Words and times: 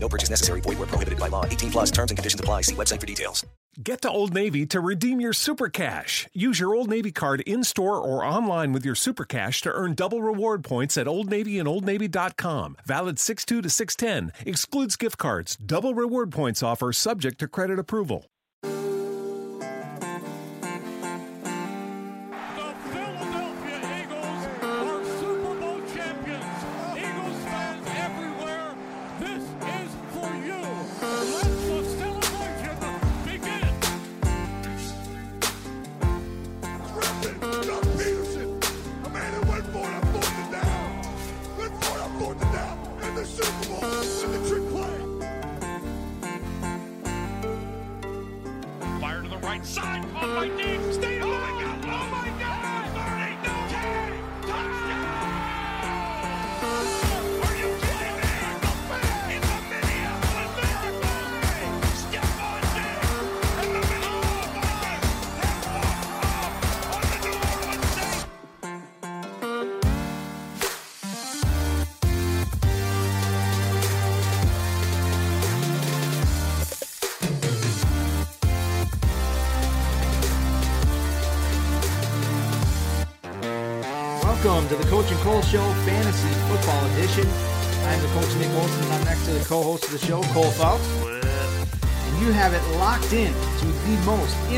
No 0.00 0.08
purchase 0.08 0.30
necessary. 0.30 0.60
Void 0.60 0.78
where 0.78 0.86
prohibited 0.86 1.18
by 1.18 1.28
law. 1.28 1.44
18 1.44 1.70
plus 1.70 1.90
terms 1.90 2.10
and 2.10 2.18
conditions 2.18 2.40
apply. 2.40 2.62
See 2.62 2.74
website 2.74 3.00
for 3.00 3.06
details. 3.06 3.44
Get 3.80 4.02
to 4.02 4.10
Old 4.10 4.34
Navy 4.34 4.66
to 4.66 4.80
redeem 4.80 5.20
your 5.20 5.32
Super 5.32 5.68
Cash. 5.68 6.26
Use 6.32 6.58
your 6.58 6.74
Old 6.74 6.88
Navy 6.88 7.12
card 7.12 7.42
in 7.42 7.62
store 7.62 7.96
or 7.96 8.24
online 8.24 8.72
with 8.72 8.84
your 8.84 8.96
Super 8.96 9.24
Cash 9.24 9.60
to 9.62 9.72
earn 9.72 9.94
double 9.94 10.20
reward 10.20 10.64
points 10.64 10.96
at 10.96 11.06
Old 11.06 11.30
Navy 11.30 11.60
and 11.60 11.68
OldNavy.com. 11.68 12.76
Valid 12.84 13.20
62 13.20 13.62
to 13.62 13.70
610. 13.70 14.32
Excludes 14.44 14.96
gift 14.96 15.18
cards. 15.18 15.54
Double 15.54 15.94
reward 15.94 16.32
points 16.32 16.60
offer 16.60 16.92
subject 16.92 17.38
to 17.38 17.46
credit 17.46 17.78
approval. 17.78 18.26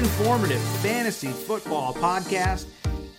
Informative 0.00 0.62
fantasy 0.80 1.28
football 1.28 1.92
podcast 1.92 2.68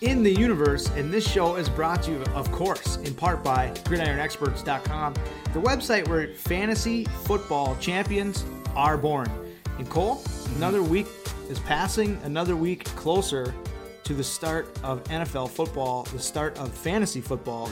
in 0.02 0.24
the 0.24 0.34
universe. 0.34 0.90
And 0.96 1.14
this 1.14 1.30
show 1.30 1.58
is 1.58 1.70
brought 1.70 2.02
to 2.04 2.12
you, 2.12 2.24
of 2.34 2.52
course, 2.52 2.98
in 2.98 3.14
part 3.14 3.44
by 3.44 3.70
GridironExperts.com, 3.84 5.14
the 5.54 5.62
website 5.62 6.08
where 6.08 6.34
fantasy 6.34 7.06
football 7.24 7.76
champions 7.76 8.44
are 8.76 8.98
born. 8.98 9.30
And 9.78 9.88
Cole, 9.92 10.24
another 10.56 10.82
week 10.82 11.06
is 11.50 11.60
passing, 11.60 12.20
another 12.24 12.56
week 12.56 12.86
closer 12.86 13.54
to 14.04 14.16
the 14.16 14.24
start 14.24 14.68
of 14.84 15.04
NFL 15.04 15.50
football, 15.50 16.08
the 16.12 16.20
start 16.20 16.58
of 16.58 16.74
fantasy 16.74 17.22
football, 17.22 17.70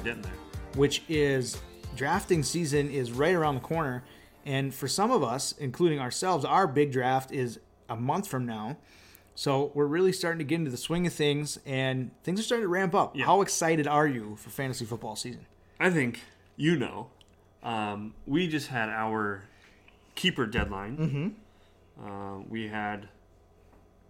which 0.75 1.01
is 1.09 1.59
drafting 1.95 2.43
season 2.43 2.91
is 2.91 3.11
right 3.11 3.33
around 3.33 3.55
the 3.55 3.61
corner. 3.61 4.03
And 4.45 4.71
for 4.71 4.87
some 4.87 5.09
of 5.09 5.23
us, 5.23 5.55
including 5.57 5.99
ourselves, 5.99 6.45
our 6.45 6.67
big 6.67 6.91
draft 6.91 7.31
is 7.31 7.59
a 7.89 7.95
month 7.95 8.27
from 8.27 8.45
now. 8.45 8.77
So 9.39 9.71
we're 9.73 9.85
really 9.85 10.11
starting 10.11 10.39
to 10.39 10.43
get 10.43 10.55
into 10.55 10.69
the 10.69 10.75
swing 10.75 11.07
of 11.07 11.13
things, 11.13 11.57
and 11.65 12.11
things 12.25 12.41
are 12.41 12.43
starting 12.43 12.65
to 12.65 12.67
ramp 12.67 12.93
up. 12.93 13.17
How 13.17 13.41
excited 13.41 13.87
are 13.87 14.05
you 14.05 14.35
for 14.35 14.49
fantasy 14.49 14.83
football 14.83 15.15
season? 15.15 15.45
I 15.79 15.89
think 15.91 16.19
you 16.57 16.75
know. 16.75 17.11
Um, 17.63 18.15
we 18.27 18.49
just 18.49 18.67
had 18.67 18.89
our 18.89 19.43
keeper 20.15 20.45
deadline. 20.45 20.97
Mm-hmm. 20.97 22.05
Uh, 22.05 22.39
we 22.49 22.67
had 22.67 23.07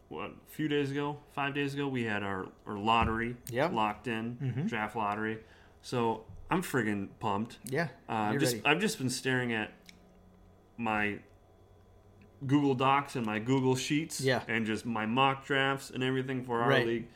what 0.08 0.32
a 0.32 0.52
few 0.52 0.68
days 0.68 0.90
ago, 0.90 1.20
five 1.36 1.54
days 1.54 1.76
ago, 1.76 1.88
we 1.88 2.06
had 2.06 2.24
our, 2.24 2.48
our 2.66 2.80
lottery 2.80 3.36
Yep. 3.52 3.74
locked 3.74 4.08
in, 4.08 4.66
draft 4.68 4.96
lottery. 4.96 5.38
So 5.84 6.24
I'm 6.50 6.64
friggin' 6.64 7.10
pumped. 7.20 7.60
Yeah, 7.70 7.90
Uh, 8.10 8.14
I've 8.34 8.40
just 8.40 8.56
ready. 8.56 8.66
I've 8.66 8.82
just 8.82 8.98
been 8.98 9.12
staring 9.12 9.54
at 9.54 9.72
my 10.76 11.20
Google 12.48 12.74
Docs 12.76 13.16
and 13.16 13.26
my 13.26 13.40
Google 13.40 13.76
Sheets, 13.76 14.22
Yeah. 14.22 14.42
and 14.48 14.66
just 14.66 14.86
my 14.86 15.06
mock 15.06 15.46
drafts 15.46 15.90
and 15.90 16.04
everything 16.04 16.44
for 16.44 16.62
our 16.62 16.70
Right. 16.70 16.86
league. 16.88 17.08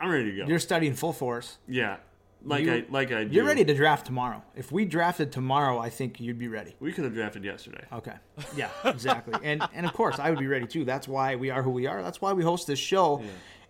I'm 0.00 0.10
ready 0.10 0.30
to 0.30 0.36
go. 0.38 0.46
You're 0.46 0.58
studying 0.58 0.94
full 0.94 1.12
force. 1.12 1.58
yeah, 1.68 1.96
like 2.42 2.64
You- 2.64 2.72
I 2.72 2.84
like 2.88 3.12
I. 3.12 3.24
Do. 3.24 3.34
You're 3.34 3.44
ready 3.44 3.64
to 3.66 3.74
draft 3.74 4.06
tomorrow. 4.06 4.42
If 4.56 4.72
we 4.72 4.86
drafted 4.86 5.30
tomorrow, 5.30 5.78
I 5.78 5.90
think 5.90 6.18
you'd 6.20 6.38
be 6.38 6.48
ready. 6.48 6.74
We 6.80 6.90
could 6.92 7.04
have 7.04 7.12
drafted 7.12 7.44
yesterday. 7.44 7.84
Okay. 7.92 8.14
Yeah, 8.56 8.70
exactly. 8.84 9.34
and 9.44 9.62
and 9.74 9.84
of 9.84 9.92
course, 9.92 10.18
I 10.18 10.30
would 10.30 10.38
be 10.38 10.46
ready 10.46 10.66
too. 10.66 10.84
That's 10.86 11.06
why 11.06 11.36
we 11.36 11.50
are 11.50 11.62
who 11.62 11.70
we 11.70 11.86
are. 11.86 12.02
That's 12.02 12.22
why 12.22 12.32
we 12.32 12.42
host 12.42 12.66
this 12.66 12.78
show. 12.78 13.22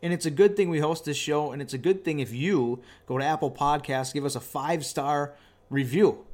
And 0.02 0.12
it's 0.14 0.24
a 0.24 0.30
good 0.30 0.56
thing 0.56 0.70
we 0.70 0.78
host 0.78 1.04
this 1.04 1.16
show. 1.18 1.50
And 1.52 1.60
it's 1.60 1.74
a 1.74 1.78
good 1.78 2.04
thing 2.04 2.20
if 2.20 2.32
you 2.32 2.80
go 3.06 3.18
to 3.18 3.24
Apple 3.24 3.50
Podcasts, 3.50 4.14
give 4.14 4.24
us 4.24 4.34
a 4.36 4.40
five 4.40 4.84
star 4.86 5.34
review, 5.68 6.24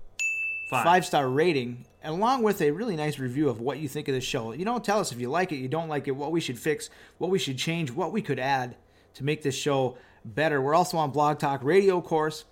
Five. 0.71 0.85
five 0.85 1.07
star 1.07 1.27
rating, 1.29 1.85
along 2.07 2.43
with 2.43 2.63
a 2.63 2.71
really 2.71 2.97
nice 2.97 3.19
review 3.19 3.49
of 3.49 3.61
what 3.61 3.79
you 3.79 3.89
think 3.89 4.09
of 4.09 4.15
the 4.15 4.21
show. 4.21 4.53
You 4.53 4.65
know, 4.65 4.79
tell 4.79 5.01
us 5.01 5.13
if 5.13 5.21
you 5.21 5.29
like 5.29 5.53
it, 5.53 5.57
you 5.57 5.69
don't 5.69 5.89
like 5.89 6.09
it, 6.09 6.13
what 6.13 6.33
we 6.33 6.41
should 6.41 6.59
fix, 6.59 6.89
what 7.19 7.31
we 7.31 7.39
should 7.39 7.59
change, 7.59 7.91
what 7.91 8.13
we 8.13 8.23
could 8.23 8.39
add 8.39 8.77
to 9.15 9.25
make 9.25 9.43
this 9.43 9.55
show 9.57 9.97
better. 10.25 10.61
We're 10.61 10.75
also 10.75 10.97
on 10.99 11.11
Blog 11.11 11.39
Talk 11.39 11.63
Radio, 11.63 11.99
of 11.99 12.05
course, 12.05 12.45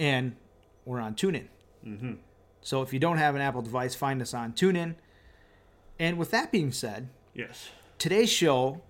and 0.00 0.36
we're 0.84 1.00
on 1.00 1.14
TuneIn. 1.14 1.48
Mm-hmm. 1.86 2.12
So 2.60 2.82
if 2.82 2.92
you 2.92 2.98
don't 2.98 3.18
have 3.18 3.34
an 3.34 3.40
Apple 3.40 3.62
device, 3.62 3.94
find 3.94 4.22
us 4.22 4.34
on 4.34 4.52
TuneIn. 4.52 4.94
And 5.98 6.18
with 6.18 6.30
that 6.30 6.52
being 6.52 6.72
said, 6.72 7.08
Yes. 7.34 7.70
today's 7.98 8.30
show 8.30 8.82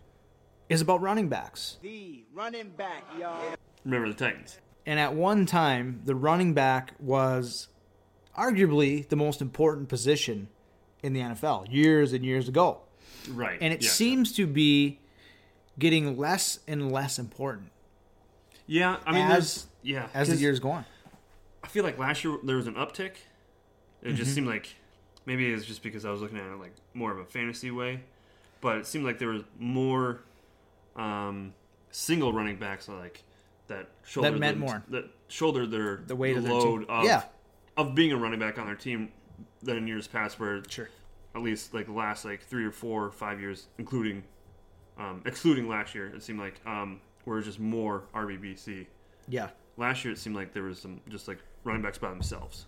is 0.68 0.80
about 0.80 1.00
running 1.00 1.28
backs. 1.28 1.78
The 1.82 2.24
running 2.34 2.70
back, 2.70 3.04
y'all. 3.18 3.54
Remember 3.84 4.08
the 4.08 4.14
Titans. 4.14 4.58
And 4.86 4.98
at 4.98 5.14
one 5.14 5.46
time, 5.46 6.00
the 6.04 6.14
running 6.14 6.54
back 6.54 6.92
was 6.98 7.68
arguably 8.36 9.08
the 9.08 9.16
most 9.16 9.40
important 9.42 9.88
position 9.88 10.48
in 11.02 11.12
the 11.12 11.20
NFL 11.20 11.66
years 11.72 12.12
and 12.12 12.24
years 12.24 12.48
ago. 12.48 12.80
Right. 13.30 13.58
And 13.60 13.72
it 13.72 13.82
yeah. 13.82 13.90
seems 13.90 14.32
to 14.32 14.46
be 14.46 14.98
getting 15.78 16.16
less 16.16 16.58
and 16.68 16.92
less 16.92 17.18
important 17.18 17.70
Yeah, 18.66 18.96
I 19.06 19.12
mean, 19.12 19.22
as- 19.30 19.66
yeah 19.82 20.08
as 20.14 20.28
the 20.28 20.36
years 20.36 20.60
go 20.60 20.70
on. 20.70 20.84
I 21.64 21.68
feel 21.68 21.84
like 21.84 21.98
last 21.98 22.24
year 22.24 22.36
there 22.42 22.56
was 22.56 22.66
an 22.66 22.74
uptick. 22.74 23.12
It 24.02 24.08
Mm-hmm. 24.08 24.16
just 24.16 24.34
seemed 24.34 24.46
like 24.48 24.68
maybe 25.26 25.52
it's 25.52 25.64
just 25.64 25.82
because 25.82 26.04
I 26.04 26.10
was 26.10 26.20
looking 26.20 26.38
at 26.38 26.44
it 26.46 26.58
like 26.58 26.74
more 26.94 27.12
of 27.12 27.18
a 27.18 27.24
fantasy 27.24 27.70
way, 27.70 28.00
but 28.60 28.78
it 28.78 28.86
seemed 28.86 29.04
like 29.04 29.18
there 29.18 29.28
was 29.28 29.42
more 29.58 30.20
um, 30.96 31.54
single 31.90 32.32
running 32.32 32.56
backs 32.56 32.88
like 32.88 33.22
that 33.68 33.88
shouldered 34.04 34.38
meant 34.40 34.58
the- 34.58 34.66
more. 34.66 34.82
that 34.88 35.04
shouldered 35.28 35.70
their 35.70 36.02
The 36.06 36.16
weight 36.16 36.36
of 36.36 36.42
their 36.44 36.60
team. 36.60 36.84
of 36.88 37.04
Yeah. 37.04 37.22
Of 37.76 37.94
being 37.94 38.12
a 38.12 38.16
running 38.16 38.38
back 38.40 38.58
on 38.58 38.66
their 38.66 38.74
team 38.74 39.10
than 39.62 39.76
in 39.76 39.86
years 39.86 40.06
past 40.06 40.38
where 40.38 40.62
Sure. 40.68 40.88
at 41.34 41.42
least 41.42 41.72
like 41.74 41.86
the 41.86 41.92
last 41.92 42.24
like 42.24 42.42
three 42.42 42.64
or 42.64 42.70
four 42.72 43.04
or 43.04 43.10
five 43.12 43.40
years, 43.40 43.68
including 43.78 44.22
um, 44.98 45.22
excluding 45.24 45.68
last 45.68 45.94
year, 45.94 46.06
it 46.14 46.22
seemed 46.22 46.38
like 46.40 46.60
um, 46.66 47.00
where 47.24 47.36
it 47.36 47.40
was 47.40 47.46
just 47.46 47.60
more 47.60 48.04
RBBC. 48.14 48.86
Yeah. 49.28 49.48
Last 49.78 50.04
year, 50.04 50.12
it 50.12 50.18
seemed 50.18 50.36
like 50.36 50.52
there 50.52 50.64
was 50.64 50.78
some 50.78 51.00
just 51.08 51.28
like 51.28 51.38
running 51.64 51.80
backs 51.82 51.96
by 51.98 52.10
themselves. 52.10 52.66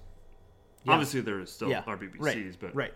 Yeah. 0.84 0.92
Obviously, 0.92 1.20
there 1.20 1.40
is 1.40 1.50
still 1.50 1.68
yeah. 1.68 1.82
RBBCs, 1.82 2.18
right. 2.20 2.56
but 2.60 2.74
right. 2.74 2.94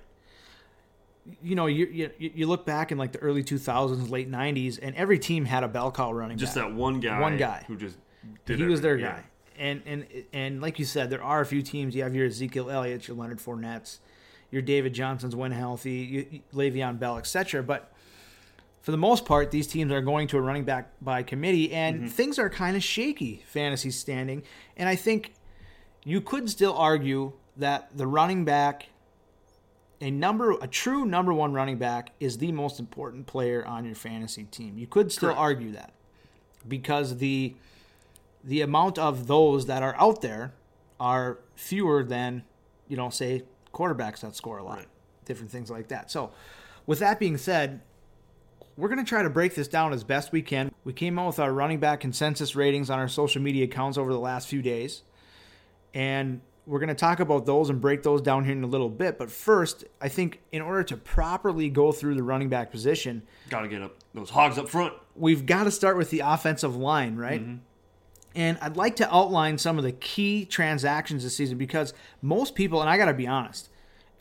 You 1.42 1.56
know, 1.56 1.66
you, 1.66 1.86
you 1.86 2.10
you 2.18 2.46
look 2.46 2.64
back 2.64 2.90
in 2.90 2.96
like 2.96 3.12
the 3.12 3.18
early 3.18 3.44
2000s, 3.44 4.08
late 4.08 4.30
90s, 4.30 4.78
and 4.80 4.96
every 4.96 5.18
team 5.18 5.44
had 5.44 5.62
a 5.62 5.68
bell 5.68 5.92
cow 5.92 6.10
running 6.10 6.38
just 6.38 6.54
back. 6.54 6.64
that 6.68 6.74
one 6.74 7.00
guy, 7.00 7.20
One 7.20 7.36
guy. 7.36 7.64
who 7.66 7.76
just 7.76 7.98
did 8.46 8.58
he 8.58 8.64
was 8.64 8.80
their 8.80 8.92
everything. 8.92 9.12
guy. 9.12 9.24
And 9.58 9.82
and 9.86 10.06
and 10.32 10.60
like 10.62 10.78
you 10.78 10.84
said, 10.84 11.10
there 11.10 11.22
are 11.22 11.40
a 11.40 11.46
few 11.46 11.62
teams. 11.62 11.94
You 11.94 12.02
have 12.04 12.14
your 12.14 12.26
Ezekiel 12.26 12.70
Elliott, 12.70 13.08
your 13.08 13.16
Leonard 13.16 13.38
Fournettes, 13.38 13.98
your 14.50 14.62
David 14.62 14.94
Johnsons 14.94 15.34
when 15.34 15.52
healthy, 15.52 15.90
you, 15.90 16.40
Le'Veon 16.54 16.98
Bell, 16.98 17.18
etc. 17.18 17.62
But 17.62 17.92
for 18.80 18.92
the 18.92 18.96
most 18.98 19.24
part, 19.24 19.50
these 19.50 19.66
teams 19.66 19.90
are 19.92 20.00
going 20.00 20.28
to 20.28 20.38
a 20.38 20.40
running 20.40 20.64
back 20.64 20.92
by 21.02 21.22
committee, 21.22 21.72
and 21.72 21.96
Mm-hmm. 21.96 22.06
things 22.08 22.38
are 22.38 22.48
kind 22.48 22.76
of 22.76 22.82
shaky 22.82 23.42
fantasy 23.46 23.90
standing. 23.90 24.42
And 24.76 24.88
I 24.88 24.94
think 24.94 25.34
you 26.04 26.20
could 26.20 26.48
still 26.48 26.74
argue 26.76 27.32
that 27.56 27.90
the 27.96 28.06
running 28.06 28.44
back, 28.44 28.86
a 30.00 30.10
number, 30.10 30.52
a 30.62 30.68
true 30.68 31.04
number 31.04 31.34
one 31.34 31.52
running 31.52 31.76
back, 31.78 32.12
is 32.20 32.38
the 32.38 32.52
most 32.52 32.78
important 32.78 33.26
player 33.26 33.66
on 33.66 33.84
your 33.84 33.96
fantasy 33.96 34.44
team. 34.44 34.78
You 34.78 34.86
could 34.86 35.10
still 35.10 35.30
Correct. 35.30 35.40
argue 35.40 35.72
that 35.72 35.92
because 36.66 37.18
the 37.18 37.56
the 38.48 38.62
amount 38.62 38.98
of 38.98 39.26
those 39.26 39.66
that 39.66 39.82
are 39.82 39.94
out 39.98 40.22
there 40.22 40.54
are 40.98 41.38
fewer 41.54 42.02
than 42.02 42.42
you 42.88 42.96
know, 42.96 43.10
say 43.10 43.42
quarterbacks 43.74 44.20
that 44.20 44.34
score 44.34 44.56
a 44.58 44.64
lot, 44.64 44.78
Right. 44.78 44.88
different 45.26 45.50
things 45.52 45.70
like 45.70 45.88
that. 45.88 46.10
So, 46.10 46.30
with 46.86 46.98
that 47.00 47.18
being 47.20 47.36
said, 47.36 47.82
we're 48.78 48.88
going 48.88 49.04
to 49.04 49.08
try 49.08 49.22
to 49.22 49.28
break 49.28 49.54
this 49.54 49.68
down 49.68 49.92
as 49.92 50.02
best 50.04 50.32
we 50.32 50.40
can. 50.40 50.72
We 50.84 50.94
came 50.94 51.18
out 51.18 51.26
with 51.26 51.38
our 51.38 51.52
running 51.52 51.78
back 51.80 52.00
consensus 52.00 52.56
ratings 52.56 52.88
on 52.88 52.98
our 52.98 53.08
social 53.08 53.42
media 53.42 53.64
accounts 53.64 53.98
over 53.98 54.10
the 54.12 54.18
last 54.18 54.48
few 54.48 54.62
days. 54.62 55.02
And 55.94 56.40
we're 56.66 56.78
going 56.78 56.88
to 56.88 56.94
talk 56.94 57.20
about 57.20 57.44
those 57.46 57.70
and 57.70 57.80
break 57.80 58.02
those 58.02 58.20
down 58.22 58.44
here 58.44 58.52
in 58.52 58.62
a 58.62 58.66
little 58.68 58.88
bit. 58.90 59.18
But 59.18 59.30
first, 59.30 59.84
I 60.00 60.08
think 60.08 60.40
in 60.52 60.62
order 60.62 60.82
to 60.84 60.96
properly 60.96 61.68
go 61.70 61.92
through 61.92 62.14
the 62.14 62.22
running 62.22 62.48
back 62.48 62.70
position, 62.70 63.22
Got 63.50 63.62
to 63.62 63.68
get 63.68 63.82
up 63.82 63.96
those 64.14 64.30
hogs 64.30 64.58
up 64.58 64.68
front. 64.68 64.94
we've 65.14 65.44
got 65.46 65.64
to 65.64 65.70
start 65.70 65.96
with 65.96 66.10
the 66.10 66.20
offensive 66.20 66.76
line, 66.76 67.16
right? 67.16 67.42
Mm-hmm. 67.42 67.56
And 68.34 68.58
I'd 68.60 68.76
like 68.76 68.96
to 68.96 69.14
outline 69.14 69.58
some 69.58 69.78
of 69.78 69.84
the 69.84 69.92
key 69.92 70.44
transactions 70.44 71.24
this 71.24 71.36
season 71.36 71.58
because 71.58 71.92
most 72.22 72.54
people, 72.54 72.80
and 72.80 72.88
I 72.90 72.96
got 72.98 73.06
to 73.06 73.14
be 73.14 73.26
honest, 73.26 73.68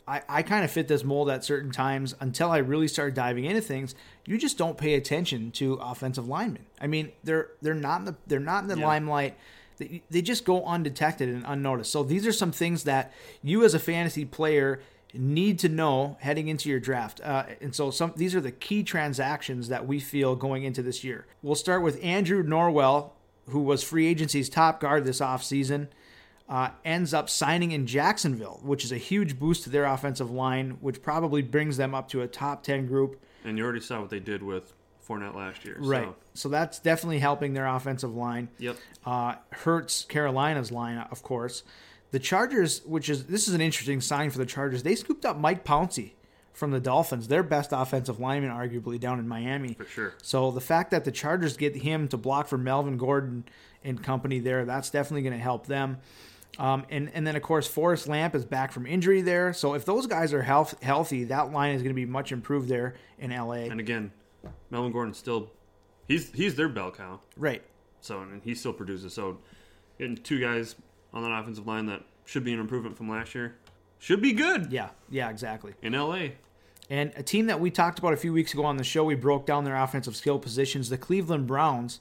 I, 0.06 0.22
I 0.28 0.42
kind 0.42 0.64
of 0.64 0.70
fit 0.70 0.88
this 0.88 1.04
mold 1.04 1.28
at 1.30 1.44
certain 1.44 1.70
times 1.70 2.14
until 2.18 2.50
I 2.50 2.58
really 2.58 2.88
start 2.88 3.14
diving 3.14 3.44
into 3.44 3.60
things. 3.60 3.94
You 4.24 4.38
just 4.38 4.56
don't 4.56 4.78
pay 4.78 4.94
attention 4.94 5.50
to 5.52 5.74
offensive 5.74 6.26
linemen. 6.26 6.64
I 6.80 6.86
mean, 6.86 7.12
they're 7.24 7.48
they're 7.60 7.74
not 7.74 8.00
in 8.00 8.04
the 8.06 8.16
they're 8.26 8.40
not 8.40 8.62
in 8.62 8.68
the 8.68 8.78
Yeah. 8.78 8.86
limelight. 8.86 9.36
They, 9.76 10.02
they 10.10 10.22
just 10.22 10.44
go 10.44 10.64
undetected 10.64 11.28
and 11.28 11.44
unnoticed. 11.46 11.92
So 11.92 12.02
these 12.02 12.26
are 12.26 12.32
some 12.32 12.50
things 12.50 12.84
that 12.84 13.12
you 13.42 13.64
as 13.64 13.74
a 13.74 13.78
fantasy 13.78 14.24
player 14.24 14.80
need 15.14 15.58
to 15.60 15.68
know 15.68 16.16
heading 16.20 16.48
into 16.48 16.68
your 16.68 16.80
draft. 16.80 17.20
Uh, 17.22 17.44
and 17.60 17.74
so 17.74 17.90
some 17.90 18.12
these 18.16 18.34
are 18.34 18.40
the 18.40 18.50
key 18.50 18.82
transactions 18.82 19.68
that 19.68 19.86
we 19.86 20.00
feel 20.00 20.34
going 20.36 20.64
into 20.64 20.82
this 20.82 21.04
year. 21.04 21.26
We'll 21.42 21.54
start 21.54 21.82
with 21.82 22.02
Andrew 22.02 22.42
Norwell, 22.42 23.10
who 23.50 23.60
was 23.60 23.82
free 23.82 24.06
agency's 24.06 24.48
top 24.48 24.80
guard 24.80 25.04
this 25.04 25.20
offseason 25.20 25.88
uh, 26.48 26.70
ends 26.84 27.12
up 27.12 27.28
signing 27.28 27.72
in 27.72 27.86
Jacksonville, 27.86 28.60
which 28.62 28.84
is 28.84 28.92
a 28.92 28.96
huge 28.96 29.38
boost 29.38 29.64
to 29.64 29.70
their 29.70 29.84
offensive 29.84 30.30
line, 30.30 30.78
which 30.80 31.02
probably 31.02 31.42
brings 31.42 31.76
them 31.76 31.94
up 31.94 32.08
to 32.08 32.22
a 32.22 32.26
top 32.26 32.62
10 32.62 32.86
group. 32.86 33.20
And 33.44 33.58
you 33.58 33.64
already 33.64 33.80
saw 33.80 34.00
what 34.00 34.10
they 34.10 34.20
did 34.20 34.42
with 34.42 34.72
Fournette 35.06 35.34
last 35.34 35.64
year. 35.64 35.76
Right. 35.78 36.04
So, 36.04 36.16
So 36.34 36.48
that's 36.48 36.78
definitely 36.78 37.18
helping 37.18 37.52
their 37.52 37.66
offensive 37.66 38.14
line. 38.14 38.48
yep. 38.58 38.76
Uh, 39.04 39.34
hurts 39.52 40.04
Carolina's 40.04 40.72
line, 40.72 40.98
of 41.10 41.22
course. 41.22 41.62
The 42.10 42.18
Chargers, 42.18 42.82
which 42.86 43.10
is 43.10 43.26
this 43.26 43.48
is 43.48 43.54
an 43.54 43.60
interesting 43.60 44.00
sign 44.00 44.30
for 44.30 44.38
the 44.38 44.46
Chargers, 44.46 44.82
they 44.82 44.94
scooped 44.94 45.26
up 45.26 45.36
Mike 45.38 45.64
Pouncey 45.64 46.12
from 46.58 46.72
the 46.72 46.80
Dolphins, 46.80 47.28
their 47.28 47.42
best 47.42 47.70
offensive 47.72 48.18
lineman, 48.18 48.50
arguably 48.50 48.98
down 48.98 49.18
in 49.18 49.28
Miami. 49.28 49.74
For 49.74 49.84
sure. 49.84 50.14
So 50.22 50.50
the 50.50 50.60
fact 50.60 50.90
that 50.90 51.04
the 51.04 51.12
Chargers 51.12 51.56
get 51.56 51.76
him 51.76 52.08
to 52.08 52.16
block 52.16 52.48
for 52.48 52.58
Melvin 52.58 52.96
Gordon 52.96 53.44
and 53.84 54.02
company 54.02 54.40
there, 54.40 54.64
that's 54.64 54.90
definitely 54.90 55.22
going 55.22 55.36
to 55.36 55.42
help 55.42 55.66
them. 55.66 55.98
Um, 56.58 56.84
and 56.90 57.10
and 57.14 57.24
then 57.26 57.36
of 57.36 57.42
course 57.42 57.68
Forrest 57.68 58.08
Lamp 58.08 58.34
is 58.34 58.44
back 58.44 58.72
from 58.72 58.86
injury 58.86 59.22
there. 59.22 59.52
So 59.52 59.74
if 59.74 59.84
those 59.84 60.06
guys 60.08 60.32
are 60.34 60.42
health, 60.42 60.82
healthy, 60.82 61.24
that 61.24 61.52
line 61.52 61.74
is 61.76 61.82
going 61.82 61.94
to 61.94 61.94
be 61.94 62.06
much 62.06 62.32
improved 62.32 62.68
there 62.68 62.94
in 63.18 63.30
LA. 63.30 63.52
And 63.70 63.78
again, 63.78 64.10
Melvin 64.70 64.90
Gordon 64.90 65.14
still, 65.14 65.50
he's 66.08 66.32
he's 66.32 66.56
their 66.56 66.68
bell 66.68 66.90
cow. 66.90 67.20
right. 67.36 67.62
So 68.00 68.20
and 68.22 68.42
he 68.42 68.54
still 68.56 68.72
produces. 68.72 69.12
So 69.14 69.38
getting 69.98 70.16
two 70.16 70.40
guys 70.40 70.74
on 71.12 71.22
that 71.22 71.30
offensive 71.30 71.66
line 71.66 71.86
that 71.86 72.02
should 72.24 72.42
be 72.44 72.52
an 72.52 72.60
improvement 72.60 72.96
from 72.96 73.08
last 73.08 73.34
year 73.36 73.54
should 74.00 74.22
be 74.22 74.32
good 74.32 74.72
Yeah. 74.72 74.88
Yeah. 75.10 75.28
Exactly. 75.30 75.74
in 75.82 75.92
LA. 75.92 76.28
And 76.90 77.12
a 77.16 77.22
team 77.22 77.46
that 77.46 77.60
we 77.60 77.70
talked 77.70 77.98
about 77.98 78.14
a 78.14 78.16
few 78.16 78.32
weeks 78.32 78.54
ago 78.54 78.64
on 78.64 78.78
the 78.78 78.84
show, 78.84 79.04
we 79.04 79.14
broke 79.14 79.44
down 79.44 79.64
their 79.64 79.76
offensive 79.76 80.16
skill 80.16 80.38
positions, 80.38 80.88
the 80.88 80.96
Cleveland 80.96 81.46
Browns. 81.46 82.00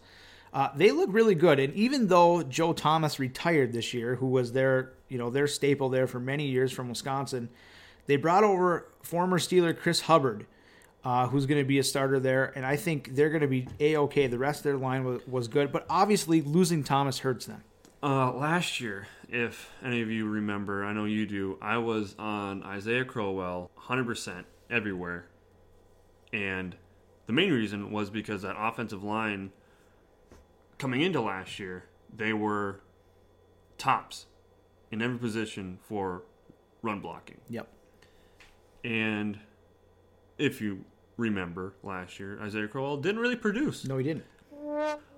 Uh, 0.53 0.69
they 0.75 0.91
look 0.91 1.09
really 1.11 1.35
good, 1.35 1.59
and 1.59 1.73
even 1.73 2.07
though 2.07 2.41
Joe 2.41 2.71
Thomas 2.71 3.19
retired 3.19 3.73
this 3.73 3.93
year, 3.93 4.15
who 4.15 4.27
was 4.27 4.53
their 4.53 4.93
you 5.09 5.17
know 5.17 5.29
their 5.29 5.47
staple 5.47 5.89
there 5.89 6.07
for 6.07 6.19
many 6.19 6.47
years 6.47 6.71
from 6.71 6.87
Wisconsin, 6.87 7.49
they 8.05 8.15
brought 8.15 8.45
over 8.45 8.87
former 9.01 9.39
Steeler 9.39 9.77
Chris 9.77 10.01
Hubbard, 10.01 10.45
uh, 11.03 11.27
who's 11.27 11.45
going 11.45 11.61
to 11.61 11.67
be 11.67 11.79
a 11.79 11.83
starter 11.83 12.19
there, 12.19 12.53
and 12.55 12.65
I 12.65 12.77
think 12.77 13.13
they're 13.13 13.29
going 13.29 13.41
to 13.41 13.47
be 13.47 13.67
a 13.81 13.97
okay. 13.97 14.27
The 14.27 14.37
rest 14.37 14.59
of 14.59 14.63
their 14.63 14.77
line 14.77 15.03
was, 15.03 15.21
was 15.27 15.47
good, 15.49 15.73
but 15.73 15.85
obviously 15.89 16.41
losing 16.41 16.83
Thomas 16.83 17.19
hurts 17.19 17.45
them. 17.45 17.63
Uh, 18.01 18.31
last 18.31 18.79
year, 18.79 19.07
if 19.27 19.69
any 19.83 20.01
of 20.01 20.09
you 20.09 20.29
remember, 20.29 20.85
I 20.85 20.93
know 20.93 21.05
you 21.05 21.25
do, 21.25 21.57
I 21.61 21.77
was 21.77 22.15
on 22.17 22.63
Isaiah 22.63 23.03
Crowell 23.03 23.69
100% 23.87 24.45
everywhere. 24.69 25.27
And 26.33 26.75
the 27.25 27.33
main 27.33 27.51
reason 27.51 27.91
was 27.91 28.09
because 28.09 28.41
that 28.41 28.55
offensive 28.57 29.03
line 29.03 29.51
coming 30.77 31.01
into 31.01 31.21
last 31.21 31.59
year, 31.59 31.85
they 32.15 32.33
were 32.33 32.81
tops 33.77 34.25
in 34.91 35.01
every 35.01 35.17
position 35.17 35.79
for 35.81 36.23
run 36.81 36.99
blocking. 36.99 37.39
Yep. 37.49 37.67
And 38.83 39.39
if 40.37 40.61
you 40.61 40.85
remember 41.17 41.73
last 41.83 42.19
year, 42.19 42.39
Isaiah 42.41 42.67
Crowell 42.67 42.97
didn't 42.97 43.19
really 43.19 43.35
produce. 43.35 43.85
No, 43.85 43.97
he 43.97 44.03
didn't. 44.03 44.25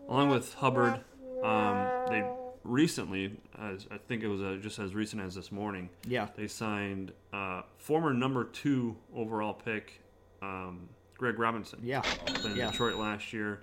along 0.08 0.30
with 0.30 0.54
Hubbard, 0.56 1.02
um, 1.44 1.90
they 2.10 2.24
recently, 2.70 3.38
as 3.58 3.88
I 3.92 3.98
think 3.98 4.24
it 4.24 4.28
was 4.28 4.42
uh, 4.42 4.58
just 4.62 4.80
as 4.80 4.94
recent 4.94 5.22
as 5.22 5.36
this 5.36 5.52
morning, 5.52 5.90
Yeah. 6.08 6.28
they 6.36 6.48
signed 6.48 7.12
uh, 7.34 7.64
former 7.78 8.14
number 8.14 8.44
two 8.46 8.96
overall 9.16 9.54
pick 9.54 10.02
um, 10.42 10.88
Greg 11.18 11.38
Robinson. 11.40 11.80
Yeah. 11.84 12.02
in 12.46 12.56
Yeah. 12.56 12.72
Detroit 12.72 12.96
last 12.96 13.34
year. 13.34 13.62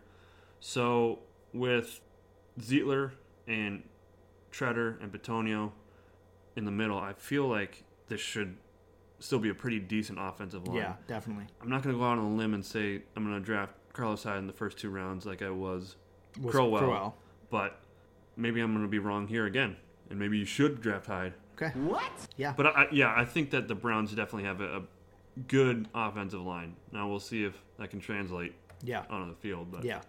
So 0.61 1.21
with 1.55 2.01
Zeitler 2.61 3.13
and 3.47 3.83
Tretter 4.53 5.01
and 5.03 5.13
Bitonio 5.13 5.73
in 6.57 6.65
the 6.65 6.71
middle, 6.71 6.99
I 6.99 7.13
feel 7.15 7.47
like 7.49 7.85
this 8.09 8.21
should 8.21 8.57
still 9.19 9.39
be 9.39 9.49
a 9.49 9.55
pretty 9.55 9.79
decent 9.79 10.19
offensive 10.21 10.67
line. 10.67 10.77
Yeah, 10.77 10.95
definitely. 11.07 11.47
I'm 11.63 11.69
not 11.71 11.83
going 11.83 11.95
to 11.95 11.99
go 11.99 12.05
out 12.07 12.19
on 12.19 12.25
a 12.33 12.35
limb 12.37 12.53
and 12.55 12.65
say 12.65 13.03
I'm 13.17 13.25
going 13.25 13.39
to 13.39 13.45
draft 13.45 13.75
Carlos 13.93 14.23
Hyde 14.25 14.39
in 14.39 14.47
the 14.47 14.53
first 14.53 14.77
two 14.79 14.91
rounds 14.91 15.25
like 15.25 15.41
I 15.43 15.49
was 15.51 15.97
Was 16.41 16.53
Crowell, 16.55 16.79
Crowell. 16.79 17.17
but 17.51 17.81
maybe 18.37 18.61
I'm 18.61 18.73
going 18.73 18.85
to 18.85 18.91
be 18.91 18.99
wrong 18.99 19.27
here 19.27 19.47
again, 19.47 19.77
and 20.11 20.19
maybe 20.19 20.39
you 20.39 20.45
should 20.45 20.81
draft 20.81 21.07
Hyde. 21.07 21.35
Okay. 21.61 21.73
What? 21.79 22.11
Yeah. 22.37 22.53
But 22.57 22.67
I, 22.67 22.71
I- 22.71 22.89
yeah, 22.93 23.15
I 23.17 23.25
think 23.25 23.51
that 23.51 23.69
the 23.69 23.75
Browns 23.75 24.11
definitely 24.13 24.45
have 24.45 24.61
a, 24.61 24.79
a 24.79 24.83
good 25.49 25.89
offensive 25.95 26.41
line. 26.43 26.77
Now 26.93 27.09
we'll 27.09 27.21
see 27.21 27.45
if 27.45 27.55
that 27.79 27.91
can 27.91 28.01
translate 28.01 28.55
Yeah. 28.83 29.05
onto 29.11 29.31
the 29.31 29.37
field. 29.41 29.71
But 29.71 29.85
Yeah, 29.85 30.01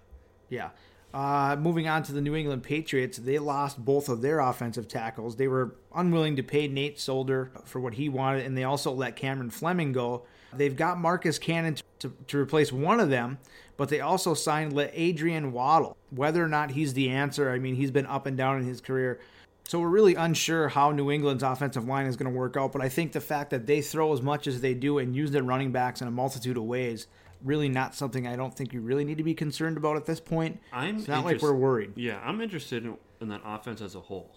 yeah. 0.50 0.70
Uh, 1.14 1.56
moving 1.58 1.88
on 1.88 2.04
to 2.04 2.12
the 2.12 2.20
New 2.20 2.36
England 2.36 2.64
Patriots, 2.64 3.18
they 3.18 3.40
lost 3.40 3.84
both 3.84 4.10
of 4.10 4.22
their 4.22 4.42
offensive 4.42 4.90
tackles. 4.90 5.38
They 5.38 5.48
were 5.48 5.76
unwilling 5.96 6.36
to 6.36 6.44
pay 6.44 6.68
Nate 6.68 7.00
Solder 7.00 7.50
for 7.64 7.80
what 7.80 7.94
he 7.94 8.10
wanted, 8.10 8.46
and 8.46 8.58
they 8.58 8.66
also 8.66 8.92
let 8.92 9.16
Cameron 9.16 9.50
Fleming 9.50 9.94
go. 9.94 10.24
They've 10.54 10.76
got 10.76 11.00
Marcus 11.00 11.40
Cannon 11.40 11.76
to, 11.76 11.84
to, 12.00 12.14
to 12.28 12.38
replace 12.38 12.74
one 12.74 13.00
of 13.00 13.10
them, 13.10 13.38
but 13.78 13.90
they 13.90 14.02
also 14.02 14.34
signed 14.34 14.74
LaAdrian 14.74 15.52
Waddle. 15.52 15.96
Whether 16.10 16.44
or 16.44 16.48
not 16.48 16.72
he's 16.72 16.94
the 16.94 17.10
answer, 17.10 17.50
I 17.52 17.60
mean, 17.60 17.76
he's 17.76 17.92
been 17.92 18.08
up 18.08 18.26
and 18.26 18.36
down 18.36 18.60
in 18.60 18.68
his 18.68 18.82
career. 18.82 19.20
So 19.68 19.80
we're 19.80 19.90
really 19.90 20.16
unsure 20.16 20.70
how 20.70 20.92
New 20.92 21.12
England's 21.12 21.44
offensive 21.44 21.86
line 21.86 22.06
is 22.06 22.16
going 22.16 22.32
to 22.32 22.38
work 22.38 22.56
out, 22.56 22.72
but 22.72 22.82
I 22.82 22.90
think 22.90 23.12
the 23.12 23.22
fact 23.22 23.50
that 23.52 23.68
they 23.68 23.82
throw 23.82 24.14
as 24.14 24.22
much 24.22 24.48
as 24.48 24.62
they 24.62 24.74
do 24.74 24.98
and 24.98 25.16
use 25.16 25.32
their 25.32 25.44
running 25.44 25.72
backs 25.72 26.02
in 26.02 26.08
a 26.08 26.12
multitude 26.12 26.56
of 26.56 26.64
ways, 26.64 27.08
really 27.44 27.68
not 27.68 27.94
something 27.94 28.26
I 28.26 28.36
don't 28.36 28.56
think 28.56 28.74
you 28.74 28.80
really 28.80 29.04
need 29.04 29.18
to 29.18 29.24
be 29.24 29.34
concerned 29.34 29.76
about 29.78 29.98
at 29.98 30.06
this 30.06 30.22
point. 30.22 30.60
I'm 30.72 31.00
it's 31.00 31.08
not 31.08 31.26
like 31.26 31.42
we're 31.42 31.54
worried. 31.54 31.92
Yeah, 31.96 32.20
I'm 32.24 32.40
interested 32.40 32.86
in, 32.86 32.98
in 33.20 33.28
that 33.30 33.42
offense 33.46 33.82
as 33.82 33.96
a 33.96 34.00
whole. 34.00 34.32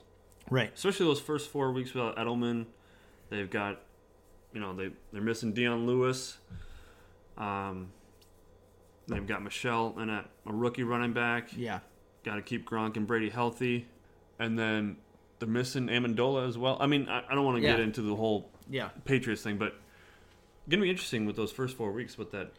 Right. 0.51 0.73
especially 0.75 1.07
those 1.07 1.21
first 1.21 1.49
four 1.49 1.71
weeks 1.71 1.95
without 1.95 2.17
Edelman. 2.17 2.67
They've 3.29 3.49
got, 3.49 3.83
you 4.53 4.59
know, 4.59 4.75
they 4.75 4.91
they're 5.13 5.23
missing 5.23 5.53
Dion 5.53 5.87
Lewis. 5.87 6.39
Um, 7.39 7.93
they've 9.11 9.27
got 9.27 9.43
Michel 9.43 9.95
and 9.99 10.11
a, 10.11 10.25
a 10.47 10.53
rookie 10.53 10.83
running 10.85 11.13
back. 11.13 11.51
Yeah. 11.57 11.81
Got 12.25 12.37
to 12.37 12.43
keep 12.43 12.69
Gronk 12.69 12.97
and 12.97 13.07
Brady 13.07 13.31
healthy, 13.31 13.87
and 14.39 14.59
then 14.59 14.97
they're 15.39 15.49
missing 15.49 15.87
Amendola 15.89 16.47
as 16.49 16.59
well. 16.59 16.77
I 16.81 16.87
mean, 16.87 17.09
I, 17.09 17.23
I 17.31 17.35
don't 17.35 17.45
want 17.45 17.57
to 17.57 17.63
get 17.63 17.81
into 17.81 18.03
the 18.03 18.15
whole 18.15 18.51
Yeah. 18.69 18.91
Patriots 19.05 19.43
thing, 19.43 19.57
but 19.57 19.75
gonna 20.69 20.83
be 20.83 20.91
interesting 20.91 21.25
with 21.27 21.35
those 21.37 21.51
first 21.51 21.77
four 21.77 21.91
weeks 21.93 22.17
what 22.19 22.31
that 22.33 22.53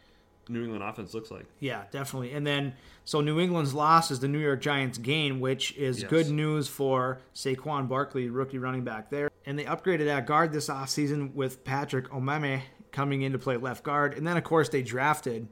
New 0.48 0.64
England 0.64 0.82
offense 0.82 1.14
looks 1.14 1.30
like. 1.30 1.46
Yeah, 1.60 1.84
definitely. 1.92 2.32
And 2.32 2.44
then, 2.44 2.74
so 3.04 3.20
New 3.20 3.38
England's 3.38 3.72
loss 3.72 4.10
is 4.10 4.18
the 4.18 4.26
New 4.26 4.40
York 4.40 4.60
Giants' 4.60 4.98
gain, 4.98 5.38
which 5.38 5.72
is 5.76 6.02
Yes. 6.02 6.10
good 6.10 6.28
news 6.30 6.66
for 6.66 7.20
Saquon 7.34 7.88
Barkley, 7.88 8.28
rookie 8.28 8.58
running 8.58 8.82
back 8.82 9.08
there. 9.10 9.30
And 9.46 9.56
they 9.56 9.64
upgraded 9.64 10.08
at 10.08 10.26
guard 10.26 10.52
this 10.52 10.68
offseason 10.68 11.34
with 11.34 11.62
Patrick 11.62 12.08
Omameh 12.10 12.62
coming 12.90 13.22
in 13.22 13.30
to 13.32 13.38
play 13.38 13.56
left 13.56 13.84
guard. 13.84 14.14
And 14.14 14.26
then, 14.26 14.36
of 14.36 14.42
course, 14.42 14.68
they 14.68 14.82
drafted 14.82 15.46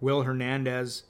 Will 0.00 0.22
Hernandez, 0.22 1.04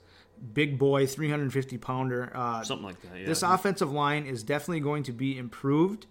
big 0.53 0.77
boy, 0.77 1.07
350 1.07 1.77
pounder. 1.77 2.31
Uh, 2.33 2.63
Something 2.63 2.85
like 2.87 3.01
that. 3.01 3.19
Yeah. 3.19 3.25
this 3.25 3.43
offensive 3.43 3.91
line 3.91 4.25
is 4.25 4.43
definitely 4.43 4.81
going 4.81 5.03
to 5.03 5.11
be 5.11 5.37
improved, 5.37 6.05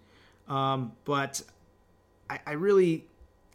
um, 0.47 0.93
but 1.05 1.41
I, 2.29 2.39
I 2.45 2.51
really 2.53 3.05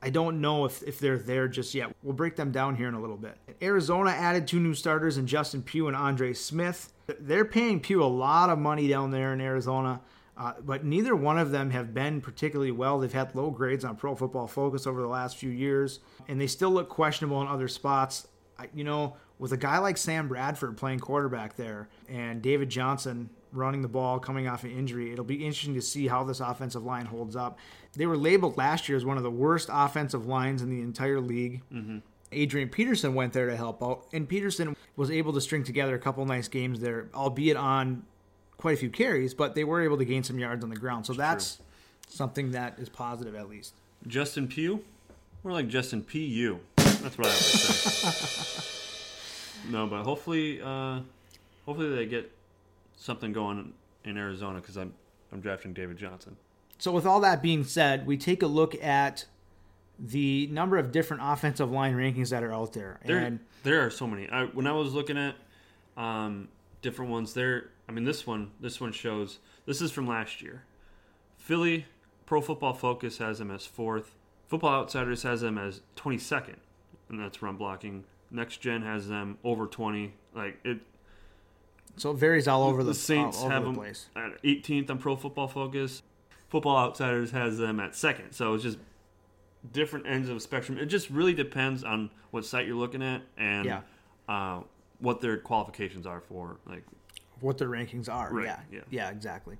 I 0.02 0.10
don't 0.10 0.40
know 0.40 0.64
if, 0.64 0.82
if 0.82 0.98
they're 0.98 1.18
there 1.18 1.46
just 1.46 1.74
yet. 1.74 1.94
We'll 2.02 2.14
break 2.14 2.36
them 2.36 2.52
down 2.52 2.76
here 2.76 2.88
in 2.88 2.94
a 2.94 3.00
little 3.00 3.18
bit. 3.18 3.36
Arizona 3.60 4.10
added 4.10 4.46
two 4.46 4.58
new 4.58 4.72
starters 4.74 5.18
in 5.18 5.26
Justin 5.26 5.62
Pugh 5.62 5.88
and 5.88 5.96
Andre 5.96 6.32
Smith. 6.32 6.92
They're 7.06 7.44
paying 7.44 7.80
Pugh 7.80 8.02
a 8.02 8.06
lot 8.06 8.48
of 8.48 8.58
money 8.58 8.88
down 8.88 9.10
there 9.10 9.34
in 9.34 9.40
Arizona, 9.42 10.00
uh, 10.38 10.54
but 10.64 10.84
neither 10.86 11.14
one 11.14 11.38
of 11.38 11.50
them 11.50 11.70
have 11.70 11.92
been 11.92 12.22
particularly 12.22 12.70
well. 12.70 12.98
They've 12.98 13.12
had 13.12 13.34
low 13.34 13.50
grades 13.50 13.84
on 13.84 13.96
Pro 13.96 14.14
Football 14.14 14.46
Focus 14.46 14.86
over 14.86 15.02
the 15.02 15.08
last 15.08 15.36
few 15.36 15.50
years, 15.50 16.00
and 16.28 16.40
they 16.40 16.46
still 16.46 16.70
look 16.70 16.88
questionable 16.88 17.42
in 17.42 17.48
other 17.48 17.68
spots. 17.68 18.26
I, 18.60 18.68
you 18.74 18.84
know, 18.84 19.16
with 19.38 19.52
a 19.52 19.56
guy 19.56 19.78
like 19.78 19.96
Sam 19.96 20.28
Bradford 20.28 20.76
playing 20.76 21.00
quarterback 21.00 21.56
there 21.56 21.88
and 22.08 22.42
David 22.42 22.68
Johnson 22.68 23.30
running 23.52 23.82
the 23.82 23.88
ball 23.88 24.18
coming 24.18 24.46
off 24.46 24.64
an 24.64 24.70
injury, 24.70 25.12
it'll 25.12 25.24
be 25.24 25.44
interesting 25.46 25.74
to 25.74 25.82
see 25.82 26.06
how 26.06 26.24
this 26.24 26.40
offensive 26.40 26.84
line 26.84 27.06
holds 27.06 27.36
up. 27.36 27.58
They 27.94 28.06
were 28.06 28.16
labeled 28.16 28.56
last 28.56 28.88
year 28.88 28.96
as 28.96 29.04
one 29.04 29.16
of 29.16 29.22
the 29.22 29.30
worst 29.30 29.68
offensive 29.72 30.26
lines 30.26 30.62
in 30.62 30.70
the 30.70 30.82
entire 30.82 31.20
league. 31.20 31.62
Mm-hmm. 31.72 31.98
Adrian 32.32 32.68
Peterson 32.68 33.14
went 33.14 33.32
there 33.32 33.46
to 33.46 33.56
help 33.56 33.82
out, 33.82 34.06
and 34.12 34.28
Peterson 34.28 34.76
was 34.94 35.10
able 35.10 35.32
to 35.32 35.40
string 35.40 35.64
together 35.64 35.96
a 35.96 35.98
couple 35.98 36.24
nice 36.26 36.46
games 36.46 36.78
there, 36.78 37.08
albeit 37.12 37.56
on 37.56 38.04
quite 38.56 38.74
a 38.74 38.76
few 38.76 38.90
carries, 38.90 39.34
but 39.34 39.54
they 39.54 39.64
were 39.64 39.82
able 39.82 39.98
to 39.98 40.04
gain 40.04 40.22
some 40.22 40.38
yards 40.38 40.62
on 40.62 40.70
the 40.70 40.76
ground. 40.76 41.06
So 41.06 41.12
that's 41.12 41.60
something 42.08 42.52
that 42.52 42.78
is 42.78 42.88
positive 42.88 43.34
at 43.34 43.48
least. 43.48 43.74
Justin 44.06 44.46
Pugh? 44.46 44.84
More 45.42 45.54
like 45.54 45.68
Justin 45.68 46.02
P.U. 46.02 46.60
That's 47.02 47.18
what 47.18 47.26
I 47.26 47.30
would 47.30 47.36
say. 47.38 48.62
no, 49.70 49.86
but 49.86 50.02
hopefully, 50.04 50.60
uh, 50.62 51.00
hopefully 51.66 51.94
they 51.94 52.06
get 52.06 52.30
something 52.96 53.32
going 53.32 53.72
in 54.04 54.16
Arizona 54.16 54.60
because 54.60 54.76
I'm 54.76 54.94
I'm 55.32 55.40
drafting 55.40 55.72
David 55.72 55.96
Johnson. 55.96 56.36
So, 56.78 56.92
with 56.92 57.06
all 57.06 57.20
that 57.20 57.42
being 57.42 57.64
said, 57.64 58.06
we 58.06 58.16
take 58.16 58.42
a 58.42 58.46
look 58.46 58.74
at 58.82 59.26
the 59.98 60.46
number 60.46 60.78
of 60.78 60.92
different 60.92 61.22
offensive 61.24 61.70
line 61.70 61.94
rankings 61.94 62.30
that 62.30 62.42
are 62.42 62.52
out 62.52 62.72
there. 62.72 63.00
There, 63.04 63.18
and 63.18 63.40
there 63.62 63.84
are 63.84 63.90
so 63.90 64.06
many. 64.06 64.28
I, 64.28 64.46
when 64.46 64.66
I 64.66 64.72
was 64.72 64.94
looking 64.94 65.18
at 65.18 65.34
um, 65.96 66.48
different 66.82 67.10
ones, 67.10 67.34
there. 67.34 67.68
I 67.88 67.92
mean, 67.92 68.04
this 68.04 68.26
one, 68.26 68.52
this 68.60 68.80
one 68.80 68.92
shows. 68.92 69.38
This 69.66 69.82
is 69.82 69.90
from 69.90 70.06
last 70.06 70.40
year. 70.40 70.62
Philly 71.36 71.86
Pro 72.24 72.40
Football 72.40 72.74
Focus 72.74 73.18
has 73.18 73.38
them 73.38 73.50
as 73.50 73.66
fourth. 73.66 74.14
Football 74.48 74.82
Outsiders 74.82 75.22
has 75.22 75.42
them 75.42 75.58
as 75.58 75.82
twenty 75.96 76.18
second, 76.18 76.56
and 77.10 77.20
that's 77.20 77.42
run 77.42 77.56
blocking. 77.56 78.04
Next 78.30 78.58
Gen 78.60 78.82
has 78.82 79.08
them 79.08 79.38
over 79.44 79.66
twenty. 79.66 80.14
Like 80.34 80.58
it, 80.64 80.78
so 81.96 82.12
it 82.12 82.16
varies 82.16 82.46
all 82.48 82.62
over 82.64 82.82
the, 82.82 82.90
the 82.90 82.94
Saints 82.94 83.38
all 83.42 83.48
have 83.50 83.62
the 83.62 83.68
them 83.68 83.74
place. 83.76 84.06
at 84.16 84.40
18th 84.42 84.88
on 84.90 84.98
Pro 84.98 85.16
Football 85.16 85.48
Focus. 85.48 86.02
Football 86.48 86.76
Outsiders 86.76 87.30
has 87.32 87.58
them 87.58 87.78
at 87.80 87.94
second. 87.94 88.32
So 88.32 88.54
it's 88.54 88.62
just 88.64 88.78
different 89.72 90.06
ends 90.06 90.28
of 90.28 90.34
the 90.36 90.40
spectrum. 90.40 90.78
It 90.78 90.86
just 90.86 91.10
really 91.10 91.34
depends 91.34 91.84
on 91.84 92.10
what 92.30 92.44
site 92.46 92.66
you're 92.66 92.76
looking 92.76 93.02
at 93.02 93.22
and 93.36 93.66
Yeah. 93.66 93.80
uh, 94.28 94.62
what 95.00 95.20
their 95.20 95.36
qualifications 95.36 96.06
are 96.06 96.20
for. 96.20 96.56
Like, 96.66 96.84
what 97.40 97.58
their 97.58 97.68
rankings 97.68 98.08
are. 98.08 98.32
Right, 98.32 98.56
Yeah, 98.70 98.80
yeah. 98.90 99.10
exactly. 99.10 99.58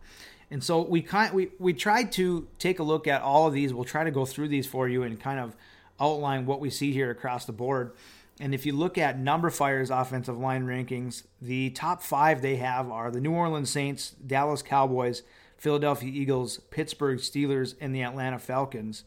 And 0.51 0.63
so 0.63 0.83
we 0.83 1.01
kind 1.03 1.33
we 1.33 1.51
we 1.59 1.73
tried 1.73 2.11
to 2.13 2.49
take 2.59 2.79
a 2.79 2.83
look 2.83 3.07
at 3.07 3.23
all 3.23 3.47
of 3.47 3.55
these. 3.55 3.73
We'll 3.73 3.85
try 3.85 4.05
to 4.05 4.11
go 4.11 4.25
through 4.25 4.49
these 4.49 4.67
for 4.67 4.89
you 4.89 5.03
and 5.05 5.19
kind 5.21 5.39
of 5.41 5.55
outline 6.01 6.47
what 6.47 6.61
we 6.61 6.71
see 6.71 6.93
here 6.93 7.11
across 7.11 7.45
the 7.45 7.53
board. 7.53 7.93
And 8.41 8.55
if 8.55 8.65
you 8.65 8.73
look 8.73 8.97
at 8.97 9.19
Number 9.19 9.51
Fire's 9.51 9.91
offensive 9.91 10.39
line 10.39 10.65
rankings, 10.65 11.25
the 11.43 11.71
top 11.71 12.03
five 12.03 12.41
they 12.41 12.57
have 12.57 12.91
are 12.91 13.11
the 13.11 13.21
New 13.21 13.33
Orleans 13.33 13.69
Saints, 13.71 14.11
Dallas 14.27 14.63
Cowboys, 14.63 15.23
Philadelphia 15.59 16.11
Eagles, 16.11 16.59
Pittsburgh 16.71 17.19
Steelers, 17.19 17.75
and 17.81 17.95
the 17.95 18.03
Atlanta 18.03 18.39
Falcons. 18.39 19.05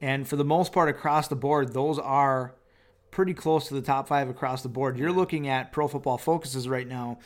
And 0.00 0.26
for 0.26 0.34
the 0.36 0.44
most 0.44 0.72
part, 0.72 0.88
across 0.88 1.28
the 1.28 1.36
board, 1.36 1.72
those 1.72 1.98
are 2.00 2.54
pretty 3.12 3.34
close 3.34 3.68
to 3.68 3.74
the 3.74 3.82
top 3.82 4.08
five 4.08 4.28
across 4.28 4.62
the 4.62 4.68
board. 4.68 4.98
You're 4.98 5.12
looking 5.12 5.48
at 5.48 5.72
Pro 5.72 5.86
Football 5.88 6.18
Focuses 6.18 6.68
right 6.68 6.86
now, 6.86 7.18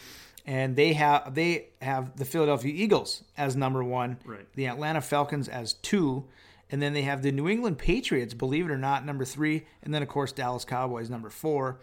and 0.47 0.77
they 0.77 0.93
have 0.93 1.35
they 1.35 1.69
have 1.81 2.17
the 2.17 2.25
Philadelphia 2.27 2.73
Eagles 2.75 3.25
as 3.39 3.57
number 3.57 3.83
one, 3.83 4.19
Right. 4.25 4.47
the 4.55 4.67
Atlanta 4.67 5.01
Falcons 5.01 5.49
as 5.49 5.73
two, 5.75 6.25
and 6.73 6.83
then 6.83 6.93
they 6.95 7.03
have 7.03 7.23
the 7.23 7.31
New 7.31 7.49
England 7.49 7.79
Patriots, 7.79 8.35
believe 8.35 8.65
it 8.65 8.71
or 8.73 8.79
not, 8.79 9.07
number 9.07 9.25
three, 9.25 9.67
and 9.85 9.95
then 9.95 10.03
of 10.03 10.09
course 10.09 10.33
Dallas 10.33 10.65
Cowboys 10.65 11.09
number 11.11 11.31
four, 11.31 11.79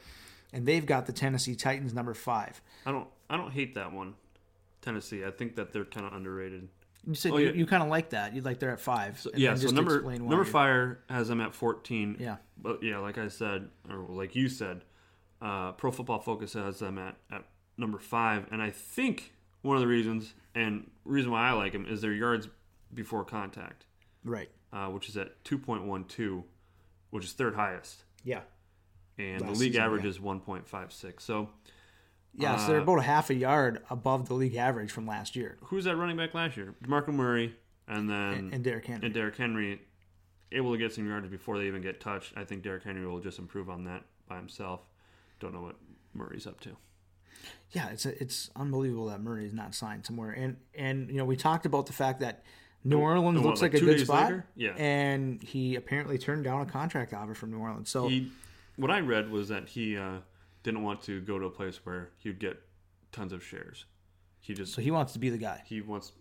and 0.51 0.65
they've 0.65 0.85
got 0.85 1.05
the 1.05 1.13
Tennessee 1.13 1.55
Titans 1.55 1.93
number 1.93 2.13
five. 2.13 2.61
I 2.85 2.91
don't, 2.91 3.07
I 3.29 3.37
don't 3.37 3.51
hate 3.51 3.75
that 3.75 3.93
one. 3.93 4.15
Tennessee. 4.81 5.23
I 5.23 5.31
think 5.31 5.55
that 5.55 5.71
they're 5.71 5.85
kind 5.85 6.05
of 6.05 6.13
underrated. 6.13 6.67
You 7.07 7.15
said 7.15 7.31
Oh, 7.31 7.37
you, 7.37 7.47
yeah. 7.47 7.51
you 7.53 7.65
kind 7.65 7.81
of 7.83 7.89
like 7.89 8.09
that. 8.09 8.33
You'd 8.35 8.45
like 8.45 8.59
they're 8.59 8.71
at 8.71 8.79
five. 8.81 9.19
So, 9.19 9.29
and 9.31 9.39
yeah, 9.39 9.55
so 9.55 9.69
number 9.69 10.01
number 10.01 10.43
you're- 10.43 10.95
has 11.09 11.27
them 11.29 11.39
at 11.41 11.53
14. 11.55 12.17
Yeah. 12.19 12.37
But 12.57 12.83
yeah, 12.83 12.97
like 12.97 13.17
I 13.17 13.29
said, 13.29 13.69
or 13.89 13.97
like 14.09 14.35
you 14.35 14.49
said, 14.49 14.83
uh, 15.41 15.71
Pro 15.73 15.91
Football 15.91 16.19
Focus 16.19 16.53
has 16.53 16.79
them 16.79 16.97
at, 16.97 17.15
at 17.31 17.43
number 17.77 17.97
five. 17.99 18.47
And 18.51 18.61
I 18.61 18.69
think 18.71 19.33
one 19.61 19.75
of 19.77 19.81
the 19.81 19.87
reasons, 19.87 20.33
and 20.55 20.89
reason 21.05 21.31
why 21.31 21.47
I 21.47 21.51
like 21.53 21.71
them, 21.73 21.85
is 21.85 22.01
their 22.01 22.13
yards 22.13 22.47
before 22.93 23.23
contact, 23.23 23.85
Right. 24.25 24.49
Uh, 24.73 24.87
which 24.87 25.09
is 25.09 25.17
at 25.17 25.43
2.12, 25.43 26.43
which 27.09 27.25
is 27.25 27.33
third 27.33 27.55
highest. 27.55 28.03
Yeah. 28.23 28.41
And 29.17 29.41
Last 29.41 29.53
the 29.53 29.59
league 29.59 29.71
season, 29.73 29.81
average 29.83 30.03
yeah. 30.03 30.09
is 30.11 30.19
1.56. 30.19 31.21
So 31.21 31.49
Yeah, 32.33 32.57
so 32.57 32.63
Uh, 32.63 32.67
they're 32.67 32.77
about 32.79 32.99
a 32.99 33.03
half 33.03 33.29
a 33.29 33.33
yard 33.35 33.83
above 33.89 34.27
the 34.27 34.33
league 34.35 34.55
average 34.55 34.91
from 34.91 35.05
last 35.07 35.35
year. 35.35 35.57
who's 35.65 35.85
that 35.85 35.95
running 35.97 36.15
back 36.17 36.33
last 36.33 36.55
year? 36.57 36.75
DeMarco 36.83 37.09
Murray, 37.13 37.55
and 37.87 38.09
then 38.09 38.33
And, 38.33 38.53
and 38.53 38.63
Derrick 38.63 38.85
Henry. 38.85 39.05
and 39.05 39.13
Derrick 39.13 39.35
Henry 39.35 39.81
able 40.51 40.71
to 40.71 40.77
get 40.77 40.93
some 40.93 41.07
yards 41.07 41.27
before 41.27 41.57
they 41.57 41.67
even 41.67 41.81
get 41.81 41.99
touched. 41.99 42.33
I 42.37 42.43
think 42.45 42.63
Derrick 42.63 42.83
Henry 42.83 43.05
will 43.05 43.19
just 43.19 43.39
improve 43.39 43.69
on 43.69 43.83
that 43.85 44.03
by 44.27 44.37
himself. 44.37 44.81
Don't 45.39 45.53
know 45.53 45.61
what 45.61 45.75
Murray's 46.13 46.47
up 46.47 46.59
to. 46.61 46.75
yeah, 47.71 47.89
it's 47.89 48.05
it's 48.05 48.49
unbelievable 48.55 49.07
that 49.07 49.21
Murray 49.21 49.45
is 49.45 49.53
not 49.53 49.75
signed 49.75 50.05
somewhere. 50.05 50.31
And 50.31 50.57
and 50.75 51.09
you 51.09 51.17
know 51.17 51.25
we 51.25 51.35
talked 51.35 51.65
about 51.65 51.85
the 51.87 51.93
fact 51.93 52.19
that 52.21 52.43
New 52.83 52.99
Orleans 52.99 53.39
what, 53.39 53.45
looks 53.45 53.61
like 53.61 53.73
like, 53.73 53.81
a 53.81 53.85
good 53.85 53.99
spot. 54.01 54.23
later? 54.23 54.45
Yeah. 54.55 54.69
And 54.77 55.43
he 55.43 55.75
apparently 55.75 56.17
turned 56.17 56.43
down 56.45 56.61
a 56.61 56.65
contract 56.65 57.13
offer 57.13 57.33
from 57.33 57.51
New 57.51 57.59
Orleans. 57.59 57.89
So 57.89 58.07
He, 58.07 58.31
what 58.77 58.89
I 58.91 58.99
read 59.01 59.29
was 59.29 59.49
that 59.49 59.67
he 59.69 59.97
uh, 59.97 60.19
didn't 60.63 60.83
want 60.83 61.01
to 61.03 61.19
go 61.21 61.37
to 61.39 61.45
a 61.45 61.49
place 61.49 61.81
where 61.85 62.09
he'd 62.17 62.39
get 62.39 62.57
tons 63.11 63.33
of 63.33 63.43
shares. 63.43 63.85
He 64.39 64.53
just 64.53 64.73
so 64.73 64.81
he 64.81 64.91
wants 64.91 65.13
to 65.13 65.19
be 65.19 65.29
the 65.29 65.37
guy. 65.37 65.61
he 65.65 65.81
wants. 65.81 66.13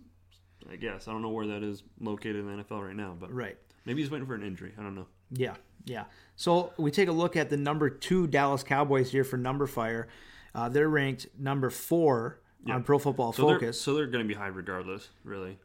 I 0.70 0.74
guess 0.76 1.06
I 1.06 1.12
don't 1.12 1.22
know 1.22 1.28
where 1.30 1.46
that 1.46 1.62
is 1.62 1.84
located 2.00 2.36
in 2.36 2.46
the 2.56 2.64
NFL 2.64 2.84
right 2.84 2.96
now, 2.96 3.16
but 3.18 3.32
Right. 3.32 3.56
maybe 3.86 4.02
he's 4.02 4.10
waiting 4.10 4.26
for 4.26 4.34
an 4.34 4.42
injury. 4.42 4.72
I 4.76 4.82
don't 4.82 4.96
know. 4.96 5.06
Yeah, 5.30 5.54
yeah. 5.84 6.04
So 6.34 6.72
we 6.76 6.90
take 6.90 7.08
a 7.08 7.12
look 7.12 7.36
at 7.36 7.48
the 7.48 7.56
number 7.56 7.88
two 7.88 8.26
Dallas 8.26 8.64
Cowboys 8.64 9.12
here 9.12 9.22
for 9.22 9.36
number 9.36 9.66
fire. 9.68 10.08
Uh, 10.54 10.68
they're 10.68 10.88
ranked 10.88 11.28
number 11.38 11.70
four 11.70 12.40
on 12.68 12.82
Pro 12.82 12.98
Football 12.98 13.32
So 13.32 13.46
they're, 13.46 13.54
Focus. 13.60 13.80
so 13.80 13.94
they're 13.94 14.06
going 14.08 14.24
to 14.24 14.28
be 14.28 14.34
high 14.34 14.48
regardless, 14.48 15.08
really. 15.22 15.58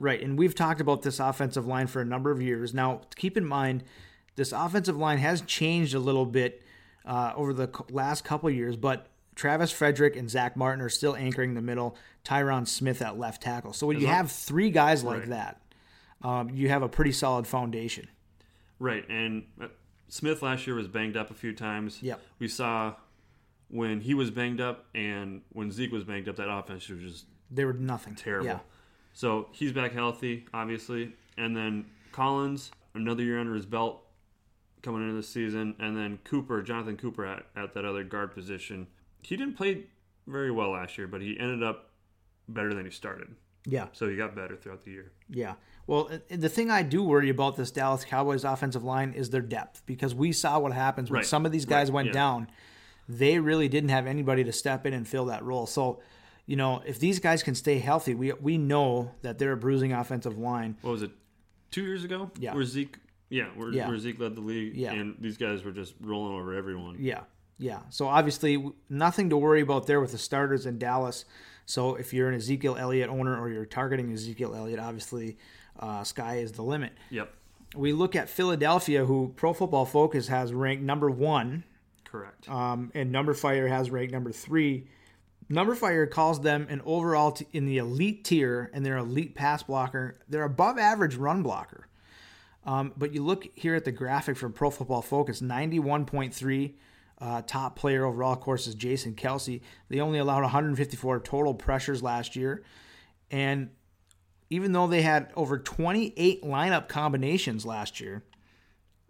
Right, 0.00 0.20
and 0.22 0.36
we've 0.38 0.54
talked 0.54 0.80
about 0.80 1.02
this 1.02 1.20
offensive 1.20 1.66
line 1.66 1.86
for 1.86 2.00
a 2.00 2.04
number 2.06 2.30
of 2.32 2.40
years. 2.42 2.72
Now, 2.74 3.02
keep 3.16 3.36
in 3.36 3.44
mind, 3.44 3.84
this 4.34 4.50
offensive 4.50 4.96
line 4.96 5.18
has 5.18 5.42
changed 5.42 5.94
a 5.94 5.98
little 6.00 6.24
bit 6.26 6.62
uh, 7.04 7.32
over 7.36 7.52
the 7.52 7.68
last 7.90 8.24
couple 8.24 8.48
years, 8.50 8.76
but 8.76 9.08
Travis 9.34 9.70
Frederick 9.70 10.16
and 10.16 10.28
Zach 10.30 10.56
Martin 10.56 10.80
are 10.82 10.88
still 10.88 11.14
anchoring 11.14 11.52
the 11.54 11.60
middle. 11.60 11.96
Tyron 12.24 12.66
Smith 12.66 13.02
at 13.02 13.18
left 13.18 13.42
tackle. 13.42 13.72
So 13.74 13.86
when 13.86 14.00
you 14.00 14.06
long- 14.06 14.16
have 14.16 14.32
three 14.32 14.70
guys 14.70 15.04
like 15.04 15.20
Right. 15.20 15.28
that, 15.28 15.62
um, 16.22 16.48
you 16.50 16.68
have 16.70 16.82
a 16.82 16.88
pretty 16.88 17.12
solid 17.12 17.46
foundation. 17.46 18.08
Right, 18.78 19.06
and 19.10 19.44
uh, 19.60 19.68
Smith 20.08 20.40
last 20.42 20.66
year 20.66 20.76
was 20.76 20.88
banged 20.88 21.16
up 21.18 21.30
a 21.30 21.34
few 21.34 21.52
times. 21.54 22.02
Yep. 22.02 22.20
We 22.38 22.48
saw 22.48 22.94
when 23.68 24.00
he 24.00 24.14
was 24.14 24.30
banged 24.30 24.60
up 24.62 24.86
and 24.94 25.42
when 25.50 25.70
Zeke 25.70 25.92
was 25.92 26.04
banged 26.04 26.28
up, 26.28 26.36
that 26.36 26.50
offense 26.50 26.88
was 26.88 27.00
just 27.00 27.26
They 27.50 27.66
were 27.66 27.74
nothing. 27.74 28.14
terrible. 28.14 28.46
Yeah. 28.46 28.58
So 29.12 29.48
he's 29.52 29.72
back 29.72 29.92
healthy, 29.92 30.46
obviously, 30.54 31.12
and 31.36 31.56
then 31.56 31.86
Collins 32.12 32.70
another 32.94 33.22
year 33.22 33.38
under 33.38 33.54
his 33.54 33.66
belt 33.66 34.02
coming 34.82 35.02
into 35.02 35.14
the 35.14 35.22
season, 35.22 35.74
and 35.78 35.96
then 35.96 36.18
Cooper, 36.24 36.62
Jonathan 36.62 36.96
Cooper 36.96 37.26
at, 37.26 37.44
at 37.54 37.74
that 37.74 37.84
other 37.84 38.02
guard 38.02 38.32
position. 38.34 38.86
He 39.22 39.36
didn't 39.36 39.54
play 39.56 39.84
very 40.26 40.50
well 40.50 40.70
last 40.70 40.96
year, 40.96 41.06
but 41.06 41.20
he 41.20 41.38
ended 41.38 41.62
up 41.62 41.90
better 42.48 42.72
than 42.72 42.84
he 42.86 42.90
started. 42.90 43.28
Yeah. 43.66 43.88
So 43.92 44.08
he 44.08 44.16
got 44.16 44.34
better 44.34 44.56
throughout 44.56 44.82
the 44.84 44.90
year. 44.90 45.12
Yeah. 45.28 45.54
Well, 45.86 46.10
the 46.30 46.48
thing 46.48 46.70
I 46.70 46.82
do 46.82 47.02
worry 47.02 47.28
about 47.28 47.56
this 47.56 47.70
Dallas 47.70 48.04
Cowboys 48.06 48.44
offensive 48.44 48.82
line 48.84 49.12
is 49.12 49.28
their 49.30 49.42
depth 49.42 49.82
because 49.86 50.14
we 50.14 50.32
saw 50.32 50.58
what 50.58 50.72
happens 50.72 51.10
when 51.10 51.18
Right. 51.18 51.26
some 51.26 51.44
of 51.44 51.52
these 51.52 51.66
guys 51.66 51.88
Right. 51.90 51.94
went 51.96 52.06
Yeah. 52.08 52.12
down. 52.14 52.48
They 53.08 53.38
really 53.38 53.68
didn't 53.68 53.90
have 53.90 54.06
anybody 54.06 54.44
to 54.44 54.52
step 54.52 54.86
in 54.86 54.94
and 54.94 55.06
fill 55.06 55.26
that 55.26 55.44
role. 55.44 55.66
So, 55.66 56.00
you 56.50 56.56
know, 56.56 56.82
if 56.84 56.98
these 56.98 57.20
guys 57.20 57.44
can 57.44 57.54
stay 57.54 57.78
healthy, 57.78 58.12
we 58.14 58.32
we 58.32 58.58
know 58.58 59.12
that 59.22 59.38
they're 59.38 59.52
a 59.52 59.56
bruising 59.56 59.92
offensive 59.92 60.36
line. 60.36 60.76
What 60.82 60.90
was 60.90 61.02
it? 61.02 61.12
Two 61.70 61.82
years 61.82 62.02
ago? 62.02 62.30
Yeah. 62.40 62.54
Where 62.54 62.64
Zeke, 62.64 62.96
yeah, 63.28 63.44
where, 63.54 63.70
Yeah. 63.72 63.86
where 63.88 63.96
Zeke 63.98 64.18
led 64.18 64.34
the 64.34 64.40
league, 64.40 64.74
Yeah. 64.76 64.92
and 64.92 65.14
these 65.20 65.36
guys 65.36 65.62
were 65.62 65.70
just 65.70 65.94
rolling 66.00 66.34
over 66.34 66.52
everyone. 66.52 66.96
Yeah. 66.98 67.20
Yeah. 67.58 67.82
So 67.90 68.08
obviously, 68.08 68.60
nothing 68.88 69.30
to 69.30 69.36
worry 69.36 69.60
about 69.60 69.86
there 69.86 70.00
with 70.00 70.10
the 70.10 70.18
starters 70.18 70.66
in 70.66 70.78
Dallas. 70.78 71.24
So 71.66 71.94
if 71.94 72.12
you're 72.12 72.28
an 72.28 72.34
Ezekiel 72.34 72.76
Elliott 72.76 73.08
owner 73.10 73.38
or 73.40 73.48
you're 73.48 73.64
targeting 73.66 74.12
Ezekiel 74.12 74.52
Elliott, 74.56 74.80
obviously, 74.80 75.38
uh, 75.78 76.02
sky 76.02 76.38
is 76.38 76.50
the 76.52 76.62
limit. 76.62 76.92
Yep. 77.10 77.32
We 77.76 77.92
look 77.92 78.16
at 78.16 78.28
Philadelphia, 78.28 79.04
who 79.04 79.32
Pro 79.36 79.52
Football 79.52 79.84
Focus 79.86 80.26
has 80.26 80.52
ranked 80.52 80.82
number 80.82 81.08
one, 81.08 81.62
Correct. 82.04 82.48
um, 82.48 82.90
and 82.94 83.12
Number 83.12 83.34
Fire 83.34 83.68
has 83.68 83.88
ranked 83.92 84.12
number 84.12 84.32
three. 84.32 84.88
Number 85.52 85.74
Fire 85.74 86.06
calls 86.06 86.40
them 86.40 86.68
an 86.70 86.80
overall 86.84 87.32
t- 87.32 87.46
in 87.52 87.66
the 87.66 87.78
elite 87.78 88.24
tier, 88.24 88.70
and 88.72 88.86
they're 88.86 88.96
elite 88.96 89.34
pass 89.34 89.64
blocker. 89.64 90.14
They're 90.28 90.44
above 90.44 90.78
average 90.78 91.16
run 91.16 91.42
blocker. 91.42 91.88
Um, 92.64 92.92
but 92.96 93.12
you 93.12 93.24
look 93.24 93.48
here 93.56 93.74
at 93.74 93.84
the 93.84 93.90
graphic 93.90 94.36
from 94.36 94.52
Pro 94.52 94.70
Football 94.70 95.02
Focus, 95.02 95.40
91.3 95.40 96.74
uh, 97.20 97.42
top 97.42 97.74
player 97.74 98.04
overall, 98.04 98.32
of 98.32 98.40
course, 98.40 98.68
is 98.68 98.76
Jason 98.76 99.14
Kelce. 99.14 99.60
They 99.88 100.00
only 100.00 100.20
allowed 100.20 100.42
154 100.42 101.20
total 101.20 101.54
pressures 101.54 102.00
last 102.00 102.36
year. 102.36 102.62
And 103.30 103.70
even 104.50 104.72
though 104.72 104.86
they 104.86 105.02
had 105.02 105.32
over 105.34 105.58
28 105.58 106.44
lineup 106.44 106.88
combinations 106.88 107.66
last 107.66 108.00
year, 108.00 108.22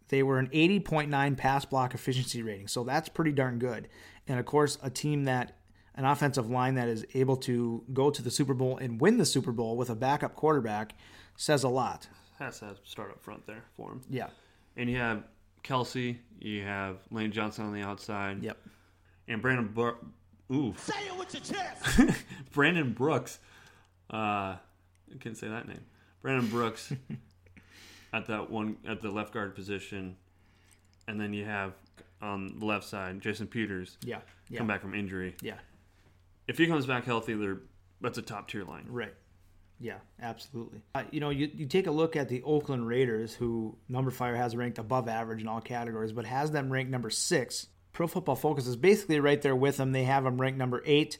they 0.09 0.23
were 0.23 0.39
an 0.39 0.49
80.9 0.49 1.37
pass 1.37 1.65
block 1.67 1.95
efficiency 1.95 2.43
rating. 2.43 2.67
So 2.67 2.83
that's 2.83 3.11
pretty 3.11 3.33
darn 3.33 3.59
good. 3.59 3.89
And 4.27 4.41
of 4.41 4.47
course, 4.47 4.79
a 4.83 4.91
team 4.91 5.25
that, 5.25 5.60
an 6.01 6.07
offensive 6.07 6.49
line 6.49 6.77
that 6.77 6.89
is 6.89 7.05
able 7.13 7.37
to 7.37 7.85
go 7.93 8.11
to 8.11 8.23
the 8.23 8.31
Super 8.31 8.55
Bowl 8.55 8.79
and 8.79 8.99
win 8.99 9.19
the 9.19 9.27
Super 9.27 9.53
Bowl 9.53 9.77
with 9.77 9.91
a 9.91 9.95
backup 9.95 10.35
quarterback 10.35 10.95
says 11.37 11.63
a 11.63 11.69
lot. 11.69 12.09
Has 12.39 12.61
to 12.61 12.75
start 12.85 13.11
up 13.11 13.23
front 13.23 13.47
there 13.47 13.65
for 13.77 13.93
him. 13.93 14.01
Yeah. 14.09 14.29
And 14.79 14.89
you 14.89 14.97
have 14.97 15.25
Kelce, 15.63 16.17
you 16.39 16.63
have 16.63 16.97
Lane 17.11 17.33
Johnson 17.33 17.67
on 17.67 17.75
the 17.75 17.83
outside. 17.83 18.43
Yep. 18.43 18.57
And 19.29 19.43
Brandon 19.43 19.69
Bur- 19.69 19.99
Ooh. 20.51 20.75
Say 20.79 20.95
it 21.07 21.19
with 21.19 21.35
your 21.35 21.43
chest. 21.43 22.25
Brandon 22.53 22.95
Brooks. 22.95 23.39
Uh, 24.11 24.17
I 24.57 24.59
can't 25.21 25.37
say 25.37 25.49
that 25.49 25.69
name. 25.69 25.85
Brandon 26.23 26.49
Brooks 26.49 26.95
at 28.15 28.27
that 28.27 28.49
one 28.49 28.79
at 28.89 29.03
the 29.03 29.11
left 29.11 29.35
guard 29.35 29.55
position, 29.55 30.17
and 31.07 31.21
then 31.21 31.35
you 31.35 31.45
have 31.45 31.75
on 32.23 32.59
the 32.59 32.65
left 32.65 32.87
side 32.87 33.21
Jason 33.21 33.47
Peters. 33.47 33.99
Yeah. 34.03 34.21
Yeah. 34.49 34.59
Come 34.59 34.67
back 34.67 34.81
from 34.81 34.95
injury. 34.95 35.37
Yeah. 35.43 35.59
If 36.51 36.59
he 36.59 36.67
comes 36.67 36.85
back 36.85 37.05
healthy, 37.05 37.35
they're 37.35 37.61
that's 38.01 38.19
a 38.19 38.23
top 38.23 38.49
tier 38.49 38.65
line. 38.65 38.87
Right. 38.89 39.15
Yeah, 39.79 39.99
absolutely. 40.21 40.83
Uh, 40.97 41.05
you 41.13 41.21
know, 41.21 41.31
you, 41.31 41.49
you 41.55 41.67
take 41.67 41.87
a 41.87 41.93
look 41.93 42.17
at 42.17 42.29
the 42.29 42.43
Oakland 42.43 42.89
Raiders, 42.89 43.33
who 43.33 43.79
Number 43.89 44.11
Fire 44.11 44.35
has 44.35 44.57
ranked 44.57 44.79
above 44.79 45.09
average 45.09 45.41
in 45.41 45.47
all 45.47 45.61
categories, 45.61 46.11
but 46.13 46.27
has 46.27 46.51
them 46.51 46.71
ranked 46.71 46.91
number 46.91 47.09
six. 47.09 47.69
Pro 47.93 48.09
Football 48.09 48.35
Focus 48.35 48.67
is 48.67 48.77
basically 48.77 49.21
right 49.21 49.41
there 49.41 49.55
with 49.55 49.77
them. 49.77 49.93
They 49.93 50.03
have 50.05 50.25
them 50.25 50.41
ranked 50.41 50.59
number 50.59 50.83
eight, 50.85 51.19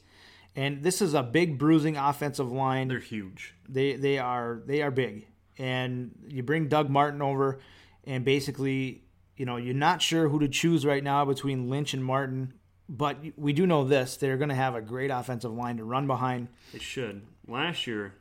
and 0.53 0.83
this 0.83 1.01
is 1.01 1.13
a 1.13 1.23
big 1.23 1.57
bruising 1.57 1.95
offensive 1.95 2.51
line. 2.51 2.89
They're 2.89 2.99
huge. 2.99 3.55
They 3.69 3.95
they 3.95 4.19
are 4.19 4.61
they 4.65 4.81
are 4.81 4.91
big, 4.91 5.27
and 5.57 6.11
you 6.27 6.43
bring 6.43 6.67
Doug 6.67 6.89
Martin 6.89 7.21
over, 7.21 7.59
and 8.03 8.25
basically, 8.25 9.05
you 9.37 9.45
know, 9.45 9.55
you're 9.55 9.73
not 9.73 10.01
sure 10.01 10.27
who 10.27 10.39
to 10.39 10.49
choose 10.49 10.85
right 10.85 11.03
now 11.03 11.23
between 11.23 11.69
Lynch 11.69 11.93
and 11.93 12.03
Martin. 12.03 12.53
But 12.93 13.17
we 13.37 13.53
do 13.53 13.65
know 13.65 13.85
this: 13.85 14.17
they're 14.17 14.35
going 14.37 14.49
to 14.49 14.55
have 14.55 14.75
a 14.75 14.81
great 14.81 15.09
offensive 15.11 15.53
line 15.53 15.77
to 15.77 15.83
run 15.85 16.07
behind. 16.07 16.49
They 16.73 16.79
should. 16.79 17.21
Last 17.47 17.87
year, 17.87 18.13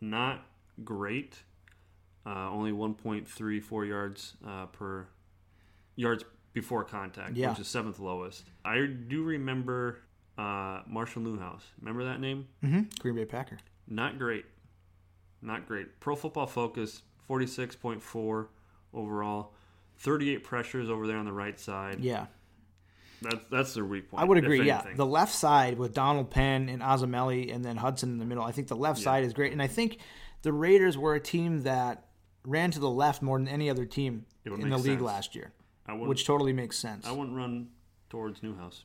not 0.00 0.44
great. 0.84 1.38
Uh, 2.26 2.50
only 2.50 2.70
1.34 2.70 3.88
yards 3.88 4.34
uh, 4.46 4.66
per 4.66 5.06
yards 5.96 6.22
before 6.52 6.84
contact, 6.84 7.34
Yeah. 7.34 7.48
which 7.50 7.60
is 7.60 7.66
seventh 7.68 7.98
lowest. 7.98 8.44
I 8.62 8.84
do 8.84 9.22
remember 9.24 10.00
uh, 10.36 10.82
Marshall 10.86 11.22
Newhouse. 11.22 11.64
Remember 11.80 12.04
that 12.04 12.20
name? 12.20 12.46
Mm-hmm. 12.62 12.82
Green 12.98 13.14
Bay 13.14 13.24
Packer. 13.24 13.56
Not 13.88 14.18
great. 14.18 14.44
Not 15.40 15.66
great. 15.66 15.98
Pro 15.98 16.14
Football 16.14 16.46
Focus 16.46 17.02
46.4 17.28 18.46
overall. 18.92 19.54
38 19.98 20.44
pressures 20.44 20.90
over 20.90 21.06
there 21.06 21.16
on 21.16 21.24
the 21.24 21.32
right 21.32 21.58
side. 21.58 22.00
Yeah. 22.00 22.26
That's 23.22 23.44
that's 23.50 23.74
their 23.74 23.84
weak 23.84 24.10
point. 24.10 24.22
I 24.22 24.24
would 24.24 24.38
agree. 24.38 24.66
Yeah, 24.66 24.82
the 24.94 25.06
left 25.06 25.34
side 25.34 25.78
with 25.78 25.94
Donald 25.94 26.30
Penn 26.30 26.68
and 26.68 26.82
Osemele, 26.82 27.54
and 27.54 27.64
then 27.64 27.76
Hudson 27.76 28.10
in 28.10 28.18
the 28.18 28.24
middle. 28.24 28.44
I 28.44 28.52
think 28.52 28.68
the 28.68 28.76
left 28.76 28.98
side 28.98 29.24
is 29.24 29.32
great, 29.32 29.52
and 29.52 29.60
I 29.60 29.66
think 29.66 29.98
the 30.42 30.52
Raiders 30.52 30.96
were 30.96 31.14
a 31.14 31.20
team 31.20 31.62
that 31.64 32.06
ran 32.44 32.70
to 32.70 32.80
the 32.80 32.90
left 32.90 33.20
more 33.20 33.38
than 33.38 33.48
any 33.48 33.68
other 33.68 33.84
team 33.84 34.24
in 34.44 34.70
the 34.70 34.78
league 34.78 34.84
sense. 34.84 35.02
last 35.02 35.34
year, 35.34 35.52
I 35.86 35.92
which 35.94 36.24
totally 36.26 36.52
makes 36.52 36.78
sense. 36.78 37.06
I 37.06 37.12
wouldn't 37.12 37.36
run 37.36 37.68
towards 38.08 38.42
Newhouse. 38.42 38.84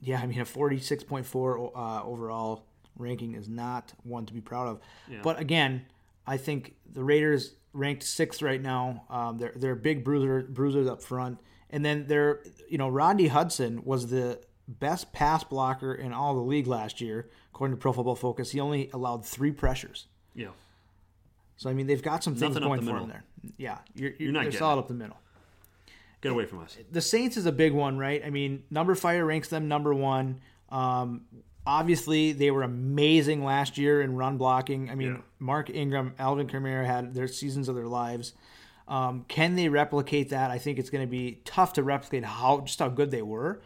yeah, 0.00 0.20
I 0.20 0.26
mean 0.26 0.40
a 0.40 0.44
forty-six 0.44 1.04
point 1.04 1.26
four 1.26 1.70
uh, 1.76 2.02
overall 2.02 2.64
ranking 2.96 3.34
is 3.34 3.48
not 3.48 3.92
one 4.04 4.26
to 4.26 4.32
be 4.32 4.40
proud 4.40 4.68
of. 4.68 4.80
Yeah. 5.10 5.20
But 5.22 5.38
again, 5.38 5.84
I 6.26 6.36
think 6.36 6.76
the 6.90 7.04
Raiders 7.04 7.54
ranked 7.72 8.02
sixth 8.02 8.42
right 8.42 8.60
now. 8.60 9.04
Um, 9.10 9.38
they're 9.38 9.52
they're 9.54 9.74
big 9.74 10.04
bruiser 10.04 10.42
bruisers 10.48 10.88
up 10.88 11.02
front, 11.02 11.38
and 11.72 11.84
then 11.84 12.06
they're 12.06 12.40
you 12.68 12.78
know 12.78 12.88
Rodney 12.88 13.26
Hudson 13.28 13.82
was 13.84 14.08
the 14.08 14.40
best 14.68 15.12
pass 15.12 15.42
blocker 15.42 15.92
in 15.94 16.12
all 16.12 16.34
the 16.34 16.40
league 16.40 16.66
last 16.68 17.00
year 17.00 17.28
according 17.52 17.76
to 17.76 17.80
Pro 17.80 17.92
Football 17.92 18.14
Focus. 18.16 18.50
He 18.52 18.60
only 18.60 18.88
allowed 18.92 19.26
three 19.26 19.50
pressures. 19.50 20.06
Yeah. 20.34 20.48
So 21.56 21.68
I 21.70 21.74
mean 21.74 21.86
they've 21.86 22.02
got 22.02 22.22
some 22.22 22.34
things 22.34 22.54
Nothing 22.54 22.68
going 22.68 22.80
for 22.82 22.98
them 23.00 23.08
there. 23.08 23.24
Yeah, 23.56 23.78
you're, 23.94 24.10
you're, 24.10 24.16
You're 24.20 24.32
not 24.32 24.42
they're 24.44 24.52
solid 24.52 24.76
it. 24.76 24.80
up 24.80 24.88
the 24.88 24.94
middle. 24.94 25.16
Get 26.20 26.30
away 26.30 26.46
from 26.46 26.60
us. 26.60 26.78
the 26.92 27.00
Saints 27.00 27.36
is 27.36 27.46
a 27.46 27.52
big 27.52 27.72
one, 27.72 27.98
right? 27.98 28.22
I 28.24 28.30
mean, 28.30 28.62
Number 28.70 28.94
Fire 28.94 29.24
ranks 29.26 29.48
them 29.48 29.66
number 29.66 29.92
one. 29.92 30.40
Um, 30.70 31.22
obviously, 31.66 32.30
they 32.32 32.52
were 32.52 32.62
amazing 32.62 33.42
last 33.44 33.76
year 33.76 34.00
in 34.02 34.14
run 34.14 34.36
blocking. 34.38 34.88
I 34.88 34.94
mean, 34.94 35.14
Yeah. 35.16 35.20
Mark 35.40 35.68
Ingram, 35.68 36.14
Alvin 36.20 36.46
Kamara 36.46 36.86
had 36.86 37.12
their 37.14 37.26
seasons 37.26 37.68
of 37.68 37.74
their 37.74 37.88
lives. 37.88 38.34
Um, 38.88 39.24
can 39.28 39.56
they 39.56 39.68
replicate 39.68 40.30
that? 40.30 40.50
I 40.50 40.58
think 40.58 40.78
it's 40.78 40.90
going 40.90 41.06
to 41.06 41.10
be 41.10 41.40
tough 41.44 41.74
to 41.74 41.82
replicate 41.82 42.24
how 42.24 42.60
just 42.60 42.78
how 42.78 42.88
good 42.88 43.10
they 43.10 43.22
were. 43.22 43.60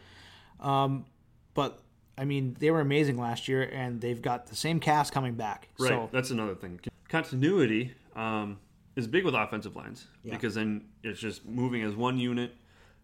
Um, 0.60 1.06
but 1.54 1.82
I 2.18 2.24
mean, 2.24 2.56
they 2.58 2.70
were 2.70 2.80
amazing 2.80 3.18
last 3.18 3.48
year, 3.48 3.62
and 3.62 4.00
they've 4.00 4.20
got 4.20 4.46
the 4.46 4.56
same 4.56 4.80
cast 4.80 5.12
coming 5.12 5.34
back. 5.34 5.68
Right. 5.78 5.88
So 5.88 6.08
That's 6.12 6.30
another 6.30 6.54
thing. 6.54 6.80
Continuity 7.08 7.94
um, 8.14 8.58
is 8.94 9.06
big 9.06 9.24
with 9.24 9.34
offensive 9.34 9.76
lines 9.76 10.06
because 10.24 10.54
then 10.54 10.86
it's 11.02 11.20
just 11.20 11.46
moving 11.46 11.82
as 11.82 11.94
one 11.94 12.18
unit, 12.18 12.52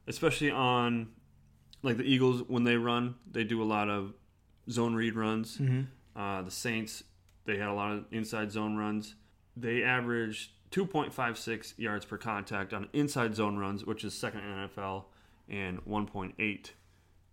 especially 0.07 0.51
on 0.51 1.09
like 1.83 1.97
the 1.97 2.05
Eagles 2.05 2.43
when 2.47 2.65
they 2.65 2.77
run, 2.77 3.17
they 3.31 3.45
do 3.45 3.63
a 3.63 3.65
lot 3.65 3.89
of 3.89 4.15
zone 4.71 4.95
read 4.95 5.15
runs. 5.15 5.59
Mm-hmm. 5.59 5.83
Uh, 6.19 6.43
the 6.43 6.51
Saints, 6.51 7.03
they 7.45 7.57
had 7.59 7.69
a 7.69 7.75
lot 7.75 7.93
of 7.93 8.05
inside 8.11 8.53
zone 8.53 8.77
runs. 8.77 9.15
They 9.57 9.83
averaged 9.83 10.51
2.56 10.73 11.75
yards 11.79 12.05
per 12.05 12.17
contact 12.17 12.73
on 12.73 12.89
inside 12.93 13.35
zone 13.35 13.59
runs, 13.59 13.85
which 13.85 14.05
is 14.05 14.15
second 14.15 14.41
in 14.41 14.69
NFL, 14.69 15.05
and 15.49 15.85
1.8 15.85 16.71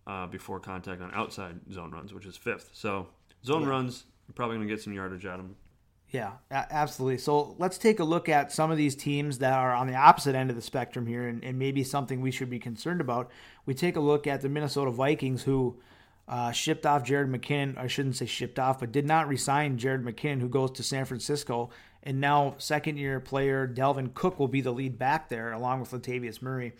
uh, 0.06 0.26
before 0.26 0.60
contact 0.60 1.00
on 1.00 1.10
outside 1.14 1.60
zone 1.72 1.90
runs, 1.90 2.12
which 2.12 2.26
is 2.26 2.36
fifth. 2.36 2.70
So 2.72 3.08
zone 3.44 3.66
runs, 3.66 4.04
you're 4.28 4.34
probably 4.34 4.56
going 4.56 4.68
to 4.68 4.74
get 4.74 4.82
some 4.82 4.92
yardage 4.92 5.26
out 5.26 5.40
of 5.40 5.46
them. 5.46 5.56
Yeah, 6.10 6.32
absolutely. 6.50 7.18
So 7.18 7.54
let's 7.58 7.78
take 7.78 8.00
a 8.00 8.04
look 8.04 8.28
at 8.28 8.50
some 8.50 8.72
of 8.72 8.76
these 8.76 8.96
teams 8.96 9.38
that 9.38 9.52
are 9.52 9.72
on 9.72 9.86
the 9.86 9.94
opposite 9.94 10.34
end 10.34 10.50
of 10.50 10.56
the 10.56 10.62
spectrum 10.62 11.06
here, 11.06 11.28
and, 11.28 11.42
and 11.44 11.58
maybe 11.58 11.84
something 11.84 12.20
we 12.20 12.32
should 12.32 12.50
be 12.50 12.58
concerned 12.58 13.00
about. 13.00 13.30
We 13.64 13.74
take 13.74 13.94
a 13.94 14.00
look 14.00 14.26
at 14.26 14.40
the 14.40 14.48
Minnesota 14.48 14.90
Vikings, 14.90 15.44
who 15.44 15.78
uh, 16.26 16.50
shipped 16.50 16.84
off 16.84 17.04
Jared 17.04 17.30
McKinnon. 17.30 17.78
I 17.78 17.86
shouldn't 17.86 18.16
say 18.16 18.26
shipped 18.26 18.58
off, 18.58 18.80
but 18.80 18.90
did 18.90 19.06
not 19.06 19.28
resign 19.28 19.78
Jared 19.78 20.04
McKinnon, 20.04 20.40
who 20.40 20.48
goes 20.48 20.72
to 20.72 20.82
San 20.82 21.04
Francisco. 21.04 21.70
And 22.02 22.20
now, 22.20 22.54
second 22.58 22.96
year 22.96 23.20
player 23.20 23.68
Dalvin 23.68 24.14
Cook 24.14 24.38
will 24.38 24.48
be 24.48 24.60
the 24.60 24.72
lead 24.72 24.98
back 24.98 25.28
there, 25.28 25.52
along 25.52 25.80
with 25.80 25.90
Latavius 25.90 26.40
Murray. 26.40 26.72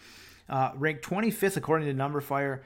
Uh, 0.49 0.73
ranked 0.75 1.05
25th 1.05 1.57
according 1.57 1.87
to 1.89 1.95
Numberfire, 1.95 2.61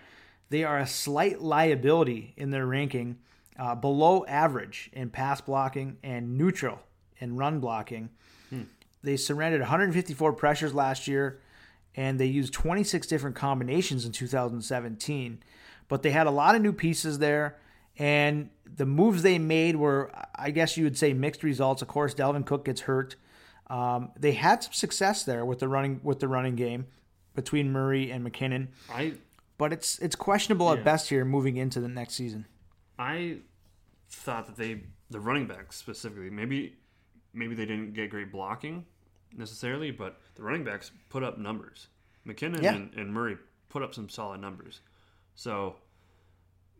They 0.50 0.64
are 0.64 0.78
a 0.78 0.86
slight 0.86 1.42
liability 1.42 2.32
in 2.36 2.50
their 2.50 2.66
ranking, 2.66 3.18
uh, 3.58 3.74
below 3.74 4.24
average 4.26 4.90
in 4.92 5.10
pass 5.10 5.40
blocking 5.40 5.98
and 6.02 6.38
neutral 6.38 6.78
in 7.18 7.36
run 7.36 7.60
blocking. 7.60 8.10
They 9.02 9.16
surrendered 9.16 9.60
154 9.60 10.32
pressures 10.32 10.72
last 10.74 11.06
year, 11.06 11.40
and 11.94 12.18
they 12.18 12.26
used 12.26 12.54
26 12.54 13.06
different 13.06 13.36
combinations 13.36 14.06
in 14.06 14.12
2017. 14.12 15.42
But 15.88 16.02
they 16.02 16.10
had 16.10 16.26
a 16.26 16.30
lot 16.30 16.54
of 16.54 16.62
new 16.62 16.72
pieces 16.72 17.18
there, 17.18 17.58
and 17.98 18.50
the 18.76 18.86
moves 18.86 19.22
they 19.22 19.38
made 19.38 19.76
were, 19.76 20.10
I 20.34 20.50
guess 20.50 20.76
you 20.76 20.84
would 20.84 20.98
say, 20.98 21.12
mixed 21.12 21.42
results. 21.42 21.82
Of 21.82 21.88
course, 21.88 22.14
Dalvin 22.14 22.44
Cook 22.44 22.64
gets 22.64 22.82
hurt. 22.82 23.16
Um, 23.68 24.10
they 24.18 24.32
had 24.32 24.62
some 24.62 24.72
success 24.72 25.24
there 25.24 25.44
with 25.44 25.58
the 25.60 25.68
running 25.68 26.00
with 26.02 26.20
the 26.20 26.28
running 26.28 26.54
game 26.56 26.86
between 27.34 27.72
Murray 27.72 28.10
and 28.10 28.26
McKinnon, 28.26 28.68
I 28.90 29.14
but 29.58 29.72
it's 29.72 29.98
it's 30.00 30.16
questionable 30.16 30.70
at 30.72 30.84
best 30.84 31.08
here 31.08 31.24
moving 31.24 31.56
into 31.56 31.80
the 31.80 31.88
next 31.88 32.14
season. 32.14 32.46
I 32.98 33.38
thought 34.08 34.46
that 34.46 34.56
they 34.56 34.82
the 35.10 35.20
running 35.20 35.46
backs 35.46 35.76
specifically 35.76 36.30
maybe 36.30 36.76
maybe 37.32 37.54
they 37.54 37.66
didn't 37.66 37.94
get 37.94 38.10
great 38.10 38.30
blocking 38.30 38.84
necessarily, 39.36 39.90
but 39.90 40.20
the 40.34 40.42
running 40.42 40.62
backs 40.64 40.90
put 41.08 41.22
up 41.22 41.38
numbers. 41.38 41.88
McKinnon 42.26 42.62
Yeah. 42.62 42.74
and, 42.74 42.94
and 42.94 43.12
Murray 43.12 43.36
put 43.68 43.82
up 43.82 43.94
some 43.94 44.08
solid 44.08 44.40
numbers. 44.40 44.80
So 45.34 45.76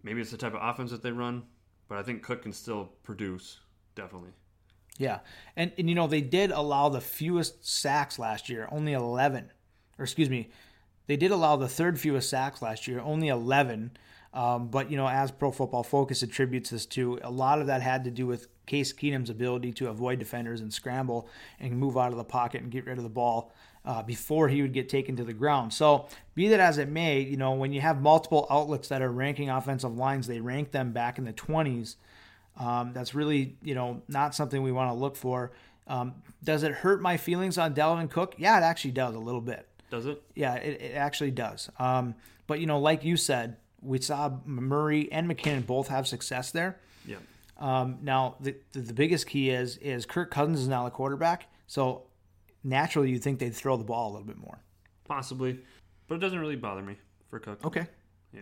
maybe 0.05 0.21
it's 0.21 0.31
the 0.31 0.37
type 0.37 0.55
of 0.55 0.61
offense 0.63 0.93
that 0.93 1.03
they 1.03 1.11
run, 1.11 1.43
but 1.89 1.99
I 1.99 2.03
think 2.03 2.23
Cook 2.23 2.43
can 2.43 2.53
still 2.53 2.93
produce 3.03 3.59
definitely. 3.97 4.31
Yeah, 4.99 5.21
and 5.57 5.73
and 5.77 5.89
you 5.89 5.97
know 5.97 6.07
they 6.07 6.21
did 6.21 6.53
allow 6.53 6.89
the 6.89 7.01
fewest 7.01 7.67
sacks 7.67 8.19
last 8.19 8.49
year, 8.49 8.69
only 8.71 8.93
eleven, 8.93 9.51
or 9.99 10.05
excuse 10.05 10.31
me, 10.31 10.51
they 11.09 11.17
did 11.17 11.33
allow 11.33 11.57
the 11.57 11.69
third 11.69 11.99
fewest 11.99 12.31
sacks 12.31 12.63
last 12.63 12.87
year, 12.87 13.01
only 13.01 13.29
eleven. 13.29 13.97
Um, 14.33 14.69
but 14.69 14.91
you 14.91 14.97
know, 14.97 15.09
as 15.09 15.31
Pro 15.31 15.51
Football 15.51 15.83
Focus 15.83 16.23
attributes 16.23 16.71
this 16.71 16.87
to, 16.87 17.19
a 17.23 17.31
lot 17.31 17.61
of 17.61 17.67
that 17.69 17.83
had 17.83 18.05
to 18.05 18.11
do 18.11 18.27
with 18.27 18.49
Case 18.67 18.93
Keenum's 18.93 19.31
ability 19.31 19.73
to 19.75 19.89
avoid 19.89 20.19
defenders 20.19 20.61
and 20.61 20.73
scramble 20.73 21.29
and 21.61 21.79
move 21.79 21.97
out 21.97 22.11
of 22.11 22.19
the 22.19 22.25
pocket 22.25 22.63
and 22.63 22.71
get 22.71 22.87
rid 22.87 22.99
of 22.99 23.05
the 23.05 23.11
ball 23.11 23.53
uh, 23.85 24.03
before 24.03 24.49
he 24.49 24.63
would 24.63 24.73
get 24.73 24.89
taken 24.89 25.17
to 25.17 25.25
the 25.25 25.33
ground. 25.33 25.73
So, 25.73 26.07
be 26.35 26.49
that 26.49 26.61
as 26.61 26.79
it 26.79 26.89
may, 26.89 27.21
you 27.21 27.37
know, 27.37 27.53
when 27.53 27.73
you 27.73 27.81
have 27.81 28.01
multiple 28.01 28.47
outlets 28.51 28.89
that 28.89 29.03
are 29.03 29.11
ranking 29.11 29.51
offensive 29.51 29.97
lines, 29.97 30.27
they 30.27 30.41
rank 30.41 30.71
them 30.71 30.93
back 30.93 31.19
in 31.19 31.25
the 31.25 31.33
twenties. 31.33 31.97
Um, 32.57 32.93
that's 32.93 33.15
really, 33.15 33.57
you 33.63 33.75
know, 33.75 34.03
not 34.09 34.35
something 34.35 34.63
we 34.63 34.73
want 34.73 34.91
to 34.91 34.95
look 34.95 35.17
for. 35.17 35.53
Um, 35.87 36.15
does 36.43 36.63
it 36.63 36.73
hurt 36.73 37.03
my 37.03 37.17
feelings 37.17 37.59
on 37.59 37.75
Dalvin 37.75 38.11
Cook? 38.11 38.37
Yeah, 38.39 38.59
it 38.59 38.63
actually 38.63 38.93
does 38.93 39.15
a 39.15 39.19
little 39.19 39.41
bit. 39.41 39.69
Does 39.91 40.07
it? 40.07 40.23
Yeah, 40.35 40.55
it, 40.55 40.81
it 40.81 40.95
actually 40.95 41.31
does. 41.31 41.69
Um, 41.79 42.15
but 42.47 42.61
you 42.61 42.67
know, 42.67 42.79
like 42.79 43.05
you 43.05 43.17
said, 43.17 43.57
we 43.83 44.01
saw 44.01 44.33
Murray 44.47 45.11
and 45.13 45.31
McKinnon 45.31 45.67
both 45.67 45.89
have 45.89 46.07
success 46.07 46.51
there. 46.51 46.79
Yeah. 47.07 47.17
Um, 47.59 47.99
now, 48.03 48.37
the, 48.41 48.57
the 48.73 48.81
the 48.81 48.95
biggest 48.95 49.27
key 49.27 49.51
is 49.51 49.77
is 49.77 50.07
Kirk 50.07 50.31
Cousins 50.31 50.61
is 50.61 50.69
now 50.69 50.85
the 50.85 50.91
quarterback, 50.91 51.47
so 51.67 52.05
naturally 52.65 53.11
you'd 53.11 53.23
think 53.23 53.39
they'd 53.39 53.55
throw 53.55 53.77
the 53.77 53.85
ball 53.85 54.11
a 54.11 54.13
little 54.13 54.27
bit 54.27 54.39
more. 54.39 54.59
Possibly, 55.05 55.61
but 56.09 56.17
it 56.17 56.19
doesn't 56.19 56.39
really 56.39 56.57
bother 56.57 56.83
me 56.83 56.97
for 57.29 57.39
Cook. 57.39 57.65
Okay. 57.65 57.87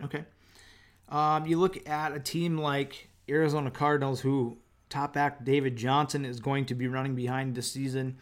Okay. 0.03 0.23
Um, 1.09 1.45
you 1.45 1.59
look 1.59 1.87
at 1.87 2.13
a 2.13 2.19
team 2.19 2.57
like 2.57 3.09
Arizona 3.29 3.69
Cardinals, 3.69 4.21
who 4.21 4.57
top 4.89 5.13
back 5.13 5.43
David 5.43 5.75
Johnson 5.75 6.25
is 6.25 6.39
going 6.39 6.65
to 6.65 6.75
be 6.75 6.87
running 6.87 7.15
behind 7.15 7.55
this 7.55 7.71
season, 7.71 8.17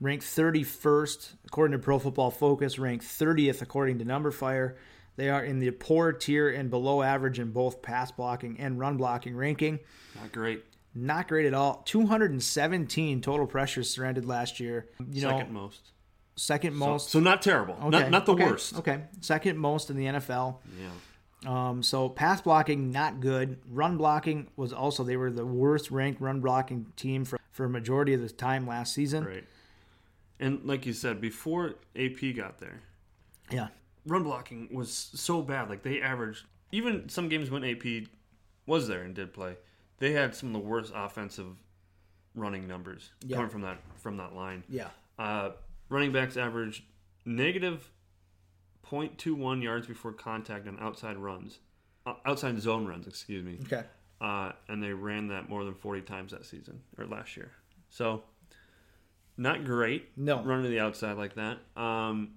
ranked 0.00 0.24
31st 0.24 1.34
according 1.46 1.78
to 1.78 1.82
Pro 1.82 1.98
Football 1.98 2.30
Focus, 2.30 2.78
ranked 2.78 3.04
30th 3.04 3.62
according 3.62 3.98
to 3.98 4.04
Number 4.04 4.30
Fire. 4.30 4.76
They 5.16 5.30
are 5.30 5.42
in 5.42 5.58
the 5.58 5.70
poor 5.70 6.12
tier 6.12 6.50
and 6.50 6.68
below 6.68 7.02
average 7.02 7.38
in 7.38 7.50
both 7.50 7.80
pass 7.80 8.10
blocking 8.10 8.60
and 8.60 8.78
run 8.78 8.98
blocking 8.98 9.34
ranking. 9.34 9.80
Not 10.14 10.30
great. 10.30 10.64
Not 10.98 11.28
great 11.28 11.44
at 11.44 11.52
all. 11.52 11.82
217 11.84 13.20
total 13.20 13.46
pressures 13.46 13.90
surrendered 13.90 14.24
last 14.24 14.58
year. 14.60 14.88
You 15.12 15.20
Second 15.20 15.52
know, 15.52 15.60
most. 15.60 15.90
second 16.36 16.72
So- 16.72 16.78
most. 16.78 17.10
So, 17.10 17.20
not 17.20 17.42
terrible. 17.42 17.74
Okay, 17.74 17.90
Not 17.90 18.10
not 18.10 18.26
the 18.26 18.32
okay, 18.32 18.44
worst. 18.46 18.76
Okay, 18.78 19.02
second 19.20 19.58
most 19.58 19.90
in 19.90 19.96
the 19.96 20.06
NFL. 20.06 20.58
Yeah. 20.80 20.90
Um, 21.68 21.82
so 21.82 22.08
pass 22.08 22.40
blocking 22.40 22.90
not 22.90 23.20
good. 23.20 23.58
Run 23.70 23.98
blocking 23.98 24.48
was 24.56 24.72
also 24.72 25.04
they 25.04 25.18
were 25.18 25.30
the 25.30 25.44
worst 25.44 25.90
ranked 25.90 26.20
run 26.20 26.40
blocking 26.40 26.86
team 26.96 27.24
for 27.26 27.38
for 27.52 27.66
a 27.66 27.68
majority 27.70 28.14
of 28.14 28.20
the 28.22 28.30
time 28.30 28.66
last 28.66 28.94
season. 28.94 29.24
Right. 29.24 29.44
And 30.40 30.64
like 30.64 30.86
you 30.86 30.92
said, 30.94 31.20
before 31.20 31.74
AP 31.94 32.32
got 32.34 32.58
there, 32.58 32.80
Yeah, 33.50 33.68
run 34.06 34.22
blocking 34.22 34.68
was 34.72 34.90
so 35.14 35.42
bad. 35.42 35.68
Like 35.68 35.82
they 35.82 36.00
averaged 36.00 36.44
even 36.72 37.08
some 37.10 37.28
games 37.28 37.50
when 37.50 37.64
AP 37.64 38.08
was 38.66 38.88
there 38.88 39.02
and 39.02 39.14
did 39.14 39.32
play, 39.34 39.56
they 39.98 40.12
had 40.12 40.34
some 40.34 40.48
of 40.54 40.60
the 40.62 40.68
worst 40.68 40.92
offensive 40.94 41.56
running 42.34 42.66
numbers 42.68 43.10
Yeah. 43.24 43.36
coming 43.36 43.50
from 43.50 43.62
that 43.62 43.78
from 43.96 44.16
that 44.18 44.34
line. 44.34 44.62
yeah, 44.68 44.88
Uh, 45.18 45.52
running 45.88 46.12
backs 46.12 46.36
averaged 46.36 46.84
negative 47.24 47.90
0.21 48.88 49.62
yards 49.62 49.86
before 49.86 50.12
contact 50.12 50.68
on 50.68 50.78
outside 50.78 51.16
runs, 51.16 51.58
uh, 52.04 52.14
outside 52.24 52.60
zone 52.60 52.86
runs. 52.86 53.06
Excuse 53.06 53.44
me. 53.44 53.58
okay, 53.64 53.84
uh, 54.20 54.52
and 54.68 54.82
they 54.82 54.92
ran 54.92 55.28
that 55.28 55.48
more 55.48 55.64
than 55.64 55.74
40 55.74 56.02
times 56.02 56.32
that 56.32 56.44
season 56.46 56.80
or 56.98 57.06
last 57.06 57.36
year. 57.36 57.50
So, 57.88 58.22
not 59.36 59.64
great. 59.64 60.16
No. 60.16 60.42
running 60.42 60.64
to 60.64 60.70
the 60.70 60.80
outside 60.80 61.16
like 61.16 61.34
that. 61.34 61.58
Um, 61.76 62.34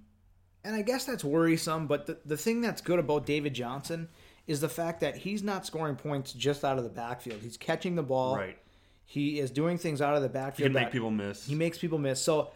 and 0.64 0.74
I 0.74 0.82
guess 0.82 1.04
that's 1.06 1.24
worrisome. 1.24 1.86
But 1.86 2.06
the 2.06 2.18
the 2.24 2.36
thing 2.36 2.60
that's 2.60 2.80
good 2.82 2.98
about 2.98 3.26
David 3.26 3.54
Johnson 3.54 4.08
is 4.50 4.60
the 4.60 4.68
fact 4.68 4.98
that 4.98 5.16
he's 5.16 5.44
not 5.44 5.64
scoring 5.64 5.94
points 5.94 6.32
just 6.32 6.64
out 6.64 6.76
of 6.76 6.82
the 6.82 6.90
backfield. 6.90 7.40
He's 7.40 7.56
catching 7.56 7.94
the 7.94 8.02
ball. 8.02 8.34
right, 8.34 8.58
He 9.06 9.38
is 9.38 9.52
doing 9.52 9.78
things 9.78 10.02
out 10.02 10.16
of 10.16 10.22
the 10.22 10.28
backfield. 10.28 10.70
he 10.70 10.74
can 10.74 10.82
make 10.82 10.90
people 10.92 11.12
miss. 11.12 11.46
He 11.46 11.54
makes 11.54 11.78
people 11.78 11.98
miss. 11.98 12.20
So 12.20 12.50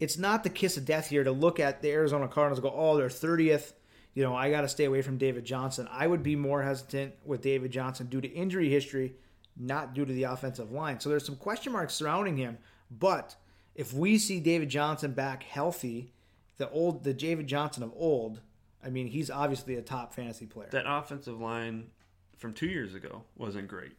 it's 0.00 0.18
not 0.18 0.42
the 0.42 0.50
kiss 0.50 0.76
of 0.76 0.84
death 0.84 1.08
here 1.08 1.22
to 1.22 1.30
look 1.30 1.60
at 1.60 1.80
the 1.80 1.92
Arizona 1.92 2.26
Cardinals 2.26 2.58
and 2.58 2.64
go, 2.68 2.74
oh, 2.76 2.96
they're 2.96 3.06
30th. 3.08 3.74
You 4.14 4.24
know, 4.24 4.34
I 4.34 4.50
got 4.50 4.62
to 4.62 4.68
stay 4.68 4.84
away 4.86 5.00
from 5.00 5.16
David 5.16 5.44
Johnson. 5.44 5.86
I 5.92 6.08
would 6.08 6.24
be 6.24 6.34
more 6.34 6.60
hesitant 6.60 7.14
with 7.24 7.40
David 7.40 7.70
Johnson 7.70 8.08
due 8.08 8.20
to 8.20 8.28
injury 8.28 8.68
history, 8.68 9.14
not 9.56 9.94
due 9.94 10.04
to 10.04 10.12
the 10.12 10.24
offensive 10.24 10.72
line. 10.72 10.98
So 10.98 11.08
there's 11.08 11.24
some 11.24 11.36
question 11.36 11.72
marks 11.72 11.94
surrounding 11.94 12.36
him. 12.36 12.58
But 12.90 13.36
if 13.76 13.94
we 13.94 14.18
see 14.18 14.40
David 14.40 14.70
Johnson 14.70 15.12
back 15.12 15.44
healthy, 15.44 16.14
the 16.56 16.68
old, 16.70 17.04
the 17.04 17.14
David 17.14 17.46
Johnson 17.46 17.84
of 17.84 17.92
old, 17.94 18.40
I 18.84 18.90
mean, 18.90 19.06
he's 19.08 19.30
obviously 19.30 19.74
a 19.76 19.82
top 19.82 20.12
fantasy 20.14 20.46
player. 20.46 20.68
that 20.70 20.84
offensive 20.86 21.40
line 21.40 21.90
from 22.36 22.52
two 22.54 22.66
years 22.68 22.94
ago 22.94 23.24
wasn't 23.36 23.68
great. 23.68 23.92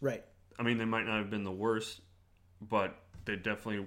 right. 0.00 0.24
I 0.58 0.62
mean, 0.62 0.78
they 0.78 0.84
might 0.86 1.04
not 1.06 1.18
have 1.18 1.28
been 1.30 1.44
the 1.44 1.50
worst, 1.52 2.00
but 2.62 2.96
they 3.26 3.36
definitely 3.36 3.86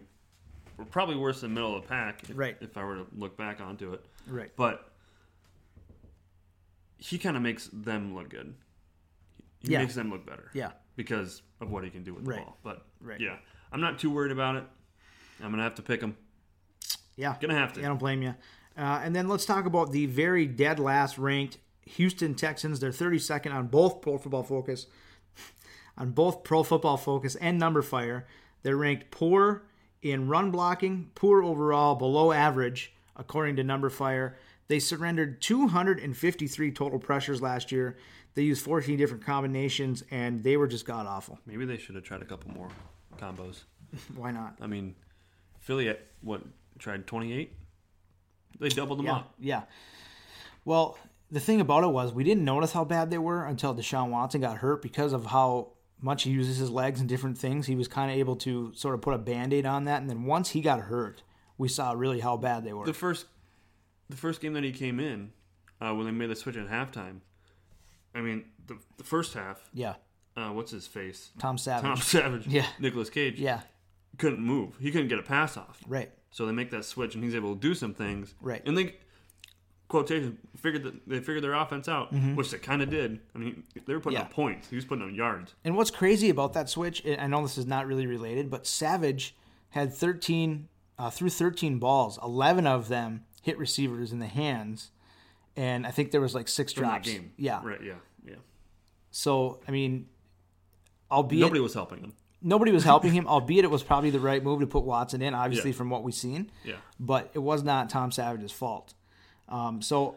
were 0.78 0.86
probably 0.86 1.16
worse 1.16 1.42
than 1.42 1.52
the 1.54 1.60
middle 1.60 1.76
of 1.76 1.82
the 1.82 1.88
pack. 1.88 2.30
If, 2.30 2.38
Right. 2.38 2.58
If 2.62 2.78
I 2.78 2.84
were 2.84 2.96
to 2.98 3.08
look 3.16 3.36
back 3.38 3.60
onto 3.60 3.94
it, 3.94 4.06
Right. 4.28 4.52
but 4.56 4.92
he 6.98 7.18
kind 7.18 7.36
of 7.38 7.42
makes 7.44 7.68
them 7.72 8.14
look 8.16 8.30
good. 8.30 8.54
He 9.60 9.72
Yeah. 9.72 9.80
makes 9.80 9.96
them 9.96 10.10
look 10.10 10.26
better. 10.26 10.52
Yeah. 10.54 10.72
because 10.96 11.42
of 11.62 11.72
what 11.72 11.86
he 11.86 11.90
can 11.90 12.04
do 12.04 12.14
with 12.14 12.26
the 12.26 12.32
Right. 12.32 12.46
ball. 12.46 12.58
But 12.62 12.86
Right. 13.00 13.22
yeah, 13.22 13.38
I'm 13.72 13.80
not 13.80 14.00
too 14.00 14.10
worried 14.12 14.34
about 14.34 14.58
it. 14.58 14.66
I'm 15.42 15.50
gonna 15.50 15.64
have 15.64 15.76
to 15.76 15.82
pick 15.82 16.02
him. 16.02 16.18
Yeah. 17.16 17.38
Gonna 17.40 17.56
have 17.56 17.72
to. 17.74 17.80
I 17.80 17.88
don't 17.88 17.98
blame 17.98 18.22
you. 18.22 18.36
Uh, 18.80 19.02
and 19.04 19.14
then 19.14 19.28
let's 19.28 19.46
talk 19.46 19.66
about 19.66 19.92
the 19.92 20.06
very 20.06 20.48
dead 20.48 20.80
last 20.80 21.18
ranked 21.18 21.58
Houston 21.86 22.34
Texans. 22.34 22.80
They're 22.80 22.92
32nd 22.92 23.54
on 23.54 23.68
both 23.68 24.02
Pro 24.02 24.18
Football 24.18 24.44
Focus, 24.44 24.88
on 25.98 26.12
both 26.12 26.44
Pro 26.46 26.64
Football 26.64 26.96
Focus 26.96 27.36
and 27.36 27.60
Number 27.60 27.82
Fire. 27.82 28.26
They're 28.64 28.78
ranked 28.78 29.12
poor 29.12 29.64
in 30.02 30.30
run 30.30 30.50
blocking, 30.50 31.12
poor 31.14 31.44
overall, 31.44 31.96
below 31.96 32.32
average, 32.32 32.94
according 33.18 33.58
to 33.58 33.66
Number 33.66 33.90
Fire. 33.90 34.38
They 34.70 34.80
surrendered 34.80 35.42
253 35.42 36.72
total 36.72 37.00
pressures 37.00 37.42
last 37.42 37.74
year. 37.74 37.98
They 38.36 38.44
used 38.44 38.64
14 38.64 38.98
different 38.98 39.26
combinations, 39.26 40.04
and 40.10 40.42
they 40.42 40.56
were 40.56 40.68
just 40.68 40.86
god 40.86 41.06
awful. 41.06 41.38
Maybe 41.46 41.66
they 41.66 41.78
should 41.78 41.96
have 41.96 42.06
tried 42.06 42.22
a 42.22 42.26
couple 42.26 42.52
more 42.52 42.70
combos. 43.18 43.64
Why 44.16 44.32
not? 44.32 44.56
I 44.62 44.68
mean, 44.68 44.96
Philly 45.60 45.90
at 45.90 46.06
what 46.22 46.44
tried 46.78 47.08
28. 47.08 47.52
They 48.60 48.70
doubled 48.70 49.00
them 49.00 49.06
Yeah, 49.08 49.16
up. 49.16 49.34
yeah. 49.40 49.62
Well, 50.66 50.98
the 51.32 51.40
thing 51.40 51.62
about 51.62 51.84
it 51.84 51.88
was 51.88 52.14
we 52.14 52.24
didn't 52.24 52.44
notice 52.46 52.74
how 52.74 52.84
bad 52.86 53.10
they 53.12 53.18
were 53.18 53.46
until 53.46 53.74
Deshaun 53.76 54.10
Watson 54.10 54.42
got 54.42 54.58
hurt 54.58 54.82
because 54.82 55.14
of 55.14 55.28
how 55.28 55.74
much 56.02 56.24
he 56.24 56.32
uses 56.32 56.58
his 56.58 56.70
legs 56.70 57.00
and 57.00 57.08
different 57.10 57.38
things. 57.38 57.68
He 57.68 57.76
was 57.76 57.88
kind 57.88 58.12
of 58.12 58.18
able 58.18 58.36
to 58.38 58.74
sort 58.74 58.96
of 58.96 59.02
put 59.02 59.14
a 59.14 59.18
band-aid 59.18 59.66
on 59.66 59.86
that, 59.86 60.02
and 60.02 60.10
then 60.10 60.24
once 60.24 60.50
he 60.50 60.62
got 60.62 60.80
hurt, 60.82 61.24
we 61.58 61.68
saw 61.68 61.92
really 61.92 62.20
how 62.22 62.38
bad 62.38 62.64
they 62.64 62.74
were. 62.74 62.86
The 62.86 62.94
first, 62.94 63.26
the 64.10 64.16
first 64.18 64.42
game 64.42 64.54
that 64.54 64.64
he 64.64 64.72
came 64.72 65.00
in, 65.00 65.32
uh, 65.82 65.94
when 65.94 66.06
they 66.06 66.12
made 66.12 66.30
the 66.30 66.36
switch 66.36 66.56
at 66.58 66.68
halftime. 66.70 67.20
I 68.16 68.22
mean, 68.22 68.46
the, 68.66 68.78
the 68.98 69.04
first 69.04 69.34
half. 69.34 69.70
yeah, 69.74 69.96
Uh, 70.36 70.50
what's 70.50 70.72
his 70.72 70.88
face? 70.88 71.32
Tom 71.38 71.58
Savage. 71.58 71.84
Tom 71.84 71.98
Savage. 71.98 72.48
Yeah. 72.48 72.66
Nicolas 72.80 73.10
Cage. 73.10 73.40
Yeah, 73.40 73.62
Couldn't 74.18 74.40
move. 74.42 74.78
He 74.80 74.92
couldn't 74.92 75.10
get 75.10 75.20
a 75.20 75.24
pass 75.24 75.58
off. 75.58 75.80
right. 75.88 76.12
So 76.32 76.46
they 76.46 76.52
make 76.52 76.70
that 76.72 76.86
switch, 76.86 77.16
and 77.16 77.24
he's 77.24 77.36
able 77.36 77.56
to 77.56 77.60
do 77.60 77.74
some 77.74 77.94
things. 77.94 78.36
Right. 78.42 78.62
And 78.66 78.78
they 78.78 78.96
quotation 79.88 80.38
figured 80.62 80.84
that 80.84 81.08
they 81.08 81.18
figured 81.20 81.44
their 81.44 81.54
offense 81.54 81.88
out, 81.90 82.14
which 82.14 82.52
they 82.52 82.60
kind 82.60 82.82
of 82.82 82.90
did. 82.92 83.20
I 83.36 83.40
mean, 83.40 83.64
they 83.86 83.94
were 83.94 84.00
putting 84.00 84.18
Mm-hmm. 84.20 84.24
Yeah. 84.24 84.30
up 84.30 84.34
points. 84.34 84.70
He 84.70 84.76
was 84.76 84.86
putting 84.86 85.04
up 85.10 85.16
yards. 85.16 85.56
And 85.64 85.76
what's 85.76 85.90
crazy 85.92 86.30
about 86.30 86.54
that 86.54 86.70
switch, 86.70 87.04
I 87.08 87.26
know 87.28 87.42
this 87.42 87.58
is 87.58 87.66
not 87.66 87.88
really 87.88 88.06
related, 88.06 88.50
but 88.52 88.68
Savage 88.68 89.36
had 89.72 89.94
13 89.94 90.68
uh, 91.00 91.10
through 91.10 91.30
13 91.30 91.80
balls, 91.80 92.20
11 92.22 92.68
of 92.68 92.88
them 92.90 93.24
hit 93.42 93.58
receivers 93.58 94.12
in 94.12 94.20
the 94.20 94.28
hands, 94.28 94.92
and 95.56 95.88
I 95.88 95.92
think 95.92 96.12
there 96.12 96.22
was 96.22 96.36
like 96.36 96.48
six 96.48 96.74
drops. 96.74 97.10
game. 97.10 97.32
Yeah. 97.38 97.62
Right. 97.64 97.82
Yeah. 97.82 97.94
Yeah. 98.28 98.36
So 99.12 99.60
I 99.68 99.72
mean, 99.72 100.08
albeit 101.10 101.42
Nobody 101.42 101.62
was 101.62 101.74
helping 101.74 102.00
him. 102.02 102.14
Nobody 102.42 102.72
was 102.72 102.84
helping 102.84 103.12
him, 103.14 103.28
albeit 103.36 103.66
it 103.66 103.72
was 103.72 103.84
probably 103.84 104.10
the 104.10 104.20
right 104.20 104.44
move 104.44 104.60
to 104.62 104.68
put 104.68 104.84
Watson 104.84 105.22
in, 105.22 105.34
obviously 105.34 105.72
Yeah. 105.72 105.78
from 105.78 105.90
what 105.90 106.04
we've 106.04 106.14
seen. 106.16 106.50
Yeah. 106.64 106.76
But 107.00 107.32
it 107.34 107.40
was 107.40 107.64
not 107.64 107.90
Tom 107.90 108.12
Savage's 108.12 108.52
fault. 108.52 108.94
Um, 109.48 109.82
so 109.82 110.16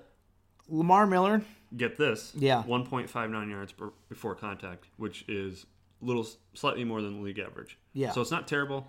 Lamar 0.68 1.06
Miller, 1.06 1.42
Get 1.74 1.96
this. 1.96 2.32
Yeah. 2.34 2.62
1.59 2.66 3.48
yards 3.50 3.72
per, 3.72 3.92
before 4.10 4.34
contact, 4.34 4.84
which 4.98 5.24
is 5.26 5.64
little 6.02 6.26
slightly 6.52 6.84
more 6.84 7.00
than 7.00 7.16
the 7.16 7.22
league 7.22 7.38
average. 7.38 7.78
Yeah. 7.94 8.10
So 8.12 8.20
it's 8.20 8.30
not 8.30 8.46
terrible. 8.46 8.88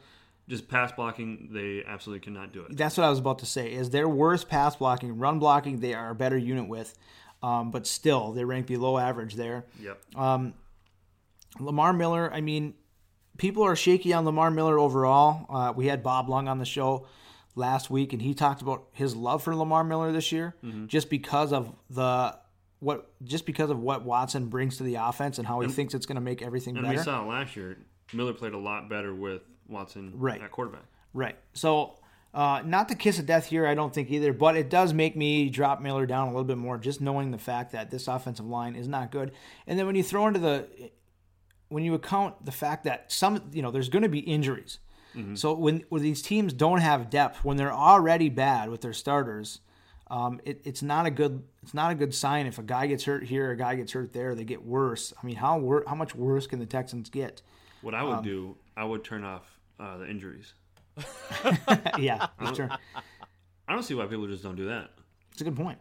Just 0.50 0.68
pass 0.68 0.92
blocking, 0.92 1.48
they 1.54 1.82
absolutely 1.88 2.20
cannot 2.26 2.52
do 2.52 2.64
it. 2.66 2.76
that's 2.76 2.98
what 2.98 3.06
I 3.06 3.10
was 3.10 3.20
about 3.20 3.40
to 3.40 3.46
say. 3.46 3.72
Is 3.72 3.92
their 3.92 4.10
worst 4.10 4.50
pass 4.50 4.76
blocking, 4.76 5.18
run 5.18 5.40
blocking, 5.40 5.80
they 5.80 5.94
are 5.94 6.10
a 6.10 6.16
better 6.16 6.38
unit 6.38 6.68
with. 6.68 6.94
um, 7.42 7.72
but 7.72 7.88
still 7.88 8.34
they 8.34 8.44
rank 8.44 8.68
below 8.68 8.98
average 8.98 9.36
there. 9.36 9.64
Yep. 9.82 10.02
Lamar 11.60 11.94
Miller, 11.94 12.32
I 12.34 12.42
mean, 12.42 12.74
people 13.38 13.64
are 13.64 13.76
shaky 13.76 14.14
on 14.14 14.26
Lamar 14.26 14.52
Miller 14.52 14.78
overall. 14.80 15.46
Uh, 15.50 15.74
we 15.76 15.88
had 15.88 16.04
Bob 16.04 16.30
Lung 16.30 16.48
on 16.48 16.60
the 16.60 16.66
show 16.66 17.08
last 17.56 17.90
week, 17.90 18.14
and 18.14 18.22
he 18.22 18.34
talked 18.34 18.62
about 18.62 18.86
his 18.94 19.16
love 19.16 19.44
for 19.44 19.56
Lamar 19.56 19.84
Miller 19.84 20.12
this 20.12 20.32
year, 20.32 20.56
Mm-hmm. 20.64 20.88
just 20.88 21.10
because 21.10 21.54
of 21.54 21.74
the 21.90 22.38
what, 22.80 23.12
just 23.24 23.46
because 23.46 23.70
of 23.70 23.80
what 23.80 24.04
Watson 24.04 24.48
brings 24.48 24.78
to 24.78 24.84
the 24.84 24.96
offense 24.96 25.38
and 25.38 25.48
how 25.48 25.62
he 25.62 25.70
thinks 25.70 25.94
it's 25.94 26.06
going 26.06 26.16
to 26.16 26.22
make 26.22 26.42
everything 26.42 26.76
and 26.76 26.86
better. 26.86 26.98
we 26.98 27.04
saw 27.04 27.24
it 27.24 27.28
last 27.28 27.56
year. 27.56 27.78
Miller 28.12 28.34
played 28.34 28.52
a 28.54 28.58
lot 28.58 28.90
better 28.90 29.16
with 29.16 29.42
Watson 29.70 30.12
Right. 30.16 30.42
at 30.42 30.52
quarterback. 30.52 30.84
Right. 31.14 31.38
So, 31.54 31.94
uh, 32.34 32.62
not 32.66 32.90
the 32.90 32.96
kiss 32.96 33.20
of 33.20 33.26
death 33.26 33.46
here, 33.46 33.66
I 33.66 33.74
don't 33.74 33.94
think 33.94 34.12
either, 34.12 34.34
but 34.34 34.58
it 34.58 34.70
does 34.70 34.92
make 34.94 35.16
me 35.16 35.50
drop 35.50 35.80
Miller 35.82 36.06
down 36.06 36.28
a 36.28 36.32
little 36.32 36.44
bit 36.44 36.58
more, 36.58 36.78
just 36.78 37.00
knowing 37.00 37.32
the 37.32 37.38
fact 37.38 37.72
that 37.72 37.90
this 37.90 38.08
offensive 38.10 38.48
line 38.48 38.76
is 38.76 38.88
not 38.90 39.12
good. 39.12 39.32
And 39.66 39.80
then 39.80 39.86
when 39.86 39.96
you 39.96 40.04
throw 40.04 40.28
into 40.28 40.40
the, 40.42 40.68
when 41.74 41.84
you 41.84 41.94
account 41.96 42.46
the 42.46 42.52
fact 42.52 42.84
that 42.86 43.12
some, 43.12 43.50
you 43.52 43.62
know, 43.62 43.72
there's 43.72 43.90
going 43.90 44.04
to 44.04 44.10
be 44.10 44.20
injuries. 44.20 44.80
So 45.36 45.54
when, 45.54 45.84
when 45.90 46.02
these 46.02 46.24
teams 46.24 46.54
don't 46.54 46.80
have 46.80 47.12
depth, 47.12 47.46
when 47.46 47.56
they're 47.56 47.72
already 47.72 48.30
bad 48.30 48.72
with 48.72 48.82
their 48.82 48.94
starters, 48.94 49.60
um, 50.08 50.42
it, 50.44 50.62
it's 50.64 50.82
not 50.82 51.06
a 51.06 51.12
good 51.12 51.44
it's 51.62 51.76
not 51.76 51.92
a 51.92 51.96
good 51.96 52.16
sign 52.16 52.48
if 52.48 52.58
a 52.58 52.64
guy 52.64 52.88
gets 52.88 53.04
hurt 53.04 53.24
here, 53.24 53.52
a 53.52 53.56
guy 53.56 53.76
gets 53.76 53.92
hurt 53.92 54.12
there, 54.12 54.34
they 54.34 54.44
get 54.44 54.66
worse. 54.66 55.14
I 55.22 55.24
mean, 55.26 55.36
how 55.36 55.60
wor- 55.60 55.84
how 55.88 55.94
much 55.94 56.16
worse 56.16 56.48
can 56.48 56.58
the 56.58 56.66
Texans 56.66 57.12
get? 57.12 57.44
What 57.84 57.94
I 57.94 58.02
would 58.04 58.24
do, 58.24 58.58
I 58.76 58.86
would 58.86 59.04
turn 59.04 59.24
off 59.24 59.44
uh, 59.80 59.98
the 59.98 60.08
injuries. 60.10 60.56
yeah, 62.00 62.28
just 62.42 62.56
turn- 62.56 62.76
I 63.68 63.74
don't 63.74 63.84
see 63.84 63.94
why 63.94 64.08
people 64.08 64.26
just 64.28 64.42
don't 64.42 64.56
do 64.56 64.66
that. 64.66 64.90
it's 65.32 65.42
a 65.42 65.44
good 65.44 65.56
point. 65.56 65.78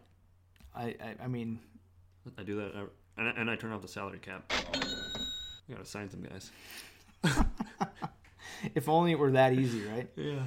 I, 0.75 0.95
I 1.01 1.15
I 1.23 1.27
mean, 1.27 1.59
I 2.37 2.43
do 2.43 2.55
that, 2.57 2.71
and 3.17 3.27
I, 3.29 3.31
and 3.31 3.49
I 3.49 3.55
turn 3.55 3.71
off 3.71 3.81
the 3.81 3.87
salary 3.87 4.19
cap. 4.19 4.51
I 5.69 5.73
gotta 5.73 5.85
sign 5.85 6.09
some 6.09 6.23
guys. 6.23 6.51
If 8.75 8.87
only 8.87 9.11
it 9.11 9.19
were 9.19 9.31
that 9.31 9.53
easy, 9.53 9.83
right? 9.85 10.09
Yeah. 10.15 10.43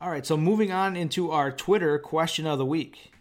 All 0.00 0.10
right, 0.10 0.24
so 0.24 0.36
moving 0.36 0.70
on 0.70 0.96
into 0.96 1.30
our 1.30 1.50
Twitter 1.50 1.98
question 1.98 2.46
of 2.46 2.58
the 2.58 2.66
week. 2.66 3.12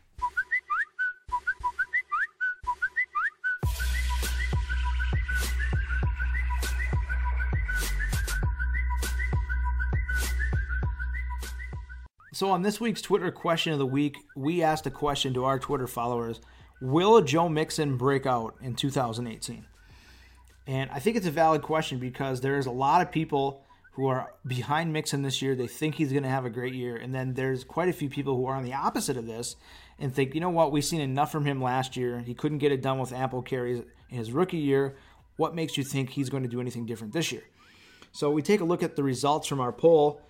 So, 12.33 12.51
on 12.51 12.61
this 12.61 12.79
week's 12.79 13.01
Twitter 13.01 13.31
question 13.31 13.73
of 13.73 13.79
the 13.79 13.85
week, 13.87 14.15
we 14.35 14.61
asked 14.61 14.85
a 14.85 14.91
question 14.91 15.33
to 15.33 15.45
our 15.45 15.57
Twitter 15.57 15.87
followers 15.87 16.39
Will 16.79 17.19
Joe 17.21 17.49
Mixon 17.49 17.97
break 17.97 18.27
out 18.27 18.55
in 18.61 18.75
2018? 18.75 19.65
And 20.67 20.91
I 20.91 20.99
think 20.99 21.15
it's 21.15 21.25
a 21.25 21.31
valid 21.31 21.61
question 21.61 21.97
because 21.97 22.41
there's 22.41 22.65
a 22.65 22.71
lot 22.71 23.01
of 23.01 23.11
people 23.11 23.63
who 23.93 24.05
are 24.07 24.33
behind 24.45 24.93
Mixon 24.93 25.23
this 25.23 25.41
year. 25.41 25.55
They 25.55 25.65
think 25.65 25.95
he's 25.95 26.11
going 26.11 26.23
to 26.23 26.29
have 26.29 26.45
a 26.45 26.51
great 26.51 26.73
year. 26.73 26.97
And 26.97 27.15
then 27.15 27.33
there's 27.33 27.63
quite 27.63 27.89
a 27.89 27.93
few 27.93 28.09
people 28.09 28.35
who 28.35 28.45
are 28.45 28.55
on 28.55 28.63
the 28.63 28.73
opposite 28.73 29.17
of 29.17 29.25
this 29.25 29.55
and 29.97 30.13
think, 30.13 30.35
you 30.35 30.41
know 30.41 30.51
what, 30.51 30.71
we've 30.71 30.85
seen 30.85 31.01
enough 31.01 31.31
from 31.31 31.45
him 31.45 31.61
last 31.61 31.97
year. 31.97 32.19
He 32.19 32.35
couldn't 32.35 32.59
get 32.59 32.71
it 32.71 32.81
done 32.81 32.99
with 32.99 33.11
ample 33.11 33.41
carries 33.41 33.81
in 34.09 34.17
his 34.17 34.31
rookie 34.31 34.57
year. 34.57 34.97
What 35.37 35.55
makes 35.55 35.77
you 35.77 35.83
think 35.83 36.11
he's 36.11 36.29
going 36.29 36.43
to 36.43 36.49
do 36.49 36.61
anything 36.61 36.85
different 36.85 37.13
this 37.13 37.31
year? 37.31 37.43
So 38.11 38.29
we 38.29 38.41
take 38.41 38.61
a 38.61 38.65
look 38.65 38.83
at 38.83 38.95
the 38.95 39.03
results 39.03 39.47
from 39.47 39.59
our 39.59 39.71
poll. 39.71 40.21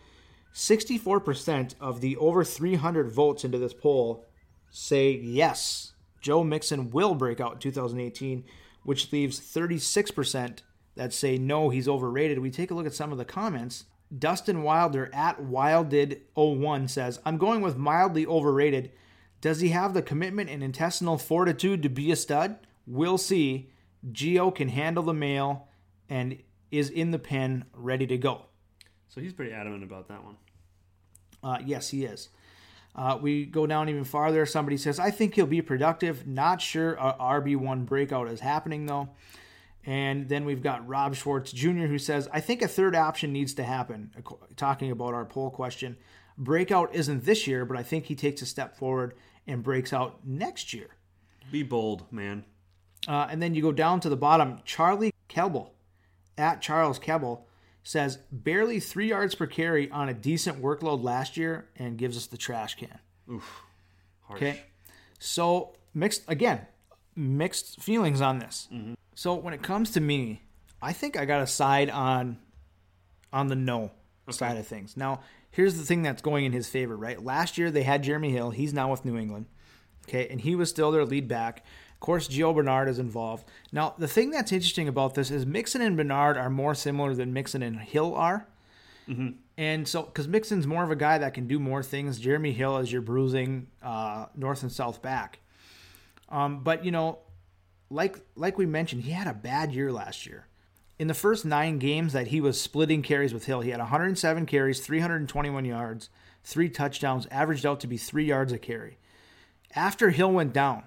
64% 0.54 1.76
of 1.82 2.00
the 2.00 2.16
over 2.18 2.44
300 2.44 3.12
votes 3.12 3.44
into 3.44 3.58
this 3.58 3.74
poll 3.74 4.26
say 4.70 5.12
yes, 5.12 5.94
Joe 6.22 6.44
Mixon 6.44 6.92
will 6.92 7.16
break 7.16 7.40
out 7.40 7.54
in 7.54 7.60
2018, 7.60 8.44
which 8.88 9.12
leaves 9.12 9.38
36% 9.38 10.60
that 10.96 11.12
say 11.12 11.38
no, 11.38 11.68
he's 11.68 11.90
overrated. 11.90 12.40
We 12.40 12.50
take 12.50 12.72
a 12.72 12.74
look 12.74 12.86
at 12.86 12.94
some 12.94 13.12
of 13.12 13.18
the 13.18 13.26
comments. 13.26 13.84
Dustin 14.18 14.64
Wilder 14.64 15.10
at 15.14 15.42
Wilded01 15.42 16.90
says, 16.90 17.20
I'm 17.26 17.38
going 17.38 17.60
with 17.60 17.76
mildly 17.76 18.26
overrated. 18.26 18.94
Does 19.42 19.60
he 19.60 19.70
have 19.70 19.94
the 19.94 20.02
commitment 20.02 20.50
and 20.50 20.64
intestinal 20.64 21.18
fortitude 21.18 21.84
to 21.84 21.90
be 21.90 22.14
a 22.14 22.16
stud? 22.16 22.60
We'll 22.86 23.18
see. 23.18 23.74
Gio 24.10 24.56
can 24.56 24.70
handle 24.70 25.04
the 25.04 25.14
mail 25.14 25.68
and 26.08 26.42
is 26.72 26.90
in 26.90 27.12
the 27.12 27.20
pen 27.20 27.66
ready 27.74 28.08
to 28.08 28.18
go. 28.18 28.46
So 29.10 29.20
he's 29.20 29.34
pretty 29.34 29.52
adamant 29.52 29.84
about 29.84 30.08
that 30.08 30.24
one. 30.24 30.38
Uh, 31.44 31.58
yes, 31.66 31.90
he 31.90 32.06
is. 32.06 32.30
Uh, 32.98 33.18
we 33.22 33.46
go 33.46 33.68
down 33.68 33.90
even 33.90 34.04
farther. 34.04 34.46
Somebody 34.46 34.76
says, 34.76 35.00
I 35.00 35.12
think 35.12 35.36
he'll 35.36 35.46
be 35.46 35.62
productive. 35.62 36.26
Not 36.26 36.62
sure 36.62 36.96
a 36.96 37.16
RB1 37.20 37.86
breakout 37.86 38.28
is 38.28 38.40
happening, 38.40 38.88
though. 38.88 39.10
And 39.86 40.28
then 40.28 40.44
we've 40.46 40.64
got 40.64 40.86
Rob 40.88 41.16
Schwartz 41.16 41.52
Jr., 41.52 41.86
who 41.86 42.00
says, 42.00 42.28
I 42.34 42.42
think 42.42 42.62
a 42.62 42.68
third 42.68 42.96
option 42.96 43.32
needs 43.32 43.54
to 43.54 43.64
happen. 43.64 44.12
Talking 44.56 44.92
about 44.92 45.14
our 45.14 45.26
poll 45.26 45.50
question. 45.52 45.96
Breakout 46.38 46.94
isn't 46.94 47.24
this 47.24 47.48
year, 47.48 47.66
but 47.66 47.78
I 47.78 47.84
think 47.84 48.06
he 48.06 48.16
takes 48.16 48.42
a 48.42 48.46
step 48.46 48.76
forward 48.78 49.14
and 49.46 49.64
breaks 49.64 49.94
out 49.94 50.20
next 50.26 50.74
year. 50.74 50.90
Be 51.52 51.64
bold, 51.64 52.12
man. 52.12 52.46
Uh, 53.08 53.28
and 53.30 53.42
then 53.42 53.54
you 53.54 53.62
go 53.62 53.72
down 53.72 54.00
to 54.02 54.10
the 54.10 54.18
bottom. 54.18 54.60
Charlie 54.66 55.14
Kelble, 55.30 55.70
at 56.38 56.62
Charles 56.62 57.00
Kelble, 57.00 57.44
says 57.88 58.18
barely 58.34 58.82
three 58.82 59.08
yards 59.08 59.34
per 59.34 59.48
carry 59.48 59.90
on 59.92 60.10
a 60.10 60.14
decent 60.14 60.62
workload 60.62 61.02
last 61.04 61.38
year 61.38 61.70
and 61.78 61.98
gives 61.98 62.18
us 62.18 62.26
the 62.26 62.36
trash 62.36 62.76
can. 62.76 63.00
Harsh. 64.24 64.42
Okay. 64.42 64.62
So 65.20 65.74
mixed 65.94 66.24
again, 66.28 66.68
mixed 67.16 67.82
feelings 67.82 68.20
on 68.20 68.40
this. 68.40 68.68
Mm-hmm. 68.74 68.96
So 69.16 69.36
when 69.36 69.54
it 69.54 69.64
comes 69.64 69.92
to 69.92 70.02
me, 70.02 70.42
I 70.82 70.92
think 70.92 71.18
I 71.18 71.24
got 71.24 71.42
a 71.42 71.48
side 71.48 71.90
on 71.90 72.40
on 73.32 73.48
the 73.48 73.56
no 73.56 73.92
side 74.30 74.58
of 74.58 74.68
things. 74.68 74.98
Now, 74.98 75.22
here's 75.50 75.78
the 75.78 75.84
thing 75.86 76.02
that's 76.02 76.22
going 76.22 76.44
in 76.44 76.52
his 76.52 76.68
favor, 76.68 76.98
right? 76.98 77.24
Last 77.24 77.58
year 77.58 77.72
they 77.72 77.84
had 77.84 78.04
Jeremy 78.04 78.32
Hill. 78.32 78.52
He's 78.52 78.74
now 78.74 78.92
with 78.92 79.06
New 79.06 79.18
England. 79.18 79.46
Okay, 80.10 80.28
and 80.28 80.42
he 80.42 80.56
was 80.56 80.70
still 80.70 80.92
their 80.92 81.06
lead 81.06 81.30
back. 81.30 81.66
Of 81.98 82.02
course, 82.02 82.28
Gio 82.28 82.54
Bernard 82.54 82.90
is 82.90 83.00
involved. 83.00 83.50
Now, 83.72 83.96
the 83.98 84.08
thing 84.08 84.30
that's 84.30 84.52
interesting 84.52 84.88
about 84.88 85.16
this 85.16 85.32
is 85.32 85.48
Mixon 85.48 85.82
and 85.82 85.98
Bernard 85.98 86.38
are 86.38 86.48
more 86.50 86.76
similar 86.76 87.16
than 87.16 87.34
Mixon 87.34 87.64
and 87.64 87.80
Hill 87.80 88.14
are. 88.14 88.48
And 89.58 89.88
so, 89.88 90.04
because 90.04 90.28
Mixon's 90.28 90.68
more 90.68 90.84
of 90.84 90.92
a 90.92 90.96
guy 90.96 91.18
that 91.18 91.34
can 91.34 91.48
do 91.48 91.58
more 91.58 91.82
things, 91.82 92.20
Jeremy 92.20 92.52
Hill 92.52 92.78
is 92.78 92.92
your 92.92 93.02
bruising 93.02 93.66
uh, 93.82 94.28
north 94.36 94.62
and 94.62 94.72
south 94.72 95.02
back. 95.02 95.40
Um, 96.30 96.60
but 96.64 96.86
you 96.86 96.92
know, 96.92 97.18
like 97.90 98.20
like 98.36 98.60
we 98.60 98.68
mentioned, 98.68 99.02
he 99.02 99.12
had 99.12 99.26
a 99.26 99.34
bad 99.34 99.74
year 99.74 99.92
last 99.92 100.28
year. 100.28 100.46
In 101.00 101.08
the 101.08 101.16
first 101.16 101.46
nine 101.46 101.80
games 101.80 102.14
that 102.14 102.28
he 102.28 102.42
was 102.42 102.62
splitting 102.62 103.02
carries 103.02 103.34
with 103.34 103.46
Hill, 103.46 103.62
he 103.62 103.72
had 103.72 103.80
107 103.80 104.46
carries, 104.46 104.80
321 104.82 105.66
yards, 105.66 106.10
three 106.44 106.70
touchdowns, 106.70 107.28
averaged 107.32 107.66
out 107.66 107.80
to 107.80 107.88
be 107.88 107.98
three 107.98 108.26
yards 108.26 108.52
a 108.52 108.58
carry. 108.58 108.98
After 109.76 110.10
Hill 110.10 110.32
went 110.32 110.54
down, 110.54 110.84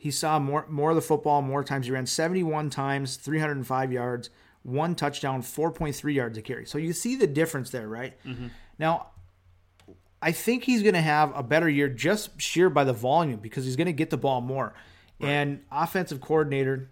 he 0.00 0.10
saw 0.10 0.38
more 0.38 0.64
more 0.70 0.90
of 0.90 0.96
the 0.96 1.02
football 1.02 1.42
more 1.42 1.62
times. 1.62 1.84
He 1.84 1.92
ran 1.92 2.06
71 2.06 2.70
times, 2.70 3.16
305 3.16 3.92
yards, 3.92 4.30
one 4.62 4.94
touchdown, 4.94 5.42
4.3 5.42 6.14
yards 6.14 6.38
a 6.38 6.42
carry. 6.42 6.64
So 6.64 6.78
you 6.78 6.94
see 6.94 7.16
the 7.16 7.26
difference 7.26 7.68
there, 7.68 7.86
right? 7.86 8.14
Mm-hmm. 8.24 8.46
Now, 8.78 9.08
I 10.22 10.32
think 10.32 10.64
he's 10.64 10.80
going 10.80 10.94
to 10.94 11.02
have 11.02 11.36
a 11.36 11.42
better 11.42 11.68
year 11.68 11.86
just 11.86 12.40
sheer 12.40 12.70
by 12.70 12.84
the 12.84 12.94
volume 12.94 13.40
because 13.40 13.66
he's 13.66 13.76
going 13.76 13.88
to 13.88 13.92
get 13.92 14.08
the 14.08 14.16
ball 14.16 14.40
more. 14.40 14.72
And 15.20 15.60
offensive 15.70 16.22
coordinator 16.22 16.88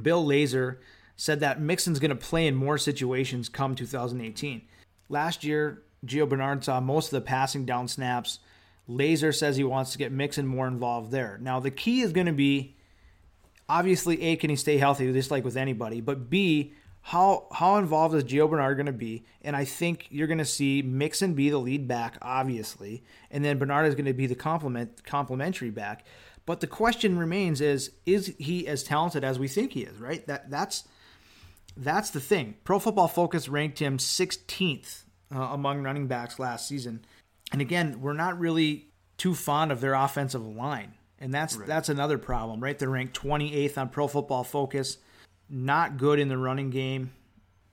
Bill 0.00 0.24
Lazor 0.24 0.76
said 1.16 1.40
that 1.40 1.60
Mixon's 1.60 1.98
going 1.98 2.10
to 2.10 2.14
play 2.14 2.46
in 2.46 2.54
more 2.54 2.78
situations 2.78 3.48
come 3.48 3.74
2018. 3.74 4.62
Last 5.08 5.42
year, 5.42 5.82
Gio 6.06 6.28
Bernard 6.28 6.62
saw 6.62 6.78
most 6.78 7.06
of 7.06 7.10
the 7.12 7.20
passing 7.20 7.64
down 7.64 7.88
snaps. 7.88 8.38
Lazor 8.88 9.34
says 9.34 9.56
he 9.56 9.64
wants 9.64 9.92
to 9.92 9.98
get 9.98 10.12
Mixon 10.12 10.46
more 10.46 10.68
involved 10.68 11.10
there. 11.10 11.38
Now, 11.40 11.60
the 11.60 11.70
key 11.70 12.02
is 12.02 12.12
going 12.12 12.26
to 12.26 12.32
be 12.32 12.76
obviously 13.68 14.22
A, 14.22 14.36
can 14.36 14.50
he 14.50 14.56
stay 14.56 14.78
healthy, 14.78 15.12
just 15.12 15.30
like 15.30 15.44
with 15.44 15.56
anybody, 15.56 16.00
but 16.00 16.30
B, 16.30 16.72
how 17.02 17.46
how 17.52 17.76
involved 17.76 18.16
is 18.16 18.24
Gio 18.24 18.50
Bernard 18.50 18.76
going 18.76 18.86
to 18.86 18.92
be? 18.92 19.24
And 19.42 19.54
I 19.54 19.64
think 19.64 20.08
you're 20.10 20.26
going 20.26 20.38
to 20.38 20.44
see 20.44 20.82
Mixon 20.82 21.34
be 21.34 21.50
the 21.50 21.58
lead 21.58 21.86
back, 21.86 22.18
obviously, 22.20 23.04
and 23.30 23.44
then 23.44 23.58
Bernard 23.58 23.86
is 23.86 23.94
going 23.94 24.06
to 24.06 24.12
be 24.12 24.26
the 24.26 24.34
complement 24.34 25.04
complementary 25.04 25.70
back. 25.70 26.04
But 26.46 26.58
the 26.58 26.66
question 26.66 27.16
remains: 27.16 27.60
is 27.60 27.92
is 28.06 28.34
he 28.38 28.66
as 28.66 28.82
talented 28.82 29.22
as 29.22 29.38
we 29.38 29.46
think 29.46 29.72
he 29.72 29.82
is? 29.82 30.00
Right. 30.00 30.26
That 30.26 30.50
that's 30.50 30.88
that's 31.76 32.10
the 32.10 32.20
thing. 32.20 32.56
Pro 32.64 32.80
Football 32.80 33.08
Focus 33.08 33.48
ranked 33.48 33.78
him 33.78 33.98
16th 33.98 35.02
uh, 35.32 35.38
among 35.38 35.82
running 35.82 36.08
backs 36.08 36.40
last 36.40 36.66
season, 36.66 37.04
and 37.52 37.60
again, 37.60 38.00
we're 38.00 38.12
not 38.12 38.38
really 38.38 38.88
too 39.16 39.34
fond 39.34 39.72
of 39.72 39.80
their 39.80 39.94
offensive 39.94 40.44
line, 40.46 40.94
and 41.18 41.32
that's 41.32 41.56
that's 41.56 41.88
another 41.88 42.18
problem, 42.18 42.60
right? 42.60 42.78
They're 42.78 42.88
ranked 42.90 43.18
28th 43.20 43.78
on 43.78 43.88
Pro 43.88 44.08
Football 44.08 44.44
Focus, 44.44 44.98
not 45.48 45.96
good 45.96 46.18
in 46.18 46.28
the 46.28 46.38
running 46.38 46.70
game. 46.70 47.12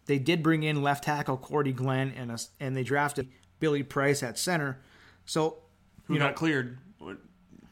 They 0.06 0.20
did 0.20 0.44
bring 0.44 0.64
in 0.64 0.82
left 0.82 1.04
tackle 1.06 1.38
Cordy 1.38 1.72
Glenn, 1.72 2.14
and 2.18 2.32
a, 2.32 2.38
and 2.60 2.76
they 2.76 2.84
drafted 2.84 3.30
Billy 3.60 3.84
Price 3.84 4.22
at 4.24 4.38
center. 4.38 4.80
So 5.26 5.58
Who 6.06 6.14
you 6.16 6.20
know, 6.20 6.28
got 6.28 6.36
cleared? 6.36 6.78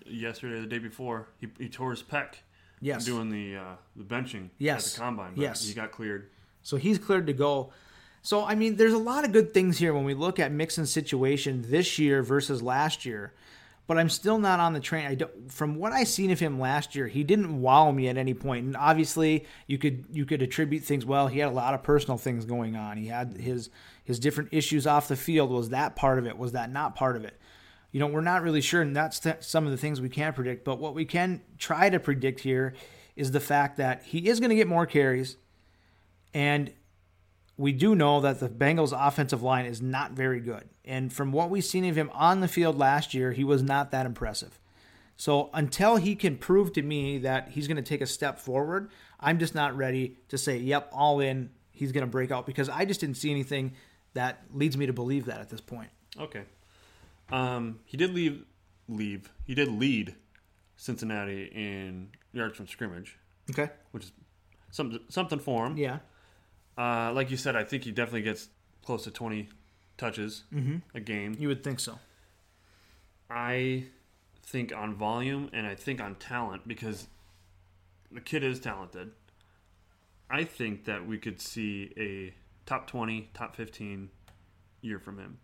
Yesterday, 0.06 0.56
or 0.56 0.62
the 0.62 0.68
day 0.68 0.80
before, 0.80 1.30
he, 1.40 1.48
he 1.58 1.70
tore 1.70 1.92
his 1.92 2.04
pec. 2.04 2.36
Yes. 2.82 3.06
Doing 3.06 3.30
the 3.30 3.56
uh, 3.58 3.76
the 3.96 4.04
benching 4.04 4.50
Yes. 4.58 4.88
at 4.88 4.94
the 4.96 5.00
combine. 5.00 5.36
But 5.36 5.42
Yes. 5.42 5.66
He 5.66 5.74
got 5.74 5.92
cleared. 5.92 6.30
So 6.64 6.76
he's 6.78 6.98
cleared 6.98 7.28
to 7.28 7.34
go. 7.34 7.72
So 8.22 8.46
I 8.46 8.56
mean, 8.56 8.76
there's 8.76 8.94
a 8.94 8.98
lot 8.98 9.26
of 9.26 9.32
good 9.32 9.54
things 9.54 9.78
here 9.78 9.94
when 9.94 10.06
we 10.06 10.14
look 10.14 10.40
at 10.40 10.52
Mixon's 10.52 10.92
situation 10.92 11.66
this 11.68 11.98
year 11.98 12.22
versus 12.24 12.62
last 12.62 13.06
year. 13.06 13.34
But 13.88 13.98
I'm 13.98 14.10
still 14.10 14.38
not 14.38 14.60
on 14.60 14.74
the 14.74 14.80
train. 14.80 15.06
I 15.06 15.16
don't, 15.16 15.52
from 15.52 15.76
what 15.76 15.92
I 15.92 16.06
seen 16.06 16.32
of 16.32 16.40
him 16.40 16.60
last 16.60 16.96
year, 16.96 17.08
he 17.08 17.26
didn't 17.26 17.62
wow 17.62 17.92
me 17.92 18.08
at 18.08 18.16
any 18.16 18.34
point. 18.34 18.66
And 18.66 18.78
obviously, 18.78 19.46
you 19.68 19.78
could 19.78 20.06
you 20.12 20.26
could 20.26 20.42
attribute 20.42 20.84
things. 20.84 21.06
Well, 21.06 21.28
he 21.28 21.40
had 21.40 21.50
a 21.50 21.52
lot 21.54 21.74
of 21.74 21.84
personal 21.84 22.18
things 22.18 22.46
going 22.46 22.76
on. 22.76 22.96
He 22.98 23.08
had 23.08 23.36
his 23.38 23.70
his 24.04 24.20
different 24.20 24.50
issues 24.54 24.88
off 24.88 25.08
the 25.08 25.16
field. 25.16 25.52
Was 25.52 25.70
that 25.70 25.96
part 25.96 26.20
of 26.20 26.28
it? 26.28 26.38
Was 26.38 26.54
that 26.54 26.72
not 26.72 26.96
part 26.96 27.16
of 27.16 27.26
it? 27.26 27.38
You 27.92 28.00
know, 28.00 28.08
we're 28.08 28.22
not 28.22 28.44
really 28.44 28.62
sure, 28.62 28.82
and 28.82 28.96
that's 28.96 29.20
th- 29.20 29.42
some 29.42 29.66
of 29.66 29.72
the 29.72 29.78
things 29.78 30.00
we 30.00 30.10
can't 30.10 30.36
predict. 30.36 30.64
But 30.64 30.80
what 30.80 30.96
we 30.96 31.04
can 31.04 31.42
try 31.58 31.90
to 31.90 32.00
predict 32.00 32.40
here 32.40 32.74
is 33.18 33.32
the 33.32 33.42
fact 33.42 33.76
that 33.78 34.04
he 34.04 34.30
is 34.30 34.40
going 34.40 34.52
to 34.52 34.56
get 34.56 34.68
more 34.68 34.86
carries, 34.86 35.36
and 36.34 36.72
we 37.62 37.72
do 37.72 37.96
know 37.96 38.20
that 38.22 38.40
the 38.40 38.50
Bengals' 38.50 38.92
offensive 38.96 39.44
line 39.44 39.66
is 39.66 39.82
not 39.82 40.12
very 40.14 40.40
good. 40.40 40.68
And 40.84 41.14
from 41.14 41.32
what 41.32 41.50
we've 41.50 41.64
seen 41.64 41.86
of 41.86 41.96
him 41.96 42.10
on 42.14 42.40
the 42.42 42.48
field 42.48 42.78
last 42.78 43.14
year, 43.14 43.32
he 43.32 43.44
was 43.44 43.62
not 43.62 43.92
that 43.92 44.06
impressive. 44.06 44.60
So 45.16 45.52
until 45.54 45.98
he 45.98 46.16
can 46.16 46.38
prove 46.38 46.74
to 46.74 46.82
me 46.82 47.20
that 47.20 47.50
he's 47.50 47.68
going 47.68 47.78
to 47.78 47.84
take 47.84 48.02
a 48.02 48.08
step 48.08 48.40
forward, 48.40 48.90
I'm 49.20 49.38
just 49.38 49.54
not 49.54 49.78
ready 49.78 50.18
to 50.30 50.38
say, 50.40 50.58
yep, 50.58 50.90
all 50.92 51.20
in, 51.20 51.52
he's 51.70 51.92
going 51.92 52.02
to 52.06 52.10
break 52.10 52.32
out 52.32 52.48
because 52.48 52.68
I 52.68 52.86
just 52.86 53.00
didn't 53.00 53.18
see 53.18 53.30
anything 53.30 53.74
that 54.16 54.42
leads 54.52 54.76
me 54.76 54.88
to 54.88 54.94
believe 54.94 55.26
that 55.26 55.40
at 55.40 55.50
this 55.50 55.62
point. 55.62 55.90
Okay. 56.20 56.42
Um, 57.32 57.80
he 57.86 57.96
did 57.96 58.14
leave. 58.14 58.44
Leave. 58.90 59.32
He 59.46 59.54
did 59.54 59.68
lead 59.70 60.16
Cincinnati 60.78 61.44
in 61.54 62.10
yards 62.34 62.58
from 62.58 62.68
scrimmage, 62.68 63.18
Okay. 63.52 63.70
which 63.92 64.06
is 64.06 64.12
something 64.72 65.00
something 65.10 65.40
for 65.40 65.68
him. 65.68 65.78
Yeah. 65.78 66.00
Uh, 66.82 67.14
like 67.14 67.30
you 67.30 67.38
said, 67.38 67.56
I 67.56 67.64
think 67.64 67.84
he 67.84 67.92
definitely 67.92 68.24
gets 68.24 68.50
close 68.84 69.04
to 69.04 69.12
20 69.12 69.50
touches 69.98 70.44
a 70.96 71.00
game. 71.00 71.36
You 71.38 71.48
would 71.50 71.64
think 71.64 71.80
so. 71.80 72.00
I 73.30 73.86
think 74.44 74.74
on 74.76 74.96
volume 74.96 75.50
and 75.54 75.68
I 75.68 75.76
think 75.76 76.02
on 76.02 76.16
talent 76.16 76.68
because 76.68 77.08
the 78.12 78.20
kid 78.20 78.44
is 78.44 78.60
talented. 78.60 79.12
I 80.28 80.44
think 80.44 80.86
that 80.86 81.06
we 81.06 81.20
could 81.20 81.40
see 81.40 81.94
a 81.98 82.34
top 82.66 82.88
20, 82.88 83.30
top 83.36 83.56
15 83.56 84.10
year 84.82 84.98
from 84.98 85.20
him. 85.20 85.38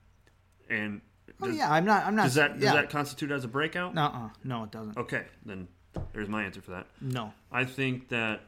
And 0.70 1.02
Oh 1.42 1.50
yeah, 1.50 1.72
I'm 1.72 1.86
not. 1.86 2.06
I'm 2.06 2.16
not. 2.16 2.24
does 2.24 2.36
that 2.36 2.54
does 2.54 2.64
yeah. 2.64 2.74
that 2.74 2.90
constitute 2.90 3.32
as 3.32 3.44
a 3.44 3.48
breakout? 3.50 3.94
Nuh-uh. 3.94 4.30
No, 4.44 4.64
it 4.64 4.72
doesn't. 4.72 4.98
Okay, 4.98 5.26
then 5.46 5.68
there's 6.14 6.30
my 6.30 6.44
answer 6.44 6.62
for 6.62 6.72
that. 6.72 6.88
No. 7.02 7.34
I 7.52 7.66
think 7.66 8.08
that 8.10 8.42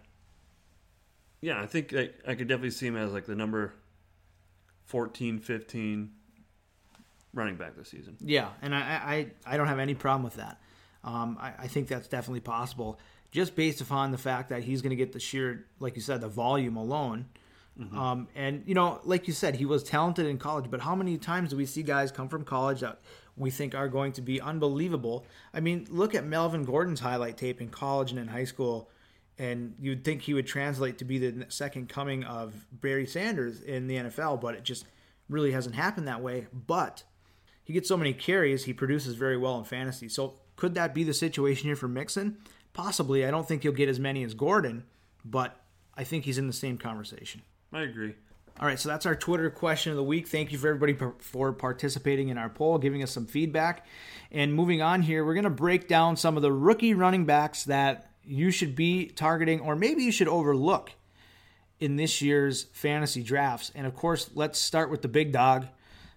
yeah, 1.41 1.61
I 1.61 1.65
think 1.65 1.93
I, 1.93 2.09
I 2.27 2.35
could 2.35 2.47
definitely 2.47 2.71
see 2.71 2.87
him 2.87 2.97
as 2.97 3.13
like 3.13 3.25
the 3.25 3.35
number 3.35 3.73
14, 4.85 5.39
15 5.39 6.11
running 7.33 7.55
back 7.55 7.75
this 7.75 7.89
season. 7.89 8.17
Yeah, 8.19 8.49
and 8.61 8.73
I, 8.73 8.79
I, 8.79 9.27
I 9.53 9.57
don't 9.57 9.67
have 9.67 9.79
any 9.79 9.93
problem 9.93 10.23
with 10.23 10.35
that. 10.35 10.59
Um, 11.03 11.37
I, 11.39 11.53
I 11.59 11.67
think 11.67 11.87
that's 11.87 12.07
definitely 12.07 12.41
possible, 12.41 12.99
just 13.31 13.55
based 13.55 13.81
upon 13.81 14.11
the 14.11 14.17
fact 14.17 14.49
that 14.49 14.63
he's 14.63 14.81
going 14.81 14.89
to 14.89 14.95
get 14.95 15.13
the 15.13 15.19
sheer, 15.19 15.65
like 15.79 15.95
you 15.95 16.01
said, 16.01 16.21
the 16.21 16.27
volume 16.27 16.75
alone. 16.75 17.27
Um, 17.97 18.27
and 18.35 18.63
you 18.65 18.75
know, 18.75 18.99
like 19.05 19.25
you 19.27 19.33
said, 19.33 19.55
he 19.55 19.65
was 19.65 19.83
talented 19.83 20.25
in 20.25 20.37
college, 20.37 20.65
but 20.69 20.81
how 20.81 20.95
many 20.95 21.17
times 21.17 21.51
do 21.51 21.55
we 21.55 21.65
see 21.65 21.81
guys 21.81 22.11
come 22.11 22.27
from 22.27 22.43
college 22.43 22.81
that 22.81 22.99
we 23.37 23.51
think 23.51 23.73
are 23.73 23.87
going 23.87 24.11
to 24.13 24.21
be 24.21 24.41
unbelievable? 24.41 25.25
I 25.53 25.61
mean, 25.61 25.87
look 25.89 26.13
at 26.13 26.25
Melvin 26.25 26.65
Gordon's 26.65 26.99
highlight 26.99 27.37
tape 27.37 27.61
in 27.61 27.69
college 27.69 28.11
and 28.11 28.19
in 28.19 28.27
high 28.27 28.43
school, 28.43 28.89
and 29.39 29.73
you'd 29.79 30.03
think 30.03 30.21
he 30.21 30.33
would 30.33 30.45
translate 30.45 30.97
to 30.97 31.05
be 31.05 31.17
the 31.17 31.45
second 31.47 31.87
coming 31.87 32.25
of 32.25 32.53
Barry 32.71 33.07
Sanders 33.07 33.61
in 33.61 33.87
the 33.87 33.95
NFL, 33.95 34.41
but 34.41 34.53
it 34.53 34.63
just 34.63 34.85
really 35.29 35.53
hasn't 35.53 35.75
happened 35.75 36.09
that 36.09 36.21
way. 36.21 36.47
But 36.53 37.03
he 37.63 37.71
gets 37.71 37.87
so 37.87 37.95
many 37.95 38.13
carries, 38.13 38.65
he 38.65 38.73
produces 38.73 39.15
very 39.15 39.37
well 39.37 39.57
in 39.57 39.63
fantasy. 39.63 40.09
So 40.09 40.35
could 40.57 40.75
that 40.75 40.93
be 40.93 41.05
the 41.05 41.13
situation 41.13 41.67
here 41.67 41.77
for 41.77 41.87
Mixon? 41.87 42.37
Possibly. 42.73 43.25
I 43.25 43.31
don't 43.31 43.47
think 43.47 43.63
he'll 43.63 43.71
get 43.71 43.87
as 43.87 43.99
many 43.99 44.23
as 44.23 44.33
Gordon, 44.33 44.83
but 45.23 45.55
I 45.95 46.03
think 46.03 46.25
he's 46.25 46.37
in 46.37 46.47
the 46.47 46.53
same 46.53 46.77
conversation. 46.77 47.41
I 47.71 47.83
agree. 47.83 48.15
All 48.59 48.67
right, 48.67 48.77
so 48.77 48.89
that's 48.89 49.05
our 49.05 49.15
Twitter 49.15 49.49
question 49.49 49.91
of 49.91 49.95
the 49.95 50.03
week. 50.03 50.27
Thank 50.27 50.51
you 50.51 50.57
for 50.57 50.67
everybody 50.67 50.97
for 51.19 51.53
participating 51.53 52.27
in 52.27 52.37
our 52.37 52.49
poll, 52.49 52.77
giving 52.77 53.01
us 53.01 53.11
some 53.11 53.25
feedback. 53.25 53.85
And 54.33 54.53
moving 54.53 54.81
on 54.81 55.01
here, 55.01 55.23
we're 55.23 55.33
going 55.33 55.45
to 55.45 55.49
break 55.49 55.87
down 55.87 56.17
some 56.17 56.35
of 56.35 56.41
the 56.41 56.51
rookie 56.51 56.93
running 56.93 57.23
backs 57.23 57.63
that 57.65 58.08
you 58.29 58.51
should 58.51 58.75
be 58.75 59.07
targeting 59.07 59.59
or 59.59 59.75
maybe 59.75 60.03
you 60.03 60.11
should 60.11 60.27
overlook 60.27 60.91
in 61.79 61.95
this 61.95 62.21
year's 62.21 62.63
fantasy 62.73 63.23
drafts. 63.23 63.71
And 63.73 63.87
of 63.87 63.95
course, 63.95 64.29
let's 64.35 64.59
start 64.59 64.91
with 64.91 65.01
the 65.01 65.07
big 65.07 65.31
dog, 65.31 65.65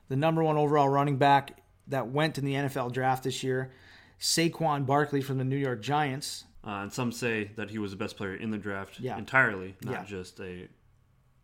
the 0.08 0.16
number 0.16 0.42
one 0.42 0.56
overall 0.58 0.88
running 0.88 1.16
back 1.16 1.58
that 1.88 2.08
went 2.08 2.36
in 2.38 2.44
the 2.44 2.52
NFL 2.54 2.92
draft 2.92 3.24
this 3.24 3.42
year, 3.42 3.72
Saquon 4.20 4.84
Barkley 4.86 5.22
from 5.22 5.38
the 5.38 5.44
New 5.44 5.56
York 5.56 5.80
Giants. 5.82 6.44
Uh, 6.64 6.70
and 6.82 6.92
some 6.92 7.10
say 7.10 7.50
that 7.56 7.70
he 7.70 7.78
was 7.78 7.90
the 7.92 7.96
best 7.96 8.16
player 8.16 8.34
in 8.36 8.50
the 8.50 8.58
draft 8.58 9.00
Yeah. 9.00 9.16
entirely, 9.18 9.74
not 9.82 9.92
Yeah. 9.92 10.04
just 10.04 10.38
a 10.40 10.68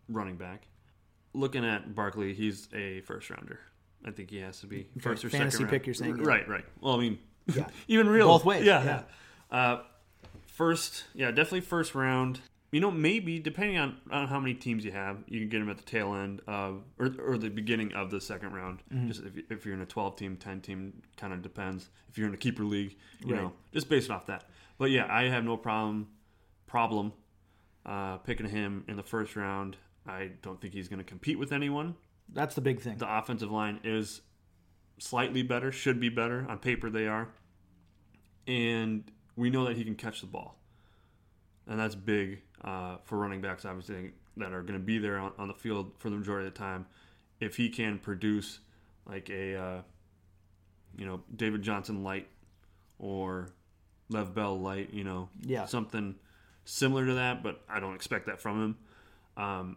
running 0.09 0.37
back. 0.37 0.69
Looking 1.35 1.65
at 1.65 1.95
Barkley, 1.95 2.35
he's 2.35 2.69
a 2.75 3.01
first 3.03 3.31
rounder. 3.31 3.61
I 4.05 4.11
think 4.13 4.31
he 4.31 4.39
has 4.39 4.61
to 4.61 4.67
be 4.67 4.87
first 5.01 5.25
or 5.25 5.31
fantasy 5.31 5.57
second 5.57 5.65
round. 5.65 5.71
pick, 5.71 5.87
you're 5.87 5.95
saying. 5.95 6.17
Right, 6.19 6.49
right. 6.49 6.65
Well, 6.81 6.95
I 6.95 6.99
mean, 7.01 7.19
Yeah. 7.53 7.69
even 7.89 8.09
real 8.09 8.29
Both 8.29 8.45
ways, 8.45 8.65
Yeah, 8.65 8.85
yeah. 8.85 9.03
yeah. 9.51 9.57
Uh, 9.59 9.83
first, 10.59 11.05
yeah, 11.15 11.31
definitely 11.31 11.61
first 11.61 11.95
round. 11.95 12.41
You 12.73 12.81
know, 12.81 12.91
maybe 12.91 13.39
depending 13.39 13.79
on, 13.79 13.97
on 14.11 14.27
how 14.29 14.39
many 14.41 14.53
teams 14.53 14.85
you 14.85 14.91
have, 14.93 15.19
you 15.27 15.41
can 15.41 15.49
get 15.49 15.63
him 15.63 15.71
at 15.71 15.79
the 15.79 15.85
tail 15.85 16.15
end 16.15 16.43
of 16.47 16.83
or, 16.99 17.15
or 17.27 17.39
the 17.39 17.49
beginning 17.49 17.95
of 17.95 18.11
the 18.11 18.21
second 18.21 18.53
round. 18.53 18.81
Mm-hmm. 18.93 19.09
Just 19.09 19.23
if, 19.23 19.51
if 19.51 19.65
you're 19.65 19.75
in 19.75 19.81
a 19.81 19.87
12 19.87 20.17
team, 20.17 20.37
10 20.37 20.61
team, 20.61 21.03
kind 21.17 21.33
of 21.33 21.41
depends. 21.41 21.89
If 22.11 22.19
you're 22.19 22.29
in 22.29 22.35
a 22.35 22.39
keeper 22.39 22.65
league, 22.65 22.97
you 23.25 23.35
Right. 23.35 23.43
know, 23.45 23.53
just 23.73 23.89
based 23.89 24.11
off 24.11 24.27
that. 24.27 24.45
But 24.77 24.91
yeah, 24.91 25.07
I 25.09 25.29
have 25.29 25.45
no 25.45 25.57
problem 25.57 26.09
problem 26.67 27.15
uh, 27.87 28.19
picking 28.19 28.47
him 28.47 28.85
in 28.87 28.97
the 28.97 29.03
first 29.03 29.35
round. 29.37 29.79
I 30.07 30.33
don't 30.43 30.61
think 30.61 30.75
he's 30.75 30.89
going 30.89 30.99
to 30.99 31.05
compete 31.05 31.39
with 31.39 31.53
anyone. 31.53 31.95
That's 32.31 32.55
the 32.55 32.61
big 32.61 32.81
thing. 32.81 32.99
The 32.99 33.11
offensive 33.11 33.51
line 33.51 33.81
is 33.85 34.21
slightly 34.99 35.43
better, 35.43 35.73
should 35.73 35.99
be 36.01 36.11
better. 36.11 36.45
On 36.51 36.59
paper, 36.59 36.91
they 36.91 37.07
are. 37.07 37.29
And 38.47 39.11
we 39.39 39.51
know 39.51 39.65
that 39.67 39.77
he 39.77 39.85
can 39.85 39.95
catch 39.95 40.21
the 40.21 40.27
ball. 40.27 40.59
And 41.69 41.79
that's 41.79 41.95
big 41.95 42.41
uh, 42.65 42.97
for 43.05 43.17
running 43.19 43.41
backs, 43.41 43.65
obviously, 43.65 44.11
that 44.37 44.53
are 44.53 44.63
going 44.63 44.79
to 44.79 44.85
be 44.85 44.99
there 44.99 45.19
on, 45.19 45.33
on 45.39 45.49
the 45.49 45.55
field 45.55 45.93
for 45.99 46.11
the 46.11 46.17
majority 46.17 46.49
of 46.49 46.55
the 46.55 46.59
time. 46.59 46.87
If 47.41 47.57
he 47.57 47.69
can 47.69 47.99
produce 47.99 48.59
like 49.07 49.31
a, 49.31 49.55
uh, 49.55 49.83
you 50.97 51.07
know, 51.07 51.23
David 51.37 51.63
Johnson 51.63 52.03
light 52.03 52.27
or 52.99 53.51
Lev 54.09 54.35
Bell 54.35 54.59
light, 54.59 54.93
you 54.93 55.05
know, 55.05 55.29
Yeah. 55.43 55.67
something 55.67 56.17
similar 56.65 57.07
to 57.07 57.15
that, 57.15 57.43
but 57.43 57.63
I 57.69 57.79
don't 57.81 57.95
expect 57.95 58.27
that 58.27 58.41
from 58.41 58.61
him. 58.63 59.43
Um, 59.43 59.77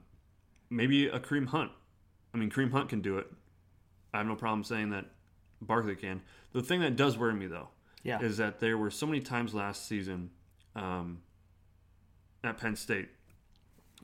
maybe 0.69 1.07
a 1.07 1.19
Kareem 1.19 1.47
Hunt. 1.47 1.71
I 2.33 2.37
mean, 2.37 2.49
Kareem 2.49 2.71
Hunt 2.71 2.89
can 2.89 3.01
do 3.01 3.17
it. 3.19 3.27
I 4.13 4.17
have 4.17 4.27
no 4.27 4.35
problem 4.35 4.63
saying 4.63 4.89
that 4.89 5.05
Barkley 5.61 5.95
can. 5.95 6.21
The 6.53 6.63
thing 6.63 6.79
that 6.81 6.95
does 6.95 7.17
worry 7.17 7.33
me 7.33 7.45
though, 7.47 7.69
Yeah. 8.03 8.19
is 8.21 8.37
that 8.37 8.59
there 8.59 8.77
were 8.77 8.89
so 8.91 9.05
many 9.05 9.19
times 9.21 9.53
last 9.53 9.87
season 9.87 10.31
um, 10.75 11.19
at 12.43 12.57
Penn 12.57 12.75
State 12.75 13.09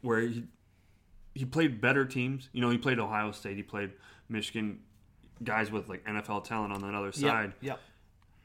where 0.01 0.21
he 0.21 0.43
he 1.33 1.45
played 1.45 1.79
better 1.81 2.03
teams. 2.05 2.49
You 2.51 2.61
know, 2.61 2.69
he 2.69 2.77
played 2.77 2.99
Ohio 2.99 3.31
State, 3.31 3.57
he 3.57 3.63
played 3.63 3.91
Michigan, 4.29 4.79
guys 5.43 5.71
with 5.71 5.87
like 5.87 6.03
NFL 6.05 6.43
talent 6.45 6.73
on 6.73 6.81
that 6.81 6.95
other 6.95 7.11
side, 7.11 7.53
Yep. 7.61 7.79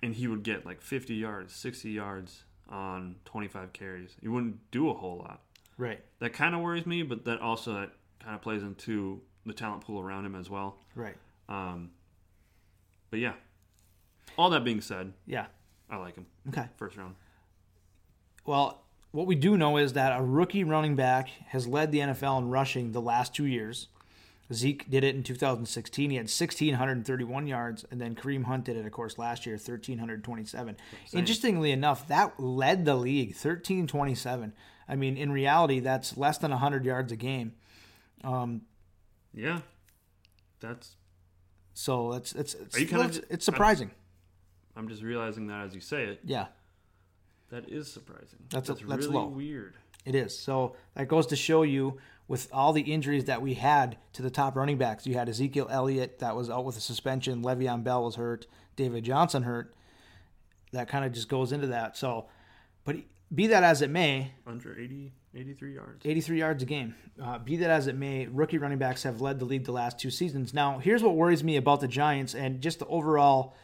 and 0.02 0.14
he 0.14 0.28
would 0.28 0.42
get 0.42 0.66
like 0.66 0.80
50 0.82 1.14
yards, 1.14 1.54
60 1.54 1.90
yards 1.90 2.44
on 2.68 3.16
25 3.24 3.72
carries. 3.72 4.14
He 4.20 4.28
wouldn't 4.28 4.70
do 4.70 4.90
a 4.90 4.94
whole 4.94 5.18
lot. 5.18 5.40
Right. 5.78 6.00
That 6.20 6.32
kind 6.34 6.54
of 6.54 6.60
worries 6.60 6.84
me, 6.86 7.02
but 7.02 7.24
that 7.24 7.40
also 7.40 7.72
that 7.74 7.92
kind 8.20 8.34
of 8.34 8.42
plays 8.42 8.62
into 8.62 9.20
the 9.46 9.52
talent 9.54 9.82
pool 9.84 9.98
around 10.00 10.26
him 10.26 10.34
as 10.34 10.48
well. 10.50 10.76
Right. 10.94 11.16
Um, 11.48 11.90
but 13.10 13.20
yeah, 13.20 13.32
all 14.36 14.50
that 14.50 14.64
being 14.64 14.80
said, 14.80 15.12
Yeah. 15.26 15.46
I 15.90 15.96
like 15.96 16.14
him. 16.14 16.26
Okay. 16.48 16.66
First 16.76 16.96
round. 16.96 17.16
Well, 18.46 18.82
what 19.10 19.26
we 19.26 19.34
do 19.34 19.58
know 19.58 19.76
is 19.76 19.92
that 19.92 20.18
a 20.18 20.22
rookie 20.22 20.64
running 20.64 20.96
back 20.96 21.28
has 21.48 21.66
led 21.66 21.92
the 21.92 21.98
NFL 21.98 22.38
in 22.38 22.48
rushing 22.48 22.92
the 22.92 23.00
last 23.00 23.34
two 23.34 23.44
years. 23.44 23.88
Zeke 24.52 24.88
did 24.90 25.04
it 25.04 25.14
in 25.14 25.22
2016. 25.22 26.10
He 26.10 26.16
had 26.16 26.24
1,631 26.24 27.46
yards, 27.46 27.84
and 27.90 28.00
then 28.00 28.14
Kareem 28.14 28.44
Hunt 28.44 28.64
did 28.64 28.76
it, 28.76 28.84
of 28.84 28.92
course, 28.92 29.18
last 29.18 29.46
year, 29.46 29.56
1,327. 29.56 30.76
Interestingly 31.12 31.72
enough, 31.72 32.08
that 32.08 32.38
led 32.40 32.84
the 32.84 32.94
league, 32.94 33.30
1,327. 33.34 34.52
I 34.88 34.96
mean, 34.96 35.16
in 35.16 35.32
reality, 35.32 35.80
that's 35.80 36.16
less 36.16 36.38
than 36.38 36.50
100 36.50 36.84
yards 36.84 37.12
a 37.12 37.16
game. 37.16 37.52
Um, 38.24 38.62
yeah, 39.34 39.60
that's 40.60 40.96
So 41.74 42.12
it's 42.12 42.32
it's 42.34 42.54
it's, 42.54 42.76
it's, 42.76 43.20
it's 43.30 43.44
surprising. 43.44 43.90
I'm 44.76 44.88
just 44.88 45.02
realizing 45.02 45.46
that 45.48 45.64
as 45.66 45.74
you 45.74 45.80
say 45.80 46.04
it, 46.04 46.20
Yeah, 46.24 46.46
that 47.50 47.68
is 47.68 47.90
surprising. 47.92 48.38
That's 48.50 48.68
a- 48.70 48.74
that's 48.74 48.84
really 49.06 49.08
low. 49.08 49.26
weird. 49.28 49.74
it 50.04 50.14
is. 50.14 50.36
So 50.38 50.74
that 50.94 51.06
goes 51.08 51.26
to 51.28 51.36
show 51.36 51.62
you 51.62 51.98
with 52.28 52.48
all 52.52 52.72
the 52.72 52.80
injuries 52.82 53.26
that 53.26 53.42
we 53.42 53.54
had 53.54 53.98
to 54.14 54.22
the 54.22 54.30
top 54.30 54.56
running 54.56 54.78
backs. 54.78 55.06
You 55.06 55.14
had 55.14 55.28
Ezekiel 55.28 55.68
Elliott 55.70 56.18
that 56.20 56.34
was 56.34 56.48
out 56.50 56.64
with 56.64 56.76
a 56.76 56.80
suspension. 56.80 57.42
Le'Veon 57.42 57.84
Bell 57.84 58.02
was 58.04 58.14
hurt. 58.16 58.46
David 58.76 59.04
Johnson 59.04 59.42
hurt. 59.42 59.74
That 60.72 60.88
kind 60.88 61.04
of 61.04 61.12
just 61.12 61.28
goes 61.28 61.52
into 61.52 61.66
that. 61.68 61.96
So, 61.96 62.26
but 62.84 62.96
be 63.34 63.48
that 63.48 63.62
as 63.62 63.82
it 63.82 63.90
may, 63.90 64.32
Under 64.46 64.78
80, 64.78 65.12
83 65.34 65.74
yards. 65.74 66.06
83 66.06 66.38
yards 66.38 66.62
a 66.62 66.66
game. 66.66 66.94
Uh, 67.22 67.38
be 67.38 67.56
that 67.56 67.70
as 67.70 67.86
it 67.86 67.94
may, 67.96 68.26
rookie 68.26 68.58
running 68.58 68.78
backs 68.78 69.02
have 69.02 69.20
led 69.20 69.38
the 69.38 69.44
league 69.44 69.64
the 69.64 69.72
last 69.72 69.98
two 69.98 70.10
seasons. 70.10 70.54
Now, 70.54 70.78
here's 70.78 71.02
what 71.02 71.14
worries 71.14 71.44
me 71.44 71.56
about 71.56 71.80
the 71.80 71.88
Giants 71.88 72.34
and 72.34 72.60
just 72.62 72.78
the 72.78 72.86
overall 72.86 73.54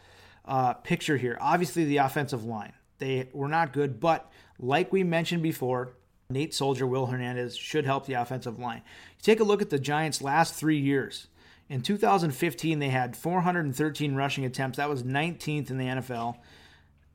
uh, 0.49 0.74
picture 0.74 1.16
here. 1.16 1.38
Obviously, 1.40 1.84
the 1.84 1.99
offensive 1.99 2.44
line. 2.44 2.72
They 2.99 3.28
were 3.32 3.49
not 3.49 3.72
good, 3.72 4.01
but 4.01 4.30
like 4.59 4.92
we 4.92 5.05
mentioned 5.05 5.42
before, 5.42 5.92
Nate 6.30 6.53
Solder, 6.53 6.86
Will 6.86 7.07
Hernandez 7.07 7.57
should 7.57 7.84
help 7.84 8.07
the 8.07 8.14
offensive 8.14 8.59
line. 8.59 8.82
Take 9.22 9.40
a 9.40 9.44
look 9.44 9.62
at 9.62 9.70
the 9.70 9.78
Giants' 9.78 10.20
last 10.20 10.55
three 10.55 10.78
years. 10.78 11.28
In 11.68 11.82
2015, 11.82 12.78
they 12.78 12.88
had 12.88 13.16
413 13.16 14.14
rushing 14.14 14.44
attempts. 14.44 14.78
That 14.78 14.88
was 14.88 15.03
19th 15.03 15.70
in 15.70 15.78
the 15.78 15.84
NFL. 15.84 16.36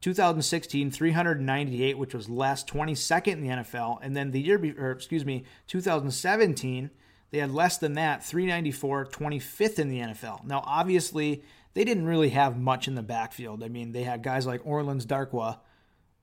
2016 0.02 0.92
398 0.92 1.98
which 1.98 2.14
was 2.14 2.28
less 2.28 2.62
22nd 2.66 3.28
in 3.32 3.42
the 3.42 3.48
NFL 3.48 4.00
and 4.02 4.18
then 4.18 4.32
the 4.32 4.42
year 4.42 4.58
be- 4.58 4.78
or 4.78 4.92
excuse 4.92 5.24
me 5.24 5.46
2017 5.68 6.90
they 7.32 7.38
had 7.38 7.50
less 7.50 7.78
than 7.78 7.94
that 7.94 8.22
394 8.22 9.06
25th 9.06 9.80
in 9.80 9.88
the 9.88 10.00
NFL 10.00 10.44
now 10.44 10.62
obviously 10.68 11.42
they 11.74 11.84
didn't 11.84 12.06
really 12.06 12.30
have 12.30 12.58
much 12.58 12.88
in 12.88 12.96
the 12.96 13.04
backfield 13.04 13.64
I 13.64 13.68
mean 13.68 13.92
they 13.92 14.04
had 14.04 14.24
guys 14.24 14.46
like 14.46 14.66
Orleans 14.66 15.06
Darkwa 15.06 15.60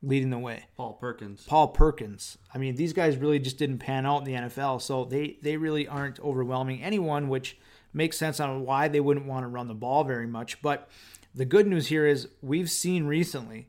leading 0.03 0.31
the 0.31 0.39
way 0.39 0.67
Paul 0.77 0.95
Perkins. 0.95 1.45
Paul 1.45 1.69
Perkins. 1.69 2.39
I 2.55 2.59
mean, 2.59 2.77
these 2.77 2.93
guys 2.93 3.17
really 3.17 3.39
just 3.39 3.59
didn't 3.59 3.79
pan 3.79 4.07
out 4.07 4.19
in 4.19 4.25
the 4.25 4.49
NFL, 4.49 4.81
so 4.81 5.05
they 5.05 5.39
they 5.43 5.57
really 5.57 5.87
aren't 5.87 6.21
overwhelming 6.21 6.83
anyone, 6.83 7.29
which 7.29 7.59
makes 7.93 8.17
sense 8.17 8.41
on 8.41 8.65
why 8.65 8.89
they 8.89 9.01
wouldn't 9.01 9.27
want 9.27 9.45
to 9.45 9.49
run 9.49 9.69
the 9.69 9.75
ball 9.75 10.05
very 10.05 10.27
much. 10.27 10.63
But 10.63 10.89
the 11.35 11.45
good 11.45 11.67
news 11.67 11.89
here 11.89 12.07
is 12.07 12.29
we've 12.41 12.71
seen 12.71 13.05
recently 13.05 13.69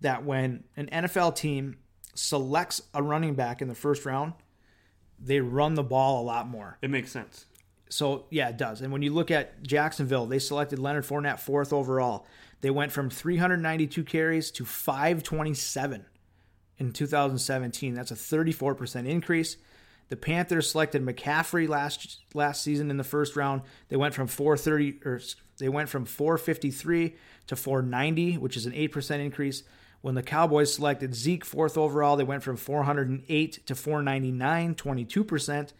that 0.00 0.24
when 0.24 0.64
an 0.76 0.88
NFL 0.92 1.36
team 1.36 1.78
selects 2.14 2.82
a 2.92 3.02
running 3.02 3.34
back 3.34 3.62
in 3.62 3.68
the 3.68 3.74
first 3.74 4.04
round, 4.04 4.34
they 5.18 5.40
run 5.40 5.74
the 5.74 5.82
ball 5.82 6.20
a 6.20 6.24
lot 6.24 6.48
more. 6.48 6.78
It 6.82 6.90
makes 6.90 7.10
sense. 7.10 7.46
So 7.92 8.24
yeah, 8.30 8.48
it 8.48 8.56
does. 8.56 8.80
And 8.80 8.90
when 8.90 9.02
you 9.02 9.12
look 9.12 9.30
at 9.30 9.62
Jacksonville, 9.62 10.24
they 10.24 10.38
selected 10.38 10.78
Leonard 10.78 11.04
Fournette 11.04 11.38
fourth 11.38 11.74
overall. 11.74 12.26
They 12.62 12.70
went 12.70 12.90
from 12.90 13.10
392 13.10 14.02
carries 14.04 14.50
to 14.52 14.64
527 14.64 16.06
in 16.78 16.92
2017. 16.92 17.94
That's 17.94 18.10
a 18.10 18.14
34% 18.14 19.06
increase. 19.06 19.58
The 20.08 20.16
Panthers 20.16 20.70
selected 20.70 21.04
McCaffrey 21.04 21.68
last 21.68 22.20
last 22.32 22.62
season 22.62 22.90
in 22.90 22.96
the 22.96 23.04
first 23.04 23.36
round. 23.36 23.60
They 23.88 23.96
went 23.96 24.14
from 24.14 24.26
430 24.26 25.00
or 25.04 25.20
they 25.58 25.68
went 25.68 25.90
from 25.90 26.06
453 26.06 27.14
to 27.48 27.56
490, 27.56 28.38
which 28.38 28.56
is 28.56 28.64
an 28.64 28.72
8% 28.72 29.20
increase. 29.20 29.64
When 30.00 30.14
the 30.14 30.22
Cowboys 30.22 30.74
selected 30.74 31.14
Zeke 31.14 31.44
fourth 31.44 31.76
overall, 31.76 32.16
they 32.16 32.24
went 32.24 32.42
from 32.42 32.56
408 32.56 33.66
to 33.66 33.74
499, 33.74 34.74
22%. 34.74 35.72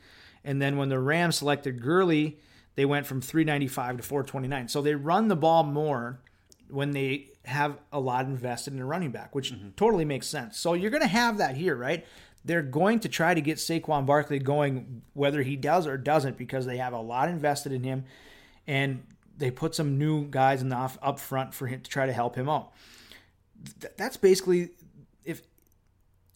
And 0.44 0.60
then 0.60 0.76
when 0.76 0.88
the 0.88 0.98
Rams 0.98 1.36
selected 1.36 1.80
Gurley, 1.80 2.38
they 2.74 2.84
went 2.84 3.06
from 3.06 3.20
395 3.20 3.98
to 3.98 4.02
429. 4.02 4.68
So 4.68 4.82
they 4.82 4.94
run 4.94 5.28
the 5.28 5.36
ball 5.36 5.62
more 5.62 6.20
when 6.68 6.92
they 6.92 7.28
have 7.44 7.78
a 7.92 8.00
lot 8.00 8.24
invested 8.24 8.72
in 8.72 8.80
a 8.80 8.86
running 8.86 9.10
back, 9.10 9.34
which 9.34 9.52
mm-hmm. 9.52 9.70
totally 9.76 10.04
makes 10.04 10.26
sense. 10.26 10.58
So 10.58 10.74
you're 10.74 10.90
going 10.90 11.02
to 11.02 11.08
have 11.08 11.38
that 11.38 11.56
here, 11.56 11.76
right? 11.76 12.06
They're 12.44 12.62
going 12.62 13.00
to 13.00 13.08
try 13.08 13.34
to 13.34 13.40
get 13.40 13.58
Saquon 13.58 14.06
Barkley 14.06 14.38
going, 14.38 15.02
whether 15.12 15.42
he 15.42 15.56
does 15.56 15.86
or 15.86 15.96
doesn't, 15.96 16.36
because 16.36 16.66
they 16.66 16.78
have 16.78 16.92
a 16.92 17.00
lot 17.00 17.28
invested 17.28 17.72
in 17.72 17.84
him, 17.84 18.04
and 18.66 19.04
they 19.36 19.50
put 19.50 19.74
some 19.74 19.98
new 19.98 20.26
guys 20.26 20.62
in 20.62 20.68
the 20.68 20.76
off, 20.76 20.98
up 21.02 21.20
front 21.20 21.54
for 21.54 21.66
him 21.66 21.80
to 21.80 21.90
try 21.90 22.06
to 22.06 22.12
help 22.12 22.34
him 22.34 22.48
out. 22.48 22.72
Th- 23.80 23.92
that's 23.96 24.16
basically 24.16 24.70
if 25.24 25.42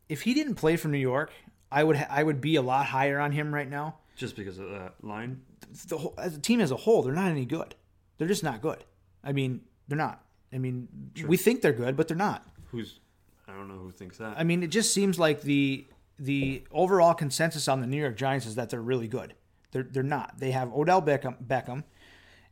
if 0.09 0.23
he 0.23 0.35
didn't 0.35 0.55
play 0.55 0.77
for 0.77 0.89
New 0.89 0.99
York, 0.99 1.33
I 1.77 1.85
would 1.85 1.97
ha- 1.97 2.07
I 2.09 2.23
would 2.23 2.41
be 2.41 2.57
a 2.57 2.63
lot 2.63 2.87
higher 2.87 3.21
on 3.21 3.33
him 3.33 3.55
right 3.55 3.69
now. 3.69 3.97
Just 4.17 4.35
because 4.35 4.59
of 4.59 4.71
that 4.71 4.95
line. 5.03 5.43
The 5.89 5.99
whole, 5.99 6.15
as 6.17 6.35
a 6.35 6.41
team 6.41 6.63
as 6.63 6.71
a 6.71 6.77
whole, 6.77 7.03
they're 7.03 7.13
not 7.13 7.31
any 7.31 7.45
good. 7.45 7.75
They're 8.17 8.27
just 8.27 8.43
not 8.43 8.63
good. 8.63 8.83
I 9.23 9.33
mean, 9.33 9.61
they're 9.87 9.99
not. 9.99 10.25
I 10.55 10.57
mean, 10.57 10.89
we 11.27 11.37
think 11.37 11.61
they're 11.61 11.75
good, 11.75 11.95
but 11.95 12.09
they're 12.09 12.17
not. 12.17 12.47
Who's 12.71 13.01
I 13.47 13.53
don't 13.53 13.69
know 13.69 13.75
who 13.75 13.91
thinks 13.91 14.17
that. 14.17 14.39
I 14.39 14.45
mean, 14.45 14.63
it 14.63 14.69
just 14.69 14.95
seems 14.95 15.19
like 15.19 15.43
the 15.43 15.87
the 16.19 16.65
overall 16.73 17.13
consensus 17.13 17.69
on 17.69 17.83
the 17.83 17.87
New 17.87 18.01
York 18.01 18.17
Giants 18.17 18.47
is 18.47 18.55
that 18.55 18.71
they're 18.71 18.81
really 18.81 19.09
good. 19.09 19.35
They're 19.73 19.83
they're 19.83 20.03
not. 20.03 20.39
They 20.39 20.53
have 20.53 20.73
Odell 20.73 21.03
Beckham, 21.03 21.37
Beckham, 21.47 21.85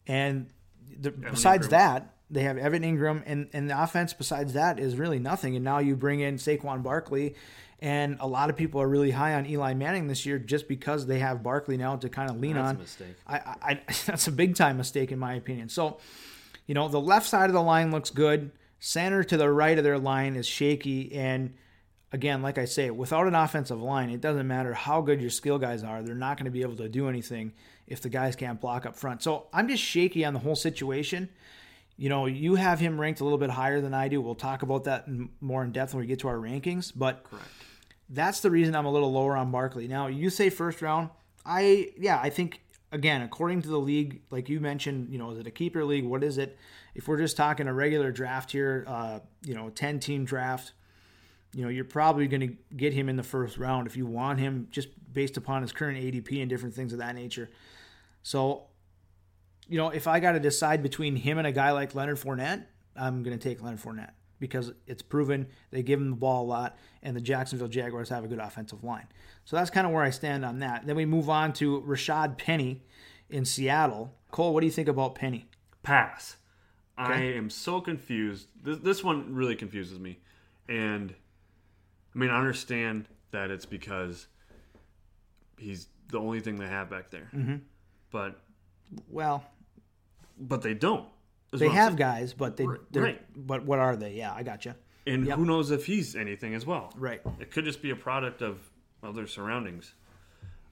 and 0.06 0.50
the, 1.00 1.12
besides 1.12 1.68
Engram. 1.68 1.70
that, 1.70 2.14
they 2.30 2.42
have 2.42 2.58
Evan 2.58 2.82
Engram, 2.82 3.22
and 3.24 3.48
and 3.54 3.70
the 3.70 3.82
offense 3.82 4.12
besides 4.12 4.52
that 4.52 4.78
is 4.78 4.96
really 4.96 5.18
nothing. 5.18 5.56
And 5.56 5.64
now 5.64 5.78
you 5.78 5.96
bring 5.96 6.20
in 6.20 6.36
Saquon 6.36 6.82
Barkley, 6.82 7.34
and 7.84 8.16
a 8.20 8.26
lot 8.26 8.48
of 8.48 8.56
people 8.56 8.80
are 8.80 8.88
really 8.88 9.10
high 9.10 9.34
on 9.34 9.44
Eli 9.44 9.74
Manning 9.74 10.06
this 10.06 10.24
year 10.24 10.38
just 10.38 10.68
because 10.68 11.06
they 11.06 11.18
have 11.18 11.42
Barkley 11.42 11.76
now 11.76 11.96
to 11.96 12.08
kind 12.08 12.30
of 12.30 12.40
lean 12.40 12.54
That's 12.54 12.64
a 12.64 12.68
on. 12.70 12.78
mistake. 12.78 13.16
I, 13.26 13.36
I, 13.36 13.56
I 13.62 13.80
that's 14.06 14.26
a 14.26 14.32
big 14.32 14.56
time 14.56 14.78
mistake 14.78 15.12
in 15.12 15.18
my 15.18 15.34
opinion. 15.34 15.68
So, 15.68 15.98
you 16.66 16.74
know, 16.74 16.88
the 16.88 16.98
left 17.00 17.28
side 17.28 17.50
of 17.50 17.52
the 17.52 17.60
line 17.60 17.90
looks 17.90 18.08
good. 18.08 18.52
Center 18.80 19.22
to 19.24 19.36
the 19.36 19.50
right 19.50 19.76
of 19.76 19.84
their 19.84 19.98
line 19.98 20.34
is 20.34 20.46
shaky. 20.46 21.12
And 21.14 21.52
again, 22.10 22.40
like 22.40 22.56
I 22.56 22.64
say, 22.64 22.88
without 22.90 23.26
an 23.26 23.34
offensive 23.34 23.82
line, 23.82 24.08
it 24.08 24.22
doesn't 24.22 24.46
matter 24.48 24.72
how 24.72 25.02
good 25.02 25.20
your 25.20 25.28
skill 25.28 25.58
guys 25.58 25.84
are. 25.84 26.02
They're 26.02 26.14
not 26.14 26.38
going 26.38 26.46
to 26.46 26.50
be 26.50 26.62
able 26.62 26.76
to 26.76 26.88
do 26.88 27.10
anything 27.10 27.52
if 27.86 28.00
the 28.00 28.08
guys 28.08 28.34
can't 28.34 28.62
block 28.62 28.86
up 28.86 28.96
front. 28.96 29.22
So 29.22 29.48
I'm 29.52 29.68
just 29.68 29.82
shaky 29.82 30.24
on 30.24 30.32
the 30.32 30.40
whole 30.40 30.56
situation. 30.56 31.28
You 31.98 32.08
know, 32.08 32.24
you 32.24 32.54
have 32.54 32.80
him 32.80 32.98
ranked 32.98 33.20
a 33.20 33.24
little 33.24 33.38
bit 33.38 33.50
higher 33.50 33.82
than 33.82 33.92
I 33.92 34.08
do. 34.08 34.22
We'll 34.22 34.34
talk 34.34 34.62
about 34.62 34.84
that 34.84 35.06
more 35.42 35.62
in 35.62 35.70
depth 35.72 35.92
when 35.92 36.00
we 36.00 36.06
get 36.06 36.20
to 36.20 36.28
our 36.28 36.38
rankings. 36.38 36.90
But 36.96 37.24
Correct. 37.24 37.44
That's 38.08 38.40
the 38.40 38.50
reason 38.50 38.74
I'm 38.74 38.86
a 38.86 38.90
little 38.90 39.12
lower 39.12 39.36
on 39.36 39.50
Barkley. 39.50 39.88
Now, 39.88 40.06
you 40.08 40.30
say 40.30 40.50
first 40.50 40.82
round. 40.82 41.10
I 41.44 41.90
yeah, 41.98 42.20
I 42.22 42.30
think 42.30 42.60
again, 42.92 43.22
according 43.22 43.62
to 43.62 43.68
the 43.68 43.78
league, 43.78 44.22
like 44.30 44.48
you 44.48 44.60
mentioned, 44.60 45.08
you 45.10 45.18
know, 45.18 45.30
is 45.32 45.38
it 45.38 45.46
a 45.46 45.50
keeper 45.50 45.84
league? 45.84 46.04
What 46.04 46.22
is 46.22 46.38
it? 46.38 46.56
If 46.94 47.08
we're 47.08 47.18
just 47.18 47.36
talking 47.36 47.66
a 47.66 47.74
regular 47.74 48.12
draft 48.12 48.52
here, 48.52 48.84
uh, 48.86 49.18
you 49.44 49.54
know, 49.54 49.68
10 49.70 49.98
team 49.98 50.24
draft, 50.24 50.72
you 51.52 51.62
know, 51.62 51.68
you're 51.68 51.84
probably 51.84 52.28
going 52.28 52.40
to 52.40 52.56
get 52.76 52.92
him 52.92 53.08
in 53.08 53.16
the 53.16 53.22
first 53.22 53.58
round 53.58 53.86
if 53.86 53.96
you 53.96 54.06
want 54.06 54.38
him 54.38 54.68
just 54.70 54.88
based 55.12 55.36
upon 55.36 55.62
his 55.62 55.72
current 55.72 55.98
ADP 55.98 56.40
and 56.40 56.48
different 56.48 56.74
things 56.74 56.92
of 56.92 57.00
that 57.00 57.14
nature. 57.14 57.50
So, 58.22 58.64
you 59.68 59.76
know, 59.76 59.88
if 59.88 60.06
I 60.06 60.20
got 60.20 60.32
to 60.32 60.40
decide 60.40 60.82
between 60.82 61.16
him 61.16 61.38
and 61.38 61.46
a 61.46 61.52
guy 61.52 61.72
like 61.72 61.94
Leonard 61.94 62.18
Fournette, 62.18 62.64
I'm 62.96 63.24
going 63.24 63.36
to 63.36 63.42
take 63.42 63.60
Leonard 63.60 63.80
Fournette 63.80 64.12
because 64.44 64.74
it's 64.86 65.00
proven 65.00 65.46
they 65.70 65.82
give 65.82 65.98
him 65.98 66.10
the 66.10 66.16
ball 66.16 66.44
a 66.44 66.46
lot, 66.46 66.76
and 67.02 67.16
the 67.16 67.20
Jacksonville 67.22 67.68
Jaguars 67.68 68.10
have 68.10 68.24
a 68.24 68.28
good 68.28 68.38
offensive 68.38 68.84
line. 68.84 69.06
So 69.46 69.56
that's 69.56 69.70
kind 69.70 69.86
of 69.86 69.92
where 69.94 70.02
I 70.02 70.10
stand 70.10 70.44
on 70.44 70.58
that. 70.58 70.86
Then 70.86 70.96
we 70.96 71.06
move 71.06 71.30
on 71.30 71.54
to 71.54 71.80
Rashaad 71.80 72.36
Penny 72.36 72.82
in 73.30 73.46
Seattle. 73.46 74.14
Cole, 74.30 74.52
what 74.52 74.60
do 74.60 74.66
you 74.66 74.72
think 74.72 74.88
about 74.88 75.14
Penny? 75.14 75.46
Pass. 75.82 76.36
I 76.98 77.14
am 77.14 77.48
so 77.48 77.80
confused. 77.80 78.48
This, 78.62 78.78
this 78.80 79.02
one 79.02 79.34
really 79.34 79.56
confuses 79.56 79.98
me. 79.98 80.18
And 80.68 81.14
I 82.14 82.18
mean, 82.18 82.28
I 82.28 82.38
understand 82.38 83.08
that 83.30 83.50
it's 83.50 83.66
because 83.66 84.26
he's 85.58 85.88
the 86.10 86.18
only 86.18 86.40
thing 86.40 86.58
they 86.58 86.68
have 86.68 86.90
back 86.90 87.10
there. 87.10 87.30
Mm-hmm. 87.34 87.56
But 88.10 88.38
Well, 89.08 89.42
but 90.38 90.60
they 90.60 90.74
don't. 90.74 91.08
They 91.60 91.66
I'm 91.68 91.72
have 91.72 91.96
guys, 91.96 92.32
but 92.32 92.56
they, 92.56 92.66
Right, 92.66 92.80
they're, 92.90 93.18
but 93.36 93.64
what 93.64 93.78
are 93.78 93.96
they? 93.96 94.14
Yeah, 94.14 94.32
I 94.32 94.42
got 94.42 94.64
you. 94.64 94.74
And 95.06 95.26
Yep. 95.26 95.36
who 95.38 95.44
knows 95.44 95.70
if 95.70 95.86
he's 95.86 96.16
anything 96.16 96.54
as 96.54 96.64
well. 96.64 96.92
Right. 96.96 97.20
It 97.38 97.50
could 97.50 97.64
just 97.64 97.82
be 97.82 97.90
a 97.90 97.96
product 97.96 98.40
of 98.42 98.58
other 99.02 99.26
surroundings. 99.26 99.92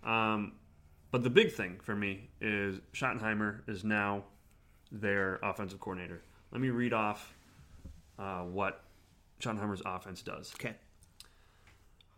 Um, 0.02 0.52
but 1.10 1.22
the 1.22 1.30
big 1.30 1.52
thing 1.52 1.78
for 1.82 1.94
me 1.94 2.30
is 2.40 2.80
Schottenheimer 2.94 3.68
is 3.68 3.84
now 3.84 4.24
their 4.90 5.38
offensive 5.42 5.80
coordinator. 5.80 6.22
Let 6.50 6.60
me 6.60 6.70
read 6.70 6.92
off 6.94 7.34
uh, 8.18 8.40
what 8.42 8.82
Schottenheimer's 9.40 9.82
offense 9.84 10.22
does. 10.22 10.52
Okay. 10.54 10.74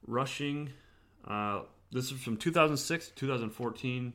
Rushing, 0.06 0.70
uh, 1.26 1.62
this 1.90 2.10
is 2.12 2.20
from 2.20 2.36
2006 2.36 3.08
to 3.08 3.14
2014. 3.14 4.12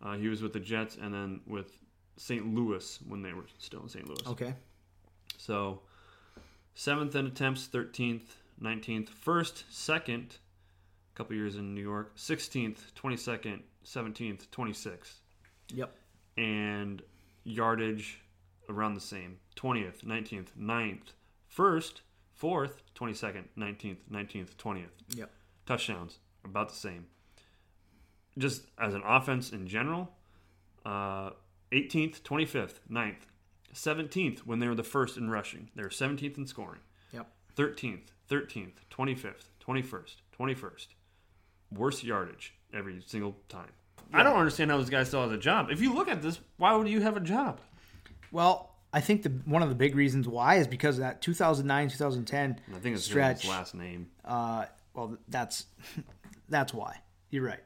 Uh, 0.00 0.16
he 0.16 0.28
was 0.28 0.42
with 0.42 0.52
the 0.52 0.60
Jets 0.60 0.96
and 1.00 1.12
then 1.12 1.40
with 1.46 1.76
St. 2.18 2.54
Louis 2.54 2.98
when 3.08 3.22
they 3.22 3.32
were 3.32 3.46
still 3.58 3.82
in 3.82 3.88
St. 3.88 4.06
Louis. 4.06 4.26
Okay. 4.26 4.54
So, 5.38 5.80
seventh 6.74 7.14
in 7.16 7.26
attempts, 7.26 7.66
thirteenth, 7.66 8.36
nineteenth, 8.60 9.08
first, 9.08 9.64
second, 9.70 10.36
a 11.14 11.16
couple 11.16 11.34
years 11.36 11.56
in 11.56 11.74
New 11.74 11.82
York, 11.82 12.12
sixteenth, 12.16 12.94
twenty 12.94 13.16
second, 13.16 13.62
seventeenth, 13.84 14.50
twenty 14.50 14.72
sixth, 14.72 15.20
Yep. 15.72 15.94
and 16.36 17.02
yardage 17.44 18.20
around 18.68 18.94
the 18.94 19.00
same. 19.00 19.38
20th, 19.56 20.04
19th, 20.04 20.48
9th, 20.60 21.12
1st, 21.56 22.00
4th, 22.40 22.72
22nd, 22.94 23.44
19th, 23.56 23.96
19th, 24.12 24.54
20th. 24.56 24.84
Yep. 25.16 25.30
Touchdowns, 25.66 26.18
about 26.44 26.68
the 26.68 26.74
same. 26.76 27.06
Just 28.36 28.62
as 28.78 28.94
an 28.94 29.02
offense 29.04 29.50
in 29.52 29.66
general, 29.66 30.12
uh, 30.86 31.30
18th, 31.72 32.22
25th, 32.22 32.74
9th, 32.90 33.26
17th 33.74 34.40
when 34.40 34.58
they 34.58 34.68
were 34.68 34.74
the 34.74 34.82
first 34.82 35.16
in 35.16 35.30
rushing. 35.30 35.70
They 35.74 35.82
were 35.82 35.88
17th 35.88 36.38
in 36.38 36.46
scoring. 36.46 36.80
Yep. 37.12 37.30
13th, 37.56 38.08
13th, 38.30 38.72
25th, 38.90 39.50
21st, 39.66 40.16
21st. 40.38 40.86
Worst 41.70 42.04
yardage 42.04 42.54
every 42.72 43.02
single 43.06 43.36
time. 43.48 43.70
I 44.12 44.22
don't 44.22 44.36
understand 44.36 44.70
how 44.70 44.78
this 44.78 44.88
guy 44.88 45.02
still 45.04 45.22
has 45.22 45.32
a 45.32 45.36
job. 45.38 45.70
If 45.70 45.82
you 45.82 45.92
look 45.92 46.08
at 46.08 46.22
this, 46.22 46.40
why 46.56 46.74
would 46.74 46.88
you 46.88 47.02
have 47.02 47.16
a 47.16 47.20
job? 47.20 47.60
Well, 48.32 48.74
I 48.92 49.00
think 49.00 49.22
the 49.22 49.28
one 49.44 49.62
of 49.62 49.68
the 49.68 49.74
big 49.74 49.94
reasons 49.94 50.26
why 50.26 50.56
is 50.56 50.66
because 50.66 50.96
of 50.96 51.02
that 51.02 51.20
2009 51.20 51.90
2010 51.90 52.60
I 52.74 52.78
think 52.78 52.96
it's 52.96 53.04
stretch. 53.04 53.42
his 53.42 53.50
last 53.50 53.74
name. 53.74 54.08
Uh, 54.24 54.64
well, 54.94 55.18
that's 55.28 55.66
that's 56.48 56.72
why 56.72 56.96
you're 57.30 57.44
right. 57.44 57.60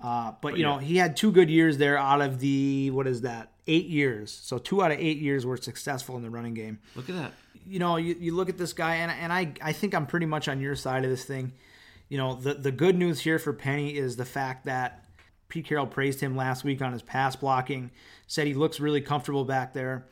Uh, 0.00 0.32
but, 0.40 0.56
you 0.56 0.62
yeah. 0.64 0.72
know, 0.72 0.78
he 0.78 0.96
had 0.96 1.16
two 1.16 1.32
good 1.32 1.48
years 1.50 1.78
there 1.78 1.96
out 1.96 2.20
of 2.20 2.40
the 2.40 2.90
what 2.90 3.06
is 3.06 3.22
that? 3.22 3.50
Eight 3.66 3.86
years. 3.86 4.30
So 4.30 4.58
two 4.58 4.82
out 4.82 4.92
of 4.92 4.98
eight 4.98 5.18
years 5.18 5.46
were 5.46 5.56
successful 5.56 6.16
in 6.16 6.22
the 6.22 6.30
running 6.30 6.54
game. 6.54 6.78
Look 6.94 7.08
at 7.08 7.14
that. 7.14 7.32
you 7.66 7.78
know, 7.78 7.96
you, 7.96 8.16
you 8.18 8.34
look 8.34 8.48
at 8.48 8.58
this 8.58 8.72
guy, 8.72 8.96
and, 8.96 9.10
and 9.10 9.32
I, 9.32 9.52
I 9.62 9.72
think 9.72 9.94
I'm 9.94 10.06
pretty 10.06 10.26
much 10.26 10.48
on 10.48 10.60
your 10.60 10.76
side 10.76 11.04
of 11.04 11.10
this 11.10 11.24
thing. 11.24 11.52
You 12.08 12.18
know, 12.18 12.34
the, 12.34 12.54
the 12.54 12.72
good 12.72 12.96
news 12.96 13.20
here 13.20 13.38
for 13.38 13.52
Penny 13.52 13.96
is 13.96 14.16
the 14.16 14.24
fact 14.24 14.66
that 14.66 15.04
Pete 15.48 15.66
Carroll 15.66 15.86
praised 15.86 16.20
him 16.20 16.36
last 16.36 16.64
week 16.64 16.82
on 16.82 16.92
his 16.92 17.02
pass 17.02 17.36
blocking, 17.36 17.90
said 18.26 18.46
he 18.46 18.54
looks 18.54 18.80
really 18.80 19.00
comfortable 19.00 19.44
back 19.44 19.72
there. 19.72 20.06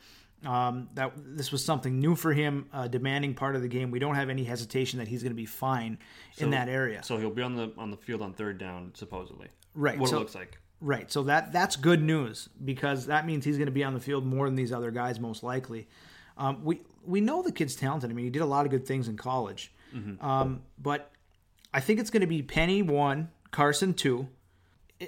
Um, 0.45 0.89
that 0.95 1.13
this 1.15 1.51
was 1.51 1.63
something 1.63 1.99
new 1.99 2.15
for 2.15 2.33
him, 2.33 2.65
a 2.73 2.89
demanding 2.89 3.33
part 3.33 3.55
of 3.55 3.61
the 3.61 3.67
game. 3.69 3.91
We 3.91 3.99
don't 3.99 4.15
have 4.15 4.29
any 4.29 4.43
hesitation 4.43 4.99
that 4.99 5.07
he's 5.07 5.23
going 5.23 5.31
to 5.31 5.35
be 5.37 5.45
fine 5.45 5.97
in 6.37 6.49
that 6.49 6.67
area. 6.67 7.01
So 7.03 7.17
he'll 7.17 7.29
be 7.29 7.41
on 7.41 7.55
the 7.55 7.71
on 7.77 7.91
the 7.91 7.97
field 7.97 8.21
on 8.21 8.33
third 8.33 8.57
down, 8.57 8.91
supposedly. 8.93 9.47
Right, 9.73 9.97
What 9.97 10.09
so- 10.09 10.17
it 10.17 10.19
looks 10.19 10.35
like. 10.35 10.57
Right. 10.81 11.09
So 11.09 11.23
that 11.23 11.53
that's 11.53 11.77
good 11.77 12.01
news 12.03 12.49
because 12.65 13.05
that 13.05 13.25
means 13.25 13.45
he's 13.45 13.55
going 13.55 13.67
to 13.67 13.71
be 13.71 13.85
on 13.85 13.93
the 13.93 14.01
field 14.01 14.25
more 14.25 14.47
than 14.47 14.55
these 14.55 14.73
other 14.73 14.91
guys 14.91 15.17
most 15.17 15.41
likely. 15.41 15.87
Um, 16.37 16.61
we 16.65 16.81
we 17.05 17.21
know 17.21 17.41
the 17.41 17.53
kid's 17.53 17.73
talented. 17.75 18.09
I 18.09 18.13
mean, 18.13 18.25
he 18.25 18.31
did 18.31 18.41
a 18.41 18.45
lot 18.45 18.65
of 18.65 18.71
good 18.71 18.85
things 18.85 19.07
in 19.07 19.15
college. 19.15 19.71
Um, 20.19 20.63
but 20.77 21.11
I 21.73 21.79
think 21.79 21.99
it's 22.01 22.09
going 22.09 22.21
to 22.21 22.27
be 22.27 22.41
Penny 22.41 22.81
one, 22.81 23.29
Carson 23.51 23.93
two, 23.93 24.27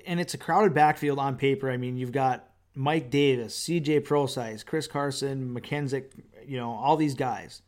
and 0.07 0.19
it's 0.19 0.33
a 0.33 0.38
crowded 0.38 0.73
backfield 0.73 1.19
on 1.19 1.36
paper. 1.36 1.69
I 1.69 1.75
mean, 1.77 1.97
you've 1.97 2.11
got 2.13 2.47
Mike 2.76 3.09
Davis, 3.09 3.55
C.J. 3.55 4.01
Prosize, 4.01 4.65
Chris 4.65 4.86
Carson, 4.86 5.57
McKenzie, 5.57 6.05
you 6.45 6.57
know, 6.57 6.71
all 6.71 6.97
these 6.97 7.15
guys. 7.15 7.61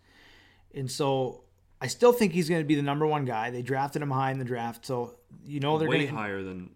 And 0.76 0.92
so 0.92 1.42
I 1.82 1.88
still 1.88 2.12
think 2.12 2.34
he's 2.34 2.50
going 2.50 2.62
to 2.62 2.68
be 2.68 2.76
the 2.76 2.82
number 2.82 3.08
one 3.08 3.26
guy. 3.26 3.50
They 3.50 3.62
drafted 3.62 4.02
him 4.02 4.12
high 4.12 4.32
in 4.32 4.40
the 4.40 4.46
draft, 4.46 4.86
so 4.86 5.16
you 5.46 5.60
know 5.60 5.78
they're 5.78 5.88
Way 5.88 5.98
going 5.98 6.10
to 6.10 6.16
higher 6.16 6.44
than 6.44 6.72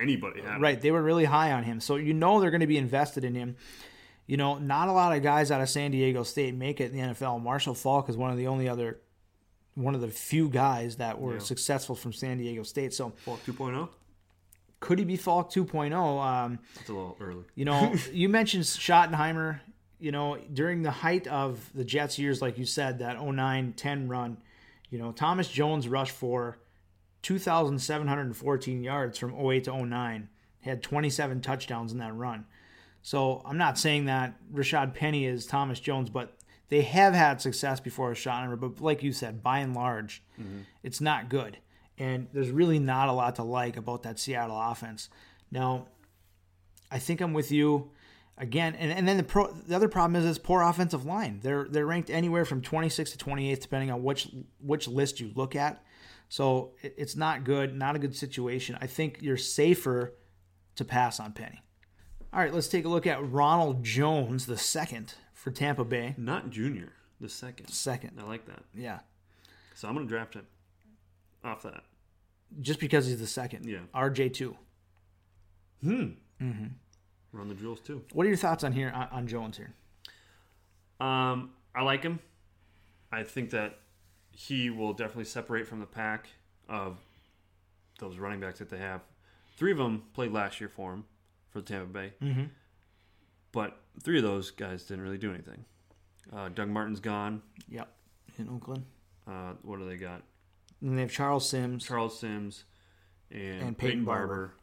anybody 0.00 0.40
had. 0.40 0.60
Right, 0.60 0.80
they 0.80 0.90
were 0.90 1.02
really 1.02 1.24
high 1.24 1.52
on 1.52 1.64
him. 1.64 1.80
So 1.80 1.96
you 1.96 2.14
know 2.14 2.40
they're 2.40 2.50
going 2.50 2.60
to 2.60 2.66
be 2.66 2.78
invested 2.78 3.24
in 3.24 3.34
him. 3.34 3.56
You 4.26 4.36
know, 4.36 4.58
not 4.58 4.88
a 4.88 4.92
lot 4.92 5.14
of 5.14 5.22
guys 5.22 5.50
out 5.50 5.60
of 5.60 5.68
San 5.68 5.90
Diego 5.90 6.22
State 6.22 6.54
make 6.54 6.80
it 6.80 6.92
in 6.92 6.96
the 6.96 7.14
NFL. 7.14 7.42
Marshall 7.42 7.74
Faulk 7.74 8.08
is 8.08 8.16
one 8.16 8.30
of 8.30 8.36
the 8.36 8.46
only 8.46 8.68
other 8.68 9.00
one 9.74 9.94
of 9.94 10.00
the 10.00 10.08
few 10.08 10.48
guys 10.48 10.96
that 10.96 11.20
were 11.20 11.40
successful 11.40 11.96
from 11.96 12.12
San 12.12 12.38
Diego 12.38 12.62
State. 12.62 12.94
So 12.94 13.10
Faulk 13.24 13.44
2.0? 13.44 13.88
Could 14.82 14.98
he 14.98 15.04
be 15.04 15.16
Faulk 15.16 15.50
2.0? 15.52 15.92
Um, 15.94 16.58
That's 16.74 16.88
a 16.88 16.92
little 16.92 17.16
early. 17.20 17.44
you 17.54 17.64
know, 17.64 17.94
you 18.12 18.28
mentioned 18.28 18.64
Schottenheimer. 18.64 19.60
You 19.98 20.10
know, 20.10 20.36
during 20.52 20.82
the 20.82 20.90
height 20.90 21.28
of 21.28 21.70
the 21.74 21.84
Jets 21.84 22.18
years, 22.18 22.42
like 22.42 22.58
you 22.58 22.64
said, 22.66 22.98
that 22.98 23.24
09 23.24 23.74
10 23.74 24.08
run, 24.08 24.36
you 24.90 24.98
know, 24.98 25.12
Thomas 25.12 25.48
Jones 25.48 25.86
rushed 25.86 26.10
for 26.12 26.58
2,714 27.22 28.82
yards 28.82 29.18
from 29.18 29.34
08 29.34 29.64
to 29.64 29.84
09. 29.86 30.28
He 30.60 30.70
had 30.70 30.82
27 30.82 31.40
touchdowns 31.40 31.92
in 31.92 31.98
that 31.98 32.14
run. 32.14 32.46
So 33.02 33.42
I'm 33.44 33.58
not 33.58 33.78
saying 33.78 34.06
that 34.06 34.34
Rashaad 34.52 34.94
Penny 34.94 35.26
is 35.26 35.46
Thomas 35.46 35.80
Jones, 35.80 36.08
but 36.10 36.36
they 36.68 36.82
have 36.82 37.14
had 37.14 37.40
success 37.40 37.80
before 37.80 38.10
with 38.10 38.18
Schottenheimer. 38.18 38.58
But 38.58 38.80
like 38.80 39.02
you 39.02 39.12
said, 39.12 39.42
by 39.42 39.58
and 39.60 39.74
large, 39.74 40.22
it's 40.82 41.00
not 41.00 41.28
good. 41.28 41.58
And 41.98 42.28
there's 42.32 42.50
really 42.50 42.78
not 42.78 43.08
a 43.08 43.12
lot 43.12 43.36
to 43.36 43.42
like 43.42 43.76
about 43.76 44.02
that 44.04 44.18
Seattle 44.18 44.58
offense. 44.60 45.08
Now, 45.50 45.88
I 46.90 46.98
think 46.98 47.20
I'm 47.20 47.32
with 47.32 47.52
you 47.52 47.90
again. 48.38 48.74
And, 48.74 48.90
and 48.90 49.06
then 49.06 49.16
the 49.16 49.22
pro, 49.22 49.52
the 49.52 49.76
other 49.76 49.88
problem 49.88 50.16
is 50.16 50.24
this 50.24 50.38
poor 50.38 50.62
offensive 50.62 51.04
line. 51.04 51.40
They're 51.42 51.66
they're 51.68 51.86
ranked 51.86 52.10
anywhere 52.10 52.44
from 52.44 52.62
26 52.62 53.12
to 53.12 53.18
28th, 53.18 53.60
depending 53.60 53.90
on 53.90 54.02
which 54.02 54.28
which 54.60 54.88
list 54.88 55.20
you 55.20 55.30
look 55.34 55.54
at. 55.54 55.84
So 56.28 56.72
it, 56.82 56.94
it's 56.96 57.14
not 57.16 57.44
good, 57.44 57.76
not 57.76 57.94
a 57.94 57.98
good 57.98 58.16
situation. 58.16 58.76
I 58.80 58.86
think 58.86 59.18
you're 59.20 59.36
safer 59.36 60.14
to 60.76 60.84
pass 60.84 61.20
on 61.20 61.32
Penny. 61.32 61.62
All 62.32 62.40
right, 62.40 62.52
let's 62.52 62.68
take 62.68 62.86
a 62.86 62.88
look 62.88 63.06
at 63.06 63.22
Ronald 63.30 63.84
Jones, 63.84 64.46
the 64.46 64.56
second 64.56 65.14
for 65.34 65.50
Tampa 65.50 65.84
Bay. 65.84 66.14
Not 66.16 66.48
junior, 66.48 66.94
the 67.20 67.28
second. 67.28 67.68
Second, 67.68 68.18
I 68.18 68.22
like 68.26 68.46
that. 68.46 68.62
yeah, 68.74 69.00
So 69.74 69.86
I'm 69.86 69.94
going 69.94 70.06
to 70.06 70.10
draft 70.10 70.34
him 70.34 70.46
off 71.44 71.62
that. 71.62 71.84
just 72.60 72.80
because 72.80 73.06
he's 73.06 73.20
the 73.20 73.26
second. 73.26 73.66
Yeah. 73.66 73.78
RJ 73.94 74.34
two. 74.34 74.56
Hmm. 75.82 76.10
Mm-hmm. 76.40 76.66
Run 77.32 77.48
the 77.48 77.54
drills 77.54 77.80
too. 77.80 78.02
What 78.12 78.26
are 78.26 78.28
your 78.28 78.36
thoughts 78.36 78.62
on 78.64 78.72
here 78.72 78.90
on, 78.94 79.08
on 79.10 79.26
Jones 79.26 79.56
here? 79.56 79.72
Um, 81.00 81.50
I 81.74 81.82
like 81.82 82.02
him. 82.02 82.20
I 83.10 83.22
think 83.24 83.50
that 83.50 83.78
he 84.30 84.70
will 84.70 84.92
definitely 84.92 85.24
separate 85.24 85.66
from 85.66 85.80
the 85.80 85.86
pack 85.86 86.28
of 86.68 86.98
those 87.98 88.18
running 88.18 88.40
backs 88.40 88.58
that 88.58 88.70
they 88.70 88.78
have. 88.78 89.00
Three 89.56 89.72
of 89.72 89.78
them 89.78 90.04
played 90.14 90.32
last 90.32 90.60
year 90.60 90.68
for 90.68 90.92
him 90.92 91.04
for 91.50 91.60
the 91.60 91.66
Tampa 91.66 91.86
Bay, 91.86 92.12
mm-hmm. 92.22 92.44
but 93.52 93.78
three 94.02 94.16
of 94.16 94.24
those 94.24 94.50
guys 94.50 94.84
didn't 94.84 95.04
really 95.04 95.18
do 95.18 95.30
anything. 95.32 95.64
Uh, 96.34 96.48
Doug 96.48 96.68
Martin's 96.68 97.00
gone. 97.00 97.42
Yep, 97.68 97.88
in 98.38 98.48
Oakland. 98.48 98.84
Uh, 99.26 99.52
what 99.62 99.78
do 99.78 99.88
they 99.88 99.96
got? 99.96 100.22
And 100.82 100.96
they 100.98 101.02
have 101.02 101.12
Charles 101.12 101.48
Sims. 101.48 101.86
Charles 101.86 102.18
Sims 102.18 102.64
and, 103.30 103.40
And 103.62 103.78
Peyton 103.78 103.90
Peyton, 103.90 104.04
Barber. 104.04 104.26
Barber. 104.26 104.54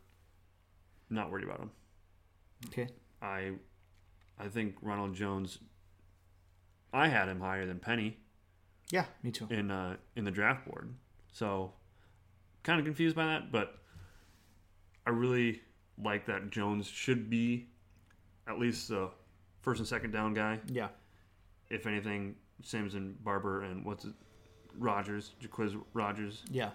Not 1.09 1.31
worried 1.31 1.45
about 1.45 1.59
him. 1.59 1.71
Okay. 2.67 2.87
I, 3.21 3.53
I 4.37 4.47
think 4.49 4.75
Ronald 4.81 5.15
Jones. 5.15 5.59
I 6.93 7.07
had 7.07 7.29
him 7.29 7.39
higher 7.39 7.65
than 7.65 7.79
Penny. 7.79 8.17
Yeah, 8.91 9.05
me 9.21 9.31
too. 9.31 9.47
in 9.51 9.69
uh, 9.69 9.97
in 10.15 10.23
the 10.25 10.31
draft 10.31 10.67
board. 10.67 10.91
So 11.31 11.73
kind 12.63 12.79
of 12.79 12.85
confused 12.85 13.15
by 13.15 13.25
that, 13.25 13.51
but 13.51 13.77
I 15.05 15.11
really 15.11 15.61
like 16.03 16.25
that 16.25 16.49
Jones 16.49 16.87
should 16.87 17.29
be 17.29 17.67
at 18.47 18.57
least 18.59 18.87
the 18.89 19.09
first 19.61 19.79
and 19.79 19.87
second 19.87 20.11
down 20.11 20.33
guy. 20.33 20.59
Yeah. 20.67 20.87
If 21.69 21.85
anything, 21.85 22.35
Sims 22.63 22.95
and 22.95 23.23
Barber 23.23 23.61
and 23.61 23.85
what's 23.85 24.05
it, 24.05 24.13
Rodgers, 24.77 25.33
Jacquizz 25.41 25.79
Rodgers 25.93 26.43
Yeah. 26.51 26.69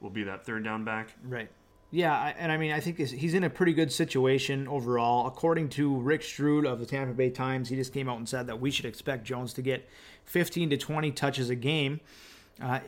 will 0.00 0.10
be 0.10 0.22
that 0.24 0.44
third 0.46 0.64
down 0.64 0.84
back. 0.84 1.08
Right. 1.24 1.50
Yeah, 1.90 2.12
I- 2.18 2.34
and 2.38 2.52
I 2.52 2.58
mean, 2.58 2.72
I 2.72 2.80
think 2.80 2.98
he's 2.98 3.32
in 3.34 3.44
a 3.44 3.50
pretty 3.50 3.72
good 3.72 3.90
situation 3.90 4.68
overall. 4.68 5.26
According 5.26 5.70
to 5.70 5.96
Rick 6.00 6.22
Stroud 6.22 6.66
of 6.66 6.80
the 6.80 6.86
Tampa 6.86 7.14
Bay 7.14 7.30
Times, 7.30 7.70
he 7.70 7.76
just 7.76 7.94
came 7.94 8.08
out 8.08 8.18
and 8.18 8.28
said 8.28 8.46
that 8.46 8.60
we 8.60 8.70
should 8.70 8.84
expect 8.84 9.24
Jones 9.24 9.54
to 9.54 9.62
get 9.62 9.88
15 10.24 10.68
to 10.70 10.76
20 10.76 11.10
touches 11.12 11.48
a 11.48 11.54
game. 11.56 12.00
Uh, 12.60 12.80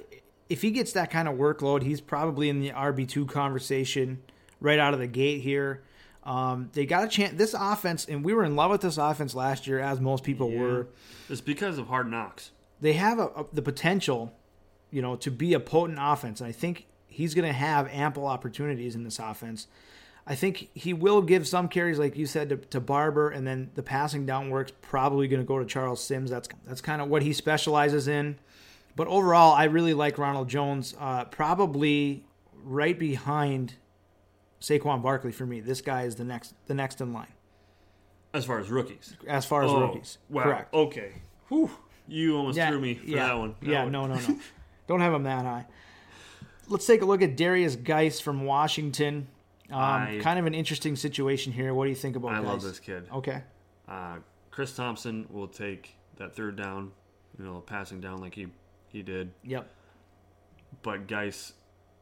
if 0.50 0.60
he 0.62 0.70
gets 0.70 0.92
that 0.92 1.10
kind 1.10 1.28
of 1.28 1.36
workload, 1.36 1.82
he's 1.82 2.00
probably 2.00 2.48
in 2.50 2.60
the 2.60 2.72
RB2 2.72 3.24
conversation 3.26 4.22
right 4.60 4.78
out 4.78 4.92
of 4.92 5.00
the 5.00 5.06
gate 5.06 5.40
here. 5.40 5.82
Um, 6.24 6.68
they 6.74 6.84
got 6.84 7.02
a 7.04 7.08
chance. 7.08 7.38
This 7.38 7.54
offense, 7.58 8.04
and 8.04 8.22
we 8.22 8.34
were 8.34 8.44
in 8.44 8.54
love 8.54 8.70
with 8.70 8.82
this 8.82 8.98
offense 8.98 9.34
last 9.34 9.66
year, 9.66 9.78
as 9.80 9.98
most 10.00 10.22
people 10.24 10.50
were. 10.50 10.88
It's 11.30 11.40
because 11.40 11.78
of 11.78 11.86
hard 11.86 12.10
knocks. 12.10 12.50
They 12.80 12.94
have 12.94 13.18
a, 13.18 13.26
a- 13.28 13.46
the 13.52 13.62
potential, 13.62 14.32
you 14.90 15.02
know, 15.02 15.16
to 15.16 15.30
be 15.30 15.54
a 15.54 15.60
potent 15.60 15.98
offense, 16.00 16.40
and 16.40 16.48
I 16.48 16.52
think 16.52 16.86
he's 17.06 17.34
going 17.34 17.46
to 17.46 17.52
have 17.52 17.88
ample 17.88 18.26
opportunities 18.26 18.94
in 18.94 19.04
this 19.04 19.18
offense. 19.18 19.66
I 20.26 20.34
think 20.34 20.68
he 20.74 20.92
will 20.92 21.22
give 21.22 21.48
some 21.48 21.66
carries, 21.68 21.98
like 21.98 22.16
you 22.16 22.26
said, 22.26 22.50
to, 22.50 22.56
to 22.56 22.80
Barber, 22.80 23.30
and 23.30 23.46
then 23.46 23.70
the 23.74 23.82
passing 23.82 24.26
down 24.26 24.50
work's 24.50 24.72
probably 24.82 25.26
going 25.28 25.40
to 25.40 25.46
go 25.46 25.58
to 25.58 25.64
Charles 25.64 26.02
Sims. 26.04 26.30
That's 26.30 26.48
that's 26.66 26.80
kind 26.80 27.00
of 27.02 27.08
what 27.08 27.22
he 27.22 27.32
specializes 27.32 28.06
in. 28.06 28.38
But 28.96 29.08
overall, 29.08 29.54
I 29.54 29.64
really 29.64 29.94
like 29.94 30.18
Ronald 30.18 30.48
Jones. 30.48 30.94
Uh, 30.98 31.24
probably 31.24 32.24
right 32.62 32.98
behind 32.98 33.74
Saquon 34.60 35.02
Barkley 35.02 35.32
for 35.32 35.46
me. 35.46 35.60
This 35.60 35.80
guy 35.80 36.02
is 36.02 36.16
the 36.16 36.24
next 36.24 36.54
the 36.66 36.74
next 36.74 37.00
in 37.00 37.12
line 37.12 37.32
As 38.34 38.44
far 38.44 38.58
as 38.60 38.68
rookies. 38.70 39.16
as 39.26 39.46
far 39.46 39.64
as 39.64 39.70
Oh, 39.70 39.80
rookies. 39.80 40.18
Wow. 40.28 40.42
Correct. 40.42 40.74
Okay. 40.74 41.12
Whew. 41.48 41.70
You 42.10 42.36
almost 42.36 42.56
Yeah, 42.58 42.68
threw 42.70 42.80
me 42.80 42.94
for 42.94 43.06
yeah, 43.06 43.26
that 43.28 43.38
one. 43.38 43.54
That 43.60 43.68
yeah, 43.70 43.82
one. 43.84 43.92
no, 43.92 44.06
no, 44.06 44.14
no. 44.16 44.38
Don't 44.88 45.00
have 45.00 45.12
him 45.12 45.22
that 45.22 45.44
high. 45.44 45.66
Let's 46.68 46.86
take 46.86 47.02
a 47.02 47.04
look 47.04 47.22
at 47.22 47.36
Derrius 47.36 47.82
Guice 47.82 48.20
from 48.20 48.44
Washington. 48.44 49.28
Um, 49.70 49.78
I- 49.78 50.18
kind 50.20 50.38
of 50.38 50.46
an 50.46 50.54
interesting 50.54 50.96
situation 50.96 51.52
here. 51.52 51.72
What 51.72 51.84
do 51.84 51.90
you 51.90 51.96
think 51.96 52.16
about 52.16 52.32
I 52.34 52.40
love 52.40 52.62
this 52.62 52.80
kid. 52.80 53.08
Okay. 53.12 53.42
Uh, 53.88 54.16
Chris 54.50 54.74
Thompson 54.74 55.26
will 55.30 55.46
take 55.48 55.94
that 56.16 56.34
third 56.34 56.56
down, 56.56 56.90
you 57.38 57.44
know, 57.44 57.60
passing 57.60 58.00
down 58.00 58.20
like 58.20 58.34
he 58.34 58.48
he 58.88 59.02
did. 59.02 59.30
Yep. 59.44 59.70
But 60.82 61.06
Guice, 61.06 61.52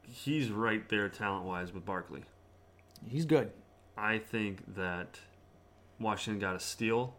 he's 0.06 0.50
right 0.50 0.88
there 0.88 1.08
talent 1.10 1.44
wise 1.44 1.72
with 1.72 1.84
Barkley. 1.84 2.22
He's 3.06 3.26
good. 3.26 3.50
I 3.96 4.18
think 4.18 4.74
that 4.76 5.18
Washington 6.00 6.40
got 6.40 6.56
a 6.56 6.60
steal 6.60 7.14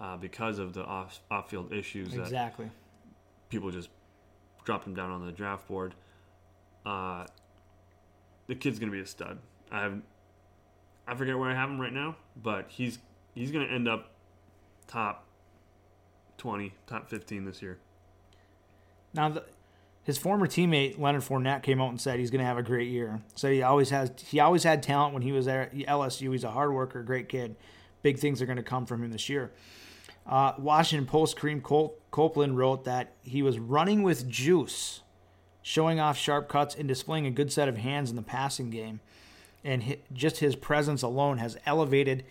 uh, 0.00 0.16
because 0.16 0.58
of 0.58 0.72
the 0.72 0.84
off 0.84 1.20
off 1.30 1.50
field 1.50 1.72
issues 1.72 2.12
that 2.12 2.22
Exactly. 2.22 2.70
people 3.48 3.70
just 3.70 3.90
dropped 4.64 4.86
him 4.86 4.94
down 4.94 5.10
on 5.10 5.24
the 5.24 5.32
draft 5.32 5.68
board. 5.68 5.94
Uh, 6.84 7.26
the 8.46 8.54
kid's 8.54 8.78
gonna 8.78 8.92
be 8.92 9.00
a 9.00 9.06
stud. 9.06 9.38
I 9.70 9.80
have, 9.82 10.00
I 11.06 11.14
forget 11.14 11.38
where 11.38 11.50
I 11.50 11.54
have 11.54 11.68
him 11.70 11.80
right 11.80 11.92
now, 11.92 12.16
but 12.42 12.66
he's 12.68 12.98
he's 13.34 13.50
gonna 13.52 13.66
end 13.66 13.86
up 13.88 14.10
top 14.86 15.26
twenty, 16.38 16.72
top 16.86 17.08
fifteen 17.08 17.44
this 17.44 17.60
year. 17.62 17.78
Now, 19.12 19.28
the, 19.28 19.44
his 20.04 20.16
former 20.18 20.46
teammate 20.46 20.98
Leonard 20.98 21.22
Fournette 21.22 21.62
came 21.62 21.80
out 21.80 21.90
and 21.90 22.00
said 22.00 22.18
he's 22.20 22.30
going 22.30 22.40
to 22.40 22.46
have 22.46 22.56
a 22.58 22.62
great 22.62 22.88
year. 22.88 23.20
So 23.34 23.50
he 23.50 23.62
always 23.62 23.90
has. 23.90 24.10
He 24.24 24.40
always 24.40 24.62
had 24.62 24.82
talent 24.82 25.12
when 25.14 25.22
he 25.22 25.32
was 25.32 25.46
there 25.46 25.62
at 25.62 25.72
LSU. 25.74 26.32
He's 26.32 26.44
a 26.44 26.50
hard 26.50 26.72
worker, 26.72 27.02
great 27.02 27.28
kid. 27.28 27.56
Big 28.02 28.18
things 28.18 28.40
are 28.40 28.46
going 28.46 28.56
to 28.56 28.62
come 28.62 28.86
from 28.86 29.02
him 29.04 29.10
this 29.10 29.28
year. 29.28 29.50
Uh, 30.30 30.52
Washington 30.58 31.06
Post 31.06 31.36
Kareem 31.36 31.60
Col- 31.60 31.96
Copeland 32.12 32.56
wrote 32.56 32.84
that 32.84 33.12
he 33.22 33.42
was 33.42 33.58
running 33.58 34.04
with 34.04 34.28
juice, 34.28 35.00
showing 35.60 35.98
off 35.98 36.16
sharp 36.16 36.48
cuts 36.48 36.76
and 36.76 36.86
displaying 36.86 37.26
a 37.26 37.30
good 37.32 37.52
set 37.52 37.68
of 37.68 37.76
hands 37.76 38.10
in 38.10 38.16
the 38.16 38.22
passing 38.22 38.70
game. 38.70 39.00
And 39.64 39.96
just 40.12 40.38
his 40.38 40.54
presence 40.54 41.02
alone 41.02 41.38
has 41.38 41.58
elevated 41.66 42.24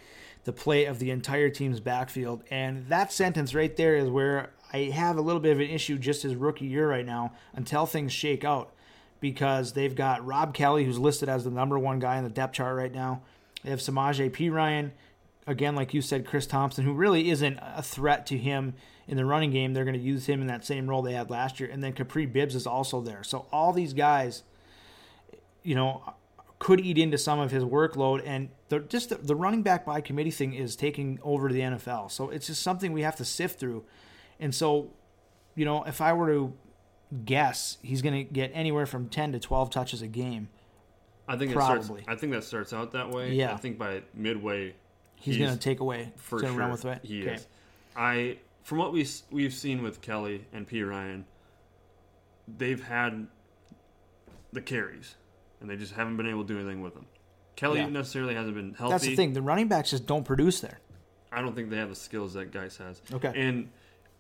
the 0.46 0.54
play 0.54 0.86
of 0.86 1.00
the 1.00 1.12
entire 1.12 1.50
team's 1.50 1.82
backfield. 1.82 2.42
And 2.50 2.88
that 2.88 3.12
sentence 3.12 3.54
right 3.54 3.76
there 3.76 3.98
is 3.98 4.10
where 4.10 4.52
I 4.72 4.86
have 4.86 5.18
a 5.18 5.22
little 5.22 5.42
bit 5.42 5.52
of 5.52 5.60
an 5.60 5.70
issue 5.70 5.98
just 5.98 6.24
his 6.24 6.36
rookie 6.36 6.66
year 6.66 6.90
right 6.90 7.06
now 7.06 7.34
until 7.54 7.86
things 7.86 8.14
shake 8.14 8.46
out. 8.46 8.72
Because 9.20 9.74
they've 9.74 9.94
got 9.94 10.26
Rob 10.26 10.54
Kelley, 10.54 10.86
who's 10.86 10.98
listed 10.98 11.28
as 11.28 11.44
the 11.44 11.52
number 11.52 11.78
one 11.78 12.00
guy 12.00 12.18
in 12.18 12.24
the 12.24 12.30
depth 12.30 12.54
chart 12.54 12.78
right 12.78 12.94
now. 12.94 13.22
They 13.64 13.70
have 13.70 13.80
Samaje 13.80 14.32
Perine, 14.32 14.92
again, 15.48 15.76
like 15.76 15.94
you 15.94 16.02
said, 16.02 16.26
Chris 16.26 16.46
Thompson, 16.46 16.86
who 16.86 16.94
really 16.94 17.30
isn't 17.30 17.60
a 17.62 17.82
threat 17.82 18.26
to 18.28 18.38
him 18.38 18.76
in 19.08 19.18
the 19.18 19.26
running 19.26 19.52
game. 19.52 19.74
They're 19.74 19.86
going 19.86 19.98
to 19.98 20.02
use 20.02 20.28
him 20.28 20.42
in 20.42 20.48
that 20.48 20.64
same 20.64 20.88
role 20.88 21.02
they 21.02 21.14
had 21.14 21.30
last 21.30 21.60
year. 21.60 21.70
And 21.70 21.84
then 21.84 21.94
Kapri 21.94 22.32
Bibbs 22.32 22.56
is 22.56 22.68
also 22.68 23.02
there. 23.02 23.24
So 23.24 23.48
all 23.52 23.74
these 23.74 23.94
guys, 23.94 24.44
you 25.64 25.76
know, 25.76 26.14
could 26.60 26.80
eat 26.80 26.98
into 26.98 27.18
some 27.18 27.40
of 27.40 27.52
his 27.52 27.64
workload. 27.64 28.22
And 28.26 28.50
the, 28.68 28.80
just 28.82 29.10
the, 29.10 29.16
the 29.16 29.36
running 29.36 29.64
back 29.64 29.86
by 29.86 30.02
committee 30.02 30.32
thing 30.32 30.54
is 30.54 30.76
taking 30.76 31.20
over 31.24 31.52
the 31.52 31.62
NFL. 31.62 32.12
So 32.12 32.30
it's 32.30 32.48
just 32.48 32.62
something 32.62 32.94
we 32.94 33.02
have 33.02 33.16
to 33.16 33.26
sift 33.26 33.60
through. 33.60 33.86
And 34.40 34.54
so, 34.54 34.92
you 35.56 35.66
know, 35.66 35.84
if 35.84 36.02
I 36.02 36.14
were 36.14 36.28
to 36.28 36.54
guess, 37.26 37.78
he's 37.82 38.02
going 38.02 38.14
to 38.14 38.32
get 38.32 38.52
anywhere 38.54 38.86
from 38.86 39.10
10 39.10 39.32
to 39.32 39.40
12 39.40 39.70
touches 39.70 40.02
a 40.02 40.08
game. 40.08 40.50
I 41.28 41.38
think 41.38 41.54
Probably. 41.54 42.02
starts, 42.02 42.04
I 42.08 42.16
think 42.16 42.34
that 42.34 42.44
starts 42.44 42.74
out 42.74 42.92
that 42.94 43.12
way. 43.12 43.34
Yeah. 43.34 43.54
I 43.54 43.58
think 43.58 43.78
by 43.78 44.02
midway, 44.14 44.76
He's, 45.20 45.38
going 45.38 45.52
to 45.52 45.58
take 45.60 45.80
away. 45.80 46.12
for 46.16 46.40
he's 46.40 46.50
sure. 46.50 46.58
run 46.58 46.72
with 46.72 46.86
it. 46.86 47.00
He 47.04 47.24
Okay. 47.24 47.36
is. 47.36 47.48
I 47.96 48.38
from 48.64 48.78
what 48.78 48.94
we 48.94 49.06
we've 49.32 49.54
seen 49.54 49.82
with 49.84 50.02
Kelley 50.02 50.46
and 50.54 50.68
Perine, 50.68 51.24
they've 52.48 52.82
had 52.84 53.28
the 54.54 54.62
carries, 54.62 55.16
and 55.60 55.70
they 55.70 55.76
just 55.76 55.94
haven't 55.94 56.18
been 56.18 56.28
able 56.28 56.44
to 56.44 56.48
do 56.54 56.60
anything 56.60 56.82
with 56.82 56.94
them. 56.94 57.06
Kelley 57.56 57.80
Yeah. 57.80 57.90
necessarily 57.90 58.36
hasn't 58.36 58.56
been 58.56 58.74
healthy. 58.74 58.92
That's 58.92 59.04
the 59.06 59.16
thing. 59.16 59.34
The 59.34 59.42
running 59.42 59.68
backs 59.68 59.90
just 59.92 60.06
don't 60.06 60.24
produce 60.24 60.62
there. 60.62 60.80
I 61.32 61.42
don't 61.42 61.54
think 61.56 61.70
they 61.70 61.78
have 61.78 61.90
the 61.90 61.96
skills 61.96 62.34
that 62.34 62.52
Guice 62.52 62.78
has. 62.78 63.02
Okay. 63.12 63.32
And 63.36 63.70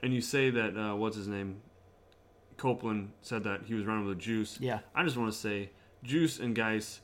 and 0.01 0.13
you 0.13 0.21
say 0.21 0.49
that 0.49 0.77
uh, 0.77 0.95
what's 0.95 1.15
his 1.15 1.27
name? 1.27 1.61
Copeland 2.57 3.11
said 3.21 3.43
that 3.45 3.61
he 3.65 3.73
was 3.73 3.85
running 3.85 4.05
with 4.05 4.17
a 4.17 4.19
juice. 4.19 4.57
Yeah. 4.59 4.79
I 4.93 5.03
just 5.03 5.15
want 5.15 5.31
to 5.31 5.37
say 5.37 5.69
juice 6.03 6.39
and 6.39 6.53
Guice 6.53 6.99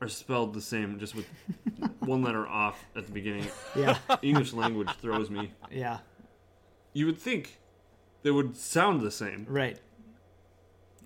are 0.00 0.08
spelled 0.08 0.54
the 0.54 0.60
same, 0.60 0.98
just 0.98 1.14
with 1.14 1.26
one 2.00 2.22
letter 2.22 2.46
off 2.46 2.84
at 2.96 3.06
the 3.06 3.12
beginning. 3.12 3.46
Yeah. 3.76 3.98
English 4.22 4.52
language 4.52 4.90
throws 5.00 5.30
me. 5.30 5.52
yeah. 5.70 5.98
You 6.92 7.06
would 7.06 7.18
think 7.18 7.58
they 8.22 8.30
would 8.30 8.56
sound 8.56 9.00
the 9.00 9.10
same. 9.10 9.46
Right. 9.48 9.78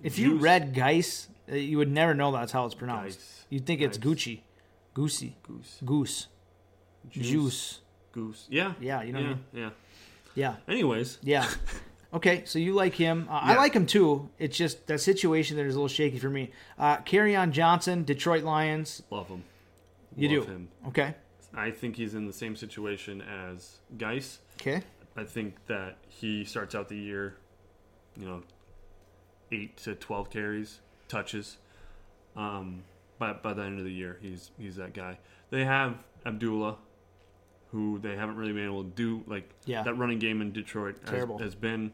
If 0.01 0.17
you 0.19 0.35
read 0.35 0.73
Guice, 0.73 1.27
uh, 1.51 1.55
you 1.55 1.77
would 1.77 1.91
never 1.91 2.13
know 2.13 2.31
that's 2.31 2.51
how 2.51 2.65
it's 2.65 2.75
pronounced. 2.75 3.19
Guice. 3.19 3.45
You'd 3.49 3.65
think 3.65 3.81
it's 3.81 3.97
Geis. 3.97 4.13
Gucci, 4.13 4.41
Goosey, 4.93 5.37
Goose. 5.43 5.79
Goose, 5.85 6.27
Juice. 7.09 7.29
Juice. 7.29 7.79
Goose. 8.11 8.47
Yeah. 8.49 8.73
Yeah, 8.79 9.01
you 9.01 9.13
know 9.13 9.19
yeah, 9.19 9.27
what 9.27 9.31
I 9.31 9.55
mean? 9.55 9.63
Yeah. 9.63 9.69
Yeah, 10.35 10.55
Anyways, 10.67 11.19
yeah. 11.21 11.47
Okay, 12.13 12.43
so 12.45 12.59
you 12.59 12.73
like 12.73 12.93
him. 12.93 13.27
Uh, 13.29 13.39
I 13.41 13.55
like 13.55 13.73
him 13.73 13.87
too. 13.87 14.29
It's 14.37 14.55
just 14.55 14.85
that 14.87 14.99
situation 14.99 15.57
there 15.57 15.65
is 15.65 15.73
a 15.73 15.77
little 15.79 15.87
shaky 15.87 16.19
for 16.19 16.29
me. 16.29 16.51
Uh, 16.77 16.97
on 17.35 17.51
Johnson, 17.51 18.03
Detroit 18.03 18.43
Lions. 18.43 19.01
love 19.09 19.27
him. 19.27 19.43
You 20.15 20.37
Love 20.39 20.45
do. 20.47 20.51
him. 20.53 20.67
Okay. 20.89 21.15
I 21.55 21.71
think 21.71 21.95
he's 21.95 22.13
in 22.13 22.27
the 22.27 22.33
same 22.33 22.55
situation 22.55 23.21
as 23.21 23.77
Guice. 23.97 24.39
Okay. 24.61 24.83
I 25.17 25.23
think 25.23 25.55
that 25.67 25.97
he 26.07 26.45
starts 26.45 26.75
out 26.75 26.87
the 26.89 26.97
year, 26.97 27.35
you 28.17 28.27
know, 28.27 28.43
eight 29.51 29.77
to 29.77 29.95
twelve 29.95 30.29
carries, 30.29 30.79
touches. 31.07 31.57
Um, 32.35 32.83
by 33.19 33.33
by 33.33 33.53
the 33.53 33.63
end 33.63 33.79
of 33.79 33.85
the 33.85 33.91
year, 33.91 34.17
he's 34.21 34.51
he's 34.59 34.75
that 34.77 34.93
guy. 34.93 35.17
They 35.51 35.65
have 35.65 35.95
Abdullah, 36.25 36.77
who 37.71 37.99
they 37.99 38.15
haven't 38.15 38.35
really 38.35 38.53
been 38.53 38.65
able 38.65 38.83
to 38.83 38.89
do 38.89 39.23
like 39.27 39.49
Yeah. 39.65 39.83
that 39.83 39.93
running 39.95 40.19
game 40.19 40.41
in 40.41 40.51
Detroit 40.51 40.95
has, 41.09 41.27
has 41.39 41.55
been. 41.55 41.91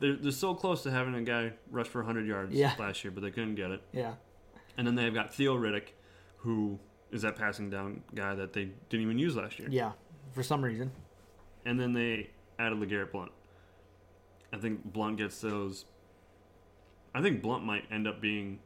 They're, 0.00 0.16
they're 0.16 0.32
so 0.32 0.54
close 0.54 0.82
to 0.84 0.90
having 0.90 1.14
a 1.14 1.22
guy 1.22 1.52
rush 1.70 1.86
for 1.86 2.00
100 2.00 2.26
yards 2.26 2.54
Yeah. 2.54 2.74
last 2.78 3.04
year, 3.04 3.10
but 3.10 3.22
they 3.22 3.30
couldn't 3.30 3.54
get 3.54 3.70
it. 3.70 3.82
Yeah. 3.92 4.14
And 4.76 4.86
then 4.86 4.94
they've 4.94 5.12
got 5.14 5.34
Theo 5.34 5.56
Riddick, 5.56 5.88
who 6.38 6.78
is 7.12 7.22
that 7.22 7.36
passing 7.36 7.68
down 7.70 8.02
guy 8.14 8.34
that 8.34 8.52
they 8.52 8.70
didn't 8.88 9.02
even 9.04 9.18
use 9.18 9.36
last 9.36 9.58
year. 9.58 9.68
Yeah. 9.70 9.92
For 10.32 10.42
some 10.42 10.62
reason. 10.64 10.90
And 11.66 11.78
then 11.78 11.92
they 11.92 12.30
added 12.58 12.78
LeGarrette 12.78 13.12
Blunt. 13.12 13.32
I 14.52 14.56
think 14.56 14.84
Blunt 14.92 15.18
gets 15.18 15.40
those. 15.40 15.84
I 17.14 17.20
think 17.20 17.42
Blunt 17.42 17.64
might 17.64 17.84
end 17.90 18.08
up 18.08 18.20
being. 18.20 18.60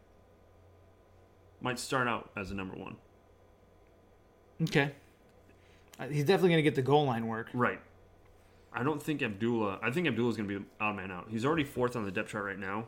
Might 1.61 1.79
start 1.79 2.07
out 2.07 2.31
as 2.37 2.51
a 2.51 2.55
number 2.55 2.77
one. 2.77 2.97
Okay. 4.63 4.93
Uh, 5.99 6.07
he's 6.09 6.25
definitely 6.25 6.51
going 6.51 6.59
to 6.59 6.63
get 6.63 6.75
the 6.75 6.83
goal 6.83 7.07
line 7.07 7.27
work. 7.27 7.49
Right. 7.55 7.81
I 8.75 8.83
don't 8.83 9.03
think 9.03 9.23
Abdullah. 9.23 9.79
I 9.83 9.91
think 9.91 10.09
Abdullah's 10.09 10.37
going 10.37 10.49
to 10.49 10.59
be 10.59 10.65
odd 10.81 10.97
man 10.97 11.11
out. 11.11 11.27
He's 11.31 11.45
already 11.45 11.65
fourth 11.65 11.95
on 11.97 12.05
the 12.05 12.11
depth 12.11 12.31
chart 12.31 12.45
right 12.45 12.59
now. 12.59 12.87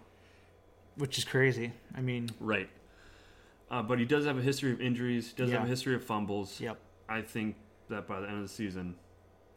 which 0.96 1.16
is 1.18 1.24
crazy. 1.24 1.72
I 1.96 2.00
mean, 2.00 2.30
Right. 2.40 2.68
Uh, 3.70 3.82
but 3.82 3.98
he 3.98 4.04
does 4.04 4.24
have 4.26 4.38
a 4.38 4.42
history 4.42 4.72
of 4.72 4.80
injuries. 4.80 5.32
Does 5.32 5.50
have 5.50 5.64
a 5.64 5.66
history 5.66 5.94
of 5.94 6.04
fumbles. 6.04 6.60
yep. 6.60 6.78
I 7.08 7.20
think 7.20 7.56
that 7.88 8.06
by 8.06 8.20
the 8.20 8.26
end 8.26 8.36
of 8.36 8.42
the 8.42 8.48
season, 8.48 8.94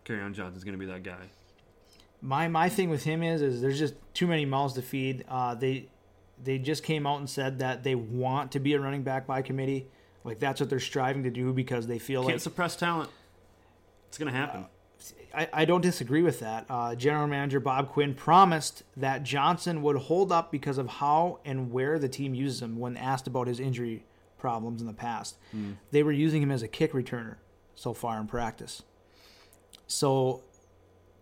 on 0.09 0.33
Johnson's 0.33 0.63
going 0.63 0.73
to 0.73 0.79
be 0.79 0.91
that 0.91 1.03
guy. 1.03 1.29
My 2.21 2.47
my 2.47 2.67
thing 2.67 2.89
with 2.89 3.03
him 3.03 3.21
is 3.21 3.41
is 3.41 3.61
there's 3.61 3.77
just 3.77 3.93
too 4.15 4.25
many 4.25 4.45
mouths 4.45 4.73
to 4.73 4.81
feed. 4.81 5.23
Uh, 5.29 5.53
they 5.53 5.87
they 6.43 6.57
just 6.57 6.83
came 6.83 7.05
out 7.05 7.19
and 7.19 7.29
said 7.29 7.59
that 7.59 7.83
they 7.83 7.95
want 7.95 8.51
to 8.53 8.59
be 8.59 8.73
a 8.73 8.79
running 8.79 9.03
back 9.03 9.27
by 9.27 9.41
committee. 9.41 9.87
Like 10.23 10.39
that's 10.39 10.59
what 10.59 10.69
they're 10.69 10.79
striving 10.79 11.23
to 11.23 11.29
do 11.29 11.53
because 11.53 11.87
they 11.87 11.99
feel 11.99 12.21
Can't 12.21 12.33
like 12.33 12.41
suppress 12.41 12.75
talent. 12.75 13.09
It's 14.07 14.17
going 14.17 14.31
to 14.31 14.37
happen. 14.37 14.65
I, 15.33 15.47
I 15.53 15.65
don't 15.65 15.81
disagree 15.81 16.21
with 16.21 16.39
that. 16.39 16.65
Uh, 16.69 16.95
General 16.95 17.27
Manager 17.27 17.59
Bob 17.59 17.89
Quinn 17.89 18.13
promised 18.13 18.83
that 18.97 19.23
Johnson 19.23 19.81
would 19.83 19.95
hold 19.95 20.31
up 20.31 20.51
because 20.51 20.77
of 20.77 20.87
how 20.87 21.39
and 21.45 21.71
where 21.71 21.99
the 21.99 22.09
team 22.09 22.33
uses 22.33 22.61
him 22.61 22.79
when 22.79 22.97
asked 22.97 23.27
about 23.27 23.47
his 23.47 23.59
injury 23.59 24.05
problems 24.37 24.81
in 24.81 24.87
the 24.87 24.93
past. 24.93 25.37
They 25.91 26.03
were 26.03 26.11
using 26.11 26.41
him 26.41 26.51
as 26.51 26.63
a 26.63 26.67
kick 26.67 26.93
returner 26.93 27.35
so 27.75 27.93
far 27.93 28.19
in 28.19 28.27
practice. 28.27 28.81
So, 29.87 30.43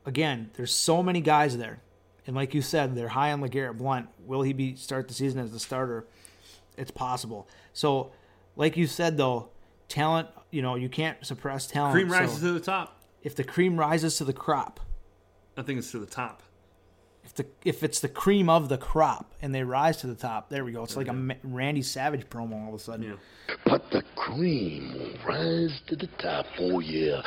again, 0.05 0.51
there's 0.55 0.73
so 0.73 1.03
many 1.03 1.21
guys 1.21 1.57
there. 1.57 1.81
And 2.25 2.35
like 2.35 2.53
you 2.53 2.61
said, 2.61 2.95
they're 2.95 3.07
high 3.07 3.31
on 3.31 3.41
LeGarrette 3.41 3.77
Blunt. 3.77 4.09
Will 4.25 4.41
he 4.41 4.53
be 4.53 4.75
start 4.75 5.07
the 5.07 5.13
season 5.13 5.39
as 5.39 5.51
the 5.51 5.59
starter? 5.59 6.05
It's 6.77 6.91
possible. 6.91 7.47
So, 7.73 8.11
like 8.55 8.75
you 8.75 8.87
said, 8.87 9.17
though, 9.17 9.49
talent, 9.87 10.27
you 10.51 10.61
know, 10.61 10.75
you 10.75 10.89
can't 10.89 11.25
suppress 11.25 11.67
talent. 11.67 11.93
Cream 11.93 12.09
so- 12.09 12.19
rises 12.19 12.39
to 12.39 12.51
the 12.51 12.59
top. 12.59 12.96
If 13.27 13.35
the 13.35 13.43
cream 13.43 13.77
rises 13.77 14.17
to 14.17 14.23
the 14.23 14.31
crop, 14.31 14.79
I 15.57 15.61
think 15.61 15.79
it's 15.79 15.91
to 15.91 15.99
the 15.99 16.05
top. 16.05 16.41
if 17.25 17.33
the 17.35 17.45
if 17.65 17.83
it's 17.83 17.99
the 17.99 18.07
cream 18.07 18.49
of 18.49 18.69
the 18.69 18.77
crop 18.77 19.33
and 19.41 19.53
they 19.53 19.63
rise 19.63 19.97
to 19.97 20.07
the 20.07 20.15
top, 20.15 20.49
there 20.49 20.63
we 20.63 20.71
go. 20.71 20.83
It's 20.83 20.95
like 20.95 21.09
a 21.09 21.35
Randy 21.43 21.81
Savage 21.81 22.29
promo 22.29 22.63
all 22.63 22.69
of 22.69 22.75
a 22.75 22.79
sudden. 22.79 23.05
Yeah. 23.05 23.55
But 23.65 23.91
the 23.91 24.01
cream 24.15 24.93
will 24.93 25.13
rise 25.27 25.81
to 25.87 25.95
the 25.97 26.07
top. 26.17 26.45
Oh, 26.57 26.79
yeah. 26.79 27.21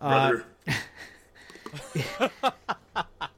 Brother. 0.00 0.44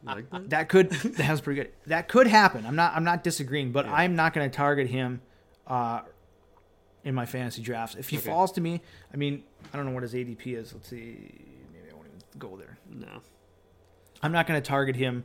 You 0.03 0.09
like 0.15 0.31
that? 0.31 0.51
That 0.51 0.69
could 0.69 0.91
that 0.91 1.31
was 1.31 1.41
pretty 1.41 1.63
good. 1.63 1.73
That 1.87 2.09
could 2.09 2.27
happen. 2.27 2.65
I'm 2.65 2.77
not 2.77 2.95
I'm 2.95 3.05
not 3.05 3.23
disagreeing, 3.25 3.73
but 3.73 3.87
I'm 3.87 4.15
not 4.17 4.33
going 4.33 4.49
to 4.49 4.57
target 4.57 4.87
him 4.89 5.21
uh, 5.67 6.01
in 7.05 7.15
my 7.15 7.27
fantasy 7.27 7.61
drafts. 7.63 7.97
If 7.97 8.09
he 8.09 8.17
falls 8.17 8.53
to 8.53 8.61
me, 8.61 8.81
I 9.13 9.17
mean, 9.17 9.43
I 9.73 9.77
don't 9.77 9.87
know 9.87 9.93
what 9.93 10.03
his 10.05 10.15
ADP 10.15 10.57
is. 10.57 10.73
Let's 10.73 10.89
see. 10.89 11.17
Maybe 11.73 11.91
I 11.91 11.95
won't 11.95 12.07
even 12.09 12.20
go 12.39 12.57
there. 12.57 12.79
No. 12.89 13.21
I'm 14.23 14.33
not 14.33 14.47
going 14.47 14.61
to 14.61 14.67
target 14.67 14.97
him 14.97 15.25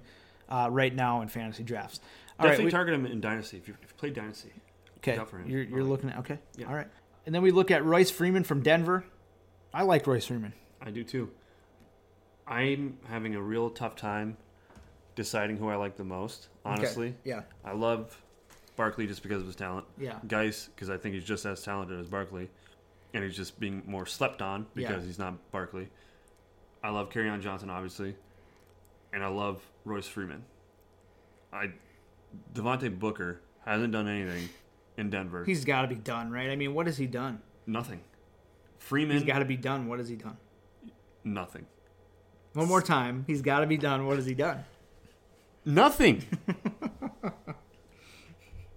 uh, 0.49 0.68
right 0.72 0.93
now 0.93 1.22
in 1.22 1.28
fantasy 1.28 1.64
drafts. 1.64 1.99
All 2.39 2.45
right, 2.45 2.51
Definitely 2.51 2.66
we- 2.66 2.72
target 2.72 2.93
him 2.95 3.06
in 3.06 3.22
Dynasty. 3.22 3.58
If 3.58 3.68
you, 3.68 3.76
if 3.82 3.89
you 3.89 3.95
play 3.97 4.10
Dynasty, 4.10 4.51
Okay, 4.97 5.12
Look 5.14 5.22
out 5.22 5.30
for 5.30 5.38
him. 5.39 5.47
you're, 5.49 5.62
you're 5.64 5.84
looking 5.84 6.10
at 6.10 6.18
okay. 6.20 6.39
Yeah. 6.58 6.68
All 6.68 6.74
right, 6.74 6.88
and 7.26 7.36
then 7.36 7.41
we 7.43 7.51
look 7.51 7.70
at 7.70 7.86
Royce 7.86 8.10
Freeman 8.10 8.43
from 8.43 8.62
Denver. 8.62 9.06
I 9.74 9.84
like 9.84 10.08
Royce 10.08 10.26
Freeman. 10.26 10.53
I 10.82 10.89
do 10.89 11.03
too. 11.03 11.30
I'm 12.47 12.97
having 13.08 13.36
a 13.36 13.41
real 13.41 13.70
tough 13.70 13.95
time 13.95 14.38
deciding 15.16 15.58
who 15.58 15.70
I 15.70 15.76
like 15.76 15.95
the 15.97 16.03
most. 16.03 16.47
Honestly, 16.66 17.16
Yeah. 17.24 17.41
I 17.64 17.74
love 17.74 18.20
Barkley 18.76 19.08
just 19.08 19.22
because 19.24 19.41
of 19.41 19.47
his 19.47 19.56
talent. 19.56 19.86
Yeah. 19.97 20.20
Guice 20.28 20.70
because 20.74 20.89
I 20.89 20.97
think 20.97 21.16
he's 21.16 21.24
just 21.24 21.45
as 21.45 21.62
talented 21.64 21.99
as 21.99 22.08
Barkley, 22.08 22.49
and 23.14 23.24
he's 23.24 23.36
just 23.36 23.60
being 23.60 23.84
more 23.86 24.06
slept 24.06 24.41
on 24.41 24.66
because 24.74 25.01
Yeah. 25.03 25.08
he's 25.08 25.20
not 25.20 25.51
Barkley. 25.51 25.88
I 26.86 26.89
love 26.89 27.09
on 27.17 27.41
Johnson 27.41 27.71
obviously, 27.71 28.15
and 29.11 29.23
I 29.23 29.27
love 29.27 29.59
Royce 29.86 30.07
Freeman. 30.07 30.43
I 31.51 31.71
Devontae 32.53 32.99
Booker 32.99 33.41
hasn't 33.65 33.91
done 33.91 34.07
anything 34.07 34.49
in 34.95 35.09
Denver. 35.09 35.43
He's 35.45 35.65
got 35.65 35.81
to 35.81 35.88
be 35.88 35.95
done, 35.95 36.29
right? 36.29 36.51
I 36.51 36.55
mean, 36.55 36.75
what 36.75 36.86
has 36.86 36.97
he 36.97 37.07
done? 37.07 37.41
nothing. 37.65 38.01
Freeman, 38.77 39.17
He's 39.17 39.25
got 39.25 39.39
to 39.39 39.45
be 39.45 39.57
done. 39.57 39.88
What 39.88 39.97
has 39.97 40.07
he 40.09 40.15
done? 40.15 40.38
nothing. 41.23 41.65
One 42.53 42.67
more 42.67 42.83
time. 42.83 43.23
He's 43.25 43.41
got 43.41 43.61
to 43.61 43.65
be 43.65 43.77
done. 43.77 44.05
What 44.05 44.17
has 44.17 44.27
he 44.27 44.36
done? 44.36 44.63
Nothing. 45.65 46.23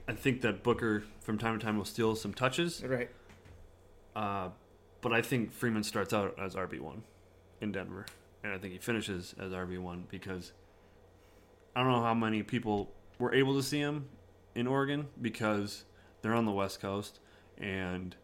I 0.08 0.12
think 0.14 0.40
that 0.40 0.62
Booker 0.62 1.04
from 1.20 1.36
time 1.36 1.58
to 1.58 1.64
time 1.64 1.76
will 1.76 1.84
steal 1.84 2.16
some 2.16 2.32
touches, 2.32 2.82
Right. 2.82 3.10
uh, 4.16 4.48
but 5.02 5.12
I 5.12 5.20
think 5.20 5.52
Freeman 5.52 5.82
starts 5.82 6.14
out 6.14 6.38
as 6.38 6.54
RB 6.54 6.80
one 6.80 7.02
in 7.60 7.72
Denver, 7.72 8.06
and 8.42 8.52
I 8.52 8.58
think 8.58 8.72
he 8.72 8.78
finishes 8.78 9.34
as 9.38 9.52
RB 9.52 9.78
one 9.78 10.06
because 10.10 10.52
I 11.74 11.82
don't 11.82 11.92
know 11.92 12.02
how 12.02 12.14
many 12.14 12.42
people 12.42 12.92
were 13.18 13.34
able 13.34 13.54
to 13.54 13.62
see 13.62 13.78
him 13.78 14.08
in 14.54 14.66
Oregon 14.66 15.08
because 15.20 15.84
they're 16.22 16.34
on 16.34 16.44
the 16.44 16.52
West 16.52 16.80
Coast, 16.80 17.20
and 17.58 18.14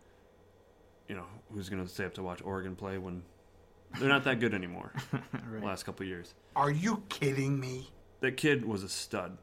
you 1.08 1.14
know 1.14 1.26
who's 1.52 1.68
going 1.68 1.84
to 1.84 1.88
stay 1.88 2.04
up 2.04 2.14
to 2.14 2.22
watch 2.22 2.40
Oregon 2.42 2.76
play 2.76 2.98
when 2.98 3.22
they're 3.98 4.08
not 4.08 4.24
that 4.24 4.40
good 4.40 4.54
anymore. 4.54 4.92
the 5.12 5.64
last 5.64 5.84
couple 5.84 6.04
of 6.04 6.08
years. 6.08 6.34
Are 6.56 6.70
you 6.70 7.02
kidding 7.08 7.58
me? 7.58 7.90
that 8.24 8.38
kid 8.38 8.64
was 8.64 8.82
a 8.82 8.88
stud 8.88 9.36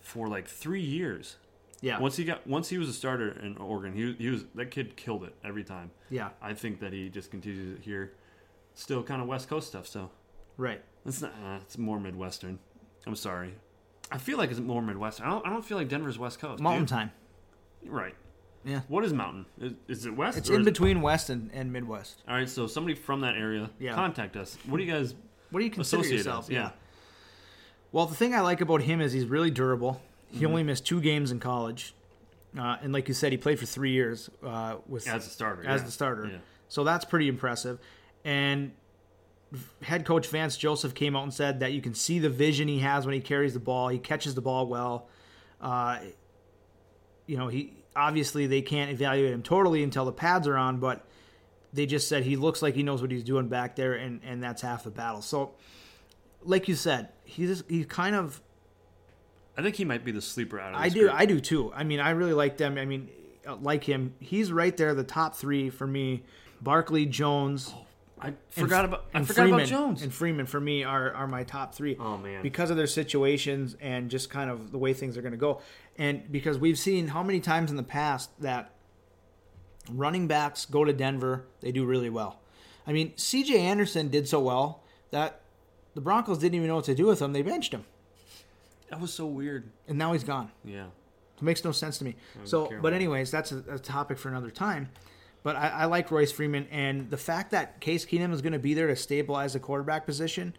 for 0.00 0.28
like 0.28 0.48
three 0.48 0.82
years. 0.82 1.36
Yeah. 1.80 2.00
Once 2.00 2.16
he 2.16 2.24
got 2.24 2.44
once 2.46 2.68
he 2.68 2.76
was 2.76 2.88
a 2.88 2.92
starter 2.92 3.30
in 3.30 3.56
Oregon, 3.58 3.92
he, 3.92 4.12
he 4.14 4.30
was 4.30 4.44
that 4.56 4.72
kid 4.72 4.96
killed 4.96 5.22
it 5.22 5.34
every 5.44 5.62
time. 5.62 5.92
Yeah. 6.10 6.30
I 6.42 6.52
think 6.52 6.80
that 6.80 6.92
he 6.92 7.08
just 7.08 7.30
continues 7.30 7.78
it 7.78 7.84
here. 7.84 8.14
Still 8.78 9.02
kind 9.02 9.20
of 9.20 9.26
West 9.26 9.48
Coast 9.48 9.66
stuff. 9.66 9.88
So 9.88 10.10
Right. 10.56 10.80
it's 11.04 11.20
not. 11.20 11.32
Uh, 11.44 11.58
it's 11.62 11.76
more 11.76 11.98
Midwestern. 11.98 12.60
I'm 13.06 13.16
sorry. 13.16 13.54
I 14.12 14.18
feel 14.18 14.38
like 14.38 14.50
it's 14.52 14.60
more 14.60 14.80
Midwestern. 14.80 15.26
I 15.26 15.30
don't. 15.30 15.46
I 15.46 15.50
don't 15.50 15.64
feel 15.64 15.76
like 15.76 15.88
Denver's 15.88 16.16
West 16.16 16.38
Coast. 16.38 16.62
Mountain 16.62 16.82
dude. 16.84 16.88
time. 16.88 17.10
Right. 17.84 18.14
Yeah. 18.64 18.82
What 18.86 19.04
is 19.04 19.12
mountain? 19.12 19.46
Is, 19.60 19.72
is 19.88 20.06
it 20.06 20.14
west? 20.16 20.38
It's 20.38 20.48
in 20.48 20.60
is 20.60 20.66
it- 20.66 20.70
between 20.70 21.00
West 21.02 21.28
and, 21.28 21.50
and 21.52 21.72
Midwest. 21.72 22.22
All 22.28 22.34
right. 22.36 22.48
So 22.48 22.66
somebody 22.68 22.94
from 22.94 23.20
that 23.22 23.34
area, 23.36 23.68
Yeah. 23.80 23.94
contact 23.94 24.36
us. 24.36 24.56
What 24.66 24.78
do 24.78 24.84
you 24.84 24.92
guys? 24.92 25.14
What 25.50 25.58
do 25.58 25.64
you 25.64 25.70
consider 25.72 26.06
yourself? 26.06 26.44
us, 26.44 26.50
yeah. 26.50 26.70
Well, 27.90 28.06
the 28.06 28.14
thing 28.14 28.32
I 28.34 28.40
like 28.42 28.60
about 28.60 28.82
him 28.82 29.00
is 29.00 29.12
he's 29.12 29.24
really 29.26 29.50
durable. 29.50 30.00
He 30.28 30.36
Mm-hmm. 30.38 30.46
only 30.46 30.62
missed 30.62 30.86
two 30.86 31.00
games 31.00 31.30
in 31.32 31.40
college, 31.40 31.94
uh, 32.56 32.76
and 32.82 32.92
like 32.92 33.08
you 33.08 33.14
said, 33.14 33.32
he 33.32 33.38
played 33.38 33.58
for 33.58 33.64
three 33.66 33.92
years 33.92 34.28
uh, 34.42 34.76
with 34.86 35.08
As 35.08 35.26
a 35.26 35.30
starter, 35.30 35.62
As 35.66 35.80
yeah. 35.80 35.86
the 35.86 35.90
starter, 35.92 36.26
Yeah. 36.26 36.38
so 36.68 36.84
that's 36.84 37.04
pretty 37.06 37.28
impressive. 37.28 37.78
And 38.24 38.72
head 39.82 40.04
coach 40.04 40.28
Vance 40.28 40.56
Joseph 40.56 40.94
came 40.94 41.16
out 41.16 41.22
and 41.22 41.32
said 41.32 41.60
that 41.60 41.72
you 41.72 41.80
can 41.80 41.94
see 41.94 42.18
the 42.18 42.28
vision 42.28 42.68
he 42.68 42.80
has 42.80 43.06
when 43.06 43.14
he 43.14 43.20
carries 43.20 43.54
the 43.54 43.60
ball. 43.60 43.88
He 43.88 43.98
catches 43.98 44.34
the 44.34 44.40
ball 44.40 44.66
well. 44.66 45.08
Uh, 45.60 45.98
you 47.26 47.36
know, 47.36 47.48
he 47.48 47.72
obviously 47.96 48.46
they 48.46 48.62
can't 48.62 48.90
evaluate 48.90 49.32
him 49.32 49.42
totally 49.42 49.82
until 49.82 50.04
the 50.04 50.12
pads 50.12 50.46
are 50.46 50.56
on, 50.56 50.78
but 50.78 51.06
they 51.72 51.86
just 51.86 52.08
said 52.08 52.22
he 52.22 52.36
looks 52.36 52.62
like 52.62 52.74
he 52.74 52.82
knows 52.82 53.02
what 53.02 53.10
he's 53.10 53.24
doing 53.24 53.48
back 53.48 53.76
there, 53.76 53.94
and 53.94 54.20
and 54.24 54.42
that's 54.42 54.62
half 54.62 54.84
the 54.84 54.90
battle. 54.90 55.22
So, 55.22 55.52
like 56.42 56.68
you 56.68 56.74
said, 56.74 57.08
he's 57.24 57.64
he's 57.68 57.86
kind 57.86 58.14
of 58.14 58.40
I 59.58 59.62
think 59.62 59.74
he 59.74 59.84
might 59.84 60.04
be 60.04 60.12
the 60.12 60.22
sleeper 60.22 60.60
out 60.60 60.72
of. 60.72 60.80
I 60.80 60.88
do. 60.88 61.00
group. 61.00 61.14
I 61.14 61.26
do 61.26 61.40
too. 61.40 61.72
I 61.74 61.82
mean, 61.82 61.98
I 61.98 62.10
really 62.10 62.32
like 62.32 62.58
them. 62.58 62.78
I 62.78 62.84
mean, 62.84 63.08
uh, 63.44 63.56
like 63.56 63.82
him, 63.82 64.14
he's 64.20 64.52
right 64.52 64.74
there, 64.76 64.94
the 64.94 65.02
top 65.02 65.34
three 65.34 65.68
for 65.68 65.86
me. 65.86 66.22
Barkley, 66.60 67.06
Jones. 67.06 67.74
I 68.20 68.34
forgot 68.50 68.84
about. 68.84 69.06
I 69.14 69.22
forgot 69.22 69.42
Freeman, 69.42 69.60
about 69.60 69.68
Jones. 69.68 70.02
and 70.02 70.12
Freeman 70.12 70.46
for 70.46 70.60
me 70.60 70.84
are 70.84 71.12
are 71.12 71.26
my 71.26 71.44
top 71.44 71.74
three. 71.74 71.96
Oh, 71.98 72.16
man. 72.18 72.42
because 72.42 72.70
of 72.70 72.76
their 72.76 72.86
situations 72.86 73.76
and 73.80 74.10
just 74.10 74.30
kind 74.30 74.50
of 74.50 74.72
the 74.72 74.78
way 74.78 74.92
things 74.92 75.16
are 75.16 75.22
going 75.22 75.32
to 75.32 75.38
go, 75.38 75.60
and 75.96 76.30
because 76.30 76.58
we've 76.58 76.78
seen 76.78 77.08
how 77.08 77.22
many 77.22 77.40
times 77.40 77.70
in 77.70 77.76
the 77.76 77.82
past 77.82 78.30
that 78.40 78.72
running 79.90 80.26
backs 80.26 80.66
go 80.66 80.84
to 80.84 80.92
Denver, 80.92 81.46
they 81.60 81.72
do 81.72 81.84
really 81.84 82.10
well. 82.10 82.40
I 82.86 82.92
mean, 82.92 83.12
C.J. 83.16 83.58
Anderson 83.58 84.08
did 84.08 84.28
so 84.28 84.40
well 84.40 84.82
that 85.10 85.40
the 85.94 86.00
Broncos 86.00 86.38
didn't 86.38 86.54
even 86.56 86.68
know 86.68 86.76
what 86.76 86.84
to 86.86 86.94
do 86.94 87.06
with 87.06 87.20
him. 87.20 87.32
They 87.32 87.42
benched 87.42 87.72
him, 87.72 87.84
That 88.90 89.00
was 89.00 89.12
so 89.12 89.26
weird. 89.26 89.70
and 89.86 89.98
now 89.98 90.12
he's 90.12 90.24
gone. 90.24 90.50
Yeah. 90.64 90.86
It 91.36 91.42
makes 91.42 91.64
no 91.64 91.70
sense 91.72 91.98
to 91.98 92.04
me. 92.04 92.16
So, 92.44 92.70
but 92.82 92.92
anyways, 92.92 93.30
that's 93.30 93.52
a, 93.52 93.62
a 93.70 93.78
topic 93.78 94.18
for 94.18 94.28
another 94.28 94.50
time. 94.50 94.88
But 95.48 95.56
I, 95.56 95.68
I 95.68 95.84
like 95.86 96.10
Royce 96.10 96.30
Freeman, 96.30 96.66
and 96.70 97.08
the 97.08 97.16
fact 97.16 97.52
that 97.52 97.80
Case 97.80 98.04
Keenum 98.04 98.34
is 98.34 98.42
going 98.42 98.52
to 98.52 98.58
be 98.58 98.74
there 98.74 98.88
to 98.88 98.94
stabilize 98.94 99.54
the 99.54 99.58
quarterback 99.58 100.04
position 100.04 100.54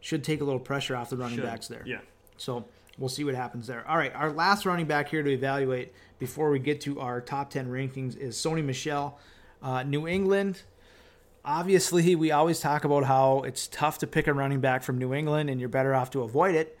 should 0.00 0.22
take 0.22 0.42
a 0.42 0.44
little 0.44 0.60
pressure 0.60 0.94
off 0.94 1.08
the 1.08 1.16
running 1.16 1.36
Should. 1.36 1.46
backs 1.46 1.68
there. 1.68 1.82
Yeah. 1.86 2.00
So 2.36 2.66
we'll 2.98 3.08
see 3.08 3.24
what 3.24 3.34
happens 3.34 3.66
there. 3.66 3.88
All 3.88 3.96
right, 3.96 4.14
our 4.14 4.30
last 4.30 4.66
running 4.66 4.84
back 4.84 5.08
here 5.08 5.22
to 5.22 5.30
evaluate 5.30 5.94
before 6.18 6.50
we 6.50 6.58
get 6.58 6.82
to 6.82 7.00
our 7.00 7.22
top 7.22 7.48
ten 7.48 7.68
rankings 7.68 8.14
is 8.14 8.36
Sony 8.36 8.62
Michel, 8.62 9.18
uh, 9.62 9.84
New 9.84 10.06
England. 10.06 10.64
Obviously, 11.42 12.14
we 12.14 12.30
always 12.30 12.60
talk 12.60 12.84
about 12.84 13.04
how 13.04 13.40
it's 13.40 13.66
tough 13.66 13.96
to 14.00 14.06
pick 14.06 14.26
a 14.26 14.34
running 14.34 14.60
back 14.60 14.82
from 14.82 14.98
New 14.98 15.14
England, 15.14 15.48
and 15.48 15.60
you're 15.60 15.70
better 15.70 15.94
off 15.94 16.10
to 16.10 16.20
avoid 16.20 16.54
it. 16.54 16.78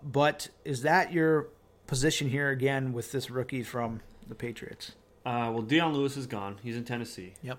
But 0.00 0.48
is 0.64 0.82
that 0.82 1.12
your 1.12 1.48
position 1.88 2.28
here 2.28 2.50
again 2.50 2.92
with 2.92 3.10
this 3.10 3.32
rookie 3.32 3.64
from 3.64 4.00
the 4.28 4.36
Patriots? 4.36 4.92
Uh, 5.24 5.50
well, 5.52 5.62
Dion 5.62 5.94
Lewis 5.94 6.16
is 6.16 6.26
gone. 6.26 6.58
He's 6.62 6.76
in 6.76 6.84
Tennessee. 6.84 7.34
Yep. 7.42 7.58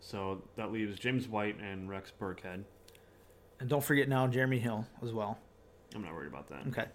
So 0.00 0.42
that 0.56 0.72
leaves 0.72 0.98
James 0.98 1.28
White 1.28 1.58
and 1.60 1.88
Rex 1.88 2.12
Burkhead. 2.18 2.64
And 3.58 3.68
don't 3.68 3.84
forget 3.84 4.08
now 4.08 4.26
Jeremy 4.26 4.58
Hill 4.58 4.86
as 5.02 5.12
well. 5.12 5.38
I'm 5.94 6.02
not 6.02 6.14
worried 6.14 6.28
about 6.28 6.48
that. 6.48 6.66
Okay. 6.68 6.86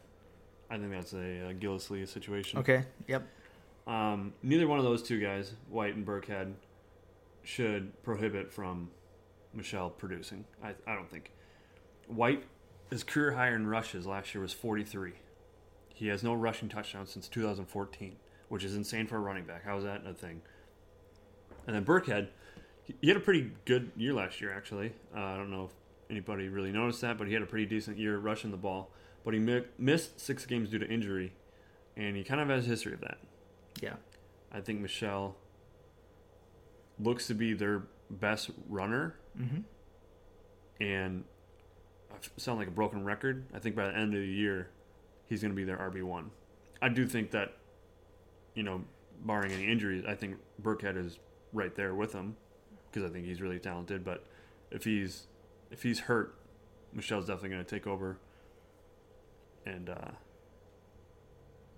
I 0.69 0.77
think 0.77 0.91
that's 0.91 1.13
a, 1.13 1.17
uh 1.17 1.53
Gillislee 1.53 2.07
situation. 2.07 2.59
Okay. 2.59 2.85
Yep. 3.07 3.27
Um, 3.85 4.33
neither 4.41 4.67
one 4.67 4.79
of 4.79 4.85
those 4.85 5.03
two 5.03 5.19
guys, 5.19 5.53
White 5.69 5.95
and 5.95 6.05
Burkhead, 6.05 6.53
should 7.43 8.01
prohibit 8.03 8.51
from 8.51 8.89
Michel 9.53 9.89
producing. 9.89 10.45
I, 10.63 10.73
I 10.87 10.95
don't 10.95 11.09
think. 11.09 11.31
White, 12.07 12.43
his 12.89 13.03
career 13.03 13.31
high 13.33 13.51
in 13.51 13.67
rushes 13.67 14.07
last 14.07 14.33
year 14.33 14.41
was 14.41 14.53
43. 14.53 15.13
He 15.93 16.07
has 16.07 16.23
no 16.23 16.33
rushing 16.33 16.67
touchdowns 16.67 17.11
since 17.11 17.27
2014, 17.27 18.15
which 18.49 18.63
is 18.63 18.75
insane 18.75 19.07
for 19.07 19.17
a 19.17 19.19
running 19.19 19.45
back. 19.45 19.63
How 19.65 19.77
is 19.77 19.83
that 19.83 20.05
a 20.05 20.13
thing? 20.13 20.41
And 21.67 21.75
then 21.75 21.83
Burkhead, 21.85 22.27
he- 22.83 23.07
had 23.07 23.17
a 23.17 23.21
pretty 23.21 23.51
good 23.65 23.91
year 23.95 24.13
last 24.13 24.39
year, 24.41 24.53
actually. 24.53 24.93
Uh, 25.15 25.19
I 25.19 25.37
don't 25.37 25.49
know 25.49 25.65
if 25.65 25.71
anybody 26.11 26.47
really 26.49 26.71
noticed 26.71 27.01
that, 27.01 27.17
but 27.17 27.27
he 27.27 27.33
had 27.33 27.41
a 27.41 27.47
pretty 27.47 27.65
decent 27.65 27.97
year 27.97 28.17
rushing 28.17 28.51
the 28.51 28.57
ball. 28.57 28.91
But 29.23 29.33
he 29.33 29.39
mi- 29.39 29.65
missed 29.77 30.19
six 30.19 30.45
games 30.45 30.69
due 30.69 30.77
to 30.79 30.87
injury, 30.87 31.33
and 31.97 32.15
he 32.15 32.23
kind 32.23 32.39
of 32.39 32.49
has 32.49 32.65
a 32.65 32.69
history 32.69 32.93
of 32.93 33.01
that. 33.01 33.17
Yeah. 33.81 33.95
I 34.51 34.61
think 34.61 34.79
Michel 34.81 35.35
looks 36.99 37.27
to 37.27 37.33
be 37.33 37.53
their 37.53 37.83
best 38.09 38.51
runner. 38.69 39.15
Mm-hmm. 39.39 39.61
And 40.83 41.23
I 42.11 42.15
sound 42.37 42.59
like 42.59 42.67
a 42.67 42.71
broken 42.71 43.03
record. 43.03 43.45
I 43.53 43.59
think 43.59 43.75
by 43.75 43.87
the 43.87 43.97
end 43.97 44.13
of 44.13 44.19
the 44.21 44.27
year, 44.27 44.69
he's 45.27 45.41
going 45.41 45.51
to 45.51 45.55
be 45.55 45.63
their 45.63 45.77
RB1. 45.77 46.25
I 46.81 46.89
do 46.89 47.07
think 47.07 47.31
that, 47.31 47.53
you 48.55 48.63
know, 48.63 48.81
barring 49.23 49.51
any 49.51 49.67
injuries, 49.67 50.03
I 50.07 50.15
think 50.15 50.37
Burkhead 50.61 50.97
is 50.97 51.19
right 51.53 51.75
there 51.75 51.93
with 51.93 52.13
him 52.13 52.35
because 52.89 53.09
I 53.09 53.13
think 53.13 53.25
he's 53.25 53.41
really 53.41 53.59
talented. 53.59 54.03
But 54.03 54.25
if 54.71 54.83
he's 54.83 55.27
if 55.71 55.83
he's 55.83 55.99
hurt, 55.99 56.35
Michel's 56.93 57.27
definitely 57.27 57.49
going 57.49 57.65
to 57.65 57.69
take 57.69 57.85
over 57.85 58.17
and 59.65 59.89
uh, 59.89 60.11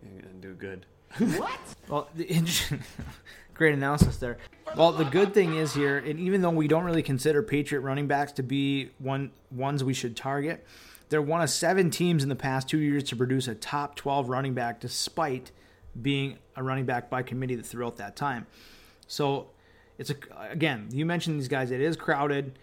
and 0.02 0.24
and 0.24 0.42
do 0.42 0.54
good. 0.54 0.86
What? 1.18 1.60
Well, 1.88 2.10
the 2.16 2.30
int- 2.30 2.70
great 3.54 3.74
analysis 3.74 4.18
there. 4.18 4.40
Well, 4.76 4.92
the 4.92 5.06
good 5.06 5.34
thing 5.34 5.56
is 5.56 5.74
here, 5.74 6.00
and 6.00 6.20
even 6.20 6.42
though 6.42 6.50
we 6.50 6.68
don't 6.68 6.84
really 6.84 7.02
consider 7.02 7.42
Patriot 7.42 7.80
running 7.80 8.08
backs 8.08 8.34
to 8.34 8.44
be 8.44 8.90
one 9.00 9.32
ones 9.50 9.86
we 9.86 9.94
should 9.94 10.18
target, 10.18 10.66
they're 11.08 11.22
one 11.22 11.42
of 11.42 11.50
seven 11.50 11.90
teams 11.90 12.24
in 12.24 12.30
the 12.30 12.36
past 12.36 12.68
two 12.68 12.80
years 12.80 13.04
to 13.06 13.16
produce 13.16 13.48
a 13.48 13.56
top 13.56 13.96
twelve 13.96 14.28
running 14.28 14.54
back, 14.54 14.82
despite 14.82 15.52
being 16.02 16.38
a 16.56 16.64
running 16.64 16.86
back 16.86 17.10
by 17.10 17.24
committee 17.24 17.58
throughout 17.58 17.98
that 17.98 18.16
time. 18.16 18.48
So, 19.08 19.48
it's 19.98 20.10
a 20.10 20.16
again, 20.50 20.90
you 20.92 21.06
mentioned 21.06 21.40
these 21.40 21.48
guys. 21.48 21.72
It 21.72 21.82
is 21.82 21.96
crowded. 21.96 22.60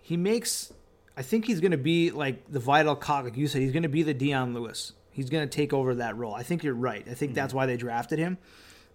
He 0.00 0.16
makes 0.16 0.72
I 1.16 1.22
think 1.22 1.46
he's 1.46 1.60
going 1.60 1.72
to 1.72 1.76
be 1.78 2.10
like 2.10 2.50
the 2.50 2.58
vital 2.58 2.96
cog, 2.96 3.24
like 3.24 3.36
you 3.36 3.46
said. 3.46 3.62
He's 3.62 3.72
going 3.72 3.82
to 3.82 3.88
be 3.88 4.02
the 4.02 4.14
Dion 4.14 4.54
Lewis. 4.54 4.92
He's 5.10 5.28
going 5.28 5.46
to 5.46 5.54
take 5.54 5.72
over 5.72 5.94
that 5.96 6.16
role. 6.16 6.34
I 6.34 6.42
think 6.42 6.64
you're 6.64 6.74
right. 6.74 7.06
I 7.08 7.14
think 7.14 7.30
mm-hmm. 7.30 7.34
that's 7.34 7.52
why 7.52 7.66
they 7.66 7.76
drafted 7.76 8.18
him 8.18 8.38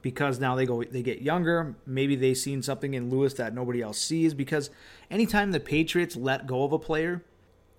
because 0.02 0.40
now 0.40 0.56
they 0.56 0.66
go 0.66 0.84
they 0.84 1.04
get 1.04 1.22
younger. 1.22 1.76
Maybe 1.86 2.16
they've 2.16 2.38
seen 2.38 2.64
something 2.64 2.96
in 2.96 3.10
Lewis 3.10 3.36
that 3.36 3.54
nobody 3.54 3.82
else 3.82 4.00
sees. 4.00 4.34
Because 4.34 4.72
anytime 5.12 5.52
the 5.52 5.60
Patriots 5.60 6.16
let 6.16 6.48
go 6.48 6.64
of 6.64 6.72
a 6.72 6.80
player, 6.80 7.24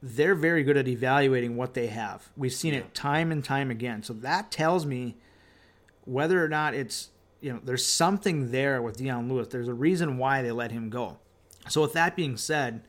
they're 0.01 0.37
very 0.37 0.63
good 0.63 0.77
at 0.77 0.87
evaluating 0.87 1.57
what 1.57 1.75
they 1.75 1.89
have. 1.89 2.31
We've 2.37 2.53
seen 2.53 2.75
it 2.75 2.95
time 2.95 3.33
and 3.33 3.43
time 3.43 3.73
again. 3.73 4.05
So 4.05 4.13
that 4.15 4.53
tells 4.53 4.87
me 4.87 5.17
whether 6.09 6.43
or 6.45 6.49
not 6.49 6.75
it's 6.75 7.11
you 7.41 7.53
know 7.53 7.61
there's 7.63 7.85
something 7.85 8.51
there 8.51 8.81
with 8.83 8.97
Dion 8.97 9.29
Lewis. 9.29 9.49
There's 9.49 9.69
a 9.69 9.75
reason 9.75 10.19
why 10.19 10.43
they 10.43 10.51
let 10.53 10.73
him 10.73 10.91
go. 10.91 11.19
So 11.69 11.83
with 11.83 11.93
that 11.93 12.17
being 12.17 12.37
said, 12.37 12.83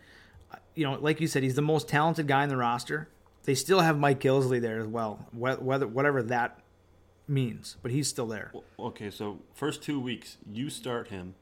you 0.74 0.86
know, 0.86 0.94
like 1.00 1.20
you 1.22 1.28
said, 1.28 1.44
he's 1.44 1.56
the 1.56 1.62
most 1.62 1.88
talented 1.88 2.28
guy 2.28 2.44
in 2.44 2.50
the 2.50 2.58
roster. 2.58 3.10
They 3.44 3.56
still 3.56 3.82
have 3.82 3.98
Mike 4.00 4.20
Gillislee 4.20 4.62
there 4.62 4.80
as 4.80 4.88
well, 4.88 5.28
whether 5.34 5.88
whatever 5.88 6.24
that 6.24 6.60
means, 7.28 7.78
but 7.82 7.92
he's 7.92 8.08
still 8.08 8.28
there. 8.28 8.52
Okay, 8.80 9.10
so 9.12 9.40
first 9.54 9.84
two 9.84 10.00
weeks, 10.00 10.38
you 10.52 10.70
start 10.70 11.10
him, 11.10 11.36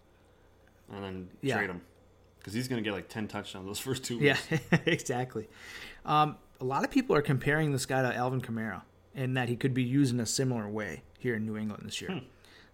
and 0.91 1.03
then 1.03 1.29
Yeah. 1.41 1.57
trade 1.57 1.69
him 1.69 1.81
because 2.39 2.53
he's 2.53 2.67
going 2.67 2.81
to 2.83 2.87
get 2.87 2.93
like 2.93 3.07
ten 3.09 3.27
touchdowns 3.27 3.65
those 3.67 3.79
first 3.79 4.03
two 4.03 4.17
Yeah, 4.17 4.37
weeks. 4.49 4.63
exactly. 4.85 5.47
Um, 6.05 6.37
a 6.59 6.63
lot 6.65 6.83
of 6.83 6.91
people 6.91 7.15
are 7.15 7.21
comparing 7.21 7.71
this 7.71 7.85
guy 7.85 8.01
to 8.01 8.15
Alvin 8.15 8.41
Kamara, 8.41 8.81
and 9.17 9.35
that 9.35 9.49
he 9.49 9.57
could 9.57 9.73
be 9.73 9.83
used 9.83 10.13
in 10.13 10.19
a 10.21 10.25
similar 10.25 10.69
way 10.69 11.01
here 11.17 11.35
in 11.35 11.45
New 11.45 11.57
England 11.57 11.83
this 11.85 11.99
year. 11.99 12.21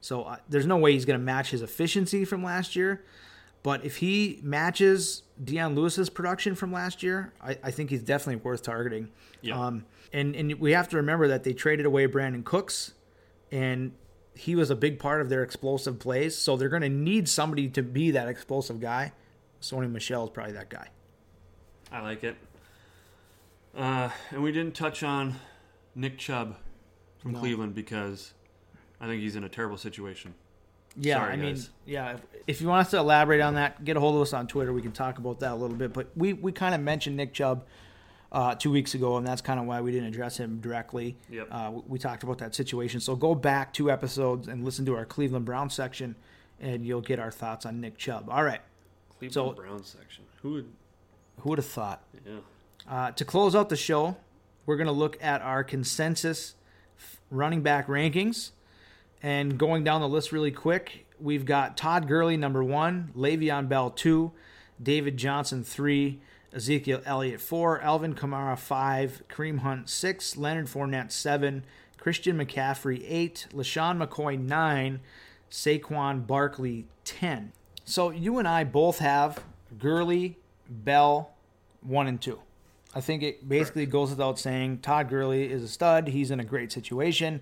So 0.01 0.23
uh, 0.23 0.35
there's 0.49 0.67
no 0.67 0.77
way 0.77 0.91
he's 0.91 1.05
going 1.05 1.19
to 1.19 1.25
match 1.25 1.49
his 1.51 1.61
efficiency 1.61 2.25
from 2.25 2.43
last 2.43 2.75
year. 2.75 3.03
But 3.63 3.85
if 3.85 3.95
he 3.97 4.41
matches 4.43 5.23
Dion 5.41 5.73
Lewis's 5.73 6.09
production 6.09 6.53
from 6.53 6.73
last 6.73 7.01
year, 7.01 7.33
I, 7.41 7.57
I 7.63 7.71
think 7.71 7.89
he's 7.89 8.03
definitely 8.03 8.43
worth 8.43 8.61
targeting. 8.61 9.07
Yeah. 9.41 9.57
Um, 9.57 9.85
and 10.11 10.35
and 10.35 10.53
we 10.55 10.73
have 10.73 10.89
to 10.89 10.97
remember 10.97 11.29
that 11.29 11.45
they 11.45 11.53
traded 11.53 11.85
away 11.85 12.05
Brandin 12.07 12.43
Cooks, 12.43 12.93
and 13.49 13.93
he 14.35 14.55
was 14.55 14.69
a 14.69 14.75
big 14.75 14.99
part 14.99 15.21
of 15.21 15.29
their 15.29 15.43
explosive 15.43 15.97
plays. 15.97 16.37
So 16.37 16.57
they're 16.57 16.67
going 16.67 16.81
to 16.81 16.89
need 16.89 17.29
somebody 17.29 17.69
to 17.69 17.81
be 17.81 18.11
that 18.11 18.27
explosive 18.27 18.81
guy. 18.81 19.13
Sony 19.61 19.89
Michel 19.89 20.25
is 20.25 20.29
probably 20.29 20.53
that 20.53 20.69
guy. 20.69 20.89
I 21.89 22.01
like 22.01 22.25
it. 22.25 22.35
Uh, 23.77 24.09
and 24.31 24.43
we 24.43 24.51
didn't 24.51 24.75
touch 24.75 25.03
on 25.03 25.35
Nick 25.95 26.17
Chubb 26.17 26.55
from 27.19 27.33
Cleveland 27.35 27.75
because 27.75 28.33
I 28.99 29.07
think 29.07 29.21
he's 29.21 29.35
in 29.35 29.43
a 29.43 29.49
terrible 29.49 29.77
situation. 29.77 30.33
Yeah, 30.95 31.17
Sorry, 31.17 31.33
I 31.33 31.35
mean, 31.37 31.55
guys. 31.55 31.69
yeah. 31.85 32.11
If, 32.13 32.21
if 32.47 32.61
you 32.61 32.67
want 32.67 32.85
us 32.85 32.91
to 32.91 32.97
elaborate 32.97 33.41
on 33.41 33.55
that, 33.55 33.83
get 33.83 33.97
a 33.97 33.99
hold 33.99 34.15
of 34.15 34.21
us 34.21 34.31
on 34.33 34.45
Twitter. 34.47 34.71
We 34.71 34.81
can 34.83 34.91
talk 34.91 35.17
about 35.17 35.39
that 35.39 35.51
a 35.51 35.55
little 35.55 35.75
bit. 35.75 35.91
But 35.93 36.09
we, 36.15 36.33
we 36.33 36.51
kind 36.51 36.75
of 36.75 36.81
mentioned 36.81 37.17
Nick 37.17 37.33
Chubb 37.33 37.65
uh, 38.31 38.53
two 38.55 38.69
weeks 38.69 38.93
ago, 38.93 39.17
and 39.17 39.25
that's 39.25 39.41
kind 39.41 39.59
of 39.59 39.65
why 39.65 39.81
we 39.81 39.91
didn't 39.91 40.07
address 40.09 40.37
him 40.37 40.59
directly. 40.61 41.15
Yep. 41.31 41.47
Uh, 41.49 41.71
we, 41.73 41.81
we 41.87 41.99
talked 41.99 42.21
about 42.23 42.37
that 42.39 42.53
situation. 42.53 42.99
So 42.99 43.15
go 43.15 43.33
back 43.33 43.73
two 43.73 43.89
episodes 43.89 44.47
and 44.47 44.63
listen 44.63 44.85
to 44.85 44.95
our 44.95 45.05
Cleveland 45.05 45.45
Browns 45.45 45.73
section, 45.73 46.15
and 46.59 46.85
you'll 46.85 47.01
get 47.01 47.17
our 47.19 47.31
thoughts 47.31 47.65
on 47.65 47.81
Nick 47.81 47.97
Chubb. 47.97 48.29
All 48.29 48.43
right. 48.43 48.61
Cleveland 49.17 49.33
So- 49.33 49.51
Browns 49.53 49.89
section. 49.99 50.25
Who 50.43 50.51
would? 50.53 50.69
Who 51.39 51.49
would 51.49 51.57
have 51.57 51.65
thought? 51.65 52.03
Yeah. 52.23 52.33
Uh, 52.87 53.11
to 53.13 53.25
close 53.25 53.55
out 53.55 53.69
the 53.69 53.75
show, 53.75 54.15
we're 54.65 54.77
going 54.77 54.87
to 54.87 54.93
look 54.93 55.21
at 55.21 55.41
our 55.41 55.63
consensus 55.63 56.55
running 57.29 57.61
back 57.61 57.87
rankings. 57.87 58.51
And 59.21 59.57
going 59.57 59.83
down 59.83 60.01
the 60.01 60.07
list 60.07 60.31
really 60.31 60.51
quick, 60.51 61.05
we've 61.19 61.45
got 61.45 61.77
Todd 61.77 62.07
Gurley, 62.07 62.37
number 62.37 62.63
one, 62.63 63.11
Le'Veon 63.15 63.69
Bell, 63.69 63.89
two, 63.89 64.31
David 64.81 65.17
Johnson, 65.17 65.63
three, 65.63 66.19
Ezekiel 66.53 67.01
Elliott, 67.05 67.41
four, 67.41 67.81
Alvin 67.81 68.13
Kamara, 68.13 68.57
five, 68.57 69.23
Kareem 69.29 69.59
Hunt, 69.59 69.89
six, 69.89 70.37
Leonard 70.37 70.67
Fournette, 70.67 71.11
seven, 71.11 71.63
Christian 71.97 72.37
McCaffrey, 72.37 73.03
eight, 73.07 73.47
LeSean 73.53 74.05
McCoy, 74.05 74.37
nine, 74.37 74.99
Saquon 75.49 76.27
Barkley, 76.27 76.85
10. 77.05 77.53
So 77.85 78.09
you 78.09 78.39
and 78.39 78.47
I 78.47 78.63
both 78.63 78.99
have 78.99 79.43
Gurley, 79.77 80.37
Bell, 80.69 81.31
one 81.81 82.07
and 82.07 82.21
two. 82.21 82.39
I 82.95 83.01
think 83.01 83.23
it 83.23 83.47
basically 83.47 83.85
goes 83.85 84.09
without 84.11 84.37
saying 84.37 84.79
Todd 84.79 85.09
Gurley 85.09 85.51
is 85.51 85.63
a 85.63 85.67
stud. 85.67 86.07
He's 86.07 86.31
in 86.31 86.39
a 86.39 86.45
great 86.45 86.71
situation. 86.71 87.41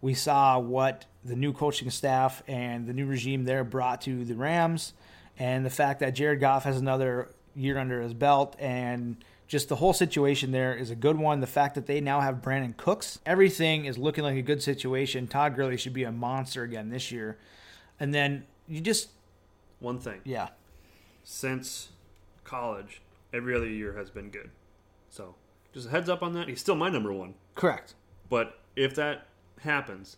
We 0.00 0.14
saw 0.14 0.58
what 0.58 1.06
the 1.24 1.34
new 1.34 1.52
coaching 1.52 1.90
staff 1.90 2.42
and 2.46 2.86
the 2.86 2.92
new 2.92 3.06
regime 3.06 3.44
there 3.44 3.64
brought 3.64 4.02
to 4.02 4.24
the 4.24 4.34
Rams, 4.34 4.92
and 5.38 5.64
the 5.64 5.70
fact 5.70 6.00
that 6.00 6.14
Jared 6.14 6.40
Goff 6.40 6.64
has 6.64 6.76
another 6.76 7.30
year 7.56 7.78
under 7.78 8.02
his 8.02 8.14
belt, 8.14 8.54
and 8.58 9.16
just 9.48 9.68
the 9.68 9.76
whole 9.76 9.92
situation 9.92 10.52
there 10.52 10.74
is 10.74 10.90
a 10.90 10.94
good 10.94 11.16
one. 11.18 11.40
The 11.40 11.46
fact 11.46 11.74
that 11.74 11.86
they 11.86 12.00
now 12.00 12.20
have 12.20 12.36
Brandin 12.36 12.76
Cooks, 12.76 13.18
everything 13.26 13.84
is 13.86 13.98
looking 13.98 14.24
like 14.24 14.36
a 14.36 14.42
good 14.42 14.62
situation. 14.62 15.26
Todd 15.26 15.56
Gurley 15.56 15.76
should 15.76 15.92
be 15.92 16.04
a 16.04 16.12
monster 16.12 16.62
again 16.62 16.90
this 16.90 17.10
year. 17.10 17.38
And 17.98 18.12
then 18.12 18.44
you 18.68 18.80
just, 18.80 19.10
One 19.80 19.98
thing. 19.98 20.20
yeah, 20.24 20.48
Since 21.24 21.88
college, 22.44 23.00
every 23.32 23.54
other 23.54 23.68
year 23.68 23.96
has 23.96 24.10
been 24.10 24.30
good. 24.30 24.50
So 25.14 25.36
just 25.72 25.86
a 25.86 25.90
heads 25.90 26.08
up 26.08 26.22
on 26.24 26.32
that. 26.34 26.48
He's 26.48 26.60
still 26.60 26.74
my 26.74 26.88
number 26.88 27.12
one. 27.12 27.34
correct. 27.54 27.94
But 28.28 28.58
if 28.74 28.96
that 28.96 29.28
happens, 29.60 30.16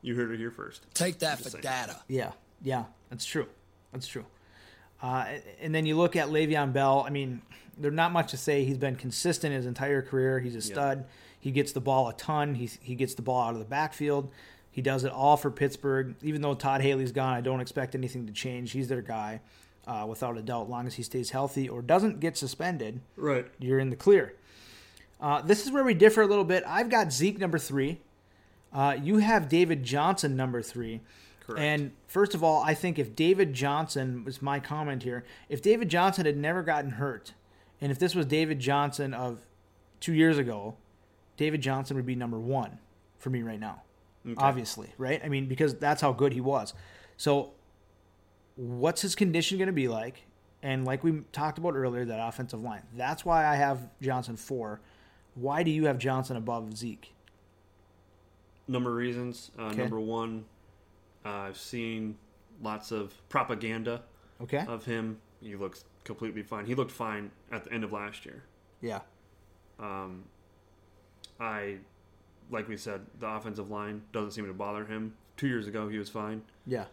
you 0.00 0.14
heard 0.14 0.30
it 0.30 0.38
here 0.38 0.50
first. 0.50 0.86
Take 0.94 1.18
that 1.18 1.36
for 1.36 1.44
Just 1.44 1.52
saying. 1.52 1.62
data. 1.62 2.00
Yeah, 2.08 2.32
yeah, 2.62 2.84
that's 3.10 3.26
true. 3.26 3.46
That's 3.92 4.06
true. 4.06 4.24
Uh, 5.02 5.26
and 5.60 5.74
then 5.74 5.84
you 5.84 5.96
look 5.96 6.16
at 6.16 6.28
Le'Veon 6.28 6.72
Bell. 6.72 7.04
I 7.06 7.10
mean, 7.10 7.42
there's 7.76 7.92
not 7.92 8.12
much 8.12 8.30
to 8.30 8.36
say. 8.38 8.64
He's 8.64 8.78
been 8.78 8.96
consistent 8.96 9.52
his 9.54 9.66
entire 9.66 10.00
career. 10.00 10.40
He's 10.40 10.54
a 10.56 10.62
stud. 10.62 11.04
He 11.40 11.50
gets 11.50 11.72
the 11.72 11.80
ball 11.80 12.08
a 12.08 12.14
ton. 12.14 12.54
He 12.54 12.70
he 12.80 12.94
gets 12.94 13.12
the 13.14 13.22
ball 13.22 13.42
out 13.42 13.52
of 13.52 13.58
the 13.58 13.66
backfield. 13.66 14.30
He 14.70 14.80
does 14.80 15.04
it 15.04 15.12
all 15.12 15.36
for 15.36 15.50
Pittsburgh. 15.50 16.14
Even 16.22 16.40
though 16.40 16.54
Todd 16.54 16.80
Haley's 16.80 17.12
gone, 17.12 17.34
I 17.34 17.42
don't 17.42 17.60
expect 17.60 17.94
anything 17.94 18.26
to 18.28 18.32
change. 18.32 18.70
He's 18.72 18.88
their 18.88 19.02
guy, 19.02 19.42
uh, 19.86 20.06
without 20.08 20.36
a 20.38 20.42
doubt. 20.42 20.68
Long 20.70 20.86
as 20.86 20.94
he 20.94 21.02
stays 21.02 21.30
healthy 21.30 21.68
or 21.68 21.82
doesn't 21.82 22.20
get 22.20 22.36
suspended, 22.36 23.00
Right. 23.16 23.46
you're 23.58 23.78
in 23.78 23.90
the 23.90 23.96
clear. 23.96 24.34
Uh, 25.20 25.40
this 25.42 25.64
is 25.64 25.70
where 25.72 25.84
we 25.84 25.94
differ 25.94 26.22
a 26.22 26.26
little 26.26 26.44
bit. 26.44 26.64
I've 26.66 26.88
got 26.90 27.12
Zeke 27.12 27.38
number 27.38 27.58
three. 27.58 28.00
Uh, 28.72 28.96
you 29.00 29.18
have 29.18 29.48
David 29.48 29.82
Johnson 29.84 30.34
number 30.36 30.62
three. 30.62 31.00
Correct. 31.46 31.60
And 31.60 31.92
first 32.06 32.34
of 32.34 32.42
all, 32.42 32.62
I 32.62 32.74
think 32.74 32.98
if 32.98 33.14
David 33.14 33.52
Johnson 33.52 34.24
was 34.24 34.40
my 34.40 34.58
comment 34.60 35.02
here, 35.02 35.24
if 35.48 35.60
David 35.62 35.88
Johnson 35.88 36.24
had 36.26 36.36
never 36.36 36.62
gotten 36.62 36.92
hurt, 36.92 37.34
and 37.80 37.90
if 37.92 37.98
this 37.98 38.14
was 38.14 38.26
David 38.26 38.60
Johnson 38.60 39.12
of 39.12 39.40
two 40.00 40.14
years 40.14 40.38
ago, 40.38 40.76
David 41.36 41.60
Johnson 41.60 41.96
would 41.96 42.06
be 42.06 42.14
number 42.14 42.38
one 42.38 42.78
for 43.18 43.30
me 43.30 43.42
right 43.42 43.58
now. 43.60 43.82
Obviously, 44.38 44.92
right? 44.98 45.20
I 45.24 45.28
mean, 45.28 45.46
because 45.46 45.74
that's 45.74 46.00
how 46.00 46.12
good 46.12 46.32
he 46.32 46.40
was. 46.40 46.74
So, 47.16 47.50
what's 48.62 49.02
his 49.02 49.14
condition 49.14 49.58
going 49.58 49.66
to 49.66 49.72
be 49.72 49.88
like? 49.88 50.22
And 50.62 50.84
like 50.84 51.02
we 51.02 51.22
talked 51.32 51.58
about 51.58 51.74
earlier, 51.74 52.04
that 52.04 52.20
offensive 52.24 52.62
line. 52.62 52.82
That's 52.96 53.24
why 53.24 53.46
I 53.46 53.56
have 53.56 53.88
Johnson 54.00 54.36
four. 54.36 54.80
Why 55.34 55.62
do 55.64 55.70
you 55.70 55.86
have 55.86 55.98
Johnson 55.98 56.36
above 56.36 56.76
Zeke? 56.76 57.12
Number 58.68 58.90
of 58.90 58.96
reasons. 58.96 59.50
Uh, 59.58 59.62
Okay. 59.64 59.78
Number 59.78 59.98
one, 60.00 60.44
uh, 61.24 61.28
I've 61.30 61.58
seen 61.58 62.16
lots 62.62 62.92
of 62.92 63.12
propaganda 63.28 64.02
Okay. 64.40 64.64
of 64.68 64.84
him. 64.84 65.18
He 65.40 65.56
looks 65.56 65.84
completely 66.04 66.42
fine. 66.44 66.66
He 66.66 66.74
looked 66.76 66.92
fine 66.92 67.32
at 67.50 67.64
the 67.64 67.72
end 67.72 67.82
of 67.84 67.92
last 67.92 68.24
year. 68.24 68.44
yeah. 68.80 69.00
Um, 69.80 70.24
I, 71.40 71.78
like 72.50 72.68
we 72.68 72.76
said, 72.76 73.00
the 73.18 73.26
offensive 73.26 73.68
line 73.68 74.02
doesn't 74.12 74.30
seem 74.32 74.46
to 74.46 74.52
bother 74.52 74.84
him. 74.84 75.14
Two 75.36 75.48
years 75.48 75.66
ago, 75.66 75.88
he 75.88 75.98
was 75.98 76.08
fine. 76.08 76.42
Yeah. 76.66 76.84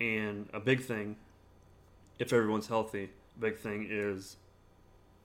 And 0.00 0.48
a 0.52 0.60
big 0.60 0.82
thing, 0.82 1.16
if 2.18 2.32
everyone's 2.32 2.66
healthy, 2.68 3.10
big 3.38 3.58
thing 3.58 3.88
is 3.90 4.36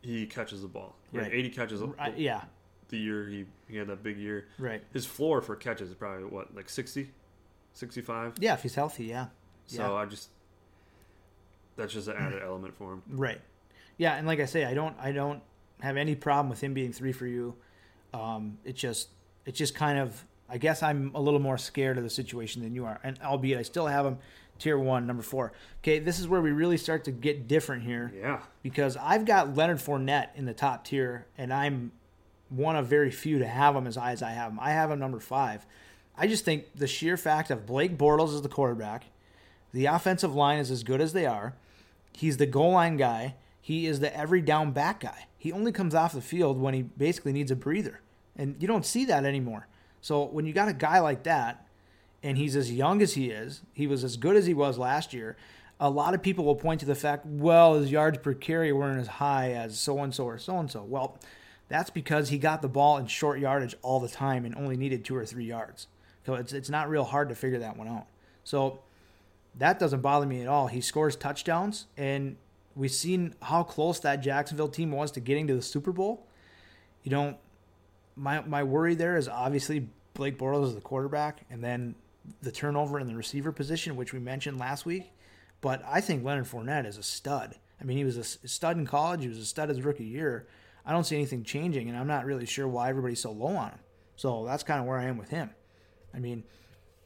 he 0.01 0.25
catches 0.25 0.61
the 0.61 0.67
ball. 0.67 0.95
He 1.11 1.19
Right. 1.19 1.31
80 1.31 1.49
catches 1.49 1.79
the, 1.79 1.93
yeah. 2.17 2.41
the 2.89 2.97
year 2.97 3.27
he, 3.27 3.45
he 3.69 3.77
had 3.77 3.87
that 3.87 4.03
big 4.03 4.17
year. 4.17 4.47
Right. 4.57 4.83
His 4.93 5.05
floor 5.05 5.41
for 5.41 5.55
catches 5.55 5.89
is 5.89 5.95
probably 5.95 6.25
what, 6.25 6.55
like 6.55 6.69
60, 6.69 7.09
65? 7.73 8.33
Yeah. 8.39 8.53
If 8.53 8.63
he's 8.63 8.75
healthy, 8.75 9.05
yeah. 9.05 9.27
So 9.67 9.93
yeah. 9.93 9.93
I 9.93 10.05
just, 10.05 10.29
that's 11.75 11.93
just 11.93 12.07
an 12.07 12.17
added 12.17 12.41
element 12.43 12.75
for 12.75 12.93
him. 12.93 13.03
Right. 13.09 13.41
Yeah, 13.97 14.15
and 14.15 14.25
like 14.25 14.39
I 14.39 14.45
say, 14.45 14.65
I 14.65 14.73
don't 14.73 14.95
I 14.99 15.11
don't 15.11 15.41
have 15.81 15.97
any 15.97 16.15
problem 16.15 16.49
with 16.49 16.61
him 16.61 16.73
being 16.73 16.91
three 16.93 17.11
for 17.11 17.27
you. 17.27 17.55
Um, 18.13 18.57
it 18.63 18.75
just 18.75 19.09
it's 19.45 19.57
just 19.57 19.75
kind 19.75 19.99
of 19.99 20.25
I 20.49 20.57
guess 20.57 20.83
I'm 20.83 21.11
a 21.13 21.21
little 21.21 21.39
more 21.39 21.57
scared 21.57 21.97
of 21.97 22.03
the 22.03 22.09
situation 22.09 22.63
than 22.63 22.73
you 22.73 22.85
are, 22.85 22.99
and 23.03 23.19
albeit 23.23 23.59
I 23.59 23.61
still 23.61 23.87
have 23.87 24.05
him 24.05 24.17
tier 24.59 24.77
one, 24.77 25.05
number 25.07 25.23
four. 25.23 25.51
Okay, 25.81 25.99
this 25.99 26.19
is 26.19 26.27
where 26.27 26.41
we 26.41 26.51
really 26.51 26.77
start 26.77 27.03
to 27.05 27.11
get 27.11 27.47
different 27.47 27.83
here 27.83 28.13
Yeah. 28.15 28.39
because 28.61 28.95
I've 28.97 29.25
got 29.25 29.55
Leonard 29.55 29.79
Fournette 29.79 30.29
in 30.35 30.45
the 30.45 30.53
top 30.53 30.85
tier, 30.85 31.25
and 31.37 31.51
I'm 31.53 31.91
one 32.49 32.75
of 32.75 32.87
very 32.87 33.11
few 33.11 33.39
to 33.39 33.47
have 33.47 33.75
him 33.75 33.87
as 33.87 33.95
high 33.95 34.11
as 34.11 34.21
I 34.21 34.31
have 34.31 34.51
him. 34.51 34.59
I 34.61 34.71
have 34.71 34.91
him 34.91 34.99
number 34.99 35.19
five. 35.19 35.65
I 36.17 36.27
just 36.27 36.45
think 36.45 36.65
the 36.75 36.87
sheer 36.87 37.17
fact 37.17 37.49
of 37.49 37.65
Blake 37.65 37.97
Bortles 37.97 38.33
is 38.33 38.41
the 38.43 38.49
quarterback, 38.49 39.05
the 39.73 39.87
offensive 39.87 40.35
line 40.35 40.59
is 40.59 40.69
as 40.69 40.83
good 40.83 41.01
as 41.01 41.13
they 41.13 41.25
are. 41.25 41.55
He's 42.15 42.37
the 42.37 42.45
goal 42.45 42.71
line 42.73 42.97
guy. 42.97 43.35
he 43.59 43.87
is 43.87 44.01
the 44.01 44.15
every 44.15 44.41
down 44.41 44.71
back 44.71 44.99
guy. 44.99 45.25
He 45.37 45.51
only 45.51 45.71
comes 45.71 45.95
off 45.95 46.11
the 46.13 46.21
field 46.21 46.59
when 46.59 46.73
he 46.73 46.81
basically 46.83 47.31
needs 47.33 47.49
a 47.49 47.55
breather. 47.55 48.01
And 48.35 48.55
you 48.61 48.67
don't 48.67 48.85
see 48.85 49.05
that 49.05 49.23
anymore. 49.25 49.67
So 50.01 50.25
when 50.25 50.45
you 50.45 50.51
got 50.53 50.67
a 50.67 50.73
guy 50.73 50.99
like 50.99 51.23
that, 51.23 51.65
and 52.23 52.37
he's 52.37 52.55
as 52.55 52.71
young 52.71 53.01
as 53.01 53.13
he 53.13 53.29
is, 53.29 53.61
he 53.73 53.85
was 53.85 54.03
as 54.03 54.15
good 54.17 54.35
as 54.35 54.45
he 54.45 54.53
was 54.53 54.77
last 54.77 55.13
year. 55.13 55.35
A 55.79 55.89
lot 55.89 56.13
of 56.13 56.21
people 56.21 56.45
will 56.45 56.55
point 56.55 56.79
to 56.79 56.85
the 56.85 56.95
fact, 56.95 57.25
well, 57.25 57.75
his 57.75 57.91
yards 57.91 58.17
per 58.19 58.33
carry 58.33 58.71
weren't 58.71 59.01
as 59.01 59.07
high 59.07 59.51
as 59.51 59.77
so 59.77 59.99
and 59.99 60.15
so 60.15 60.23
or 60.25 60.37
so 60.37 60.57
and 60.57 60.71
so. 60.71 60.81
Well, 60.83 61.19
that's 61.67 61.89
because 61.89 62.29
he 62.29 62.37
got 62.37 62.61
the 62.61 62.69
ball 62.69 62.97
in 62.97 63.07
short 63.07 63.39
yardage 63.39 63.75
all 63.81 63.99
the 63.99 64.07
time 64.07 64.45
and 64.45 64.55
only 64.55 64.77
needed 64.77 65.03
two 65.03 65.15
or 65.15 65.25
three 65.25 65.45
yards. 65.45 65.87
So 66.25 66.35
it's 66.35 66.53
it's 66.53 66.69
not 66.69 66.89
real 66.89 67.03
hard 67.03 67.29
to 67.29 67.35
figure 67.35 67.59
that 67.59 67.75
one 67.75 67.87
out. 67.87 68.05
So 68.43 68.79
that 69.55 69.79
doesn't 69.79 70.01
bother 70.01 70.25
me 70.25 70.41
at 70.41 70.47
all. 70.47 70.67
He 70.67 70.79
scores 70.79 71.15
touchdowns, 71.15 71.87
and 71.97 72.37
we've 72.75 72.91
seen 72.91 73.35
how 73.41 73.63
close 73.63 73.99
that 73.99 74.17
Jacksonville 74.17 74.69
team 74.69 74.91
was 74.91 75.11
to 75.11 75.19
getting 75.19 75.47
to 75.47 75.55
the 75.55 75.61
Super 75.61 75.91
Bowl. 75.91 76.25
You 77.03 77.11
know, 77.11 77.37
my 78.15 78.41
my 78.41 78.63
worry 78.63 78.95
there 78.95 79.17
is 79.17 79.27
obviously 79.27 79.89
Blake 80.13 80.37
Bortles 80.37 80.67
is 80.67 80.75
the 80.75 80.81
quarterback, 80.81 81.41
and 81.49 81.63
then 81.63 81.95
the 82.41 82.51
turnover 82.51 82.99
in 82.99 83.07
the 83.07 83.15
receiver 83.15 83.51
position, 83.51 83.95
which 83.95 84.13
we 84.13 84.19
mentioned 84.19 84.59
last 84.59 84.85
week. 84.85 85.11
But 85.61 85.81
I 85.87 86.01
think 86.01 86.23
Leonard 86.23 86.45
Fournette 86.45 86.85
is 86.85 86.97
a 86.97 87.03
stud. 87.03 87.55
I 87.79 87.85
mean, 87.85 87.97
he 87.97 88.03
was 88.03 88.17
a 88.17 88.23
stud 88.23 88.77
in 88.77 88.85
college. 88.85 89.21
He 89.21 89.29
was 89.29 89.37
a 89.37 89.45
stud 89.45 89.69
his 89.69 89.81
rookie 89.81 90.03
year. 90.05 90.47
I 90.85 90.91
don't 90.91 91.05
see 91.05 91.15
anything 91.15 91.43
changing, 91.43 91.87
and 91.89 91.97
I'm 91.97 92.07
not 92.07 92.25
really 92.25 92.45
sure 92.45 92.67
why 92.67 92.89
everybody's 92.89 93.21
so 93.21 93.31
low 93.31 93.55
on 93.55 93.71
him. 93.71 93.79
So 94.15 94.45
that's 94.45 94.63
kind 94.63 94.79
of 94.79 94.85
where 94.85 94.97
I 94.97 95.05
am 95.05 95.17
with 95.17 95.29
him. 95.29 95.49
I 96.13 96.19
mean, 96.19 96.43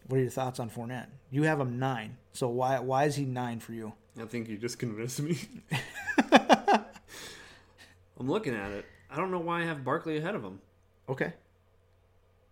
what 0.07 0.17
are 0.17 0.21
your 0.21 0.31
thoughts 0.31 0.59
on 0.59 0.69
Fournette? 0.69 1.07
You 1.29 1.43
have 1.43 1.59
him 1.59 1.79
nine. 1.79 2.17
So 2.33 2.47
why 2.47 2.79
why 2.79 3.05
is 3.05 3.15
he 3.15 3.25
nine 3.25 3.59
for 3.59 3.73
you? 3.73 3.93
I 4.19 4.25
think 4.25 4.49
you 4.49 4.57
just 4.57 4.79
convinced 4.79 5.21
me. 5.21 5.37
I'm 8.19 8.27
looking 8.27 8.55
at 8.55 8.71
it. 8.71 8.85
I 9.11 9.15
don't 9.15 9.31
know 9.31 9.39
why 9.39 9.61
I 9.61 9.65
have 9.65 9.83
Barkley 9.85 10.17
ahead 10.17 10.35
of 10.35 10.43
him. 10.43 10.59
Okay. 11.07 11.33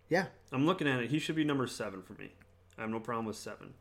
Yeah. 0.08 0.26
I'm 0.52 0.64
looking 0.64 0.86
at 0.86 1.00
it. 1.00 1.10
He 1.10 1.18
should 1.18 1.34
be 1.34 1.44
number 1.44 1.66
seven 1.66 2.02
for 2.02 2.12
me. 2.14 2.30
I 2.78 2.82
have 2.82 2.90
no 2.90 3.00
problem 3.00 3.26
with 3.26 3.36
seven. 3.36 3.74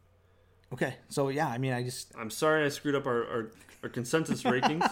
Okay. 0.73 0.95
So 1.09 1.29
yeah, 1.29 1.47
I 1.47 1.57
mean, 1.57 1.73
I 1.73 1.83
just 1.83 2.11
I'm 2.17 2.29
sorry 2.29 2.65
I 2.65 2.69
screwed 2.69 2.95
up 2.95 3.05
our, 3.05 3.25
our, 3.27 3.51
our 3.83 3.89
consensus 3.89 4.43
rankings. 4.43 4.89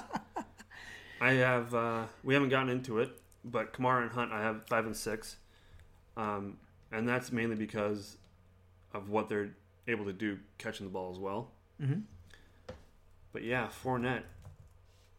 I 1.21 1.33
have 1.33 1.73
uh, 1.73 2.03
we 2.23 2.33
haven't 2.33 2.49
gotten 2.49 2.69
into 2.69 2.99
it, 2.99 3.11
but 3.45 3.73
Kamara 3.73 4.03
and 4.03 4.11
Hunt 4.11 4.31
I 4.31 4.41
have 4.41 4.65
five 4.67 4.85
and 4.85 4.95
six, 4.95 5.37
um, 6.17 6.57
and 6.91 7.07
that's 7.07 7.31
mainly 7.31 7.55
because 7.55 8.17
of 8.93 9.09
what 9.09 9.29
they're 9.29 9.51
able 9.87 10.05
to 10.05 10.13
do 10.13 10.37
catching 10.57 10.85
the 10.85 10.91
ball 10.91 11.11
as 11.11 11.17
well. 11.19 11.51
Mhm. 11.81 12.03
But 13.31 13.43
yeah, 13.43 13.67
Fournette, 13.83 14.23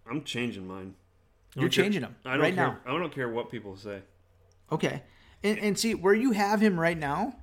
I'm 0.09 0.23
changing 0.25 0.67
mine. 0.69 0.95
You're 1.57 1.69
care- 1.69 1.85
changing 1.85 2.03
him 2.03 2.17
I 2.25 2.33
don't 2.33 2.41
right 2.41 2.55
care, 2.55 2.67
now. 2.67 2.79
I 2.95 2.99
don't 2.99 3.13
care 3.15 3.29
what 3.29 3.51
people 3.51 3.77
say. 3.77 4.03
Okay. 4.71 5.03
And, 5.43 5.59
and 5.59 5.79
see 5.79 5.95
where 5.95 6.15
you 6.15 6.33
have 6.33 6.61
him 6.61 6.79
right 6.81 6.97
now, 6.97 7.37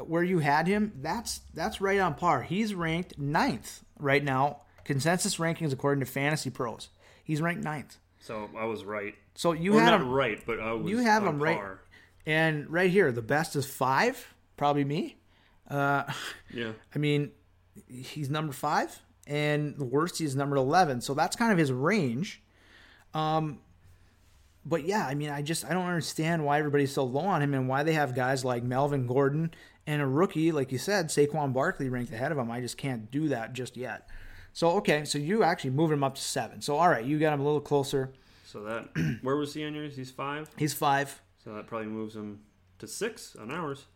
where 0.00 0.22
you 0.22 0.38
had 0.40 0.66
him, 0.66 0.92
that's 1.00 1.40
that's 1.54 1.80
right 1.80 2.00
on 2.00 2.14
par. 2.14 2.42
He's 2.42 2.74
ranked 2.74 3.18
ninth 3.18 3.84
right 3.98 4.22
now. 4.22 4.58
Consensus 4.84 5.36
rankings 5.36 5.72
according 5.72 6.04
to 6.04 6.10
Fantasy 6.10 6.50
Pros. 6.50 6.88
He's 7.22 7.40
ranked 7.40 7.62
ninth. 7.64 7.96
So 8.20 8.50
I 8.58 8.64
was 8.64 8.84
right. 8.84 9.14
So 9.34 9.52
you 9.52 9.76
Or 9.76 9.80
had 9.80 9.90
not 9.90 10.00
him 10.02 10.10
right, 10.10 10.40
but 10.44 10.60
I 10.60 10.72
was 10.72 10.90
you 10.90 10.98
have 10.98 11.22
on 11.22 11.36
him 11.36 11.42
right. 11.42 11.56
par. 11.56 11.80
And 12.26 12.68
right 12.70 12.90
here, 12.90 13.12
the 13.12 13.22
best 13.22 13.56
is 13.56 13.66
five. 13.66 14.34
Probably 14.56 14.84
me. 14.84 15.16
Uh, 15.68 16.04
Yeah. 16.52 16.72
I 16.94 16.98
mean, 16.98 17.32
he's 17.88 18.30
number 18.30 18.52
five, 18.52 18.96
and 19.26 19.76
the 19.76 19.84
worst 19.84 20.18
he's 20.18 20.36
number 20.36 20.56
eleven. 20.56 21.00
So 21.00 21.14
that's 21.14 21.34
kind 21.36 21.50
of 21.52 21.58
his 21.58 21.72
range. 21.72 22.42
Um, 23.12 23.58
but 24.66 24.84
yeah, 24.84 25.06
I 25.06 25.14
mean, 25.14 25.30
I 25.30 25.42
just 25.42 25.64
I 25.64 25.70
don't 25.74 25.86
understand 25.86 26.44
why 26.44 26.58
everybody's 26.58 26.92
so 26.92 27.04
low 27.04 27.22
on 27.22 27.42
him 27.42 27.54
and 27.54 27.68
why 27.68 27.82
they 27.82 27.92
have 27.92 28.14
guys 28.14 28.44
like 28.44 28.62
Melvin 28.62 29.06
Gordon 29.06 29.52
and 29.86 30.00
a 30.02 30.06
rookie, 30.06 30.52
like 30.52 30.72
you 30.72 30.78
said, 30.78 31.08
Saquon 31.08 31.52
Barkley 31.52 31.88
ranked 31.88 32.12
ahead 32.12 32.32
of 32.32 32.38
him. 32.38 32.50
I 32.50 32.60
just 32.60 32.76
can't 32.76 33.10
do 33.10 33.28
that 33.28 33.52
just 33.52 33.76
yet. 33.76 34.08
So 34.52 34.70
okay, 34.78 35.04
so 35.04 35.18
you 35.18 35.42
actually 35.42 35.70
moved 35.70 35.92
him 35.92 36.04
up 36.04 36.14
to 36.14 36.22
seven. 36.22 36.60
So 36.62 36.76
all 36.76 36.88
right, 36.88 37.04
you 37.04 37.18
got 37.18 37.32
him 37.34 37.40
a 37.40 37.44
little 37.44 37.60
closer. 37.60 38.12
So 38.46 38.62
that 38.64 39.18
where 39.22 39.36
was 39.36 39.52
he 39.54 39.64
on 39.64 39.74
yours? 39.74 39.96
He's 39.96 40.10
five. 40.10 40.48
He's 40.56 40.72
five. 40.74 41.20
So 41.42 41.54
that 41.54 41.66
probably 41.66 41.88
moves 41.88 42.14
him 42.16 42.40
to 42.78 42.86
six 42.86 43.36
on 43.36 43.50
ours. 43.50 43.86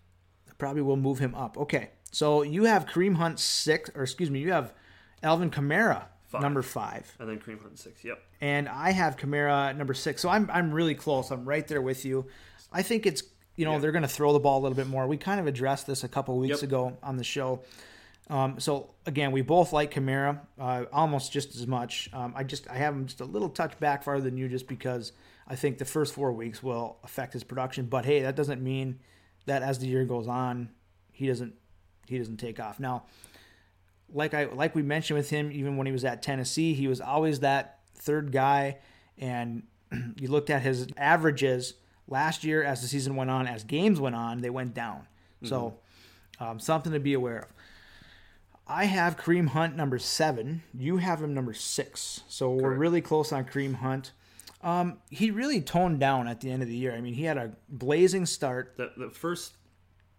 Probably 0.59 0.83
will 0.83 0.97
move 0.97 1.21
him 1.21 1.35
up. 1.37 1.57
Okay, 1.57 1.91
so 2.11 2.43
you 2.43 2.65
have 2.65 2.87
Kareem 2.87 3.15
Hunt 3.17 3.39
six, 3.39 3.91
or 3.95 4.03
excuse 4.03 4.29
me, 4.31 4.41
you 4.41 4.51
have 4.51 4.75
Alvin 5.23 5.51
Kamara 5.51 6.07
Five. 6.27 6.43
number 6.43 6.63
five. 6.63 7.15
And 7.21 7.29
then 7.29 7.39
Kareem 7.39 7.63
Hunt 7.63 7.79
six. 7.79 8.05
Yep. 8.05 8.19
and 8.41 8.69
I 8.69 8.91
have 8.91 9.17
Kamara 9.17 9.77
number 9.77 9.95
six. 9.95 10.21
So 10.21 10.29
I'm 10.29 10.51
I'm 10.53 10.73
really 10.73 10.97
close. 10.97 11.31
I'm 11.31 11.45
right 11.45 11.67
there 11.69 11.81
with 11.81 12.05
you. 12.05 12.27
I 12.73 12.83
think 12.83 13.07
it's 13.07 13.23
you 13.59 13.65
know 13.65 13.79
they're 13.81 13.93
going 13.93 14.03
to 14.03 14.09
throw 14.09 14.33
the 14.33 14.39
ball 14.39 14.59
a 14.59 14.63
little 14.63 14.77
bit 14.77 14.87
more. 14.87 15.07
We 15.07 15.17
kind 15.19 15.41
of 15.41 15.47
addressed 15.47 15.87
this 15.87 16.05
a 16.05 16.09
couple 16.09 16.35
of 16.35 16.41
weeks 16.41 16.63
Yep. 16.63 16.69
ago 16.71 16.97
on 17.03 17.17
the 17.17 17.25
show. 17.25 17.61
Um, 18.31 18.61
so 18.61 18.91
again, 19.05 19.33
we 19.33 19.43
both 19.43 19.73
like 19.73 19.93
Kamara 19.93 20.41
uh, 20.61 20.85
almost 20.93 21.33
just 21.33 21.57
as 21.57 21.67
much. 21.67 22.09
Um, 22.13 22.33
I 22.37 22.45
just 22.45 22.69
I 22.71 22.77
have 22.77 22.95
him 22.95 23.07
just 23.07 23.21
a 23.21 23.25
little 23.25 23.49
touch 23.49 23.79
back 23.81 24.03
farther 24.05 24.23
than 24.23 24.37
you, 24.39 24.49
just 24.49 24.69
because 24.69 25.13
I 25.47 25.57
think 25.57 25.79
the 25.79 25.85
first 25.85 26.15
four 26.15 26.33
weeks 26.33 26.63
will 26.63 26.99
affect 27.03 27.33
his 27.33 27.43
production. 27.43 27.87
But 27.87 28.05
hey, 28.05 28.23
that 28.23 28.37
doesn't 28.37 28.63
mean 28.63 29.01
that 29.47 29.63
as 29.63 29.79
the 29.81 29.87
year 29.89 30.05
goes 30.05 30.29
on, 30.29 30.69
he 31.11 31.27
doesn't 31.27 31.55
he 32.07 32.17
doesn't 32.19 32.37
take 32.37 32.61
off. 32.61 32.79
Now, 32.79 33.05
like 34.13 34.35
I 34.35 34.45
like 34.45 34.75
we 34.75 34.83
mentioned 34.83 35.17
with 35.17 35.31
him, 35.31 35.51
even 35.51 35.77
when 35.77 35.87
he 35.87 35.93
was 35.93 36.05
at 36.05 36.23
Tennessee, 36.23 36.75
he 36.75 36.87
was 36.87 37.01
always 37.01 37.41
that 37.41 37.81
third 37.97 38.31
guy. 38.31 38.79
And 39.17 39.65
you 40.17 40.29
looked 40.29 40.51
at 40.51 40.63
his 40.63 40.87
averages 40.97 41.75
last 42.09 42.43
year 42.45 42.63
as 42.65 42.81
the 42.83 42.89
season 42.89 43.15
went 43.17 43.31
on, 43.31 43.47
as 43.47 43.63
games 43.65 44.01
went 44.01 44.17
on, 44.17 44.41
they 44.41 44.51
went 44.51 44.75
down. 44.75 45.07
So 45.45 45.79
um, 46.41 46.59
something 46.59 46.93
to 46.93 46.99
be 47.01 47.15
aware 47.15 47.39
of. 47.39 47.47
I 48.67 48.85
have 48.85 49.17
Kareem 49.17 49.49
Hunt 49.49 49.77
number 49.77 49.99
seven. 49.99 50.63
You 50.77 50.97
have 50.99 51.23
him 51.23 51.33
number 51.33 51.55
six. 51.55 52.23
So 52.29 52.51
we're 52.51 52.75
really 52.75 53.01
close 53.01 53.33
on 53.33 53.45
Kareem 53.45 53.77
Hunt. 53.77 54.13
Um, 54.63 54.99
he 55.09 55.31
really 55.31 55.61
toned 55.61 56.01
down 56.01 56.27
at 56.27 56.41
the 56.41 56.51
end 56.51 56.63
of 56.63 56.69
the 56.69 56.75
year. 56.75 56.93
I 56.95 57.01
mean, 57.01 57.15
he 57.15 57.23
had 57.23 57.39
a 57.39 57.53
blazing 57.69 58.27
start. 58.27 58.75
The 58.77 58.91
the 58.97 59.09
first 59.11 59.55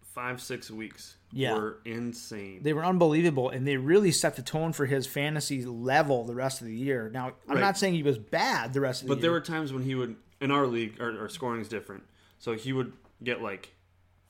five 0.02 0.40
six 0.40 0.70
weeks 0.70 1.16
Yeah. 1.30 1.54
were 1.54 1.78
insane. 1.84 2.62
They 2.62 2.72
were 2.72 2.84
unbelievable, 2.84 3.50
and 3.50 3.66
they 3.68 3.76
really 3.76 4.10
set 4.10 4.34
the 4.36 4.42
tone 4.42 4.72
for 4.72 4.86
his 4.86 5.06
fantasy 5.06 5.64
level 5.64 6.24
the 6.24 6.34
rest 6.34 6.60
of 6.62 6.66
the 6.66 6.74
year. 6.74 7.10
Now, 7.12 7.34
I'm 7.48 7.56
Right. 7.56 7.60
not 7.60 7.78
saying 7.78 7.94
he 7.94 8.02
was 8.02 8.18
bad 8.18 8.72
the 8.72 8.80
rest 8.80 9.02
of 9.02 9.06
the 9.08 9.12
year. 9.12 9.16
but 9.16 9.22
there 9.22 9.30
were 9.30 9.40
times 9.40 9.72
when 9.72 9.84
he 9.84 9.94
would 9.94 10.16
in 10.40 10.50
our 10.50 10.66
league 10.66 11.00
our, 11.00 11.18
our 11.20 11.28
scoring 11.28 11.60
is 11.60 11.68
different. 11.68 12.02
So 12.38 12.52
he 12.54 12.72
would 12.72 12.92
get 13.22 13.42
like 13.42 13.74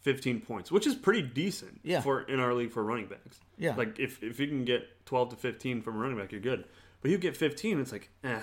15 0.00 0.40
points, 0.40 0.72
which 0.72 0.86
is 0.86 0.94
pretty 0.94 1.22
decent 1.22 1.80
Yeah. 1.84 2.00
for 2.00 2.22
in 2.22 2.40
our 2.40 2.54
league 2.54 2.72
for 2.72 2.82
running 2.82 3.06
backs. 3.06 3.38
Yeah. 3.58 3.74
Like 3.76 3.98
if 3.98 4.22
if 4.22 4.40
you 4.40 4.46
can 4.48 4.64
get 4.64 5.04
12 5.06 5.30
to 5.30 5.36
15 5.36 5.82
from 5.82 5.96
a 5.96 5.98
running 5.98 6.16
back, 6.18 6.32
you're 6.32 6.40
good. 6.40 6.64
But 7.02 7.11
you 7.11 7.18
get 7.18 7.36
15, 7.36 7.80
it's 7.80 7.92
like, 7.92 8.11
eh. 8.24 8.40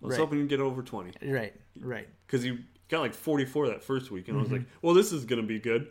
Was 0.00 0.12
Right. 0.12 0.18
hoping 0.20 0.38
you 0.38 0.46
get 0.46 0.60
over 0.60 0.82
20 0.82 1.12
right, 1.30 1.52
right, 1.80 2.08
because 2.26 2.42
you 2.44 2.58
got 2.88 3.00
like 3.00 3.12
44 3.12 3.68
that 3.68 3.82
first 3.82 4.10
week, 4.10 4.28
and 4.28 4.36
I 4.38 4.40
was 4.40 4.48
Mm-hmm. 4.48 4.56
like, 4.58 4.66
well, 4.80 4.94
this 4.94 5.12
is 5.12 5.24
gonna 5.26 5.42
be 5.42 5.58
good. 5.58 5.88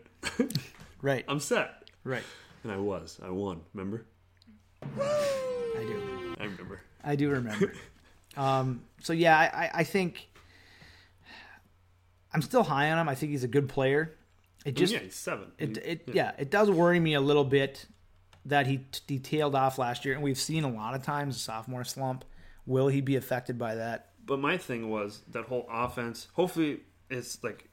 right, 1.03 1.23
I'm 1.27 1.39
set, 1.39 1.89
right. 2.03 2.23
and 2.63 2.71
I 2.71 2.77
was. 2.77 3.19
I 3.23 3.29
won. 3.29 3.61
Remember? 3.73 4.05
I 4.81 4.87
do. 5.77 6.35
I 6.39 6.43
remember. 6.45 6.81
I 7.03 7.15
do 7.15 7.29
remember. 7.29 7.73
um, 8.37 8.81
so 9.03 9.13
yeah, 9.13 9.37
I, 9.37 9.69
I 9.73 9.83
think 9.83 10.27
I'm 12.33 12.41
still 12.41 12.63
high 12.63 12.91
on 12.91 12.99
him. 12.99 13.09
I 13.09 13.15
think 13.15 13.31
he's 13.31 13.43
a 13.43 13.49
good 13.49 13.69
player. 13.69 14.15
It 14.65 14.75
just 14.75 14.93
yeah, 14.93 14.99
he's 14.99 15.15
seven. 15.15 15.51
it, 15.57 15.77
it 15.77 16.09
yeah. 16.13 16.33
it 16.37 16.51
does 16.51 16.69
worry 16.69 16.99
me 16.99 17.13
a 17.13 17.21
little 17.21 17.45
bit 17.45 17.85
that 18.45 18.67
he 18.67 18.85
he 19.07 19.19
tailed 19.19 19.55
off 19.55 19.77
last 19.77 20.05
year, 20.05 20.13
and 20.13 20.23
we've 20.23 20.37
seen 20.37 20.63
a 20.63 20.69
lot 20.69 20.95
of 20.95 21.03
times 21.03 21.37
a 21.37 21.39
sophomore 21.39 21.83
slump. 21.83 22.25
Will 22.65 22.89
he 22.89 23.01
be 23.01 23.15
affected 23.15 23.57
by 23.57 23.75
that? 23.75 24.09
But 24.25 24.39
my 24.39 24.57
thing 24.57 24.89
was 24.89 25.23
that 25.29 25.45
whole 25.45 25.65
offense. 25.71 26.27
Hopefully, 26.33 26.81
it's 27.09 27.41
like 27.43 27.69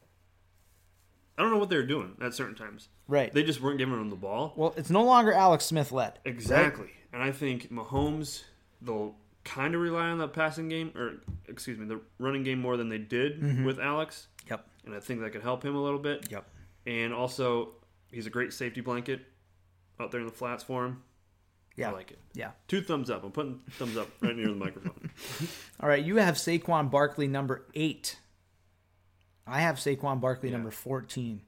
I 1.37 1.43
don't 1.43 1.51
know 1.51 1.59
what 1.59 1.69
they 1.69 1.77
were 1.77 1.83
doing 1.83 2.17
at 2.21 2.35
certain 2.35 2.55
times. 2.55 2.89
Right. 3.09 3.33
They 3.33 3.43
just 3.43 3.61
weren't 3.61 3.79
giving 3.79 3.95
him 3.95 4.11
the 4.11 4.17
ball. 4.17 4.55
Well, 4.57 4.75
it's 4.77 4.91
no 4.91 5.03
longer 5.03 5.33
Alex 5.33 5.65
Smith 5.67 5.93
led. 5.93 6.19
Exactly. 6.25 6.91
And 7.13 7.23
I 7.23 7.31
think 7.33 7.71
Mahomes 7.71 8.43
they'll 8.81 9.17
kind 9.47 9.75
of 9.75 9.81
rely 9.81 10.09
on 10.09 10.19
the 10.19 10.29
passing 10.29 10.69
game 10.69 10.93
or 10.97 11.15
excuse 11.49 11.79
me, 11.79 11.87
the 11.87 12.01
running 12.19 12.43
game 12.43 12.61
more 12.61 12.77
than 12.77 12.89
they 12.89 12.99
did 12.99 13.41
mm-hmm. 13.41 13.65
with 13.65 13.79
Alex. 13.79 14.27
Yep. 14.51 14.67
And 14.85 14.95
I 14.95 15.01
think 15.01 15.21
that 15.21 15.31
could 15.31 15.43
help 15.43 15.65
him 15.65 15.75
a 15.75 15.83
little 15.83 15.99
bit. 15.99 16.31
Yep. 16.31 16.45
And 16.87 17.15
also, 17.15 17.71
he's 18.11 18.27
a 18.27 18.31
great 18.31 18.53
safety 18.53 18.81
blanket 18.81 19.21
out 19.99 20.11
there 20.11 20.21
in 20.21 20.27
the 20.27 20.33
flats 20.33 20.63
for 20.63 20.85
him. 20.85 21.03
Yeah. 21.77 21.91
I 21.91 21.93
like 21.93 22.11
it. 22.11 22.19
Yeah. 22.35 22.51
Two 22.69 22.83
thumbs 22.83 23.11
up. 23.11 23.25
I'm 23.25 23.33
putting 23.33 23.61
thumbs 23.71 23.97
up 23.97 24.09
right 24.21 24.35
near 24.35 24.49
the 24.49 24.55
microphone. 24.55 25.11
All 25.81 25.89
right, 25.89 26.03
you 26.03 26.17
have 26.17 26.37
Saquon 26.37 26.91
Barkley 26.91 27.29
number 27.29 27.67
eight. 27.75 28.19
I 29.47 29.61
have 29.61 29.77
Saquon 29.77 30.21
Barkley 30.21 30.51
number 30.51 30.71
14. 30.71 31.43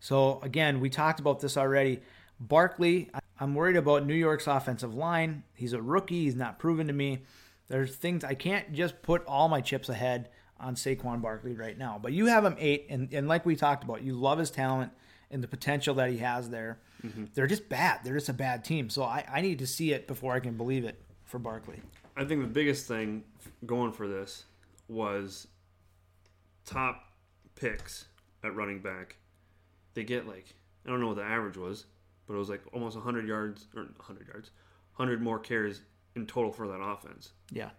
So, 0.00 0.40
again, 0.40 0.80
we 0.80 0.88
talked 0.88 1.20
about 1.20 1.40
this 1.40 1.56
already. 1.56 2.00
Barkley, 2.40 3.10
I'm 3.40 3.54
worried 3.54 3.76
about 3.76 4.06
New 4.06 4.14
York's 4.14 4.46
offensive 4.46 4.94
line. 4.94 5.44
He's 5.54 5.72
a 5.72 5.80
rookie, 5.80 6.24
he's 6.24 6.36
not 6.36 6.58
proven 6.58 6.86
to 6.86 6.92
me. 6.92 7.22
There's 7.68 7.96
things 7.96 8.22
I 8.22 8.34
can't 8.34 8.72
just 8.72 9.00
put 9.00 9.24
all 9.26 9.48
my 9.48 9.60
chips 9.60 9.88
ahead 9.88 10.28
on 10.58 10.74
Saquon 10.74 11.22
Barkley 11.22 11.54
right 11.54 11.78
now. 11.78 11.98
But 12.00 12.12
you 12.12 12.26
have 12.26 12.44
him 12.44 12.56
eight, 12.58 12.86
and, 12.90 13.12
and 13.12 13.26
like 13.26 13.46
we 13.46 13.56
talked 13.56 13.82
about, 13.82 14.02
you 14.02 14.14
love 14.14 14.38
his 14.38 14.50
talent 14.50 14.92
and 15.30 15.42
the 15.42 15.48
potential 15.48 15.94
that 15.94 16.10
he 16.10 16.18
has 16.18 16.50
there. 16.50 16.78
Mm-hmm. 17.04 17.26
They're 17.34 17.46
just 17.46 17.68
bad. 17.68 18.00
They're 18.04 18.14
just 18.14 18.28
a 18.28 18.34
bad 18.34 18.64
team. 18.64 18.90
So 18.90 19.04
I, 19.04 19.24
I 19.32 19.40
need 19.40 19.60
to 19.60 19.66
see 19.66 19.92
it 19.92 20.06
before 20.06 20.34
I 20.34 20.40
can 20.40 20.56
believe 20.56 20.84
it 20.84 21.00
for 21.24 21.38
Barkley. 21.38 21.80
I 22.16 22.24
think 22.24 22.42
the 22.42 22.48
biggest 22.48 22.86
thing 22.86 23.24
going 23.64 23.92
for 23.92 24.06
this 24.06 24.44
was 24.88 25.46
top 26.66 27.04
picks 27.54 28.06
at 28.44 28.54
running 28.54 28.80
back. 28.80 29.16
They 29.94 30.04
get 30.04 30.26
like 30.26 30.54
I 30.84 30.90
don't 30.90 31.00
know 31.00 31.08
what 31.08 31.16
the 31.16 31.22
average 31.22 31.56
was, 31.56 31.86
but 32.30 32.36
it 32.36 32.38
was 32.38 32.48
like 32.48 32.62
almost 32.72 32.94
100 32.94 33.26
yards 33.26 33.66
or 33.74 33.82
100 33.82 34.28
yards, 34.28 34.52
100 34.94 35.20
more 35.20 35.40
carries 35.40 35.80
in 36.14 36.26
total 36.26 36.52
for 36.52 36.68
that 36.68 36.78
offense. 36.80 37.32
Yeah. 37.50 37.70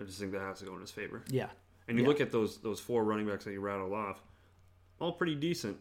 I 0.00 0.04
just 0.04 0.18
think 0.18 0.32
that 0.32 0.40
has 0.40 0.60
to 0.60 0.64
go 0.64 0.74
in 0.74 0.80
his 0.80 0.90
favor. 0.90 1.22
Yeah. 1.28 1.48
And 1.86 1.98
you 1.98 2.04
Yeah. 2.04 2.08
look 2.08 2.22
at 2.22 2.32
those 2.32 2.56
those 2.62 2.80
four 2.80 3.04
running 3.04 3.26
backs 3.26 3.44
that 3.44 3.52
you 3.52 3.60
rattled 3.60 3.92
off, 3.92 4.22
all 5.00 5.12
pretty 5.12 5.34
decent. 5.34 5.76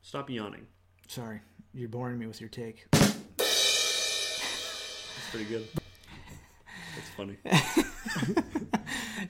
Stop 0.00 0.30
yawning. 0.30 0.66
Sorry. 1.06 1.40
You're 1.74 1.90
boring 1.90 2.18
me 2.18 2.26
with 2.26 2.40
your 2.40 2.48
take. 2.48 2.86
That's 2.92 3.20
pretty 5.30 5.44
good. 5.44 5.68
That's 6.94 7.10
funny. 7.14 7.36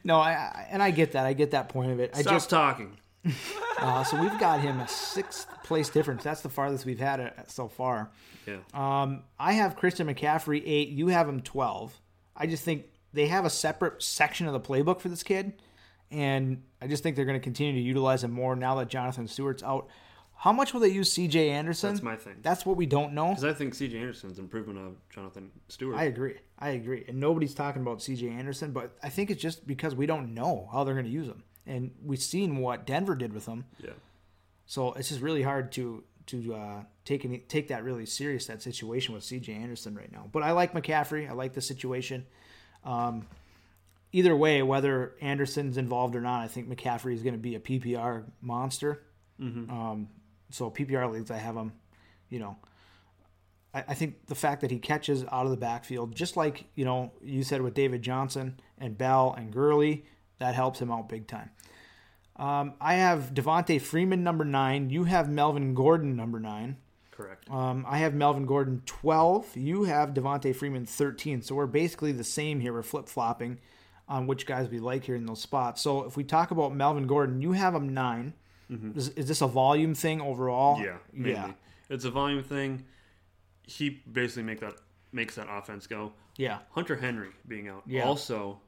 No, 0.05 0.17
I, 0.21 0.31
I 0.33 0.67
and 0.71 0.83
I 0.83 0.91
get 0.91 1.13
that. 1.13 1.27
I 1.27 1.33
get 1.33 1.51
that 1.51 1.69
point 1.71 1.91
of 1.91 1.99
it. 2.01 2.13
I 2.15 2.21
Stop 2.23 2.33
just 2.33 2.49
talking. 2.51 2.97
uh, 3.81 4.05
so 4.05 4.21
we've 4.21 4.39
got 4.39 4.61
him 4.61 4.81
a 4.81 4.89
sixth 4.89 5.47
place 5.65 5.89
difference. 5.89 6.23
That's 6.23 6.41
the 6.41 6.49
farthest 6.49 6.85
we've 6.85 6.99
had 6.99 7.21
it 7.21 7.35
so 7.49 7.69
far. 7.69 8.11
Yeah. 8.47 8.59
Um, 8.75 9.23
I 9.39 9.53
have 9.53 9.77
Christian 9.77 10.07
McCaffrey 10.07 10.63
eight. 10.65 10.89
You 10.89 11.09
have 11.09 11.29
him 11.29 11.41
twelve. 11.41 11.99
I 12.37 12.47
just 12.47 12.65
think 12.65 12.87
they 13.13 13.27
have 13.27 13.45
a 13.45 13.51
separate 13.51 14.03
section 14.03 14.47
of 14.47 14.53
the 14.53 14.61
playbook 14.61 15.01
for 15.01 15.09
this 15.09 15.23
kid, 15.23 15.55
and 16.11 16.63
I 16.81 16.87
just 16.87 17.03
think 17.03 17.17
they're 17.17 17.25
going 17.25 17.39
to 17.39 17.43
continue 17.43 17.73
to 17.75 17.81
utilize 17.81 18.25
him 18.25 18.31
more 18.31 18.55
now 18.57 18.77
that 18.77 18.89
Jonathan 18.89 19.27
Stewart's 19.27 19.63
out. 19.63 19.89
How 20.37 20.53
much 20.53 20.73
will 20.73 20.79
they 20.81 20.89
use 20.89 21.13
C.J. 21.13 21.51
Anderson? 21.51 21.95
That's 21.95 22.03
my 22.03 22.15
thing. 22.15 22.37
That's 22.43 22.65
what 22.65 22.77
we 22.77 22.87
don't 22.87 23.13
know. 23.13 23.31
Because 23.31 23.43
I 23.43 23.53
think 23.53 23.75
C.J. 23.75 23.99
Anderson's 23.99 24.39
improvement 24.39 24.79
of 24.79 24.95
Jonathan 25.11 25.51
Stewart. 25.69 25.97
I 25.97 26.05
agree. 26.05 26.37
I 26.61 26.71
agree. 26.71 27.05
And 27.09 27.19
nobody's 27.19 27.55
talking 27.55 27.83
about 27.83 28.01
C.J. 28.01 28.29
Anderson, 28.29 28.71
but 28.71 28.97
I 29.03 29.09
think 29.09 29.31
it's 29.31 29.43
just 29.43 29.67
because 29.67 29.97
we 29.97 30.07
don't 30.07 30.35
know 30.35 30.69
how 30.73 30.85
they're 30.85 30.95
going 30.95 31.07
to 31.07 31.11
use 31.11 31.27
him, 31.27 31.43
and 31.69 31.91
we've 32.03 32.23
seen 32.23 32.57
what 32.59 32.87
Denver 32.87 33.15
did 33.15 33.33
with 33.33 33.47
him. 33.47 33.65
yeah. 33.79 33.91
So 34.67 34.93
it's 34.95 35.09
just 35.09 35.21
really 35.21 35.43
hard 35.43 35.73
to 35.73 36.05
to 36.27 36.55
uh, 36.55 36.83
take 37.07 37.25
any, 37.25 37.39
take 37.39 37.69
that 37.69 37.85
really 37.85 38.05
serious 38.05 38.47
that 38.47 38.61
situation 38.61 39.15
with 39.15 39.25
C.J. 39.25 39.53
Anderson 39.53 39.95
right 39.95 40.13
now. 40.13 40.29
But 40.31 40.43
I 40.43 40.53
like 40.53 40.75
McCaffrey. 40.75 41.29
I 41.29 41.33
like 41.33 41.55
the 41.55 41.63
situation. 41.63 42.27
Um, 42.85 43.27
either 44.13 44.37
way, 44.37 44.63
whether 44.63 45.15
Anderson's 45.23 45.79
involved 45.79 46.15
or 46.15 46.21
not, 46.21 46.43
I 46.43 46.49
think 46.49 46.69
McCaffrey 46.69 47.15
is 47.15 47.23
going 47.23 47.35
to 47.35 47.41
be 47.41 47.55
a 47.55 47.61
PPR 47.61 48.25
monster. 48.43 49.03
Um, 49.71 50.09
so 50.51 50.71
PPR 50.71 51.11
leagues, 51.11 51.31
I 51.31 51.39
have 51.39 51.57
him. 51.57 51.73
You 52.29 52.41
know, 52.41 52.57
I, 53.73 53.85
I 53.89 53.95
think 53.95 54.27
the 54.27 54.35
fact 54.35 54.61
that 54.61 54.71
he 54.71 54.79
catches 54.79 55.25
out 55.33 55.45
of 55.45 55.51
the 55.51 55.57
backfield, 55.57 56.15
just 56.15 56.37
like 56.37 56.65
you 56.75 56.85
know 56.85 57.13
you 57.23 57.43
said 57.43 57.63
with 57.63 57.73
David 57.73 58.03
Johnson 58.03 58.61
and 58.77 58.99
Bell 58.99 59.35
and 59.37 59.51
Gurley, 59.51 60.05
that 60.39 60.55
helps 60.55 60.81
him 60.81 60.91
out 60.91 61.09
big 61.09 61.27
time. 61.27 61.51
Um, 62.37 62.75
I 62.81 62.95
have 62.95 63.35
Devonta 63.35 63.81
Freeman 63.81 64.23
number 64.23 64.45
nine. 64.45 64.91
You 64.91 65.05
have 65.05 65.29
Melvin 65.29 65.75
Gordon 65.75 66.15
number 66.15 66.39
nine. 66.39 66.77
Correct. 67.11 67.51
Um, 67.51 67.85
I 67.89 67.99
have 67.99 68.15
Melvin 68.15 68.47
Gordon 68.47 68.83
12. 68.87 69.57
You 69.57 69.85
have 69.85 70.11
Devonta 70.15 70.55
Freeman 70.55 70.87
13. 70.87 71.43
So 71.43 71.57
we're 71.57 71.67
basically 71.67 72.13
the 72.13 72.23
same 72.23 72.61
here. 72.61 72.73
We're 72.73 72.85
flip 72.85 73.09
flopping 73.09 73.59
on 74.09 74.29
which 74.29 74.47
guys 74.47 74.69
we 74.69 74.79
like 74.79 75.03
here 75.03 75.17
in 75.17 75.27
those 75.27 75.41
spots. 75.41 75.83
So 75.83 76.05
if 76.05 76.17
we 76.17 76.23
talk 76.23 76.53
about 76.53 76.73
Melvin 76.75 77.09
Gordon, 77.09 77.43
you 77.43 77.53
have 77.53 77.75
him 77.75 77.93
9 77.93 78.33
Is, 78.97 79.09
is 79.11 79.27
this 79.27 79.41
a 79.41 79.49
volume 79.49 79.95
thing 79.97 80.21
overall? 80.21 80.77
Mm-hmm. 80.77 80.85
yeah. 80.85 80.97
Mainly. 81.13 81.33
Yeah. 81.33 81.53
It's 81.91 82.05
a 82.05 82.11
volume 82.11 82.45
thing. 82.45 82.85
He 83.65 83.91
basically 84.11 84.45
make 84.45 84.61
that 84.61 84.75
makes 85.11 85.35
that 85.35 85.49
offense 85.51 85.87
go. 85.89 86.13
Yeah. 86.37 86.59
Hunter 86.71 86.97
Henry 86.97 87.31
being 87.49 87.67
out. 87.69 87.83
Yeah. 87.87 88.05
Also, 88.07 88.61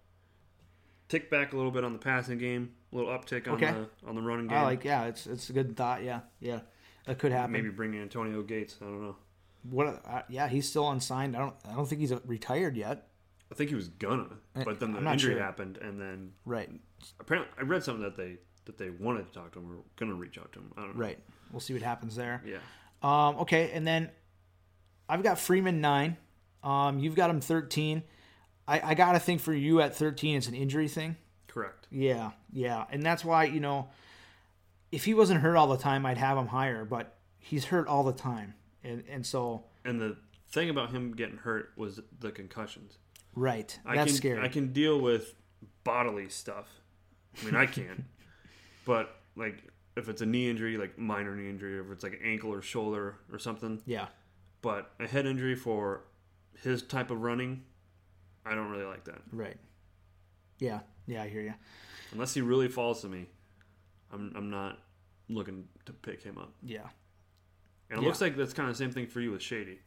tick 1.10 1.28
back 1.30 1.52
a 1.52 1.56
little 1.56 1.70
bit 1.70 1.84
on 1.84 1.92
the 1.92 1.98
passing 1.98 2.38
game, 2.38 2.72
a 2.92 2.96
little 2.96 3.10
uptick 3.10 3.46
on 3.46 3.54
Okay. 3.56 3.70
the 3.72 4.08
on 4.08 4.14
the 4.14 4.22
running 4.22 4.46
game. 4.46 4.56
I 4.56 4.62
like, 4.62 4.84
yeah, 4.84 5.04
it's 5.04 5.26
it's 5.26 5.50
a 5.50 5.52
good 5.52 5.76
thought. 5.76 6.02
Yeah. 6.02 6.20
Yeah. 6.40 6.60
That 7.04 7.18
could 7.18 7.32
happen. 7.32 7.52
Maybe 7.52 7.68
bring 7.68 7.92
in 7.92 8.00
Antonio 8.02 8.42
Gates. 8.42 8.76
I 8.80 8.84
don't 8.86 9.02
know. 9.02 9.16
What? 9.68 10.02
Uh, 10.06 10.22
yeah, 10.30 10.48
he's 10.48 10.66
still 10.66 10.88
unsigned. 10.90 11.36
I 11.36 11.40
don't. 11.40 11.54
I 11.70 11.74
don't 11.74 11.86
think 11.86 12.00
he's 12.00 12.12
uh, 12.12 12.20
retired 12.24 12.76
yet. 12.76 13.08
I 13.52 13.54
think 13.56 13.68
he 13.70 13.74
was 13.76 13.88
gonna, 13.88 14.28
but 14.54 14.78
then 14.78 14.92
the 14.92 15.10
injury 15.10 15.34
sure. 15.34 15.42
happened, 15.42 15.76
and 15.78 16.00
then 16.00 16.32
Right. 16.46 16.70
apparently 17.18 17.52
I 17.58 17.62
read 17.64 17.82
something 17.82 18.04
that 18.04 18.16
they 18.16 18.36
that 18.66 18.78
they 18.78 18.90
wanted 18.90 19.26
to 19.26 19.32
talk 19.36 19.52
to 19.52 19.58
him 19.58 19.72
or 19.72 19.82
gonna 19.96 20.14
reach 20.14 20.38
out 20.38 20.52
to 20.52 20.60
him. 20.60 20.72
I 20.76 20.82
don't 20.82 20.94
know. 20.96 21.00
Right. 21.02 21.18
We'll 21.50 21.58
see 21.60 21.72
what 21.72 21.82
happens 21.82 22.14
there. 22.14 22.42
Yeah. 22.46 22.58
Um, 23.02 23.36
okay, 23.40 23.72
and 23.72 23.84
then 23.84 24.10
I've 25.08 25.22
got 25.24 25.38
Freeman 25.40 25.80
nine. 25.80 26.16
Um, 26.62 27.00
you've 27.00 27.16
got 27.16 27.28
him 27.28 27.40
thirteen. 27.40 28.04
I, 28.70 28.90
I 28.90 28.94
got 28.94 29.12
to 29.12 29.18
think 29.18 29.40
for 29.40 29.52
you 29.52 29.80
at 29.80 29.94
thirteen, 29.96 30.36
it's 30.36 30.46
an 30.46 30.54
injury 30.54 30.88
thing. 30.88 31.16
Correct. 31.48 31.88
Yeah, 31.90 32.30
yeah, 32.52 32.84
and 32.90 33.02
that's 33.02 33.24
why 33.24 33.44
you 33.44 33.60
know, 33.60 33.88
if 34.92 35.04
he 35.04 35.14
wasn't 35.14 35.40
hurt 35.40 35.56
all 35.56 35.66
the 35.66 35.76
time, 35.78 36.06
I'd 36.06 36.18
have 36.18 36.38
him 36.38 36.46
higher. 36.46 36.84
But 36.84 37.16
he's 37.38 37.66
hurt 37.66 37.88
all 37.88 38.04
the 38.04 38.12
time, 38.12 38.54
and 38.84 39.02
and 39.10 39.26
so 39.26 39.64
And 39.84 40.00
the 40.00 40.16
thing 40.50 40.70
about 40.70 40.90
him 40.90 41.12
getting 41.14 41.38
hurt 41.38 41.72
was 41.76 42.00
the 42.20 42.30
concussions. 42.30 42.98
right, 43.34 43.78
I 43.84 43.96
that's 43.96 44.12
can 44.12 44.16
scary. 44.16 44.44
I 44.44 44.48
can 44.48 44.72
deal 44.72 45.00
with 45.00 45.34
bodily 45.84 46.28
stuff. 46.28 46.68
I 47.40 47.44
mean, 47.44 47.56
I 47.56 47.66
can, 47.66 48.04
but 48.84 49.16
like 49.36 49.64
if 49.96 50.08
it's 50.08 50.22
a 50.22 50.26
knee 50.26 50.48
injury, 50.48 50.76
like 50.76 50.96
minor 50.98 51.34
knee 51.34 51.48
injury, 51.48 51.78
or 51.78 51.82
if 51.82 51.90
it's 51.90 52.04
like 52.04 52.12
an 52.14 52.20
ankle 52.24 52.52
or 52.52 52.62
shoulder 52.62 53.16
or 53.32 53.38
something. 53.38 53.82
yeah, 53.86 54.06
But 54.62 54.92
a 55.00 55.06
head 55.08 55.26
injury 55.26 55.56
for 55.56 56.04
his 56.62 56.82
type 56.82 57.10
of 57.10 57.20
running, 57.22 57.64
I 58.44 58.54
don't 58.54 58.70
really 58.70 58.84
like 58.84 59.04
that. 59.04 59.20
right. 59.32 59.56
Yeah, 60.58 60.80
yeah, 61.06 61.22
I 61.22 61.28
hear 61.28 61.40
you. 61.42 61.54
Unless 62.12 62.34
he 62.34 62.40
really 62.42 62.68
falls 62.68 63.00
to 63.02 63.08
me, 63.08 63.26
I'm 64.12 64.32
I'm 64.36 64.50
not 64.50 64.78
looking 65.28 65.64
to 65.86 65.92
pick 65.92 66.22
him 66.22 66.36
up. 66.38 66.52
Yeah, 66.62 66.80
And 67.88 67.98
it 67.98 68.02
Yeah. 68.02 68.08
looks 68.08 68.20
like 68.20 68.36
that's 68.36 68.52
kind 68.52 68.68
of 68.68 68.74
the 68.76 68.78
same 68.84 68.92
thing 68.92 69.06
for 69.06 69.20
you 69.20 69.30
with 69.30 69.42
Shady, 69.42 69.78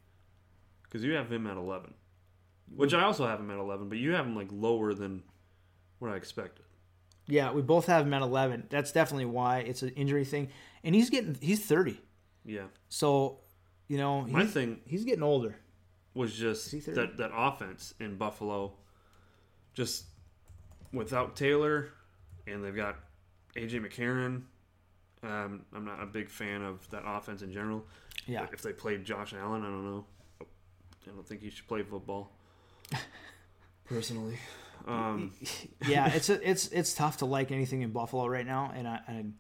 because 0.83 1.03
you 1.03 1.13
have 1.13 1.31
him 1.31 1.45
at 1.47 1.57
11, 1.57 1.93
which 2.75 2.93
I 2.93 3.03
also 3.03 3.27
have 3.27 3.39
him 3.39 3.51
at 3.51 3.57
11, 3.59 3.89
but 3.89 3.97
you 3.97 4.11
have 4.13 4.25
him 4.25 4.35
like 4.35 4.47
lower 4.51 4.93
than 4.93 5.23
what 5.99 6.11
I 6.11 6.15
expected. 6.15 6.65
yeah. 7.27 7.51
We 7.51 7.61
both 7.61 7.85
have 7.87 8.05
him 8.07 8.13
at 8.13 8.21
eleven. 8.21 8.65
That's 8.69 8.91
definitely 8.91 9.25
why 9.25 9.59
it's 9.59 9.81
an 9.83 9.89
injury 9.89 10.25
thing, 10.25 10.49
and 10.83 10.93
he's 10.95 11.09
getting 11.09 11.35
he's 11.41 11.63
thirty. 11.65 11.99
Yeah. 12.45 12.65
So, 12.89 13.39
you 13.87 13.97
know, 13.97 14.21
My 14.23 14.45
thing 14.45 14.81
he's 14.85 15.05
getting 15.05 15.23
older. 15.23 15.55
Was 16.15 16.33
just 16.35 16.71
that 16.93 17.17
that 17.17 17.31
offense 17.35 17.93
in 17.99 18.17
Buffalo, 18.17 18.73
just 19.73 20.05
without 20.91 21.35
Taylor, 21.35 21.89
and 22.47 22.63
they've 22.63 22.75
got 22.75 22.97
AJ 23.55 23.85
McCarron. 23.85 24.43
Um, 25.23 25.65
I'm 25.73 25.85
not 25.85 26.01
a 26.03 26.05
big 26.05 26.29
fan 26.29 26.61
of 26.61 26.87
that 26.89 27.03
offense 27.05 27.41
in 27.41 27.51
general. 27.53 27.85
Yeah. 28.27 28.45
If 28.51 28.61
they 28.61 28.73
played 28.73 29.05
Josh 29.05 29.33
Allen, 29.33 29.61
I 29.61 29.65
don't 29.67 29.85
know. 29.85 30.05
I 30.41 30.45
don't 31.15 31.27
think 31.27 31.41
he 31.41 31.49
should 31.49 31.67
play 31.67 31.81
football. 31.83 32.31
Personally, 33.85 34.37
um, 34.87 35.33
yeah, 35.87 36.07
it's 36.13 36.29
a, 36.29 36.49
it's 36.49 36.67
it's 36.69 36.93
tough 36.93 37.17
to 37.17 37.25
like 37.25 37.51
anything 37.51 37.81
in 37.81 37.91
Buffalo 37.91 38.27
right 38.27 38.45
now, 38.45 38.71
and 38.73 38.87
I, 38.87 38.99
and 39.07 39.33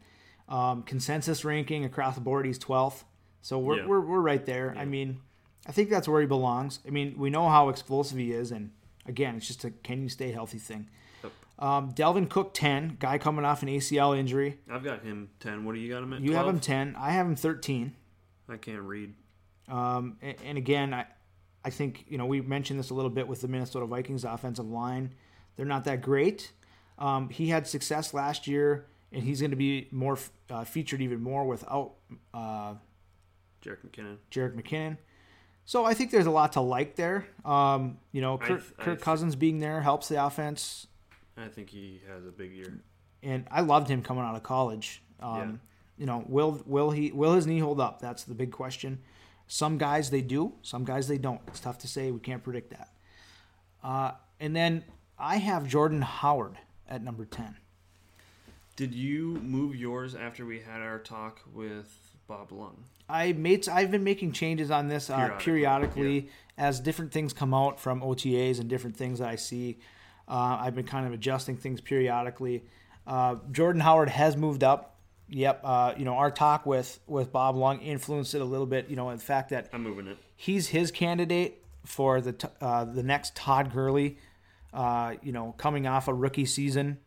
um, 0.49 0.83
consensus 0.83 1.45
ranking 1.45 1.85
across 1.85 2.15
the 2.15 2.21
board, 2.21 2.45
he's 2.45 2.57
twelfth. 2.57 3.05
So 3.41 3.57
we're, 3.59 3.77
Yeah. 3.79 3.85
we're 3.87 4.01
we're 4.01 4.19
right 4.19 4.45
there. 4.45 4.75
I 4.77 4.83
mean, 4.85 5.21
I 5.65 5.71
think 5.71 5.89
that's 5.89 6.07
where 6.07 6.21
he 6.21 6.27
belongs. 6.27 6.79
I 6.85 6.89
mean, 6.89 7.15
we 7.17 7.29
know 7.29 7.47
how 7.49 7.69
explosive 7.69 8.17
he 8.17 8.31
is, 8.31 8.51
and 8.51 8.71
again, 9.05 9.35
it's 9.35 9.47
just 9.47 9.63
a 9.63 9.71
can 9.71 10.01
you 10.01 10.09
stay 10.09 10.31
healthy 10.31 10.59
thing. 10.59 10.89
Um, 11.59 11.93
Dalvin 11.93 12.29
Cook 12.29 12.53
ten, 12.53 12.97
guy 12.99 13.17
coming 13.17 13.45
off 13.45 13.61
an 13.61 13.69
ACL 13.69 14.17
injury. 14.17 14.59
I've 14.69 14.83
got 14.83 15.03
him 15.03 15.29
ten. 15.39 15.63
What 15.65 15.75
do 15.75 15.81
you 15.81 15.93
got 15.93 16.03
him 16.03 16.13
at? 16.13 16.21
You 16.21 16.33
have 16.33 16.47
him 16.47 16.59
ten. 16.59 16.95
I 16.97 17.11
have 17.11 17.25
him 17.25 17.35
thirteen. 17.35 17.95
I 18.49 18.57
can't 18.57 18.81
read. 18.81 19.13
Um, 19.69 20.17
and, 20.21 20.35
and 20.43 20.57
again, 20.57 20.93
I, 20.93 21.05
I 21.63 21.69
think 21.69 22.05
you 22.07 22.17
know 22.17 22.25
we 22.25 22.41
mentioned 22.41 22.79
this 22.79 22.89
a 22.89 22.93
little 22.93 23.11
bit 23.11 23.27
with 23.27 23.41
the 23.41 23.47
Minnesota 23.47 23.85
Vikings 23.85 24.23
offensive 24.25 24.69
line. 24.69 25.13
They're 25.55 25.65
not 25.65 25.85
that 25.85 26.01
great. 26.01 26.51
Um, 26.97 27.29
he 27.29 27.47
had 27.47 27.67
success 27.67 28.13
last 28.13 28.47
year, 28.47 28.87
and 29.11 29.23
he's 29.23 29.39
going 29.39 29.51
to 29.51 29.57
be 29.57 29.87
more 29.91 30.17
uh, 30.49 30.63
featured 30.63 31.01
even 31.01 31.21
more 31.21 31.45
without 31.45 31.93
uh, 32.33 32.73
Jerick 33.63 33.87
McKinnon. 33.87 34.17
Jerick 34.31 34.55
McKinnon. 34.55 34.97
So 35.65 35.85
I 35.85 35.93
think 35.93 36.11
there's 36.11 36.25
a 36.25 36.31
lot 36.31 36.53
to 36.53 36.61
like 36.61 36.95
there. 36.95 37.25
Um, 37.45 37.97
you 38.11 38.21
know, 38.21 38.37
Kirk, 38.37 38.61
th- 38.61 38.77
Kirk 38.77 38.85
th- 38.85 38.99
Cousins 39.01 39.35
being 39.35 39.59
there 39.59 39.81
helps 39.81 40.09
the 40.09 40.23
offense, 40.25 40.87
I 41.37 41.47
think 41.47 41.69
he 41.69 42.01
has 42.09 42.25
a 42.25 42.31
big 42.31 42.51
year. 42.53 42.81
and 43.23 43.47
I 43.49 43.61
loved 43.61 43.87
him 43.87 44.01
coming 44.01 44.23
out 44.23 44.35
of 44.35 44.43
college. 44.43 45.01
Um, 45.21 45.59
You 45.97 46.05
know, 46.07 46.23
will 46.27 46.61
will 46.65 46.91
he 46.91 47.11
will 47.11 47.33
his 47.35 47.45
knee 47.47 47.59
hold 47.59 47.79
up? 47.79 48.01
That's 48.01 48.23
the 48.23 48.33
big 48.33 48.51
question. 48.51 48.99
Some 49.47 49.77
guys 49.77 50.09
they 50.09 50.21
do, 50.21 50.53
some 50.63 50.83
guys 50.83 51.07
they 51.07 51.17
don't. 51.19 51.39
It's 51.47 51.59
tough 51.59 51.77
to 51.79 51.87
say. 51.87 52.11
We 52.11 52.19
can't 52.19 52.43
predict 52.43 52.71
that. 52.71 52.89
Uh, 53.83 54.11
and 54.39 54.55
then 54.55 54.83
I 55.19 55.37
have 55.37 55.67
Jordan 55.67 56.01
Howard 56.01 56.57
at 56.89 57.03
number 57.03 57.25
10. 57.25 57.55
Did 58.75 58.93
you 58.95 59.35
move 59.43 59.75
yours 59.75 60.15
after 60.15 60.45
we 60.45 60.59
had 60.61 60.81
our 60.81 60.97
talk 60.99 61.41
with 61.53 62.12
Bob 62.27 62.51
Lung? 62.51 62.85
I 63.09 63.33
made 63.33 63.67
I've 63.67 63.91
been 63.91 64.03
making 64.03 64.31
changes 64.31 64.71
on 64.71 64.87
this 64.87 65.09
uh, 65.09 65.29
Periodically, 65.37 65.43
periodically 65.45 66.29
as 66.57 66.79
different 66.79 67.11
things 67.11 67.33
come 67.33 67.53
out 67.53 67.79
from 67.79 68.01
OTAs 68.01 68.59
and 68.59 68.69
different 68.69 68.95
things 68.95 69.19
that 69.19 69.29
I 69.29 69.35
see. 69.35 69.79
Uh, 70.27 70.57
I've 70.61 70.75
been 70.75 70.85
kind 70.85 71.05
of 71.05 71.13
adjusting 71.13 71.57
things 71.57 71.81
periodically. 71.81 72.63
Uh, 73.05 73.35
Jordan 73.51 73.81
Howard 73.81 74.09
has 74.09 74.37
moved 74.37 74.63
up. 74.63 74.91
Yep, 75.29 75.61
uh, 75.63 75.93
you 75.97 76.05
know 76.05 76.13
our 76.13 76.31
talk 76.31 76.65
with 76.65 76.99
with 77.07 77.31
Bob 77.31 77.55
Lung 77.55 77.79
influenced 77.79 78.35
it 78.35 78.41
a 78.41 78.45
little 78.45 78.65
bit. 78.65 78.89
You 78.89 78.95
know, 78.95 79.11
the 79.11 79.17
fact 79.17 79.49
that 79.49 79.69
I'm 79.73 79.83
moving 79.83 80.07
it. 80.07 80.17
he's 80.35 80.67
his 80.67 80.91
candidate 80.91 81.63
for 81.85 82.21
the 82.21 82.33
t- 82.33 82.47
uh, 82.61 82.85
the 82.85 83.03
next 83.03 83.35
Todd 83.35 83.73
Gurley. 83.73 84.17
Uh, 84.73 85.15
you 85.21 85.31
know, 85.31 85.53
coming 85.57 85.85
off 85.87 86.07
a 86.07 86.13
rookie 86.13 86.45
season 86.45 86.97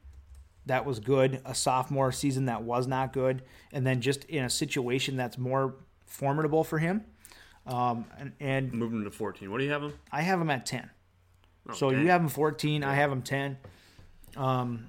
that 0.66 0.84
was 0.84 1.00
good, 1.00 1.40
a 1.44 1.54
sophomore 1.54 2.12
season 2.12 2.46
that 2.46 2.62
was 2.62 2.86
not 2.86 3.12
good, 3.12 3.42
and 3.72 3.86
then 3.86 4.00
just 4.00 4.24
in 4.24 4.44
a 4.44 4.50
situation 4.50 5.16
that's 5.16 5.38
more 5.38 5.74
formidable 6.06 6.64
for 6.64 6.78
him. 6.78 7.04
Um, 7.66 8.04
and, 8.18 8.32
and 8.40 8.72
Moving 8.72 9.02
to 9.04 9.10
14. 9.10 9.50
What 9.50 9.58
do 9.58 9.64
you 9.64 9.70
have 9.72 9.82
him? 9.82 9.94
I 10.12 10.22
have 10.22 10.40
him 10.40 10.50
at 10.50 10.66
ten. 10.66 10.88
Oh, 11.68 11.72
so 11.72 11.90
dang. 11.90 12.02
you 12.02 12.10
have 12.10 12.20
him 12.20 12.28
fourteen. 12.28 12.84
I 12.84 12.94
have 12.94 13.10
him 13.10 13.22
ten. 13.22 13.58
Um, 14.36 14.88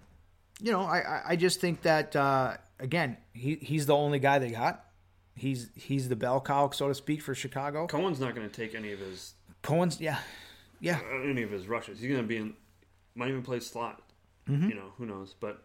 you 0.61 0.71
know, 0.71 0.81
I 0.81 0.99
I- 0.99 1.21
I 1.29 1.35
just 1.35 1.59
think 1.59 1.81
that 1.83 2.15
uh, 2.15 2.57
again, 2.79 3.17
he 3.33 3.55
he's 3.55 3.85
the 3.87 3.95
only 3.95 4.19
guy 4.19 4.37
they 4.39 4.51
got. 4.51 4.83
He's 5.35 5.69
he's 5.75 6.09
the 6.09 6.15
bell 6.15 6.39
cow, 6.41 6.69
so 6.71 6.87
to 6.87 6.93
speak, 6.95 7.21
for 7.21 7.33
Chicago. 7.33 7.87
Cohen's 7.87 8.19
not 8.19 8.35
going 8.35 8.47
to 8.47 8.55
take 8.55 8.75
any 8.75 8.91
of 8.91 8.99
his 8.99 9.33
Cohen's 9.63 9.99
yeah, 10.01 10.19
yeah. 10.79 10.99
uh, 11.11 11.21
any 11.21 11.41
of 11.43 11.51
his 11.51 11.67
rushes. 11.67 11.99
He's 11.99 12.09
going 12.09 12.21
to 12.21 12.27
be 12.27 12.37
in. 12.37 12.53
Might 13.15 13.29
even 13.29 13.41
play 13.43 13.59
slot. 13.59 14.01
Mm-hmm. 14.47 14.69
You 14.69 14.75
know 14.75 14.91
who 14.97 15.05
knows? 15.07 15.33
But 15.39 15.63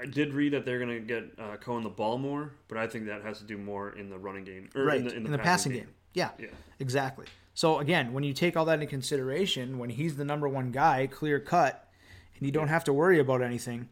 I 0.00 0.06
did 0.06 0.32
read 0.34 0.52
that 0.52 0.64
they're 0.64 0.78
going 0.78 0.90
to 0.90 1.00
get 1.00 1.24
uh, 1.38 1.56
Cohen 1.56 1.82
the 1.82 1.88
ball 1.88 2.18
more, 2.18 2.52
but 2.68 2.78
I 2.78 2.86
think 2.86 3.06
that 3.06 3.22
has 3.22 3.38
to 3.38 3.44
do 3.44 3.58
more 3.58 3.90
in 3.90 4.10
the 4.10 4.18
running 4.18 4.44
game 4.44 4.70
or 4.74 4.84
right 4.84 4.98
in 4.98 5.04
the, 5.08 5.14
in 5.14 5.30
the, 5.30 5.38
passing 5.38 5.72
game. 5.72 5.88
Yeah, 6.14 6.30
Yeah. 6.38 6.48
exactly. 6.78 7.26
So 7.54 7.78
again, 7.80 8.12
when 8.12 8.22
you 8.24 8.32
take 8.32 8.56
all 8.56 8.64
that 8.66 8.74
into 8.74 8.86
consideration, 8.86 9.78
when 9.78 9.90
he's 9.90 10.16
the 10.16 10.24
number 10.24 10.48
one 10.48 10.70
guy, 10.70 11.06
clear 11.08 11.40
cut, 11.40 11.88
and 12.36 12.46
you 12.46 12.52
don't 12.52 12.68
have 12.68 12.84
to 12.84 12.92
worry 12.92 13.18
about 13.18 13.42
anything, 13.42 13.88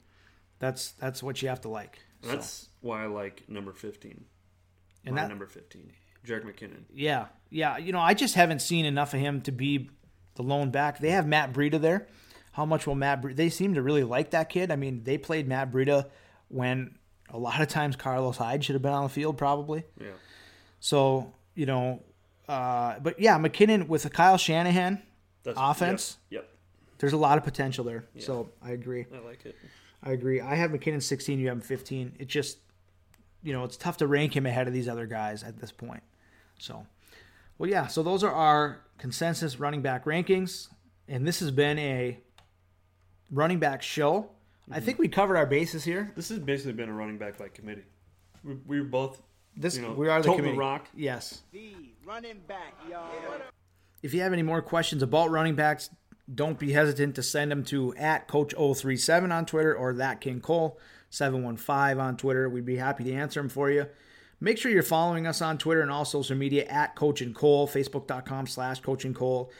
that's 0.60 0.92
that's 0.92 1.22
what 1.22 1.42
you 1.42 1.48
have 1.48 1.60
to 1.62 1.68
like. 1.68 1.98
So, 2.22 2.28
That's 2.30 2.68
why 2.80 3.02
I 3.02 3.06
like 3.06 3.42
number 3.48 3.72
15. 3.72 4.24
And 5.04 5.14
My 5.14 5.22
that- 5.22 5.28
number 5.28 5.46
15, 5.46 5.92
Jerick 6.26 6.44
McKinnon. 6.44 6.84
yeah, 6.94 7.26
yeah. 7.50 7.76
You 7.76 7.92
know, 7.92 8.00
I 8.00 8.14
just 8.14 8.34
haven't 8.36 8.60
seen 8.60 8.84
enough 8.84 9.12
of 9.14 9.20
him 9.20 9.40
to 9.42 9.52
be 9.52 9.90
the 10.36 10.42
lone 10.42 10.70
back. 10.70 10.98
They 11.00 11.10
have 11.10 11.26
Matt 11.26 11.52
Breida 11.52 11.80
there. 11.80 12.06
How 12.56 12.64
much 12.64 12.86
will 12.86 12.94
Matt? 12.94 13.20
Bre- 13.20 13.32
they 13.32 13.50
seem 13.50 13.74
to 13.74 13.82
really 13.82 14.02
like 14.02 14.30
that 14.30 14.48
kid. 14.48 14.70
I 14.70 14.76
mean, 14.76 15.04
they 15.04 15.18
played 15.18 15.46
Matt 15.46 15.70
Breida 15.70 16.06
when 16.48 16.96
a 17.28 17.36
lot 17.36 17.60
of 17.60 17.68
times 17.68 17.96
Carlos 17.96 18.38
Hyde 18.38 18.64
should 18.64 18.74
have 18.74 18.80
been 18.80 18.94
on 18.94 19.02
the 19.02 19.10
field, 19.10 19.36
probably. 19.36 19.84
Yeah. 20.00 20.12
So 20.80 21.34
you 21.54 21.66
know, 21.66 22.00
uh, 22.48 22.98
but 23.00 23.20
yeah, 23.20 23.38
McKinnon 23.38 23.88
with 23.88 24.06
a 24.06 24.10
Kyle 24.10 24.38
Shanahan 24.38 25.02
That's 25.42 25.58
offense. 25.60 26.16
Yep. 26.30 26.48
There's 26.96 27.12
a 27.12 27.18
lot 27.18 27.36
of 27.36 27.44
potential 27.44 27.84
there. 27.84 28.06
So 28.20 28.48
I 28.62 28.70
agree. 28.70 29.04
I 29.14 29.18
like 29.18 29.44
it. 29.44 29.54
I 30.02 30.12
agree. 30.12 30.40
I 30.40 30.54
have 30.54 30.70
McKinnon 30.70 31.02
16. 31.02 31.38
You 31.38 31.48
have 31.48 31.58
him 31.58 31.60
15. 31.60 32.14
It 32.18 32.26
just, 32.26 32.56
you 33.42 33.52
know, 33.52 33.64
it's 33.64 33.76
tough 33.76 33.98
to 33.98 34.06
rank 34.06 34.34
him 34.34 34.46
ahead 34.46 34.66
of 34.66 34.72
these 34.72 34.88
other 34.88 35.04
guys 35.04 35.42
at 35.42 35.58
this 35.58 35.72
point. 35.72 36.02
So, 36.58 36.86
well, 37.58 37.68
yeah. 37.68 37.86
So 37.86 38.02
those 38.02 38.24
are 38.24 38.32
our 38.32 38.80
consensus 38.96 39.60
running 39.60 39.82
back 39.82 40.06
rankings, 40.06 40.68
and 41.06 41.28
this 41.28 41.40
has 41.40 41.50
been 41.50 41.78
a 41.78 42.18
running 43.30 43.58
back 43.58 43.82
show. 43.82 44.30
I 44.70 44.80
think 44.80 44.98
we 44.98 45.08
covered 45.08 45.36
our 45.36 45.46
bases 45.46 45.84
here. 45.84 46.12
This 46.16 46.28
has 46.30 46.38
basically 46.40 46.72
been 46.72 46.88
a 46.88 46.92
running 46.92 47.18
back 47.18 47.38
by 47.38 47.48
committee. 47.48 47.84
We, 48.42 48.54
we 48.66 48.80
were 48.80 48.86
both. 48.86 49.22
This 49.56 49.76
you 49.76 49.82
know, 49.82 49.92
we 49.92 50.08
are 50.08 50.20
the 50.20 50.26
toting 50.26 50.40
committee. 50.40 50.58
rock. 50.58 50.88
Yes. 50.94 51.42
The 51.52 51.72
running 52.04 52.40
back, 52.46 52.74
y'all. 52.90 53.10
If 54.02 54.12
you 54.12 54.20
have 54.22 54.32
any 54.32 54.42
more 54.42 54.60
questions 54.60 55.02
about 55.02 55.30
running 55.30 55.54
backs, 55.54 55.88
don't 56.32 56.58
be 56.58 56.72
hesitant 56.72 57.14
to 57.14 57.22
send 57.22 57.50
them 57.50 57.64
to 57.64 57.94
at 57.96 58.28
Coach037 58.28 59.32
on 59.32 59.46
Twitter 59.46 59.74
or 59.74 59.94
that 59.94 60.20
King 60.20 60.40
Cole 60.40 60.78
715 61.10 62.00
on 62.00 62.16
Twitter. 62.16 62.48
We'd 62.48 62.66
be 62.66 62.76
happy 62.76 63.04
to 63.04 63.12
answer 63.12 63.40
them 63.40 63.48
for 63.48 63.70
you. 63.70 63.86
Make 64.40 64.58
sure 64.58 64.70
you're 64.70 64.82
following 64.82 65.26
us 65.26 65.40
on 65.40 65.56
Twitter 65.56 65.80
and 65.80 65.90
all 65.90 66.04
social 66.04 66.36
media 66.36 66.66
at 66.66 66.94
Coach 66.94 67.22
and 67.22 67.34
Cole, 67.34 67.66
Facebook.com 67.66 68.46
slash 68.46 68.80
Coach 68.80 69.04
and 69.04 69.14
Cole, 69.14 69.50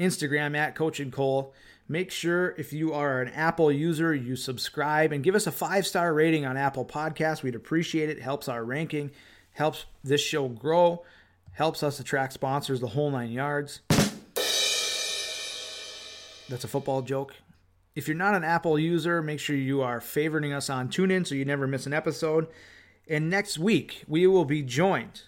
Instagram 0.00 0.56
at 0.56 0.74
Coach 0.74 0.98
and 0.98 1.12
Cole. 1.12 1.54
Make 1.86 2.10
sure 2.10 2.54
if 2.56 2.72
you 2.72 2.94
are 2.94 3.20
an 3.20 3.28
Apple 3.28 3.70
user, 3.70 4.14
you 4.14 4.36
subscribe 4.36 5.12
and 5.12 5.22
give 5.22 5.34
us 5.34 5.46
a 5.46 5.52
five 5.52 5.86
star 5.86 6.14
rating 6.14 6.46
on 6.46 6.56
Apple 6.56 6.86
Podcasts. 6.86 7.42
We'd 7.42 7.54
appreciate 7.54 8.08
it. 8.08 8.22
Helps 8.22 8.48
our 8.48 8.64
ranking, 8.64 9.10
helps 9.52 9.84
this 10.02 10.22
show 10.22 10.48
grow, 10.48 11.04
helps 11.52 11.82
us 11.82 12.00
attract 12.00 12.32
sponsors, 12.32 12.80
the 12.80 12.86
whole 12.88 13.10
nine 13.10 13.30
yards. 13.30 13.80
That's 16.48 16.64
a 16.64 16.68
football 16.68 17.02
joke. 17.02 17.34
If 17.94 18.08
you're 18.08 18.16
not 18.16 18.34
an 18.34 18.44
Apple 18.44 18.78
user, 18.78 19.20
make 19.22 19.38
sure 19.38 19.54
you 19.54 19.82
are 19.82 20.00
favoriting 20.00 20.56
us 20.56 20.70
on 20.70 20.88
TuneIn 20.88 21.26
so 21.26 21.34
you 21.34 21.44
never 21.44 21.66
miss 21.66 21.86
an 21.86 21.92
episode. 21.92 22.48
And 23.08 23.28
next 23.28 23.58
week, 23.58 24.04
we 24.08 24.26
will 24.26 24.46
be 24.46 24.62
joined 24.62 25.22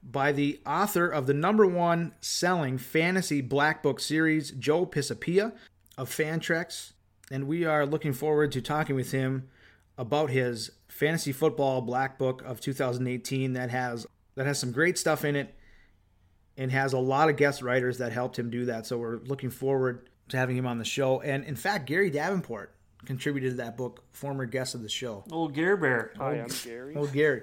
by 0.00 0.30
the 0.30 0.60
author 0.64 1.08
of 1.08 1.26
the 1.26 1.34
number 1.34 1.66
one 1.66 2.14
selling 2.20 2.78
fantasy 2.78 3.40
black 3.40 3.82
book 3.82 3.98
series, 3.98 4.52
Joe 4.52 4.86
Pisapia 4.86 5.52
of 5.98 6.08
Fantrax. 6.08 6.92
And 7.30 7.46
we 7.46 7.66
are 7.66 7.84
looking 7.84 8.14
forward 8.14 8.52
to 8.52 8.62
talking 8.62 8.96
with 8.96 9.10
him 9.12 9.50
about 9.98 10.30
his 10.30 10.70
fantasy 10.86 11.32
football 11.32 11.82
black 11.82 12.16
book 12.16 12.42
of 12.46 12.60
2018 12.60 13.52
that 13.52 13.68
has 13.68 14.06
that 14.36 14.46
has 14.46 14.58
some 14.58 14.72
great 14.72 14.96
stuff 14.96 15.24
in 15.24 15.36
it 15.36 15.54
and 16.56 16.70
has 16.70 16.92
a 16.92 16.98
lot 16.98 17.28
of 17.28 17.36
guest 17.36 17.60
writers 17.60 17.98
that 17.98 18.12
helped 18.12 18.38
him 18.38 18.48
do 18.48 18.64
that. 18.66 18.86
So 18.86 18.96
we're 18.96 19.18
looking 19.18 19.50
forward 19.50 20.08
to 20.28 20.36
having 20.36 20.56
him 20.56 20.66
on 20.66 20.78
the 20.78 20.84
show. 20.84 21.20
And 21.20 21.44
in 21.44 21.56
fact, 21.56 21.86
Gary 21.86 22.08
Davenport 22.08 22.74
contributed 23.04 23.52
to 23.52 23.56
that 23.58 23.76
book, 23.76 24.04
former 24.12 24.46
guest 24.46 24.74
of 24.74 24.82
the 24.82 24.88
show. 24.88 25.24
Old 25.30 25.54
Gare 25.54 25.76
Bear. 25.76 26.12
Hi, 26.16 26.34
I'm 26.34 26.48
Gary. 26.64 26.94
Oh, 26.96 27.06
Gary. 27.06 27.42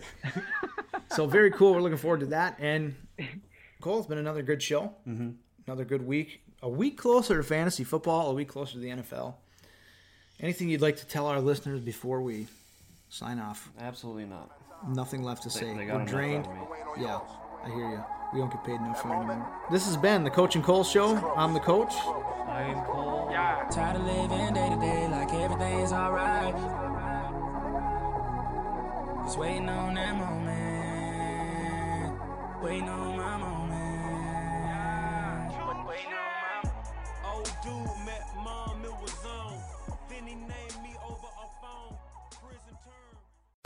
so 1.11 1.27
very 1.27 1.51
cool. 1.51 1.73
We're 1.73 1.81
looking 1.81 1.97
forward 1.97 2.21
to 2.21 2.25
that. 2.27 2.57
And 2.59 2.95
Cole, 3.81 3.99
it's 3.99 4.07
been 4.07 4.17
another 4.17 4.41
good 4.41 4.63
show. 4.63 4.93
Mm-hmm. 5.07 5.31
Another 5.67 5.85
good 5.85 6.05
week. 6.05 6.41
A 6.61 6.69
week 6.69 6.97
closer 6.97 7.37
to 7.37 7.43
fantasy 7.43 7.83
football. 7.83 8.29
A 8.31 8.33
week 8.33 8.47
closer 8.49 8.73
to 8.73 8.79
the 8.79 8.89
NFL. 8.89 9.35
Anything 10.39 10.69
you'd 10.69 10.81
like 10.81 10.97
to 10.97 11.05
tell 11.07 11.27
our 11.27 11.39
listeners 11.39 11.79
before 11.79 12.21
we 12.21 12.47
sign 13.09 13.39
off? 13.39 13.69
Absolutely 13.79 14.25
not. 14.25 14.49
Nothing 14.87 15.23
left 15.23 15.43
to 15.43 15.49
say. 15.49 15.73
they 15.73 15.85
got 15.85 15.99
We're 16.01 16.05
drained. 16.05 16.45
me. 16.47 16.53
Yeah, 16.99 17.19
I 17.63 17.69
hear 17.69 17.89
you. 17.89 18.03
We 18.33 18.39
don't 18.39 18.51
get 18.51 18.63
paid 18.63 18.75
enough 18.75 19.01
for 19.01 19.09
it 19.09 19.17
anymore. 19.17 19.47
This 19.71 19.85
has 19.85 19.95
been 19.95 20.23
the 20.23 20.29
Coach 20.29 20.55
and 20.55 20.63
Cole 20.63 20.83
Show. 20.83 21.15
I'm 21.37 21.53
the 21.53 21.59
coach. 21.59 21.93
I 22.47 22.63
am 22.63 22.83
Cole. 22.85 23.29
Tired 23.71 23.95
of 23.95 24.03
living 24.03 24.53
day 24.53 24.69
to 24.69 24.75
day 24.79 25.07
like 25.09 25.33
everything's 25.33 25.91
alright. 25.93 26.53
Just 29.25 29.37
waiting 29.39 29.69
on 29.69 29.93
that 29.95 30.15
moment. 30.15 30.55
Waiting 32.61 32.89
on 32.89 33.17
my 33.17 33.37
moment. 33.37 33.54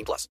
18 0.00 0.04
plus. 0.04 0.28